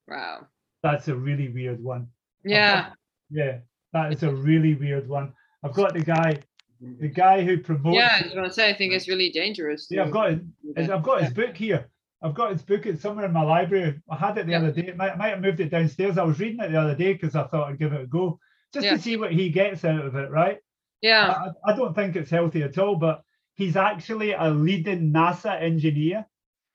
Wow. 0.07 0.47
That's 0.83 1.07
a 1.07 1.15
really 1.15 1.49
weird 1.49 1.83
one. 1.83 2.07
Yeah. 2.43 2.91
Yeah, 3.29 3.57
that 3.93 4.13
is 4.13 4.23
a 4.23 4.31
really 4.49 4.75
weird 4.75 5.09
one. 5.09 5.33
I've 5.63 5.73
got 5.73 5.93
the 5.93 6.01
guy, 6.03 6.39
the 6.79 7.07
guy 7.07 7.43
who 7.43 7.57
promotes. 7.57 7.97
Yeah, 7.97 8.19
I 8.21 8.23
was 8.25 8.33
gonna 8.33 8.53
say 8.53 8.69
I 8.69 8.73
think 8.77 8.93
it's 8.93 9.07
really 9.07 9.31
dangerous. 9.31 9.87
Yeah, 9.89 10.03
I've 10.03 10.11
got 10.11 10.29
his, 10.31 10.39
do 10.39 10.47
his- 10.77 10.87
that. 10.87 10.95
I've 10.95 11.03
got 11.03 11.23
his 11.23 11.33
book 11.33 11.57
here. 11.57 11.89
I've 12.21 12.35
got 12.35 12.51
his 12.51 12.61
book. 12.61 12.85
It's 12.85 13.01
somewhere 13.01 13.25
in 13.25 13.33
my 13.33 13.43
library. 13.43 13.99
I 14.09 14.15
had 14.15 14.37
it 14.37 14.45
the 14.45 14.53
Yeah. 14.53 14.59
other 14.59 14.71
day. 14.71 14.91
I 14.91 14.95
might, 14.95 15.17
might 15.17 15.29
have 15.29 15.41
moved 15.41 15.59
it 15.59 15.69
downstairs. 15.69 16.17
I 16.17 16.23
was 16.23 16.39
reading 16.39 16.59
it 16.63 16.71
the 16.71 16.79
other 16.79 16.95
day 16.95 17.13
because 17.13 17.35
I 17.35 17.43
thought 17.47 17.69
I'd 17.69 17.77
give 17.79 17.93
it 17.93 18.01
a 18.01 18.07
go, 18.07 18.39
just 18.73 18.85
Yeah. 18.85 18.95
to 18.95 19.01
see 19.01 19.17
what 19.17 19.31
he 19.33 19.49
gets 19.49 19.83
out 19.85 20.05
of 20.05 20.15
it. 20.15 20.29
Right? 20.31 20.59
Yeah. 21.01 21.49
I, 21.65 21.71
I 21.71 21.75
don't 21.75 21.93
think 21.95 22.15
it's 22.15 22.31
healthy 22.31 22.63
at 22.63 22.77
all, 22.77 22.95
but 22.95 23.21
he's 23.55 23.75
actually 23.75 24.31
a 24.33 24.49
leading 24.49 25.11
NASA 25.11 25.59
engineer. 25.61 26.25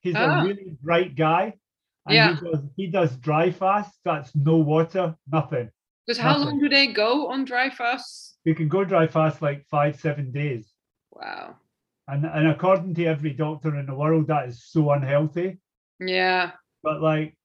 He's 0.00 0.14
Ah. 0.16 0.42
a 0.42 0.46
really 0.46 0.76
bright 0.82 1.14
guy. 1.16 1.54
And 2.06 2.14
Yeah. 2.14 2.36
he 2.36 2.50
does 2.50 2.60
he 2.76 2.86
does 2.86 3.16
dry 3.16 3.50
fast. 3.50 3.98
That's 4.04 4.34
no 4.34 4.56
water, 4.56 5.14
nothing. 5.30 5.70
Because 6.06 6.18
how 6.18 6.32
nothing. 6.32 6.46
long 6.46 6.58
do 6.60 6.68
they 6.68 6.88
go 6.88 7.28
on 7.30 7.44
dry 7.44 7.70
fast? 7.70 8.38
You 8.44 8.54
can 8.54 8.68
go 8.68 8.84
dry 8.84 9.06
fast 9.06 9.42
like 9.42 9.66
five, 9.66 10.00
seven 10.00 10.32
days. 10.32 10.72
Wow. 11.10 11.56
And 12.08 12.24
and 12.24 12.48
according 12.48 12.94
to 12.94 13.04
every 13.04 13.32
doctor 13.32 13.76
in 13.78 13.86
the 13.86 13.94
world, 13.94 14.26
that 14.28 14.48
is 14.48 14.64
so 14.64 14.90
unhealthy. 14.90 15.58
Yeah. 16.00 16.52
But 16.82 17.02
like, 17.02 17.36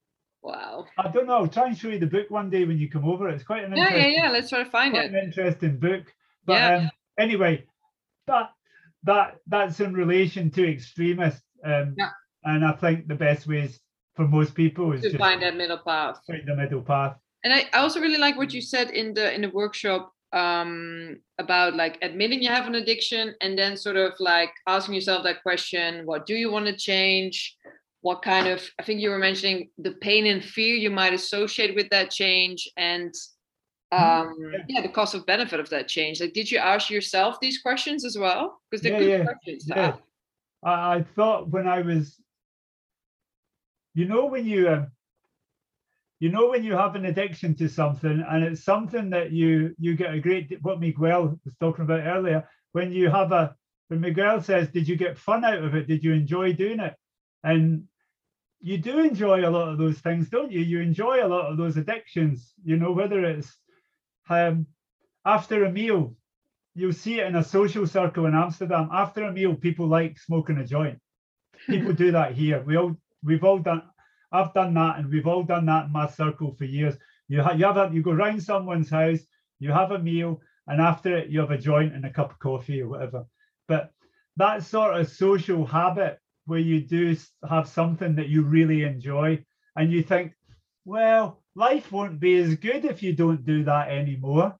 Wow. 0.42 0.86
I 0.98 1.10
don't 1.10 1.26
know. 1.28 1.38
I'll 1.38 1.48
try 1.48 1.66
and 1.68 1.78
show 1.78 1.90
you 1.90 1.98
the 2.00 2.06
book 2.08 2.30
one 2.30 2.50
day 2.52 2.66
when 2.66 2.78
you 2.78 2.88
come 2.90 3.06
over. 3.06 3.28
It's 3.30 3.44
quite 3.44 3.64
an 3.64 3.72
Yeah, 3.76 3.84
yeah, 3.84 3.90
interesting, 3.90 4.14
yeah. 4.24 4.30
Let's 4.32 4.50
try 4.50 4.64
to 4.64 4.70
find 4.70 4.94
quite 4.94 5.06
it. 5.06 5.14
an 5.16 5.24
interesting 5.24 5.80
book. 5.80 6.04
But 6.46 6.54
Yeah. 6.54 6.76
um, 6.78 6.90
anyway, 7.18 7.66
that 8.28 8.52
that 9.04 9.38
that's 9.48 9.80
in 9.80 9.94
relation 9.94 10.50
to 10.52 10.68
extremists. 10.72 11.44
Um, 11.64 11.96
Yeah. 11.98 12.12
And 12.44 12.64
I 12.64 12.72
think 12.74 13.08
the 13.08 13.16
best 13.16 13.48
ways 13.48 13.80
for 14.16 14.28
most 14.28 14.56
people 14.56 14.94
is 14.94 15.02
To 15.02 15.10
just 15.10 15.20
find 15.20 15.42
that 15.42 15.56
middle 15.56 15.78
path. 15.78 16.20
find 16.28 16.48
the 16.48 16.56
middle 16.56 16.82
path. 16.82 17.16
And 17.44 17.54
I, 17.54 17.66
I 17.74 17.80
also 17.80 18.00
really 18.00 18.18
like 18.18 18.38
what 18.38 18.54
you 18.54 18.62
said 18.62 18.90
in 18.92 19.14
the 19.14 19.34
in 19.34 19.42
the 19.42 19.50
workshop 19.50 20.12
um 20.34 21.18
about 21.38 21.76
like 21.76 21.98
admitting 22.02 22.42
you 22.42 22.50
have 22.50 22.68
an 22.68 22.76
addiction 22.76 23.34
and 23.42 23.58
then 23.58 23.78
sort 23.78 23.96
of 23.96 24.14
like 24.20 24.50
asking 24.68 24.96
yourself 24.96 25.24
that 25.24 25.42
question 25.44 26.06
what 26.06 26.26
do 26.26 26.34
you 26.36 26.52
want 26.52 26.66
to 26.66 26.76
change 26.76 27.56
what 28.02 28.22
kind 28.24 28.48
of 28.48 28.60
i 28.80 28.84
think 28.84 29.00
you 29.00 29.10
were 29.12 29.20
mentioning 29.20 29.70
the 29.78 29.92
pain 30.08 30.26
and 30.26 30.44
fear 30.44 30.76
you 30.76 30.90
might 30.90 31.14
associate 31.14 31.76
with 31.76 31.88
that 31.92 32.10
change 32.10 32.68
and 32.76 33.14
um 33.92 34.34
yeah. 34.52 34.60
yeah 34.68 34.82
the 34.82 34.90
cost 34.90 35.14
of 35.14 35.26
benefit 35.28 35.60
of 35.60 35.70
that 35.70 35.88
change 35.88 36.20
like 36.20 36.34
did 36.34 36.50
you 36.52 36.58
ask 36.58 36.90
yourself 36.90 37.40
these 37.40 37.60
questions 37.62 38.04
as 38.04 38.18
well 38.18 38.60
because 38.70 38.82
they're 38.82 38.94
Yeah, 38.94 39.00
good 39.00 39.10
yeah, 39.20 39.24
questions 39.24 39.64
yeah. 39.68 39.96
I, 40.64 40.96
I 40.96 41.06
thought 41.16 41.50
when 41.50 41.68
I 41.68 41.82
was, 41.82 42.20
you 43.96 44.06
know, 44.06 44.28
when 44.28 44.46
you, 44.46 44.70
um, 44.70 44.92
you 46.20 46.30
know, 46.30 46.50
when 46.50 46.64
you 46.64 46.74
have 46.74 46.96
an 46.96 47.06
addiction 47.06 47.56
to 47.56 47.68
something 47.68 48.24
and 48.30 48.44
it's 48.44 48.64
something 48.64 49.10
that 49.10 49.32
you 49.32 49.74
you 49.80 49.96
get 49.96 50.14
a 50.14 50.20
great 50.20 50.56
what 50.62 50.80
Miguel 50.80 51.40
was 51.44 51.56
talking 51.60 51.86
about 51.86 52.06
earlier. 52.06 52.48
When 52.74 52.92
you 52.92 53.10
have 53.10 53.32
a 53.32 53.56
when 53.88 54.02
Miguel 54.02 54.42
says, 54.42 54.70
"Did 54.70 54.88
you 54.88 54.98
get 54.98 55.18
fun 55.18 55.44
out 55.44 55.64
of 55.64 55.76
it? 55.76 55.88
Did 55.88 56.04
you 56.04 56.14
enjoy 56.14 56.54
doing 56.54 56.80
it?" 56.80 56.96
and 57.44 57.84
you 58.60 58.80
do 58.80 59.00
enjoy 59.00 59.48
a 59.48 59.52
lot 59.52 59.70
of 59.70 59.78
those 59.78 60.00
things, 60.00 60.30
don't 60.30 60.52
you? 60.52 60.60
You 60.60 60.82
enjoy 60.82 61.24
a 61.24 61.28
lot 61.28 61.52
of 61.52 61.58
those 61.58 61.78
addictions. 61.78 62.52
You 62.64 62.78
know, 62.78 62.92
whether 62.92 63.24
it's 63.24 63.56
um, 64.28 64.66
after 65.24 65.66
a 65.66 65.72
meal, 65.72 66.16
you'll 66.74 66.94
see 66.94 67.20
it 67.20 67.28
in 67.28 67.36
a 67.36 67.44
social 67.44 67.86
circle 67.86 68.26
in 68.26 68.34
Amsterdam. 68.34 68.90
After 68.92 69.24
a 69.24 69.32
meal, 69.32 69.54
people 69.54 69.88
like 69.88 70.18
smoking 70.18 70.58
a 70.58 70.66
joint. 70.66 71.00
People 71.68 71.94
do 71.94 72.12
that 72.14 72.34
here. 72.34 72.62
We 72.62 72.76
all 72.76 72.98
we've 73.26 73.44
all 73.44 73.60
done. 73.60 73.84
I've 74.32 74.54
done 74.54 74.74
that, 74.76 74.98
and 74.98 75.10
we've 75.10 75.28
all 75.28 75.44
done 75.44 75.66
that 75.68 75.86
in 75.86 75.92
my 75.92 76.08
circle 76.08 76.56
for 76.58 76.66
years. 76.66 76.96
You 77.28 77.42
have 77.42 77.60
you 77.60 77.66
have 77.66 77.78
a, 77.78 77.90
you 77.94 78.02
go 78.02 78.12
round 78.12 78.44
someone's 78.44 78.90
house, 78.90 79.20
you 79.60 79.72
have 79.72 79.92
a 79.92 80.00
meal, 80.00 80.42
and 80.68 80.82
after 80.82 81.18
it 81.18 81.30
you 81.30 81.40
have 81.40 81.52
a 81.52 81.58
joint 81.58 81.94
and 81.94 82.06
a 82.06 82.14
cup 82.14 82.32
of 82.32 82.40
coffee 82.40 82.82
or 82.82 82.88
whatever. 82.88 83.26
But 83.68 83.92
that 84.38 84.64
sort 84.64 85.00
of 85.00 85.10
social 85.10 85.66
habit 85.66 86.20
where 86.46 86.60
you 86.60 86.82
do 86.82 87.16
have 87.50 87.68
something 87.68 88.16
that 88.16 88.30
you 88.30 88.44
really 88.44 88.84
enjoy 88.84 89.44
and 89.76 89.92
you 89.92 90.04
think, 90.04 90.34
well, 90.86 91.42
life 91.56 91.92
won't 91.92 92.20
be 92.20 92.36
as 92.38 92.56
good 92.56 92.86
if 92.86 93.02
you 93.02 93.14
don't 93.14 93.46
do 93.46 93.64
that 93.64 93.90
anymore. 93.90 94.56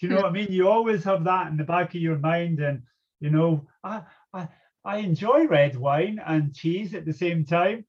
Do 0.00 0.06
you 0.06 0.12
know 0.12 0.16
hmm. 0.16 0.22
what 0.22 0.30
I 0.30 0.32
mean? 0.32 0.52
You 0.52 0.68
always 0.68 1.04
have 1.04 1.24
that 1.24 1.48
in 1.48 1.56
the 1.56 1.64
back 1.64 1.94
of 1.94 2.00
your 2.00 2.18
mind, 2.18 2.60
and 2.60 2.82
you 3.20 3.30
know, 3.30 3.66
I 3.84 4.02
I, 4.34 4.48
I 4.84 4.96
enjoy 4.98 5.46
red 5.46 5.76
wine 5.76 6.20
and 6.24 6.54
cheese 6.54 6.94
at 6.94 7.06
the 7.06 7.12
same 7.12 7.44
time. 7.44 7.84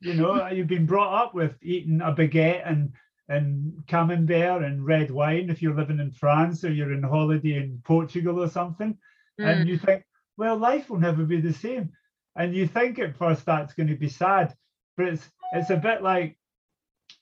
You 0.00 0.14
know, 0.14 0.46
you've 0.48 0.68
been 0.68 0.86
brought 0.86 1.22
up 1.24 1.34
with 1.34 1.56
eating 1.62 2.00
a 2.00 2.12
baguette 2.12 2.62
and 2.68 2.92
and 3.28 3.86
camembert 3.86 4.62
and 4.62 4.86
red 4.86 5.10
wine 5.10 5.50
if 5.50 5.60
you're 5.60 5.74
living 5.74 6.00
in 6.00 6.10
France 6.10 6.64
or 6.64 6.72
you're 6.72 6.94
in 6.94 7.02
holiday 7.02 7.56
in 7.56 7.80
Portugal 7.84 8.42
or 8.42 8.48
something, 8.48 8.96
Mm. 9.38 9.46
and 9.46 9.68
you 9.68 9.78
think, 9.78 10.02
well, 10.36 10.56
life 10.56 10.88
will 10.88 10.98
never 10.98 11.24
be 11.24 11.40
the 11.40 11.52
same. 11.52 11.92
And 12.36 12.54
you 12.54 12.66
think 12.66 12.98
at 12.98 13.16
first 13.16 13.44
that's 13.44 13.74
going 13.74 13.88
to 13.88 13.96
be 13.96 14.08
sad, 14.08 14.54
but 14.96 15.06
it's 15.08 15.28
it's 15.52 15.70
a 15.70 15.76
bit 15.76 16.02
like 16.02 16.38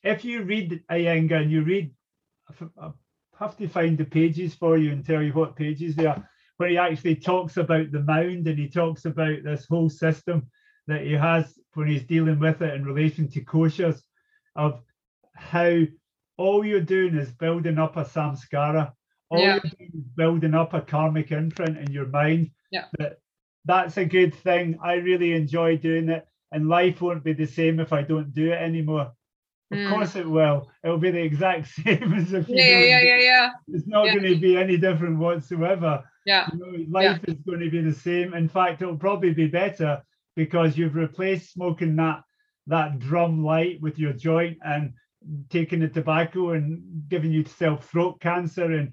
if 0.02 0.24
you 0.24 0.42
read 0.42 0.82
Iyengar 0.90 1.42
and 1.42 1.50
you 1.50 1.62
read, 1.62 1.94
I 2.80 2.92
have 3.38 3.56
to 3.56 3.68
find 3.68 3.98
the 3.98 4.04
pages 4.04 4.54
for 4.54 4.78
you 4.78 4.92
and 4.92 5.04
tell 5.04 5.22
you 5.22 5.32
what 5.32 5.56
pages 5.56 5.96
they 5.96 6.06
are, 6.06 6.28
where 6.58 6.68
he 6.68 6.78
actually 6.78 7.16
talks 7.16 7.56
about 7.56 7.90
the 7.90 8.00
mound 8.00 8.46
and 8.46 8.58
he 8.58 8.68
talks 8.68 9.04
about 9.06 9.42
this 9.42 9.66
whole 9.66 9.90
system 9.90 10.48
that 10.86 11.02
he 11.02 11.12
has 11.12 11.58
when 11.74 11.88
he's 11.88 12.04
dealing 12.04 12.38
with 12.38 12.62
it 12.62 12.74
in 12.74 12.84
relation 12.84 13.28
to 13.28 13.44
koshas 13.44 14.00
of 14.54 14.80
how 15.34 15.82
all 16.38 16.64
you're 16.64 16.80
doing 16.80 17.16
is 17.16 17.30
building 17.32 17.78
up 17.78 17.96
a 17.96 18.04
samskara, 18.04 18.92
all 19.30 19.38
Yeah. 19.40 19.54
you're 19.62 19.72
doing 19.78 19.90
is 19.98 20.08
building 20.16 20.54
up 20.54 20.74
a 20.74 20.80
karmic 20.80 21.32
imprint 21.32 21.78
in 21.78 21.92
your 21.92 22.06
mind. 22.06 22.50
Yeah. 22.70 22.86
That 22.98 23.18
that's 23.64 23.96
a 23.96 24.04
good 24.04 24.34
thing. 24.34 24.78
I 24.80 24.94
really 24.94 25.32
enjoy 25.32 25.76
doing 25.76 26.08
it, 26.08 26.26
and 26.52 26.68
life 26.68 27.00
won't 27.00 27.24
be 27.24 27.32
the 27.32 27.46
same 27.46 27.80
if 27.80 27.92
I 27.92 28.02
don't 28.02 28.32
do 28.32 28.52
it 28.52 28.62
anymore. 28.62 29.12
Of 29.72 29.78
Mm. 29.78 29.90
course 29.90 30.14
it 30.14 30.28
will. 30.28 30.70
It'll 30.84 30.98
be 30.98 31.10
the 31.10 31.22
exact 31.22 31.66
same 31.84 32.12
as 32.14 32.32
if 32.32 32.48
you 32.48 32.54
Yeah, 32.54 32.64
yeah, 32.78 32.84
yeah, 32.84 33.02
yeah, 33.02 33.18
yeah. 33.18 33.50
it's 33.68 33.86
not 33.88 34.06
Yeah. 34.06 34.14
going 34.14 34.34
to 34.34 34.40
be 34.40 34.56
any 34.56 34.76
different 34.76 35.18
whatsoever. 35.18 36.04
Yeah. 36.24 36.48
You 36.52 36.58
know, 36.58 36.84
life 36.88 37.20
is 37.26 37.34
going 37.46 37.60
to 37.60 37.70
be 37.70 37.80
the 37.80 37.92
same. 37.92 38.34
In 38.34 38.48
fact, 38.48 38.82
it'll 38.82 38.96
probably 38.96 39.34
be 39.34 39.48
better 39.48 40.00
because 40.36 40.76
you've 40.76 40.94
replaced 40.94 41.52
smoking 41.52 41.96
that 41.96 42.22
that 42.68 42.98
drum 42.98 43.44
light 43.44 43.80
with 43.80 43.98
your 43.98 44.12
joint 44.12 44.58
and 44.64 44.92
taking 45.50 45.80
the 45.80 45.88
tobacco 45.88 46.50
and 46.50 46.82
giving 47.08 47.32
yourself 47.32 47.88
throat 47.88 48.20
cancer 48.20 48.72
and 48.72 48.92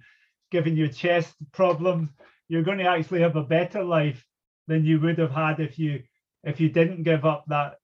giving 0.52 0.78
you 0.78 0.88
chest 0.88 1.34
problems. 1.52 2.10
You're 2.48 2.64
going 2.64 2.78
to 2.78 2.86
actually 2.86 3.22
have 3.22 3.36
a 3.36 3.44
better 3.44 3.84
life 3.84 4.24
than 4.68 4.86
you 4.86 5.00
would 5.00 5.18
have 5.18 5.32
had 5.32 5.60
if 5.60 5.78
you 5.78 6.04
if 6.44 6.60
you 6.60 6.70
didn't 6.70 7.04
give 7.04 7.26
up 7.26 7.46
that 7.48 7.76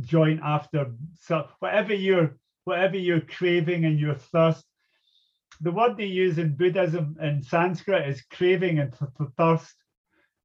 joint 0.00 0.40
after 0.42 0.92
so 1.20 1.48
whatever 1.60 1.94
you're 1.94 2.36
whatever 2.64 2.96
you're 2.96 3.20
craving 3.20 3.84
and 3.84 3.98
your 3.98 4.14
thirst 4.14 4.64
the 5.60 5.70
word 5.70 5.96
they 5.96 6.06
use 6.06 6.38
in 6.38 6.56
Buddhism 6.56 7.16
and 7.20 7.44
Sanskrit 7.44 8.08
is 8.08 8.22
craving 8.30 8.78
and 8.78 8.92
th- 8.92 9.10
th- 9.16 9.30
thirst. 9.36 9.74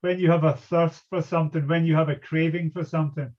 When 0.02 0.20
you 0.20 0.30
have 0.32 0.44
a 0.44 0.54
thirst 0.54 1.04
for 1.10 1.22
something, 1.22 1.68
when 1.68 1.86
you 1.86 1.96
have 1.96 2.10
a 2.10 2.16
craving 2.16 2.72
for 2.72 2.84
something, 2.84 3.32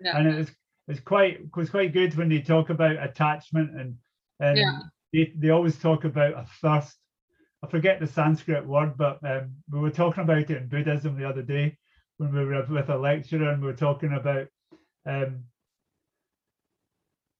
Yeah. 0.00 0.16
and 0.18 0.26
it's 0.28 0.52
it's 0.88 1.00
quite 1.00 1.40
it 1.40 1.56
was 1.56 1.70
quite 1.70 1.92
good 1.92 2.14
when 2.16 2.28
they 2.28 2.40
talk 2.40 2.70
about 2.70 3.02
attachment 3.02 3.78
and 3.78 3.96
and 4.40 4.58
Yeah. 4.58 4.80
they, 5.12 5.32
they 5.36 5.50
always 5.50 5.78
talk 5.78 6.04
about 6.04 6.34
a 6.34 6.46
thirst. 6.60 6.96
I 7.62 7.66
forget 7.66 8.00
the 8.00 8.06
Sanskrit 8.06 8.64
word, 8.66 8.96
but 8.96 9.18
um, 9.24 9.56
we 9.70 9.80
were 9.80 9.90
talking 9.90 10.22
about 10.22 10.38
it 10.38 10.50
in 10.50 10.68
Buddhism 10.68 11.16
the 11.18 11.28
other 11.28 11.42
day 11.42 11.76
when 12.18 12.32
we 12.32 12.44
were 12.44 12.64
with 12.66 12.88
a 12.88 12.96
lecturer 12.96 13.50
and 13.50 13.60
we 13.60 13.66
were 13.68 13.74
talking 13.74 14.12
about 14.12 14.46
um, 15.06 15.44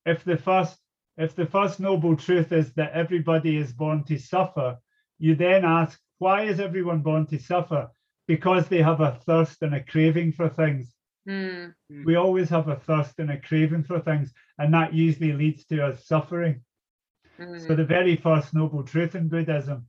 if 0.05 0.25
the 0.25 0.37
first 0.37 0.79
if 1.17 1.35
the 1.35 1.47
first 1.47 1.81
noble 1.81 2.17
truth 2.17 2.53
is 2.53 2.73
that 2.75 2.93
everybody 2.93 3.57
is 3.57 3.73
born 3.73 4.05
to 4.05 4.19
suffer, 4.19 4.79
you 5.19 5.35
then 5.35 5.65
ask, 5.65 6.01
why 6.19 6.45
is 6.45 6.61
everyone 6.61 7.01
born 7.01 7.27
to 7.27 7.39
suffer? 7.39 7.91
Because 8.29 8.69
they 8.69 8.83
have 8.83 9.01
a 9.01 9.19
thirst 9.27 9.63
and 9.63 9.75
a 9.75 9.83
craving 9.83 10.33
for 10.33 10.49
things. 10.49 10.95
Mm. 11.29 11.75
We 12.05 12.15
always 12.15 12.49
have 12.51 12.69
a 12.69 12.77
thirst 12.77 13.19
and 13.19 13.31
a 13.31 13.41
craving 13.41 13.83
for 13.83 14.01
things, 14.01 14.33
and 14.59 14.73
that 14.73 14.95
usually 14.95 15.33
leads 15.33 15.65
to 15.67 15.85
us 15.85 16.07
suffering. 16.07 16.63
Mm. 17.41 17.67
So 17.67 17.75
the 17.75 17.85
very 17.85 18.15
first 18.17 18.55
noble 18.55 18.85
truth 18.85 19.17
in 19.17 19.29
Buddhism 19.29 19.89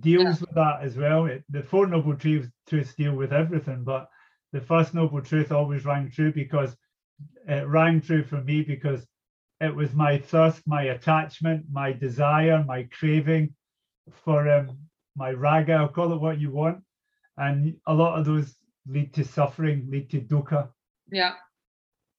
deals 0.00 0.40
with 0.40 0.54
that 0.54 0.80
as 0.82 0.96
well. 0.96 1.26
It, 1.26 1.44
the 1.50 1.62
four 1.62 1.86
noble 1.86 2.16
truths, 2.16 2.48
truths 2.68 2.94
deal 2.94 3.14
with 3.14 3.32
everything, 3.32 3.84
but 3.84 4.08
the 4.52 4.60
first 4.60 4.94
noble 4.94 5.22
truth 5.22 5.52
always 5.52 5.84
rang 5.84 6.10
true 6.10 6.32
because 6.32 6.76
it 7.46 7.66
rang 7.66 8.00
true 8.00 8.24
for 8.24 8.40
me 8.42 8.62
because 8.62 9.06
it 9.60 9.74
was 9.74 9.92
my 9.92 10.18
thirst, 10.18 10.66
my 10.66 10.84
attachment, 10.84 11.66
my 11.70 11.92
desire, 11.92 12.64
my 12.66 12.84
craving 12.84 13.54
for 14.24 14.48
um, 14.50 14.78
my 15.16 15.32
raga. 15.32 15.74
I'll 15.74 15.88
call 15.88 16.12
it 16.12 16.20
what 16.20 16.40
you 16.40 16.50
want, 16.50 16.82
and 17.40 17.74
a 17.86 17.94
lot 17.94 18.18
of 18.18 18.24
those 18.24 18.54
lead 18.86 19.12
to 19.14 19.24
suffering, 19.24 19.88
lead 19.90 20.10
to 20.10 20.20
dukkha. 20.20 20.68
Yeah. 21.10 21.32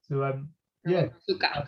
So 0.10 0.24
um, 0.24 0.50
yeah, 0.86 1.08
sukha. 1.30 1.68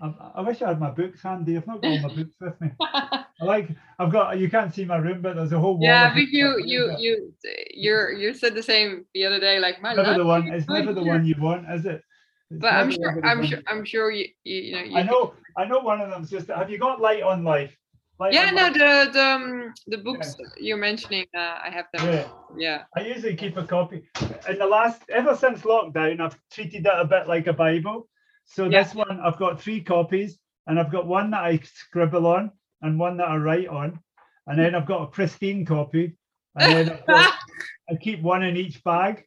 I, 0.00 0.14
I 0.36 0.40
wish 0.42 0.60
I 0.60 0.68
had 0.68 0.80
my 0.80 0.90
books 0.90 1.22
handy. 1.22 1.56
I've 1.56 1.66
not 1.66 1.82
got 1.82 1.88
all 1.88 2.00
my 2.00 2.14
books 2.14 2.34
with 2.40 2.60
me. 2.60 2.70
I 2.80 3.24
like 3.40 3.68
I've 3.98 4.12
got 4.12 4.38
you 4.38 4.50
can't 4.50 4.72
see 4.72 4.84
my 4.84 4.96
room, 4.96 5.22
but 5.22 5.36
there's 5.36 5.52
a 5.52 5.58
whole 5.58 5.78
wall. 5.78 5.88
yeah, 5.88 6.12
but 6.12 6.28
you 6.28 6.48
there, 6.48 6.58
you 6.60 6.96
you 6.98 7.32
you're 7.74 8.12
you 8.12 8.34
said 8.34 8.54
the 8.54 8.62
same 8.62 9.06
the 9.14 9.24
other 9.24 9.40
day. 9.40 9.58
Like 9.58 9.80
my 9.80 9.94
never 9.94 10.14
the 10.14 10.24
one. 10.24 10.48
It's 10.48 10.68
never 10.68 10.92
the 10.92 11.02
one 11.02 11.24
you 11.24 11.34
want, 11.38 11.66
is 11.70 11.86
it? 11.86 12.02
It's 12.50 12.60
But 12.60 12.74
I'm 12.74 12.90
sure 12.90 13.20
I'm 13.24 13.46
sure 13.46 13.60
I'm 13.66 13.84
sure 13.84 14.10
you 14.10 14.28
you, 14.44 14.60
you 14.60 14.72
know. 14.76 14.82
You 14.82 14.96
I 14.98 15.02
know. 15.02 15.34
I 15.56 15.64
know 15.64 15.78
one 15.80 16.00
of 16.00 16.10
them's 16.10 16.30
just. 16.30 16.48
Have 16.48 16.70
you 16.70 16.78
got 16.78 17.00
light 17.00 17.22
on 17.22 17.44
life? 17.44 17.74
Light 18.20 18.32
Yeah, 18.32 18.50
no, 18.50 18.72
the 18.72 19.10
the 19.12 19.24
um, 19.24 19.74
the 19.88 19.98
books 19.98 20.36
you're 20.56 20.76
mentioning, 20.76 21.26
uh, 21.36 21.58
I 21.64 21.70
have 21.70 21.86
them. 21.92 22.06
Yeah. 22.06 22.28
Yeah. 22.56 22.82
I 22.96 23.00
usually 23.00 23.34
keep 23.34 23.56
a 23.56 23.64
copy. 23.64 24.08
In 24.48 24.58
the 24.58 24.66
last, 24.66 25.02
ever 25.08 25.34
since 25.34 25.62
lockdown, 25.62 26.20
I've 26.20 26.38
treated 26.52 26.86
it 26.86 26.92
a 26.94 27.04
bit 27.04 27.26
like 27.26 27.48
a 27.48 27.52
Bible. 27.52 28.08
So 28.44 28.66
Yeah. 28.68 28.84
this 28.84 28.94
one, 28.94 29.20
I've 29.20 29.38
got 29.38 29.60
three 29.60 29.80
copies, 29.80 30.38
and 30.68 30.78
I've 30.78 30.92
got 30.92 31.06
one 31.06 31.30
that 31.32 31.42
I 31.42 31.58
scribble 31.58 32.26
on, 32.26 32.52
and 32.82 32.98
one 32.98 33.16
that 33.16 33.28
I 33.28 33.36
write 33.36 33.68
on, 33.68 33.98
and 34.46 34.58
then 34.58 34.76
I've 34.76 34.86
got 34.86 35.02
a 35.02 35.06
pristine 35.06 35.64
copy, 35.64 36.16
and 36.54 36.88
then 36.88 36.98
got, 37.08 37.34
I 37.90 37.96
keep 38.00 38.22
one 38.22 38.44
in 38.44 38.56
each 38.56 38.84
bag. 38.84 39.24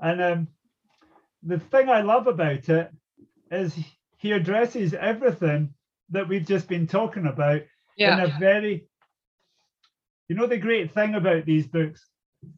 And 0.00 0.20
um, 0.20 0.48
the 1.42 1.58
thing 1.58 1.88
I 1.88 2.02
love 2.02 2.26
about 2.26 2.68
it 2.68 2.90
is 3.50 3.74
he 4.18 4.32
addresses 4.32 4.92
everything 4.92 5.72
that 6.10 6.28
we've 6.28 6.46
just 6.46 6.68
been 6.68 6.86
talking 6.86 7.26
about 7.26 7.62
Yeah. 7.96 8.24
in 8.24 8.30
a 8.30 8.38
very 8.38 8.86
you 10.28 10.36
know 10.36 10.46
the 10.46 10.58
great 10.58 10.92
thing 10.94 11.14
about 11.14 11.44
these 11.46 11.66
books 11.66 12.06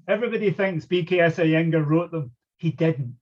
everybody 0.09 0.51
thinks 0.51 0.86
bks 0.86 1.36
iyengar 1.36 1.85
wrote 1.86 2.10
them 2.10 2.32
he 2.59 2.70
didn't 2.70 3.16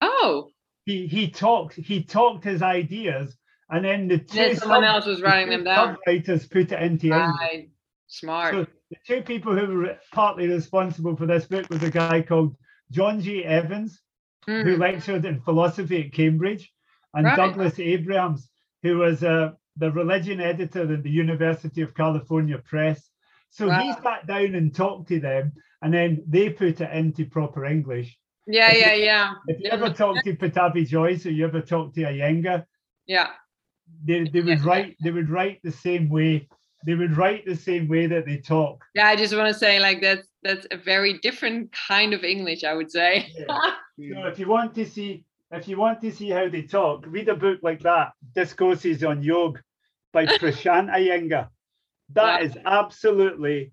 Oh, 0.00 0.48
he 0.84 1.06
he 1.06 1.30
talked 1.30 1.74
he 1.74 2.02
talked 2.04 2.44
his 2.44 2.62
ideas 2.62 3.36
and 3.70 3.84
then 3.84 4.08
the 4.08 4.18
two, 4.18 4.36
then 4.36 4.56
someone 4.56 4.84
else 4.84 5.06
was 5.06 5.22
writing 5.22 5.48
them 5.50 5.64
down. 5.64 5.96
writers 6.06 6.46
put 6.46 6.70
it 6.72 6.82
into. 6.82 7.08
Right. 7.10 7.70
Smart. 8.06 8.52
so 8.52 8.66
the 8.90 8.96
two 9.06 9.22
people 9.22 9.56
who 9.56 9.78
were 9.78 9.98
partly 10.12 10.46
responsible 10.48 11.16
for 11.16 11.26
this 11.26 11.46
book 11.46 11.68
was 11.70 11.82
a 11.82 11.90
guy 11.90 12.20
called 12.22 12.54
john 12.90 13.20
g 13.20 13.44
evans 13.44 14.00
who 14.46 14.52
Mhm. 14.52 14.78
lectured 14.78 15.24
in 15.24 15.40
philosophy 15.40 16.04
at 16.04 16.12
Cambridge, 16.12 16.70
and 17.14 17.24
Right. 17.24 17.36
Douglas 17.36 17.78
Abrams, 17.78 18.50
who 18.82 18.98
was 18.98 19.24
uh, 19.24 19.52
the 19.76 19.90
religion 19.90 20.40
editor 20.40 20.82
in 20.82 21.02
the 21.02 21.10
University 21.10 21.82
of 21.82 21.94
California 21.94 22.58
Press. 22.58 23.10
So 23.50 23.70
he 23.70 23.92
sat 24.02 24.26
down 24.26 24.54
and 24.54 24.74
talked 24.74 25.08
to 25.08 25.20
them, 25.20 25.52
and 25.82 25.92
then 25.94 26.22
they 26.26 26.50
put 26.50 26.80
it 26.80 26.90
into 26.92 27.24
proper 27.26 27.64
English. 27.64 28.16
Yeah, 28.46 28.70
if 28.70 28.74
you- 28.76 28.80
yeah, 28.82 28.94
yeah. 28.94 29.32
If 29.48 29.60
you 29.60 29.66
Yeah, 29.68 29.74
ever 29.74 29.90
talk 29.90 30.22
to 30.24 30.34
Pattabhi 30.36 30.86
Jois 30.86 31.24
or 31.26 31.30
you 31.30 31.44
ever 31.46 31.60
talk 31.60 31.94
to 31.94 32.00
Iyengar, 32.02 32.66
Yeah. 33.06 33.30
they, 34.04 34.24
they 34.24 34.40
would 34.40 34.58
Yeah. 34.60 34.64
write 34.64 34.96
they 35.02 35.10
would 35.10 35.30
write 35.30 35.60
the 35.62 35.70
same 35.72 36.08
way. 36.08 36.48
They 36.86 36.94
would 36.94 37.16
write 37.16 37.46
the 37.46 37.56
same 37.56 37.88
way 37.88 38.06
that 38.08 38.26
they 38.26 38.38
talk. 38.38 38.84
Yeah, 38.94 39.06
I 39.06 39.16
just 39.16 39.34
want 39.34 39.48
to 39.52 39.58
say 39.58 39.78
like 39.80 40.00
that's 40.02 40.28
that's 40.42 40.66
a 40.70 40.76
very 40.76 41.18
different 41.18 41.72
kind 41.88 42.12
of 42.12 42.24
English, 42.24 42.64
I 42.64 42.74
would 42.74 42.90
say. 42.90 43.30
So 43.36 44.26
if 44.26 44.38
you 44.38 44.48
want 44.48 44.74
to 44.74 44.84
see 44.84 45.24
if 45.56 45.68
you 45.68 45.78
want 45.78 46.00
to 46.02 46.10
see 46.12 46.30
how 46.30 46.48
they 46.48 46.62
talk, 46.62 47.04
read 47.06 47.28
a 47.28 47.36
book 47.36 47.60
like 47.62 47.80
that, 47.82 48.12
Discourses 48.34 49.04
on 49.04 49.22
Yoga 49.22 49.60
by 50.12 50.26
Prashant 50.38 50.90
Iyengar. 50.90 51.48
That 52.14 52.40
Wow. 52.40 52.46
is 52.46 52.58
absolutely 52.64 53.72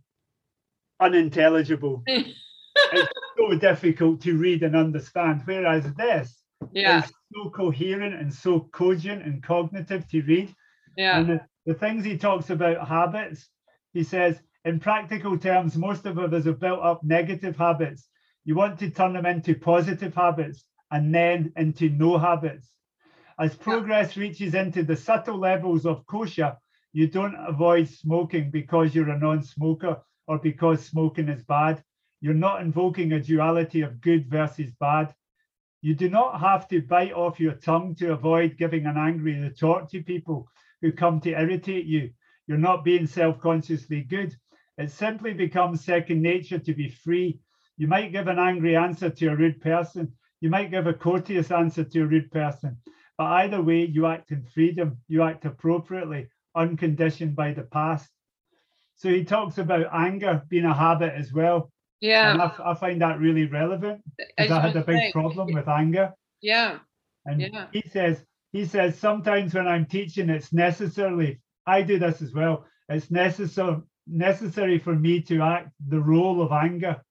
unintelligible. 1.00 2.04
it's 2.08 3.10
so 3.38 3.56
difficult 3.58 4.22
to 4.22 4.38
read 4.38 4.64
and 4.64 4.76
understand. 4.76 5.42
Whereas 5.46 5.84
this 5.96 6.44
yeah, 6.74 7.00
is 7.00 7.12
so 7.34 7.50
coherent 7.50 8.14
and 8.16 8.34
so 8.34 8.62
cogent 8.72 9.24
and 9.24 9.42
cognitive 9.44 10.08
to 10.10 10.22
read. 10.24 10.54
yeah. 10.98 11.20
And 11.20 11.30
the, 11.30 11.42
the 11.66 11.74
things 11.74 12.06
he 12.06 12.18
talks 12.18 12.50
about 12.50 12.88
habits, 12.88 13.50
he 13.94 14.04
says 14.04 14.40
in 14.66 14.80
practical 14.80 15.38
terms, 15.38 15.76
most 15.78 16.06
of 16.06 16.20
us 16.20 16.46
have 16.46 16.60
built 16.60 16.82
up 16.82 17.04
negative 17.04 17.56
habits. 17.58 18.08
You 18.46 18.56
want 18.56 18.80
to 18.80 18.90
turn 18.90 19.14
them 19.14 19.26
into 19.26 19.56
positive 19.56 20.14
habits 20.16 20.66
and 20.92 21.14
then 21.14 21.54
into 21.56 21.90
no 21.90 22.18
habits. 22.18 22.70
As 23.40 23.56
progress 23.56 24.18
reaches 24.18 24.54
into 24.54 24.84
the 24.84 24.96
subtle 24.96 25.38
levels 25.38 25.86
of 25.86 26.06
kosha, 26.06 26.58
you 26.94 27.08
don't 27.08 27.36
avoid 27.48 27.88
smoking 27.88 28.52
because 28.52 28.94
you're 28.94 29.10
a 29.10 29.18
non 29.18 29.42
smoker 29.42 30.02
or 30.28 30.38
because 30.38 30.86
smoking 30.86 31.30
is 31.30 31.44
bad. 31.44 31.84
You're 32.20 32.34
not 32.34 32.62
invoking 32.62 33.14
a 33.14 33.20
duality 33.20 33.82
of 33.82 34.02
good 34.02 34.30
versus 34.30 34.70
bad. 34.80 35.16
You 35.82 35.96
do 35.96 36.10
not 36.10 36.40
have 36.40 36.68
to 36.68 36.82
bite 36.82 37.14
off 37.14 37.40
your 37.40 37.54
tongue 37.54 37.96
to 37.96 38.12
avoid 38.12 38.58
giving 38.58 38.86
an 38.86 38.98
angry 38.98 39.40
retort 39.40 39.90
to 39.90 40.04
people 40.04 40.48
who 40.82 40.92
come 40.92 41.20
to 41.22 41.32
irritate 41.32 41.86
you. 41.86 42.12
You're 42.46 42.58
not 42.58 42.84
being 42.84 43.08
self 43.08 43.40
consciously 43.40 44.02
good. 44.04 44.36
It 44.78 44.92
simply 44.92 45.34
becomes 45.34 45.84
second 45.84 46.22
nature 46.22 46.60
to 46.60 46.74
be 46.74 46.90
free. 46.90 47.40
You 47.78 47.88
might 47.88 48.12
give 48.12 48.28
an 48.28 48.38
angry 48.38 48.76
answer 48.76 49.10
to 49.10 49.28
a 49.28 49.36
rude 49.36 49.62
person. 49.62 50.14
You 50.42 50.50
might 50.50 50.72
give 50.72 50.88
a 50.88 50.94
courteous 50.94 51.52
answer 51.52 51.84
to 51.84 52.02
a 52.02 52.06
rude 52.06 52.32
person. 52.32 52.78
But 53.18 53.26
either 53.26 53.62
way, 53.62 53.86
you 53.86 54.08
act 54.08 54.32
in 54.32 54.44
freedom. 54.44 54.98
You 55.08 55.24
act 55.24 55.46
appropriately, 55.46 56.28
unconditioned 56.56 57.36
by 57.36 57.54
the 57.54 57.64
past. 57.64 58.10
So 58.96 59.10
he 59.10 59.24
talks 59.24 59.58
about 59.58 59.88
anger 59.94 60.44
being 60.50 60.66
a 60.66 60.74
habit 60.74 61.14
as 61.16 61.32
well. 61.32 61.72
Yeah. 62.00 62.32
And 62.32 62.42
I, 62.42 62.52
I 62.66 62.74
find 62.74 63.02
that 63.02 63.20
really 63.20 63.46
relevant 63.46 64.02
because 64.18 64.52
I, 64.52 64.58
I 64.58 64.62
had 64.62 64.76
a 64.76 64.84
big 64.84 65.14
problem 65.14 65.54
with 65.54 65.68
anger. 65.68 66.14
Yeah. 66.42 66.80
And 67.26 67.42
yeah. 67.42 67.68
he 67.72 67.84
says, 67.90 68.24
he 68.52 68.66
says, 68.66 68.98
sometimes 68.98 69.54
when 69.54 69.68
I'm 69.68 69.86
teaching, 69.86 70.30
it's 70.30 70.52
necessarily, 70.52 71.40
I 71.66 71.84
do 71.84 72.00
this 72.00 72.22
as 72.22 72.34
well, 72.34 72.66
it's 72.90 73.12
necessary 73.12 73.78
necessary 74.08 74.80
for 74.80 74.96
me 74.96 75.22
to 75.22 75.42
act 75.42 75.70
the 75.88 76.00
role 76.00 76.42
of 76.42 76.52
anger. 76.52 77.02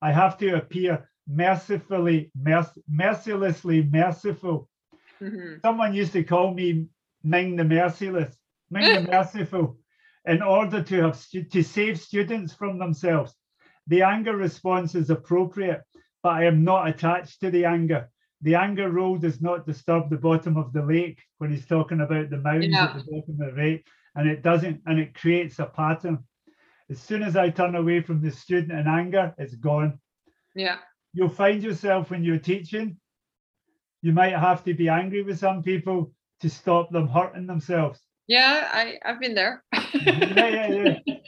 I 0.00 0.12
have 0.12 0.38
to 0.38 0.56
appear 0.56 1.10
mercifully, 1.28 2.30
merc- 2.34 2.78
mercilessly 2.88 3.82
merciful. 3.84 4.68
Mm-hmm. 5.20 5.56
Someone 5.62 5.94
used 5.94 6.12
to 6.12 6.24
call 6.24 6.54
me 6.54 6.86
Ming 7.22 7.56
the 7.56 7.64
Merciless, 7.64 8.36
Ming 8.70 9.04
the 9.04 9.10
Merciful, 9.12 9.76
in 10.24 10.42
order 10.42 10.82
to 10.82 11.02
have 11.02 11.16
stu- 11.16 11.44
to 11.44 11.62
save 11.62 12.00
students 12.00 12.54
from 12.54 12.78
themselves. 12.78 13.34
The 13.86 14.02
anger 14.02 14.36
response 14.36 14.94
is 14.94 15.10
appropriate, 15.10 15.82
but 16.22 16.30
I 16.30 16.44
am 16.44 16.64
not 16.64 16.88
attached 16.88 17.40
to 17.40 17.50
the 17.50 17.64
anger. 17.64 18.08
The 18.42 18.54
anger 18.54 18.90
role 18.90 19.16
does 19.16 19.40
not 19.40 19.66
disturb 19.66 20.10
the 20.10 20.16
bottom 20.16 20.56
of 20.56 20.72
the 20.72 20.82
lake 20.82 21.20
when 21.38 21.50
he's 21.50 21.66
talking 21.66 22.00
about 22.00 22.30
the 22.30 22.36
mounds 22.36 22.68
yeah. 22.68 22.84
at 22.84 22.94
the 22.94 23.04
bottom 23.10 23.40
of 23.40 23.54
the 23.54 23.60
lake, 23.60 23.86
and 24.14 24.28
it 24.28 24.42
doesn't, 24.42 24.80
and 24.86 24.98
it 24.98 25.14
creates 25.14 25.58
a 25.58 25.66
pattern. 25.66 26.24
As 26.90 27.00
soon 27.00 27.22
as 27.22 27.36
I 27.36 27.50
turn 27.50 27.74
away 27.74 28.00
from 28.00 28.22
the 28.22 28.30
student 28.30 28.72
in 28.72 28.86
anger, 28.86 29.34
it's 29.38 29.54
gone. 29.56 29.98
Yeah. 30.54 30.78
You'll 31.12 31.28
find 31.28 31.62
yourself 31.62 32.10
when 32.10 32.22
you're 32.22 32.38
teaching, 32.38 32.96
you 34.02 34.12
might 34.12 34.36
have 34.36 34.64
to 34.64 34.74
be 34.74 34.88
angry 34.88 35.22
with 35.22 35.38
some 35.38 35.62
people 35.62 36.12
to 36.40 36.50
stop 36.50 36.90
them 36.90 37.08
hurting 37.08 37.46
themselves. 37.46 38.00
Yeah, 38.26 38.68
I, 38.72 38.98
I've 39.04 39.20
been 39.20 39.34
there. 39.34 39.64
Mm-hmm. 39.74 40.38
yeah, 40.38 40.68
yeah, 40.68 40.98
yeah. 41.06 41.14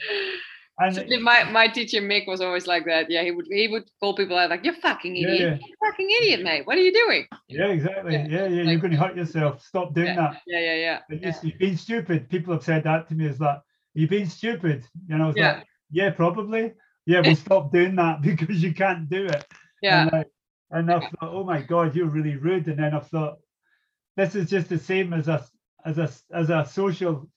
And 0.79 1.21
my, 1.21 1.43
my 1.43 1.67
teacher 1.67 2.01
Mick 2.01 2.27
was 2.27 2.41
always 2.41 2.65
like 2.65 2.85
that. 2.85 3.09
Yeah, 3.09 3.23
he 3.23 3.29
would 3.31 3.45
he 3.51 3.67
would 3.67 3.83
call 3.99 4.15
people 4.15 4.37
out 4.37 4.49
like, 4.49 4.65
"You're 4.65 4.73
fucking 4.73 5.15
idiot, 5.15 5.39
yeah, 5.39 5.45
yeah. 5.45 5.57
You're 5.67 5.91
fucking 5.91 6.09
idiot, 6.09 6.39
mm-hmm. 6.39 6.47
mate. 6.47 6.65
What 6.65 6.77
are 6.77 6.81
you 6.81 6.93
doing?" 6.93 7.27
Yeah, 7.47 7.67
exactly. 7.67 8.13
Yeah, 8.13 8.27
yeah, 8.27 8.47
yeah. 8.47 8.63
Like, 8.63 8.71
you're 8.71 8.79
going 8.79 8.91
to 8.93 8.97
hurt 8.97 9.15
yourself. 9.15 9.61
Stop 9.61 9.93
doing 9.93 10.15
that. 10.15 10.41
Yeah, 10.47 10.59
yeah, 10.59 10.75
yeah. 10.75 10.99
But 11.07 11.21
yeah. 11.21 11.35
you've 11.43 11.59
been 11.59 11.77
stupid. 11.77 12.29
People 12.29 12.53
have 12.53 12.63
said 12.63 12.83
that 12.85 13.07
to 13.09 13.15
me. 13.15 13.27
Is 13.27 13.37
that 13.37 13.61
you've 13.93 14.09
been 14.09 14.27
stupid? 14.27 14.83
You 15.07 15.17
know, 15.19 15.33
yeah. 15.35 15.53
like, 15.53 15.67
yeah, 15.91 16.09
probably. 16.09 16.73
Yeah, 17.05 17.21
we'll 17.21 17.35
stop 17.47 17.71
doing 17.71 17.95
that 17.97 18.21
because 18.23 18.63
you 18.63 18.73
can't 18.73 19.07
do 19.07 19.25
it. 19.25 19.45
Yeah. 19.81 20.09
And, 20.11 20.25
and 20.71 20.91
I 20.91 20.99
thought, 20.99 21.33
oh 21.33 21.43
my 21.43 21.61
god, 21.61 21.95
you're 21.95 22.07
really 22.07 22.35
rude. 22.35 22.67
And 22.67 22.79
then 22.79 22.93
I 22.93 22.99
thought, 22.99 23.39
this 24.17 24.35
is 24.35 24.49
just 24.49 24.69
the 24.69 24.77
same 24.77 25.13
as 25.13 25.27
a 25.27 25.45
as 25.85 25.97
a 25.97 26.09
as 26.33 26.49
a 26.49 26.67
social 26.71 27.27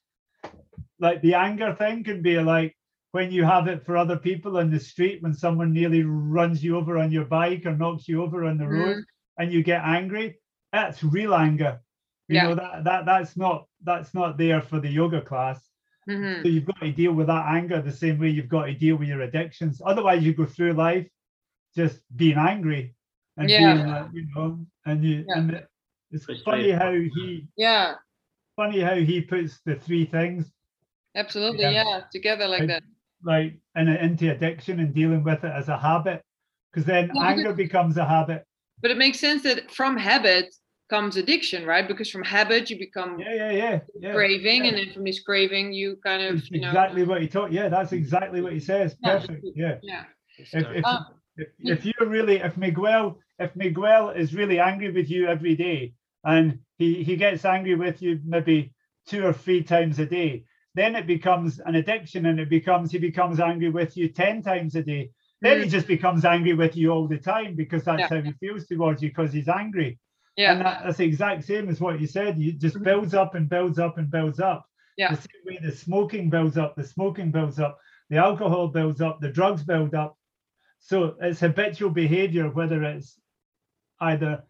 like 1.01 1.23
the 1.23 1.35
anger 1.35 1.75
thing 1.75 2.05
can 2.05 2.23
be 2.23 2.39
like 2.39 2.77
when 3.13 3.31
you 3.31 3.45
have 3.45 3.69
it 3.69 3.85
for 3.85 3.97
other 3.97 4.17
people 4.17 4.59
on 4.59 4.71
the 4.71 4.81
street 4.81 5.23
when 5.23 5.33
someone 5.33 5.73
nearly 5.73 6.03
runs 6.03 6.63
you 6.63 6.77
over 6.77 6.99
on 6.99 7.13
your 7.13 7.25
bike 7.25 7.65
or 7.65 7.77
knocks 7.77 8.09
you 8.09 8.23
over 8.23 8.45
on 8.45 8.59
the 8.59 8.67
road 8.67 8.97
mm. 8.97 9.03
and 9.39 9.53
you 9.53 9.63
get 9.63 9.83
angry 9.85 10.39
that's 10.73 11.03
real 11.03 11.35
anger 11.35 11.81
you 12.29 12.37
yeah. 12.37 12.49
know 12.49 12.55
that 12.55 12.85
that 12.85 13.07
that's 13.07 13.37
not 13.37 13.67
that's 13.83 14.13
not 14.15 14.37
there 14.37 14.61
for 14.61 14.81
the 14.81 14.89
yoga 14.89 15.21
class 15.21 15.61
mm-hmm. 16.09 16.43
so 16.43 16.49
you've 16.49 16.67
got 16.67 16.81
to 16.81 16.93
deal 16.93 17.13
with 17.13 17.29
that 17.29 17.47
anger 17.49 17.81
the 17.81 17.93
same 17.93 18.19
way 18.19 18.29
you've 18.29 18.49
got 18.49 18.67
to 18.67 18.75
deal 18.75 18.97
with 18.97 19.09
your 19.09 19.23
addictions 19.23 19.81
otherwise 19.85 20.23
you 20.23 20.35
go 20.35 20.45
through 20.45 20.73
life 20.73 21.09
just 21.75 22.01
being 22.17 22.39
angry 22.39 22.95
and 23.37 23.51
yeah. 23.51 23.75
being 23.75 23.87
uh, 23.87 24.09
you 24.13 24.27
know 24.35 24.67
and 24.87 25.05
you 25.05 25.25
yeah. 25.29 25.39
and 25.39 25.67
it's 26.11 26.27
funny 26.43 26.71
how 26.71 26.93
he 26.93 27.47
yeah. 27.57 27.95
funny 28.57 28.81
how 28.81 28.95
he 28.95 29.21
puts 29.21 29.61
the 29.65 29.75
three 29.75 30.05
things 30.05 30.53
absolutely 31.17 31.63
yeah, 31.63 31.71
yeah 31.71 32.01
together 32.13 32.47
like 32.47 32.67
that. 32.67 32.83
like 33.25 33.59
in, 33.77 33.89
into 33.89 34.31
addiction 34.31 34.81
and 34.81 34.95
dealing 34.95 35.25
with 35.25 35.43
it 35.45 35.53
as 35.53 35.69
a 35.69 35.79
habit 35.79 36.23
because 36.75 36.87
then 36.87 37.11
yeah, 37.15 37.29
anger 37.29 37.43
because, 37.53 37.57
becomes 37.57 37.97
a 37.97 38.05
habit. 38.05 38.45
But 38.83 38.91
it 38.91 38.99
makes 38.99 39.21
sense 39.21 39.43
that 39.45 39.71
from 39.71 39.97
habit 39.97 40.55
comes 40.91 41.17
addiction 41.17 41.65
right? 41.65 41.87
Because 41.89 42.11
from 42.11 42.23
habit 42.23 42.69
you 42.71 42.79
become 42.79 43.19
yeah 43.19 43.35
yeah 43.35 43.51
yeah, 43.51 43.81
yeah. 44.01 44.13
craving 44.13 44.65
yeah. 44.65 44.71
and 44.71 44.79
then 44.79 44.93
from 44.93 45.05
this 45.05 45.21
craving 45.21 45.73
you 45.73 45.97
kind 46.05 46.23
of 46.23 46.37
it's 46.37 46.51
you 46.51 46.61
know, 46.61 46.69
exactly 46.69 47.05
what 47.05 47.23
he 47.23 47.29
taught 47.29 47.51
yeah 47.53 47.69
that's 47.69 47.93
exactly 47.93 48.43
what 48.43 48.53
he 48.53 48.61
says 48.61 48.95
yeah. 49.03 49.19
perfect 49.19 49.47
yeah. 49.55 49.77
Yeah. 49.83 50.05
If, 50.37 50.53
if, 50.53 50.85
um, 50.85 51.07
if, 51.37 51.49
if 51.59 51.85
you're 51.85 52.09
really 52.09 52.37
if 52.37 52.57
miguel 52.57 53.19
if 53.39 53.55
miguel 53.57 54.11
is 54.11 54.35
really 54.35 54.59
angry 54.59 54.91
with 54.91 55.11
you 55.11 55.27
every 55.27 55.57
day 55.57 55.93
and 56.25 56.59
he 56.79 57.03
he 57.03 57.17
gets 57.17 57.45
angry 57.45 57.75
with 57.75 58.03
you 58.03 58.21
maybe 58.25 58.73
two 59.07 59.25
or 59.25 59.33
three 59.33 59.63
times 59.63 59.99
a 59.99 60.07
day 60.07 60.45
then 60.75 60.97
it 60.97 61.07
becomes 61.07 61.61
an 61.61 61.77
addiction 61.77 62.27
and 62.27 62.41
it 62.41 62.49
becomes 62.49 62.91
he 62.91 62.99
becomes 62.99 63.41
angry 63.41 63.71
with 63.71 63.97
you 63.97 64.09
10 64.09 64.43
times 64.43 64.75
a 64.75 64.83
day 64.83 65.11
then 65.41 65.59
mm. 65.59 65.65
he 65.65 65.69
just 65.69 65.87
becomes 65.87 66.25
angry 66.25 66.55
with 66.55 66.77
you 66.77 66.91
all 66.91 67.07
the 67.07 67.19
time 67.19 67.55
because 67.55 67.85
that's 67.85 68.01
yeah. 68.01 68.09
how 68.09 68.21
he 68.21 68.33
feels 68.33 68.67
towards 68.67 69.03
you 69.03 69.09
because 69.09 69.33
he's 69.33 69.49
angry 69.49 69.99
yeah 70.37 70.53
and 70.53 70.61
that, 70.61 70.83
that's 70.85 70.99
the 70.99 71.05
exact 71.05 71.45
same 71.45 71.69
as 71.69 71.81
what 71.81 72.01
you 72.01 72.07
said 72.07 72.39
you 72.39 72.53
just 72.53 72.77
mm-hmm. 72.77 72.85
builds 72.85 73.15
up 73.15 73.35
and 73.35 73.49
builds 73.49 73.79
up 73.79 73.99
and 73.99 74.11
builds 74.11 74.41
up 74.41 74.67
yeah 74.97 75.15
the 75.15 75.21
same 75.21 75.43
way 75.47 75.59
the 75.63 75.73
smoking 75.73 76.31
builds 76.31 76.57
up 76.57 76.75
the 76.77 76.85
smoking 76.85 77.31
builds 77.31 77.59
up 77.59 77.79
the 78.11 78.17
alcohol 78.17 78.69
builds 78.69 79.01
up 79.01 79.21
the 79.21 79.29
drugs 79.29 79.63
build 79.63 79.95
up 79.95 80.17
so 80.87 81.17
it's 81.21 81.41
habitual 81.41 81.91
behavior 81.91 82.49
whether 82.49 82.83
it's 82.85 83.19
either 84.01 84.43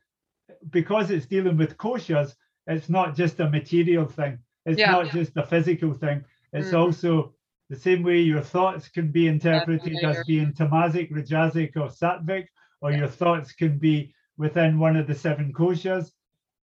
because 0.71 1.11
it's 1.11 1.27
dealing 1.27 1.57
with 1.57 1.79
koshas 1.79 2.35
it's 2.67 2.89
not 2.89 3.17
just 3.17 3.41
a 3.41 3.49
material 3.49 4.07
thing 4.07 4.39
it's 4.67 4.79
yeah, 4.79 4.93
not 4.93 5.07
yeah. 5.07 5.13
just 5.13 5.37
a 5.37 5.47
physical 5.47 5.93
thing. 5.93 6.25
It's 6.53 6.71
mm. 6.71 6.79
also 6.79 7.35
the 7.71 7.77
same 7.77 8.03
way 8.03 8.21
your 8.21 8.41
thoughts 8.41 8.89
can 8.89 9.11
be 9.11 9.29
interpreted 9.29 10.03
as 10.05 10.25
being 10.27 10.53
tamasic, 10.53 11.11
rajasic, 11.11 11.77
or 11.77 11.89
sattvic, 11.89 12.47
or 12.81 12.91
yeah. 12.91 12.99
your 12.99 13.09
thoughts 13.09 13.53
can 13.53 13.79
be 13.79 14.15
within 14.37 14.79
one 14.79 14.97
of 14.97 15.07
the 15.07 15.15
seven 15.15 15.53
koshas. 15.53 16.11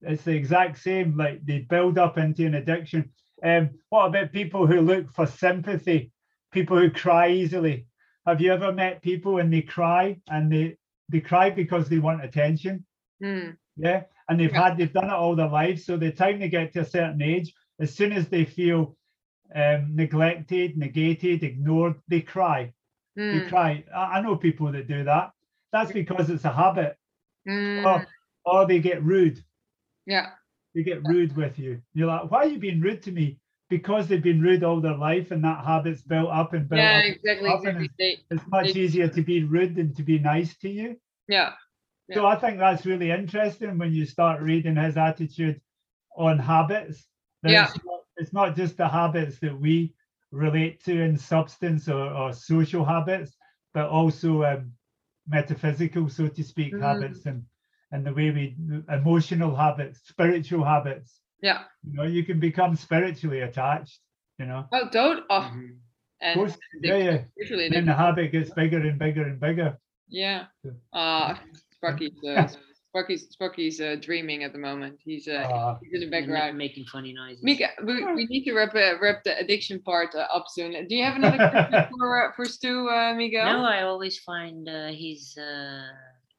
It's 0.03 0.23
the 0.23 0.32
exact 0.32 0.78
same. 0.78 1.16
Like 1.16 1.45
they 1.45 1.61
build 1.61 1.99
up 1.99 2.19
into 2.19 2.47
an 2.47 2.55
addiction. 2.55 3.11
Um, 3.43 3.70
what 3.89 4.07
about 4.07 4.32
people 4.32 4.66
who 4.66 4.81
look 4.81 5.11
for 5.12 5.27
sympathy? 5.27 6.12
People 6.53 6.78
who 6.78 6.91
cry 6.91 7.31
easily. 7.31 7.87
Have 8.31 8.40
you 8.40 8.52
ever 8.52 8.73
met 8.73 9.02
people 9.02 9.39
and 9.39 9.52
they 9.52 9.62
cry 9.62 10.16
and 10.31 10.52
they 10.52 10.77
they 11.09 11.20
cry 11.20 11.51
because 11.51 11.89
they 11.89 11.98
want 11.98 12.24
attention? 12.24 12.86
Mm. 13.23 13.57
Yeah, 13.77 14.05
and 14.28 14.39
they've 14.39 14.52
had 14.52 14.78
they've 14.78 14.93
done 14.93 15.11
it 15.11 15.12
all 15.12 15.35
their 15.35 15.48
life. 15.48 15.82
So 15.82 15.97
the 15.97 16.12
time 16.12 16.39
they 16.39 16.48
get 16.48 16.73
to 16.74 16.81
a 16.81 16.85
certain 16.85 17.20
age, 17.20 17.52
as 17.81 17.93
soon 17.93 18.12
as 18.12 18.28
they 18.28 18.44
feel 18.44 18.97
um, 19.52 19.97
neglected, 19.97 20.78
negated, 20.78 21.43
ignored, 21.43 21.97
they 22.07 22.20
cry. 22.20 22.73
Mm. 23.19 23.32
They 23.32 23.39
hmm. 23.40 23.48
cry. 23.48 23.85
I, 23.94 24.19
I, 24.19 24.20
know 24.20 24.36
people 24.36 24.70
that 24.70 24.86
do 24.86 25.02
that. 25.02 25.32
That's 25.73 25.90
because 25.90 26.31
it's 26.31 26.44
a 26.44 26.52
habit. 26.52 26.97
Mm. 27.48 27.85
Or, 27.85 28.07
or 28.44 28.66
they 28.69 28.78
get 28.78 29.02
rude. 29.02 29.43
Yeah. 30.07 30.28
They 30.74 30.85
get 30.85 31.02
rude 31.05 31.36
with 31.36 31.59
you. 31.59 31.82
You're 31.94 32.07
like, 32.07 32.31
why 32.31 32.44
are 32.44 32.47
you 32.47 32.59
being 32.61 32.81
rude 32.81 33.02
to 33.02 33.12
me? 33.12 33.40
Because 33.70 34.09
they've 34.09 34.22
been 34.22 34.42
rude 34.42 34.64
all 34.64 34.80
their 34.80 34.97
life 34.97 35.30
and 35.30 35.44
that 35.44 35.64
habit's 35.64 36.02
built 36.02 36.28
up 36.28 36.52
and 36.52 36.68
built 36.68 36.80
yeah, 36.80 36.98
up. 36.98 37.05
Exactly, 37.05 37.48
up 37.48 37.60
exactly. 37.60 37.90
It's, 37.98 38.22
it's, 38.30 38.51
much 38.51 38.76
easier 38.76 39.09
to 39.09 39.22
be 39.22 39.44
rude 39.44 39.76
than 39.76 39.94
to 39.94 40.02
be 40.02 40.18
nice 40.18 40.56
to 40.59 40.68
you. 40.68 40.97
Yeah. 41.28 41.52
yeah. 42.09 42.16
So 42.16 42.26
I 42.26 42.36
think 42.36 42.59
that's 42.59 42.84
really 42.84 43.10
interesting 43.10 43.78
when 43.78 43.92
you 43.92 44.05
start 44.05 44.42
reading 44.42 44.76
his 44.76 44.97
attitude 44.97 45.60
on 46.16 46.38
habits 46.38 47.06
yeah. 47.44 47.68
It's 47.74 47.84
not, 47.84 48.01
it's 48.16 48.32
not 48.32 48.56
just 48.56 48.76
the 48.76 48.88
habits 48.88 49.38
that 49.40 49.59
we 49.59 49.94
relate 50.30 50.84
to 50.84 51.01
in 51.01 51.16
substance 51.16 51.88
or, 51.88 52.10
or 52.12 52.32
social 52.32 52.84
habits, 52.84 53.36
but 53.72 53.88
also 53.88 54.44
um, 54.44 54.72
metaphysical, 55.26 56.09
so 56.09 56.28
to 56.28 56.44
speak, 56.44 56.74
mm. 56.74 56.82
habits 56.82 57.26
and 57.26 57.44
and 57.92 58.06
the 58.06 58.12
way 58.12 58.30
we 58.30 58.56
emotional 58.88 59.55
habits, 59.55 60.01
spiritual 60.06 60.64
habits. 60.64 61.20
Yeah. 61.42 61.60
You 61.84 61.96
know, 61.96 62.02
you 62.04 62.24
can 62.24 62.38
become 62.40 62.76
spiritually 62.76 63.40
attached. 63.40 64.00
You 64.38 64.46
know. 64.46 64.66
Oh, 64.72 64.88
don't. 64.90 65.24
Oh, 65.30 65.40
mm-hmm. 65.40 65.64
Of 66.22 66.26
and 66.26 66.34
course, 66.34 66.56
yeah, 66.82 66.96
yeah. 66.96 67.18
literally 67.38 67.66
And 67.66 67.74
then 67.74 67.84
the 67.86 67.94
habit 67.94 68.32
gets 68.32 68.50
bigger 68.50 68.78
and 68.78 68.98
bigger 68.98 69.22
and 69.22 69.40
bigger. 69.40 69.78
yeah. 70.08 70.46
Yeah. 70.64 70.72
Uh 70.92 71.34
Sparky's 71.74 72.12
uh, 72.28 72.46
Sparky's 72.90 73.28
Sparky's 73.30 73.80
uh, 73.80 73.96
dreaming 74.02 74.44
at 74.44 74.52
the 74.52 74.58
moment. 74.58 74.98
He's 75.02 75.28
uh, 75.28 75.48
Ah. 75.50 75.78
he's 75.80 75.94
in 75.94 76.00
the 76.00 76.10
background. 76.10 76.58
making 76.58 76.84
funny 76.86 77.12
noises. 77.14 77.42
Mika, 77.42 77.68
we, 77.86 78.04
we 78.14 78.26
need 78.26 78.44
to 78.44 78.52
wrap, 78.52 78.74
uh, 78.74 78.98
wrap 79.00 79.22
the 79.24 79.38
addiction 79.38 79.80
part 79.80 80.14
uh, 80.14 80.26
up 80.34 80.44
soon. 80.48 80.72
Do 80.88 80.94
you 80.94 81.04
have 81.04 81.16
another 81.16 81.38
question 81.38 81.86
for, 81.98 82.28
uh, 82.28 82.32
for 82.36 82.44
Stu, 82.44 82.88
uh, 82.90 83.14
Miguel? 83.14 83.46
No, 83.46 83.64
I 83.64 83.82
always 83.82 84.18
find 84.18 84.68
uh, 84.68 84.88
his 84.88 85.38
uh, 85.38 85.86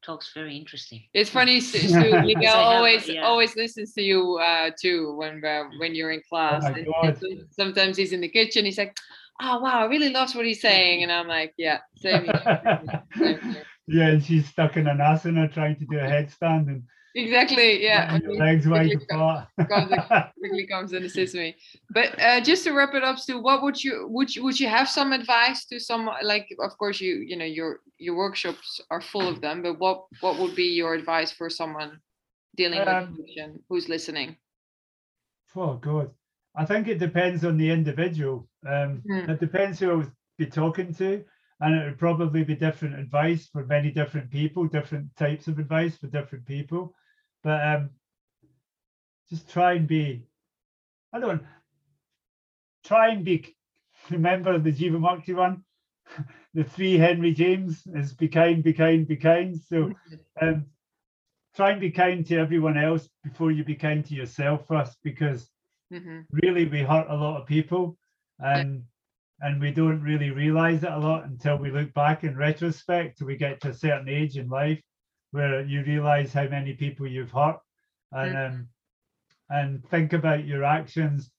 talks 0.01 0.31
very 0.33 0.55
interesting. 0.57 1.01
It's 1.13 1.29
funny, 1.39 1.59
Stu, 1.59 1.79
Stu, 1.79 2.21
Miguel 2.25 2.55
always 2.55 3.07
yeah. 3.07 3.21
always 3.21 3.55
listens 3.55 3.93
to 3.93 4.01
you 4.01 4.37
uh, 4.41 4.71
too 4.81 5.15
when 5.15 5.43
uh, 5.45 5.63
when 5.79 5.95
you're 5.95 6.11
in 6.11 6.21
class. 6.29 6.63
my 6.63 6.69
And- 6.69 6.77
and 6.77 6.87
God. 7.03 7.17
some- 7.19 7.47
sometimes 7.51 7.97
he's 7.97 8.13
in 8.13 8.21
the 8.21 8.29
kitchen. 8.29 8.65
He's 8.65 8.77
like, 8.77 8.95
"Oh 9.41 9.59
wow, 9.59 9.81
I 9.81 9.85
really 9.85 10.09
loves 10.09 10.35
what 10.35 10.45
he's 10.45 10.61
saying," 10.61 11.03
and 11.03 11.11
I'm 11.11 11.27
like, 11.27 11.53
"Yeah, 11.57 11.79
same." 11.97 12.25
here, 12.25 13.03
same 13.17 13.39
here." 13.41 13.63
yeah, 13.87 14.07
and 14.09 14.23
she's 14.23 14.47
stuck 14.47 14.77
in 14.77 14.87
an 14.87 14.97
asana 14.97 15.51
trying 15.51 15.75
to 15.77 15.85
do 15.85 15.97
a 15.97 16.03
headstand 16.03 16.67
and 16.67 16.83
Exactly. 17.15 17.83
Yeah. 17.83 18.19
legs 18.25 18.65
co- 18.65 18.75
apart. 19.15 19.47
comes- 19.67 19.93
quickly 20.39 20.65
comes 20.67 20.93
and 20.93 21.05
assists 21.05 21.35
me. 21.35 21.55
But 21.89 22.19
uh, 22.21 22.41
just 22.41 22.63
to 22.63 22.71
wrap 22.71 22.93
it 22.95 23.03
up, 23.03 23.19
Stu, 23.19 23.41
what 23.41 23.61
would 23.63 23.83
you 23.83 24.07
would 24.09 24.33
you 24.35 24.43
would 24.43 24.59
you 24.59 24.69
have 24.69 24.87
some 24.89 25.11
advice 25.11 25.65
to 25.65 25.79
some 25.79 26.09
like 26.23 26.47
of 26.59 26.77
course 26.77 27.01
you 27.01 27.15
you 27.15 27.35
know 27.35 27.45
your 27.45 27.79
your 27.97 28.15
workshops 28.15 28.79
are 28.89 29.01
full 29.01 29.27
of 29.27 29.41
them, 29.41 29.61
but 29.61 29.77
what 29.79 30.05
what 30.21 30.39
would 30.39 30.55
be 30.55 30.69
your 30.75 30.93
advice 30.93 31.31
for 31.31 31.49
someone 31.49 31.99
dealing 32.55 32.79
with 32.79 32.87
Um, 32.87 33.13
addiction 33.13 33.59
who's 33.69 33.89
listening? 33.89 34.37
Oh 35.55 35.75
God, 35.75 36.11
I 36.55 36.65
think 36.65 36.87
it 36.87 36.97
depends 36.99 37.43
on 37.43 37.57
the 37.57 37.69
individual. 37.69 38.47
Um, 38.65 39.01
Hmm. 39.05 39.29
It 39.29 39.39
depends 39.39 39.79
who 39.79 39.91
I 39.91 39.95
would 39.95 40.11
be 40.37 40.45
talking 40.45 40.93
to, 40.95 41.23
and 41.59 41.75
it 41.75 41.85
would 41.85 41.99
probably 41.99 42.43
be 42.43 42.55
different 42.55 42.97
advice 42.97 43.47
for 43.51 43.65
many 43.65 43.91
different 43.91 44.31
people, 44.31 44.65
different 44.67 45.13
types 45.17 45.47
of 45.47 45.59
advice 45.59 45.97
for 45.97 46.07
different 46.07 46.45
people. 46.45 46.95
But 47.43 47.67
um, 47.67 47.89
just 49.29 49.49
try 49.49 49.73
and 49.73 49.87
be, 49.87 50.23
I 51.13 51.19
don't 51.19 51.43
try 52.85 53.09
and 53.09 53.23
be. 53.23 53.55
Remember 54.09 54.57
the 54.57 54.71
Jivamukti 54.71 55.35
one, 55.35 55.63
the 56.53 56.63
three 56.63 56.97
Henry 56.97 57.33
James 57.33 57.83
is 57.95 58.13
be 58.13 58.27
kind, 58.27 58.63
be 58.63 58.73
kind, 58.73 59.07
be 59.07 59.15
kind. 59.15 59.59
So 59.59 59.93
um, 60.41 60.65
try 61.55 61.71
and 61.71 61.81
be 61.81 61.91
kind 61.91 62.25
to 62.27 62.37
everyone 62.37 62.77
else 62.77 63.07
before 63.23 63.51
you 63.51 63.63
be 63.63 63.75
kind 63.75 64.05
to 64.05 64.15
yourself 64.15 64.67
first, 64.67 64.97
because 65.03 65.49
hmm 65.91 66.21
really 66.31 66.65
we 66.65 66.81
hurt 66.81 67.07
a 67.09 67.15
lot 67.15 67.41
of 67.41 67.47
people 67.47 67.97
and 68.39 68.83
and 69.41 69.59
we 69.59 69.71
don't 69.71 70.01
really 70.01 70.29
realize 70.29 70.83
it 70.83 70.91
a 70.91 70.97
lot 70.97 71.25
until 71.25 71.57
we 71.57 71.71
look 71.71 71.93
back 71.93 72.23
in 72.23 72.37
retrospect 72.37 73.17
till 73.17 73.27
we 73.27 73.35
get 73.35 73.59
to 73.61 73.69
a 73.69 73.73
certain 73.73 74.07
age 74.07 74.37
in 74.37 74.47
life 74.47 74.79
where 75.31 75.61
you 75.65 75.83
realize 75.83 76.33
how 76.33 76.47
many 76.47 76.73
people 76.73 77.07
you've 77.07 77.31
hurt 77.31 77.59
and 78.11 78.37
um, 78.37 78.67
and 79.49 79.83
think 79.89 80.13
about 80.13 80.45
your 80.45 80.63
actions 80.63 81.31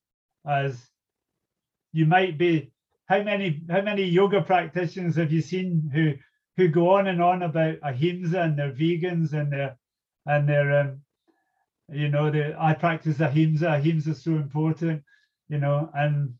as 0.46 0.90
you 1.92 2.06
might 2.06 2.38
be. 2.38 2.72
How 3.06 3.22
many 3.22 3.62
how 3.68 3.82
many 3.82 4.04
yoga 4.04 4.42
practitioners 4.42 5.16
have 5.16 5.32
you 5.32 5.42
seen 5.42 5.90
who 5.92 6.14
who 6.56 6.68
go 6.68 6.94
on 6.94 7.06
and 7.06 7.22
on 7.22 7.42
about 7.42 7.76
ahimsa 7.82 8.42
and 8.42 8.58
they're 8.58 8.72
vegans 8.72 9.32
and 9.32 9.52
they're 9.52 9.76
and 10.26 10.48
they're 10.48 10.80
um, 10.80 11.00
you 11.88 12.08
know 12.08 12.30
the 12.30 12.54
i 12.58 12.72
practice 12.72 13.20
ahimsa 13.20 13.68
ahimsa 13.68 14.10
is 14.10 14.22
so 14.22 14.32
important 14.32 15.02
you 15.48 15.58
know 15.58 15.90
and 15.94 16.34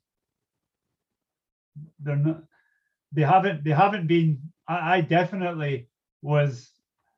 they're 2.00 2.16
not 2.16 2.42
they 3.12 3.22
haven't 3.22 3.64
they 3.64 3.70
haven't 3.70 4.06
been 4.06 4.40
i, 4.68 4.96
I 4.96 5.00
definitely 5.00 5.88
was 6.22 6.70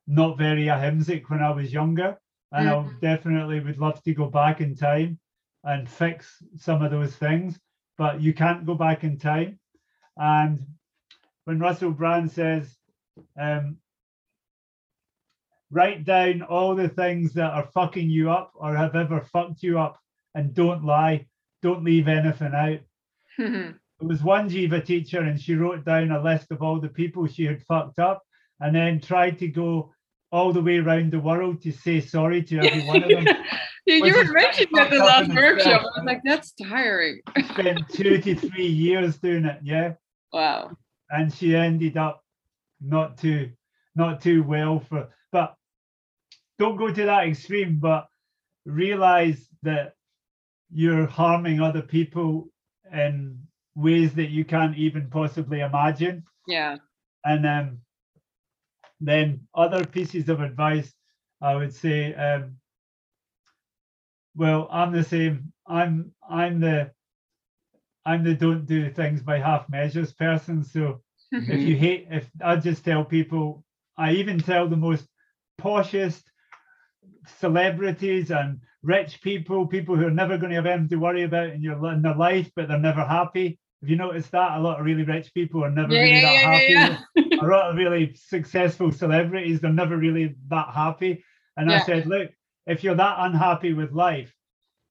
not 0.07 0.37
very 0.37 0.65
ahimsic 0.65 1.23
when 1.29 1.41
i 1.41 1.49
was 1.51 1.73
younger. 1.73 2.17
And 2.51 2.69
i 2.69 2.85
definitely 3.01 3.59
would 3.59 3.79
love 3.79 4.01
to 4.03 4.13
go 4.13 4.27
back 4.27 4.61
in 4.61 4.75
time 4.75 5.19
and 5.63 5.89
fix 5.89 6.41
some 6.57 6.81
of 6.83 6.91
those 6.91 7.15
things 7.15 7.59
but 7.97 8.21
you 8.21 8.33
can't 8.33 8.65
go 8.65 8.75
back 8.75 9.03
in 9.03 9.17
time. 9.17 9.59
And 10.17 10.65
when 11.45 11.59
russell 11.59 11.91
brand 11.91 12.31
says 12.31 12.77
um, 13.39 13.77
write 15.71 16.05
down 16.05 16.41
all 16.41 16.75
the 16.75 16.89
things 16.89 17.33
that 17.33 17.51
are 17.51 17.67
fucking 17.73 18.09
you 18.09 18.31
up 18.31 18.51
or 18.55 18.75
have 18.75 18.95
ever 18.95 19.21
fucked 19.21 19.63
you 19.63 19.79
up 19.79 19.99
and 20.33 20.53
don't 20.53 20.85
lie. 20.85 21.25
Don't 21.61 21.83
leave 21.83 22.07
anything 22.07 22.53
out. 22.53 22.79
There 23.97 24.09
was 24.09 24.21
one 24.21 24.49
jiva 24.49 24.85
teacher 24.85 25.21
and 25.21 25.39
she 25.39 25.55
wrote 25.55 25.85
down 25.85 26.11
a 26.11 26.21
list 26.21 26.51
of 26.51 26.61
all 26.61 26.81
the 26.81 26.89
people 26.89 27.27
she 27.27 27.45
had 27.45 27.63
fucked 27.63 27.97
up 27.97 28.23
and 28.59 28.75
then 28.75 28.99
tried 28.99 29.39
to 29.39 29.47
go 29.47 29.93
all 30.35 30.51
the 30.51 30.61
way 30.61 30.77
around 30.79 31.13
the 31.13 31.19
world 31.19 31.61
to 31.61 31.71
say 31.71 32.01
sorry 32.01 32.43
to 32.43 32.57
every 32.59 32.83
one 32.85 33.03
of 33.03 33.09
them 33.09 33.25
you, 33.85 34.05
you 34.05 34.13
were 34.13 34.33
mentioning 34.33 34.77
at 34.77 34.89
the 34.89 34.97
last 34.97 35.33
workshop. 35.33 35.81
I 35.81 35.99
was 35.99 36.05
like, 36.05 36.21
that's 36.25 36.51
tiring. 36.61 37.21
spent 37.51 37.87
two 37.89 38.17
to 38.19 38.35
three 38.35 38.67
years 38.67 39.17
doing 39.17 39.45
it 39.45 39.59
yeah 39.63 39.93
wow. 40.33 40.71
and 41.09 41.33
she 41.33 41.55
ended 41.55 41.95
up 41.95 42.21
not 42.81 43.17
too 43.17 43.49
not 43.95 44.21
too 44.21 44.43
well 44.43 44.79
for 44.89 45.07
but 45.31 45.55
don't 46.59 46.75
go 46.75 46.91
to 46.91 47.05
that 47.05 47.27
extreme 47.27 47.79
but 47.79 48.07
realize 48.65 49.47
that 49.63 49.93
you're 50.69 51.05
harming 51.05 51.61
other 51.61 51.81
people 51.81 52.49
in 52.91 53.39
ways 53.75 54.13
that 54.15 54.31
you 54.31 54.43
can't 54.43 54.75
even 54.75 55.09
possibly 55.09 55.61
imagine 55.61 56.23
Yeah. 56.45 56.75
and 57.23 57.45
um, 57.45 57.79
then 59.01 59.41
other 59.53 59.85
pieces 59.85 60.29
of 60.29 60.41
advice 60.41 60.93
i 61.41 61.55
would 61.55 61.73
say 61.73 62.13
um, 62.15 62.55
well 64.35 64.67
i'm 64.71 64.91
the 64.91 65.03
same. 65.03 65.51
I'm 65.67 66.11
i'm 66.29 66.59
the 66.59 66.91
i'm 68.05 68.23
the 68.23 68.35
don't 68.35 68.65
do 68.65 68.89
things 68.91 69.21
by 69.21 69.39
half 69.39 69.67
measures 69.69 70.13
person. 70.13 70.63
So 70.63 71.01
if 71.31 71.59
you 71.61 71.75
hate 71.85 72.07
if 72.11 72.29
i 72.43 72.55
just 72.55 72.85
tell 72.85 73.03
people 73.03 73.63
i 73.97 74.11
even 74.11 74.39
tell 74.39 74.67
the 74.67 74.77
most 74.77 75.07
poshest 75.59 76.23
celebrities 77.39 78.29
and 78.31 78.59
rich 78.83 79.21
people 79.21 79.65
people 79.65 79.95
who 79.95 80.05
are 80.05 80.11
never 80.11 80.37
going 80.37 80.51
to 80.51 80.55
have 80.55 80.67
anything 80.67 80.89
to 80.89 80.97
worry 80.97 81.23
about 81.23 81.49
in 81.49 81.61
your 81.61 81.91
in 81.91 82.01
their 82.01 82.15
life 82.15 82.51
but 82.55 82.67
they're 82.67 82.77
never 82.79 83.03
happy. 83.03 83.57
Have 83.81 83.89
you 83.89 83.97
noticed 83.97 84.31
that? 84.31 84.57
A 84.57 84.61
lot 84.61 84.79
of 84.79 84.85
really 84.85 85.03
rich 85.03 85.33
people 85.33 85.63
are 85.63 85.71
never 85.71 85.93
yeah, 85.93 86.01
really 86.01 86.21
yeah, 86.21 86.43
that 86.43 86.69
yeah, 86.69 86.87
happy. 86.87 87.24
a 87.41 87.45
lot 87.45 87.69
of 87.69 87.75
really 87.75 88.13
successful 88.15 88.91
celebrities 88.91 89.59
they're 89.59 89.71
never 89.73 89.97
really 89.97 90.35
that 90.47 90.69
happy 90.73 91.23
and 91.57 91.71
i 91.71 91.79
said 91.81 92.05
look 92.05 92.29
if 92.67 92.83
you're 92.83 92.95
that 92.95 93.15
unhappy 93.19 93.73
with 93.73 93.91
life 93.91 94.33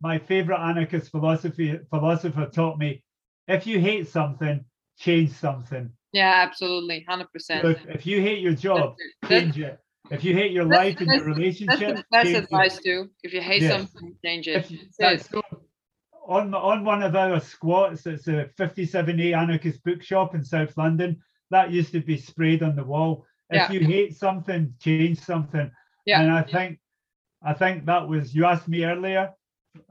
my 0.00 0.18
favorite 0.18 0.58
anarchist 0.58 1.10
philosophy 1.10 1.78
philosopher 1.90 2.46
taught 2.46 2.78
me 2.78 3.02
if 3.48 3.66
you 3.66 3.78
hate 3.80 4.08
something 4.08 4.64
change 4.98 5.30
something 5.32 5.90
Yeah, 6.12 6.32
absolutely. 6.46 7.04
100%. 7.10 7.62
Look, 7.64 7.78
if 7.88 8.06
you 8.06 8.20
hate 8.20 8.40
your 8.40 8.54
job 8.54 8.94
That's- 9.22 9.42
change 9.42 9.58
it 9.58 9.78
if 10.10 10.22
you 10.22 10.32
hate 10.34 10.52
your 10.52 10.64
life 10.66 11.00
and 11.00 11.08
your 11.10 11.24
relationship 11.24 11.80
That's 11.80 12.00
the 12.00 12.06
best 12.12 12.24
change 12.26 12.36
it. 12.36 12.44
advice 12.44 12.78
too. 12.78 13.10
If 13.22 13.32
you 13.32 13.40
hate 13.40 13.62
Yes. 13.62 13.72
something, 13.72 14.14
change 14.24 14.46
it. 14.48 14.56
If 14.56 14.70
you- 14.70 14.78
That's 14.98 15.24
it. 15.26 15.32
that's 15.32 15.50
so- 15.50 15.60
on 16.26 16.54
on 16.54 16.84
one 16.84 17.02
of 17.02 17.16
our 17.16 17.40
squats, 17.40 18.06
it's 18.06 18.28
a 18.28 18.48
57A 18.56 19.32
anarchist 19.34 19.82
bookshop 19.84 20.34
in 20.34 20.44
South 20.44 20.76
London. 20.76 21.20
That 21.50 21.70
used 21.70 21.92
to 21.92 22.00
be 22.00 22.16
sprayed 22.16 22.62
on 22.62 22.76
the 22.76 22.84
wall. 22.84 23.26
If 23.50 23.70
Yeah. 23.70 23.72
you 23.72 23.80
hate 23.80 24.16
something, 24.16 24.74
change 24.80 25.10
something. 25.12 25.62
Yeah. 26.04 26.20
And 26.20 26.24
I 26.24 26.34
think 26.36 26.72
I 27.42 27.52
think 27.52 27.84
that 27.86 28.08
was 28.08 28.34
you 28.34 28.44
asked 28.44 28.68
me 28.68 28.84
earlier, 28.84 29.32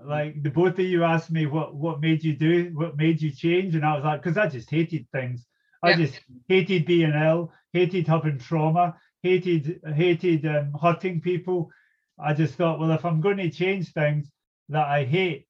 like 0.04 0.42
the 0.44 0.50
both 0.50 0.80
of 0.80 0.86
you 0.86 1.04
asked 1.04 1.32
me 1.32 1.46
what 1.46 1.76
what 1.76 2.02
made 2.02 2.24
you 2.24 2.36
do, 2.36 2.72
what 2.74 2.98
made 2.98 3.22
you 3.22 3.32
change, 3.32 3.76
and 3.76 3.86
I 3.86 3.96
was 3.96 4.04
like, 4.04 4.22
because 4.22 4.38
I 4.38 4.48
just 4.48 4.70
hated 4.70 5.08
things. 5.12 5.46
I 5.84 5.92
Yeah. 5.92 5.98
just 5.98 6.22
hated 6.48 6.86
being 6.86 7.14
ill, 7.14 7.52
hated 7.74 8.08
having 8.08 8.38
trauma, 8.40 8.96
hated 9.22 9.80
hated 9.96 10.46
um, 10.46 10.74
hurting 10.82 11.22
people. 11.22 11.70
I 12.20 12.34
just 12.34 12.56
thought, 12.56 12.80
well, 12.80 12.92
if 12.92 13.06
I'm 13.06 13.22
going 13.22 13.38
to 13.38 13.50
change 13.50 13.92
things 13.92 14.32
that 14.70 14.88
I 14.88 15.04
hate, 15.06 15.48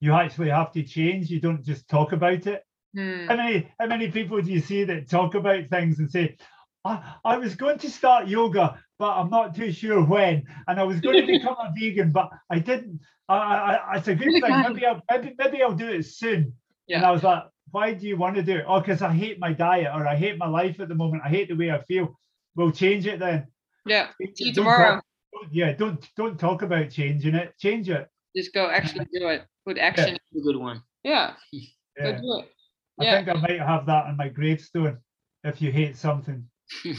you 0.00 0.12
actually 0.12 0.50
have 0.50 0.72
to 0.72 0.82
change. 0.82 1.30
You 1.30 1.40
don't 1.40 1.64
just 1.64 1.88
talk 1.88 2.12
about 2.12 2.46
it. 2.46 2.64
Hmm. 2.94 3.26
How 3.28 3.36
many 3.36 3.72
how 3.78 3.86
many 3.86 4.10
people 4.10 4.40
do 4.42 4.50
you 4.50 4.60
see 4.60 4.84
that 4.84 5.08
talk 5.08 5.34
about 5.34 5.68
things 5.70 5.98
and 6.00 6.10
say, 6.10 6.36
I, 6.84 7.14
I 7.24 7.36
was 7.38 7.54
going 7.54 7.78
to 7.78 7.90
start 7.90 8.26
yoga, 8.28 8.80
but 8.98 9.10
I'm 9.16 9.30
not 9.30 9.54
too 9.54 9.70
sure 9.70 10.02
when, 10.04 10.44
and 10.66 10.80
I 10.80 10.82
was 10.82 11.00
going 11.00 11.20
to 11.20 11.26
become 11.26 11.56
a 11.58 11.72
vegan, 11.78 12.10
but 12.10 12.30
I 12.50 12.58
didn't. 12.58 13.00
I, 13.28 13.36
I, 13.36 13.74
I- 13.92 13.96
it's 13.98 14.08
a 14.08 14.14
good 14.14 14.26
Really 14.26 14.40
thing. 14.40 14.50
can't. 14.50 14.74
Maybe 14.74 14.86
I'll 14.86 15.02
maybe, 15.10 15.34
maybe 15.38 15.62
I'll 15.62 15.72
do 15.74 15.88
it 15.88 16.04
soon. 16.06 16.52
And 16.98 17.06
I 17.06 17.12
was 17.12 17.22
like, 17.22 17.44
why 17.70 17.92
do 17.94 18.08
you 18.08 18.16
want 18.16 18.34
to 18.36 18.42
do 18.42 18.56
it? 18.56 18.64
Oh, 18.66 18.80
because 18.80 19.02
I 19.02 19.12
hate 19.12 19.38
my 19.38 19.52
diet 19.52 19.92
or 19.94 20.08
I 20.08 20.16
hate 20.16 20.36
my 20.38 20.48
life 20.48 20.80
at 20.80 20.88
the 20.88 20.94
moment. 20.96 21.22
I 21.24 21.28
hate 21.28 21.48
the 21.48 21.54
way 21.54 21.70
I 21.70 21.80
feel. 21.82 22.18
We'll 22.56 22.72
change 22.72 23.06
it 23.06 23.20
then. 23.20 23.46
Yeah. 23.86 24.08
See 24.34 24.46
you 24.46 24.52
tomorrow. 24.54 24.94
talk- 24.96 25.04
don't- 25.32 25.54
yeah, 25.54 25.72
don't 25.72 26.08
don't 26.16 26.38
talk 26.40 26.62
about 26.62 26.90
changing 26.90 27.36
it. 27.36 27.54
Change 27.58 27.88
it. 27.88 28.08
Just 28.36 28.52
go 28.52 28.68
actually 28.68 29.06
do 29.12 29.28
it. 29.28 29.44
Put 29.64 29.78
action. 29.78 30.16
a 30.36 30.40
good 30.40 30.56
one. 30.56 30.82
Yeah. 31.04 31.34
Go 32.00 32.12
do 32.12 32.38
it. 32.40 32.50
I 32.98 33.04
Yeah. 33.04 33.16
think 33.24 33.28
I 33.36 33.40
might 33.40 33.60
have 33.60 33.86
that 33.86 34.06
on 34.06 34.16
my 34.16 34.28
gravestone. 34.28 34.98
If 35.44 35.62
you 35.62 35.70
hate 35.72 35.96
something, 35.96 36.46
change 36.82 36.98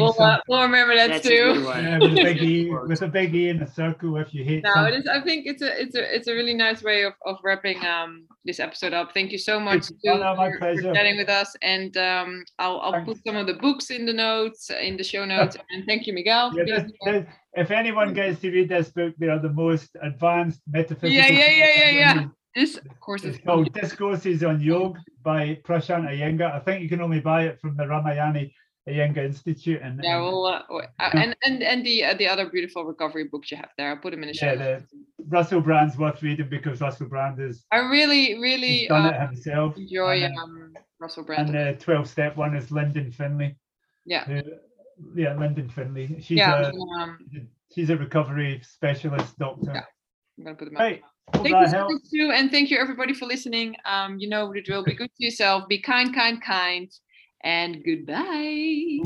We'll, 0.00 0.14
uh, 0.18 0.38
we'll 0.48 0.62
remember 0.62 0.94
that 0.94 1.08
That's 1.10 1.26
a 1.26 1.28
too. 1.28 1.64
one. 1.64 1.84
Yeah, 1.84 1.98
with 1.98 2.12
a 2.12 2.22
big 2.22 2.42
E, 2.52 2.70
with 2.70 3.02
a 3.02 3.08
big 3.08 3.34
E 3.34 3.48
in 3.48 3.60
a 3.62 3.66
circle. 3.66 4.16
If 4.16 4.32
you 4.32 4.44
hate 4.44 4.62
No, 4.64 4.70
it 4.70 4.74
something, 4.74 4.94
is. 5.00 5.06
I 5.08 5.20
think 5.20 5.46
it's 5.46 5.60
a 5.62 5.80
it's 5.82 5.94
a 5.94 6.14
it's 6.16 6.28
a 6.28 6.34
really 6.34 6.54
nice 6.54 6.82
way 6.82 7.02
of, 7.04 7.12
of 7.26 7.36
wrapping 7.44 7.84
um 7.84 8.26
this 8.44 8.60
episode 8.60 8.92
up. 8.94 9.12
Thank 9.12 9.32
you 9.32 9.38
so 9.38 9.58
much 9.60 9.90
It's- 9.90 10.00
no, 10.04 10.34
my 10.36 10.52
for, 10.52 10.74
for 10.80 10.94
chatting 10.94 11.16
with 11.16 11.28
us, 11.28 11.54
and 11.62 11.94
um 11.96 12.44
I'll 12.58 12.78
I'll 12.80 13.04
put 13.04 13.18
some 13.26 13.36
of 13.36 13.46
the 13.46 13.54
books 13.54 13.90
in 13.90 14.06
the 14.06 14.12
notes 14.14 14.70
in 14.70 14.96
the 14.96 15.04
show 15.04 15.24
notes. 15.34 15.56
And 15.70 15.84
thank 15.84 16.06
you, 16.06 16.12
Miguel. 16.14 16.52
Yeah, 16.56 16.64
this- 16.64 16.92
this- 17.04 17.26
if 17.56 17.70
anyone 17.70 18.14
gets 18.14 18.40
to 18.40 18.50
read 18.50 18.68
this 18.68 18.90
book, 18.90 19.14
they 19.18 19.28
are 19.28 19.38
the 19.38 19.52
most 19.52 19.96
advanced 20.02 20.60
metaphysical. 20.66 21.10
Yeah, 21.10 21.28
yeah, 21.28 21.50
yeah, 21.50 21.72
yeah, 21.76 21.90
yeah. 21.90 22.24
This, 22.54 22.76
of 22.76 23.00
course, 23.00 23.24
is 23.24 23.36
It's 23.36 23.44
called 23.44 23.72
Discourses 23.72 24.44
on 24.44 24.60
Yoga 24.60 25.00
by 25.22 25.58
Prashant 25.64 26.08
Iyengar. 26.08 26.52
I 26.52 26.60
think 26.60 26.82
you 26.82 26.88
can 26.88 27.00
only 27.00 27.20
buy 27.20 27.44
it 27.44 27.60
from 27.60 27.76
the 27.76 27.84
Ramamani 27.84 28.52
Iyengar 28.88 29.24
Institute. 29.24 29.80
And 29.82 30.00
Yeah, 30.02 30.16
and, 30.16 30.24
well, 30.24 30.46
uh, 30.46 30.62
uh, 30.72 31.10
and 31.14 31.36
and 31.44 31.62
and 31.62 31.84
the 31.84 32.04
uh, 32.04 32.14
the 32.14 32.28
other 32.28 32.48
beautiful 32.48 32.84
recovery 32.84 33.24
books 33.24 33.50
you 33.50 33.56
have 33.56 33.70
there. 33.76 33.90
I'll 33.90 33.96
put 33.96 34.12
them 34.12 34.22
in 34.22 34.28
the 34.28 34.34
show. 34.34 34.46
yeah, 34.46 34.54
the, 34.54 34.82
Russell 35.26 35.60
Brand's 35.60 35.96
worth 35.96 36.22
reading 36.22 36.48
because 36.48 36.80
Russell 36.80 37.08
Brand 37.08 37.40
is 37.40 37.64
I 37.72 37.78
really, 37.78 38.38
really 38.40 38.86
done 38.88 39.06
uh, 39.06 39.10
it 39.10 39.20
himself. 39.20 39.76
enjoy 39.76 40.22
and, 40.22 40.38
uh, 40.38 40.42
um, 40.42 40.74
Russell 41.00 41.24
Brand. 41.24 41.48
and 41.48 41.78
the 41.78 41.82
12 41.82 42.08
step 42.08 42.36
one 42.36 42.54
is 42.54 42.70
Lyndon 42.70 43.10
Finley. 43.10 43.56
yeah, 44.04 44.24
Who, 44.26 44.42
yeah, 45.16 45.34
Lyndon 45.34 45.68
Finley. 45.70 46.20
She's, 46.20 46.38
yeah. 46.38 46.70
a, 46.70 47.00
um, 47.00 47.18
she's 47.74 47.90
a 47.90 47.96
recovery 47.96 48.60
specialist 48.62 49.36
doctor. 49.38 49.72
Yeah. 49.74 49.84
I'm 50.38 50.44
gonna 50.44 50.56
put 50.56 50.66
them. 50.66 50.76
up. 50.76 51.13
Right. 51.32 51.36
Hope 51.36 51.46
Thank 51.46 51.60
you 51.60 51.70
so 51.70 51.88
much 51.88 52.02
too, 52.12 52.30
and 52.32 52.50
thank 52.50 52.70
you 52.70 52.78
everybody 52.78 53.14
for 53.14 53.26
listening. 53.26 53.76
Um, 53.84 54.18
you 54.18 54.28
know 54.28 54.52
the 54.52 54.62
drill. 54.62 54.84
Be 54.84 54.94
good 54.94 55.10
to 55.16 55.24
yourself. 55.24 55.68
Be 55.68 55.80
kind, 55.80 56.14
kind, 56.14 56.42
kind, 56.42 56.90
and 57.42 57.82
goodbye. 57.84 58.98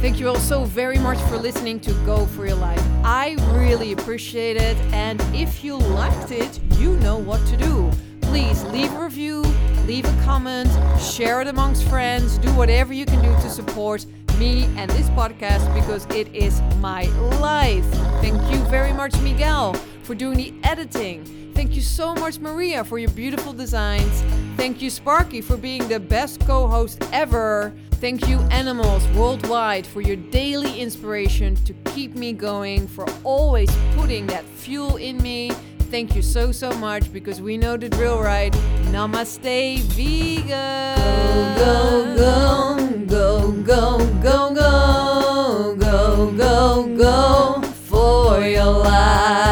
Thank 0.00 0.18
you 0.18 0.28
all 0.28 0.36
so 0.36 0.64
very 0.64 0.98
much 0.98 1.18
for 1.28 1.36
listening 1.36 1.78
to 1.80 1.92
Go 2.04 2.26
For 2.26 2.46
Your 2.46 2.56
Life. 2.56 2.82
I 3.04 3.36
really 3.52 3.92
appreciate 3.92 4.56
it. 4.56 4.76
And 4.92 5.20
if 5.34 5.62
you 5.62 5.76
liked 5.76 6.32
it, 6.32 6.60
you 6.76 6.96
know 6.96 7.16
what 7.16 7.44
to 7.46 7.56
do. 7.56 7.90
Please 8.22 8.64
leave 8.64 8.92
a 8.94 9.04
review, 9.04 9.42
leave 9.86 10.04
a 10.04 10.22
comment, 10.24 10.70
share 11.00 11.40
it 11.40 11.46
amongst 11.46 11.84
friends, 11.84 12.38
do 12.38 12.52
whatever 12.54 12.92
you 12.92 13.06
can 13.06 13.22
do 13.22 13.30
to 13.42 13.48
support 13.48 14.04
me 14.38 14.64
and 14.76 14.90
this 14.90 15.08
podcast 15.10 15.72
because 15.74 16.06
it 16.06 16.34
is 16.34 16.60
my 16.78 17.04
life. 17.38 17.84
Thank 18.20 18.42
you 18.50 18.58
very 18.64 18.92
much, 18.92 19.16
Miguel, 19.20 19.76
for 20.02 20.14
doing 20.14 20.36
the 20.36 20.54
editing. 20.64 21.24
Thank 21.54 21.74
you 21.74 21.82
so 21.82 22.14
much, 22.14 22.38
Maria, 22.38 22.84
for 22.84 22.98
your 22.98 23.10
beautiful 23.10 23.52
designs. 23.52 24.22
Thank 24.56 24.80
you, 24.80 24.90
Sparky, 24.90 25.40
for 25.40 25.56
being 25.56 25.86
the 25.88 26.00
best 26.00 26.40
co 26.46 26.66
host 26.66 27.02
ever. 27.12 27.72
Thank 27.92 28.26
you, 28.26 28.40
Animals 28.50 29.06
Worldwide, 29.08 29.86
for 29.86 30.00
your 30.00 30.16
daily 30.16 30.80
inspiration 30.80 31.54
to 31.64 31.72
keep 31.94 32.14
me 32.14 32.32
going, 32.32 32.88
for 32.88 33.06
always 33.22 33.70
putting 33.94 34.26
that 34.26 34.44
fuel 34.44 34.96
in 34.96 35.18
me. 35.22 35.50
Thank 35.92 36.16
you 36.16 36.22
so, 36.22 36.52
so 36.52 36.72
much 36.72 37.12
because 37.12 37.40
we 37.42 37.58
know 37.58 37.76
the 37.76 37.88
drill, 37.88 38.20
right? 38.20 38.52
Namaste, 38.90 39.78
vegan. 39.92 41.56
Go, 41.58 42.16
go, 42.16 43.04
go, 43.06 43.52
go, 43.62 43.98
go, 44.22 44.54
go, 44.54 45.76
go, 45.76 45.76
go, 45.76 46.96
go, 46.96 46.96
go 46.96 47.62
for 47.62 48.40
your 48.40 48.64
life. 48.64 49.51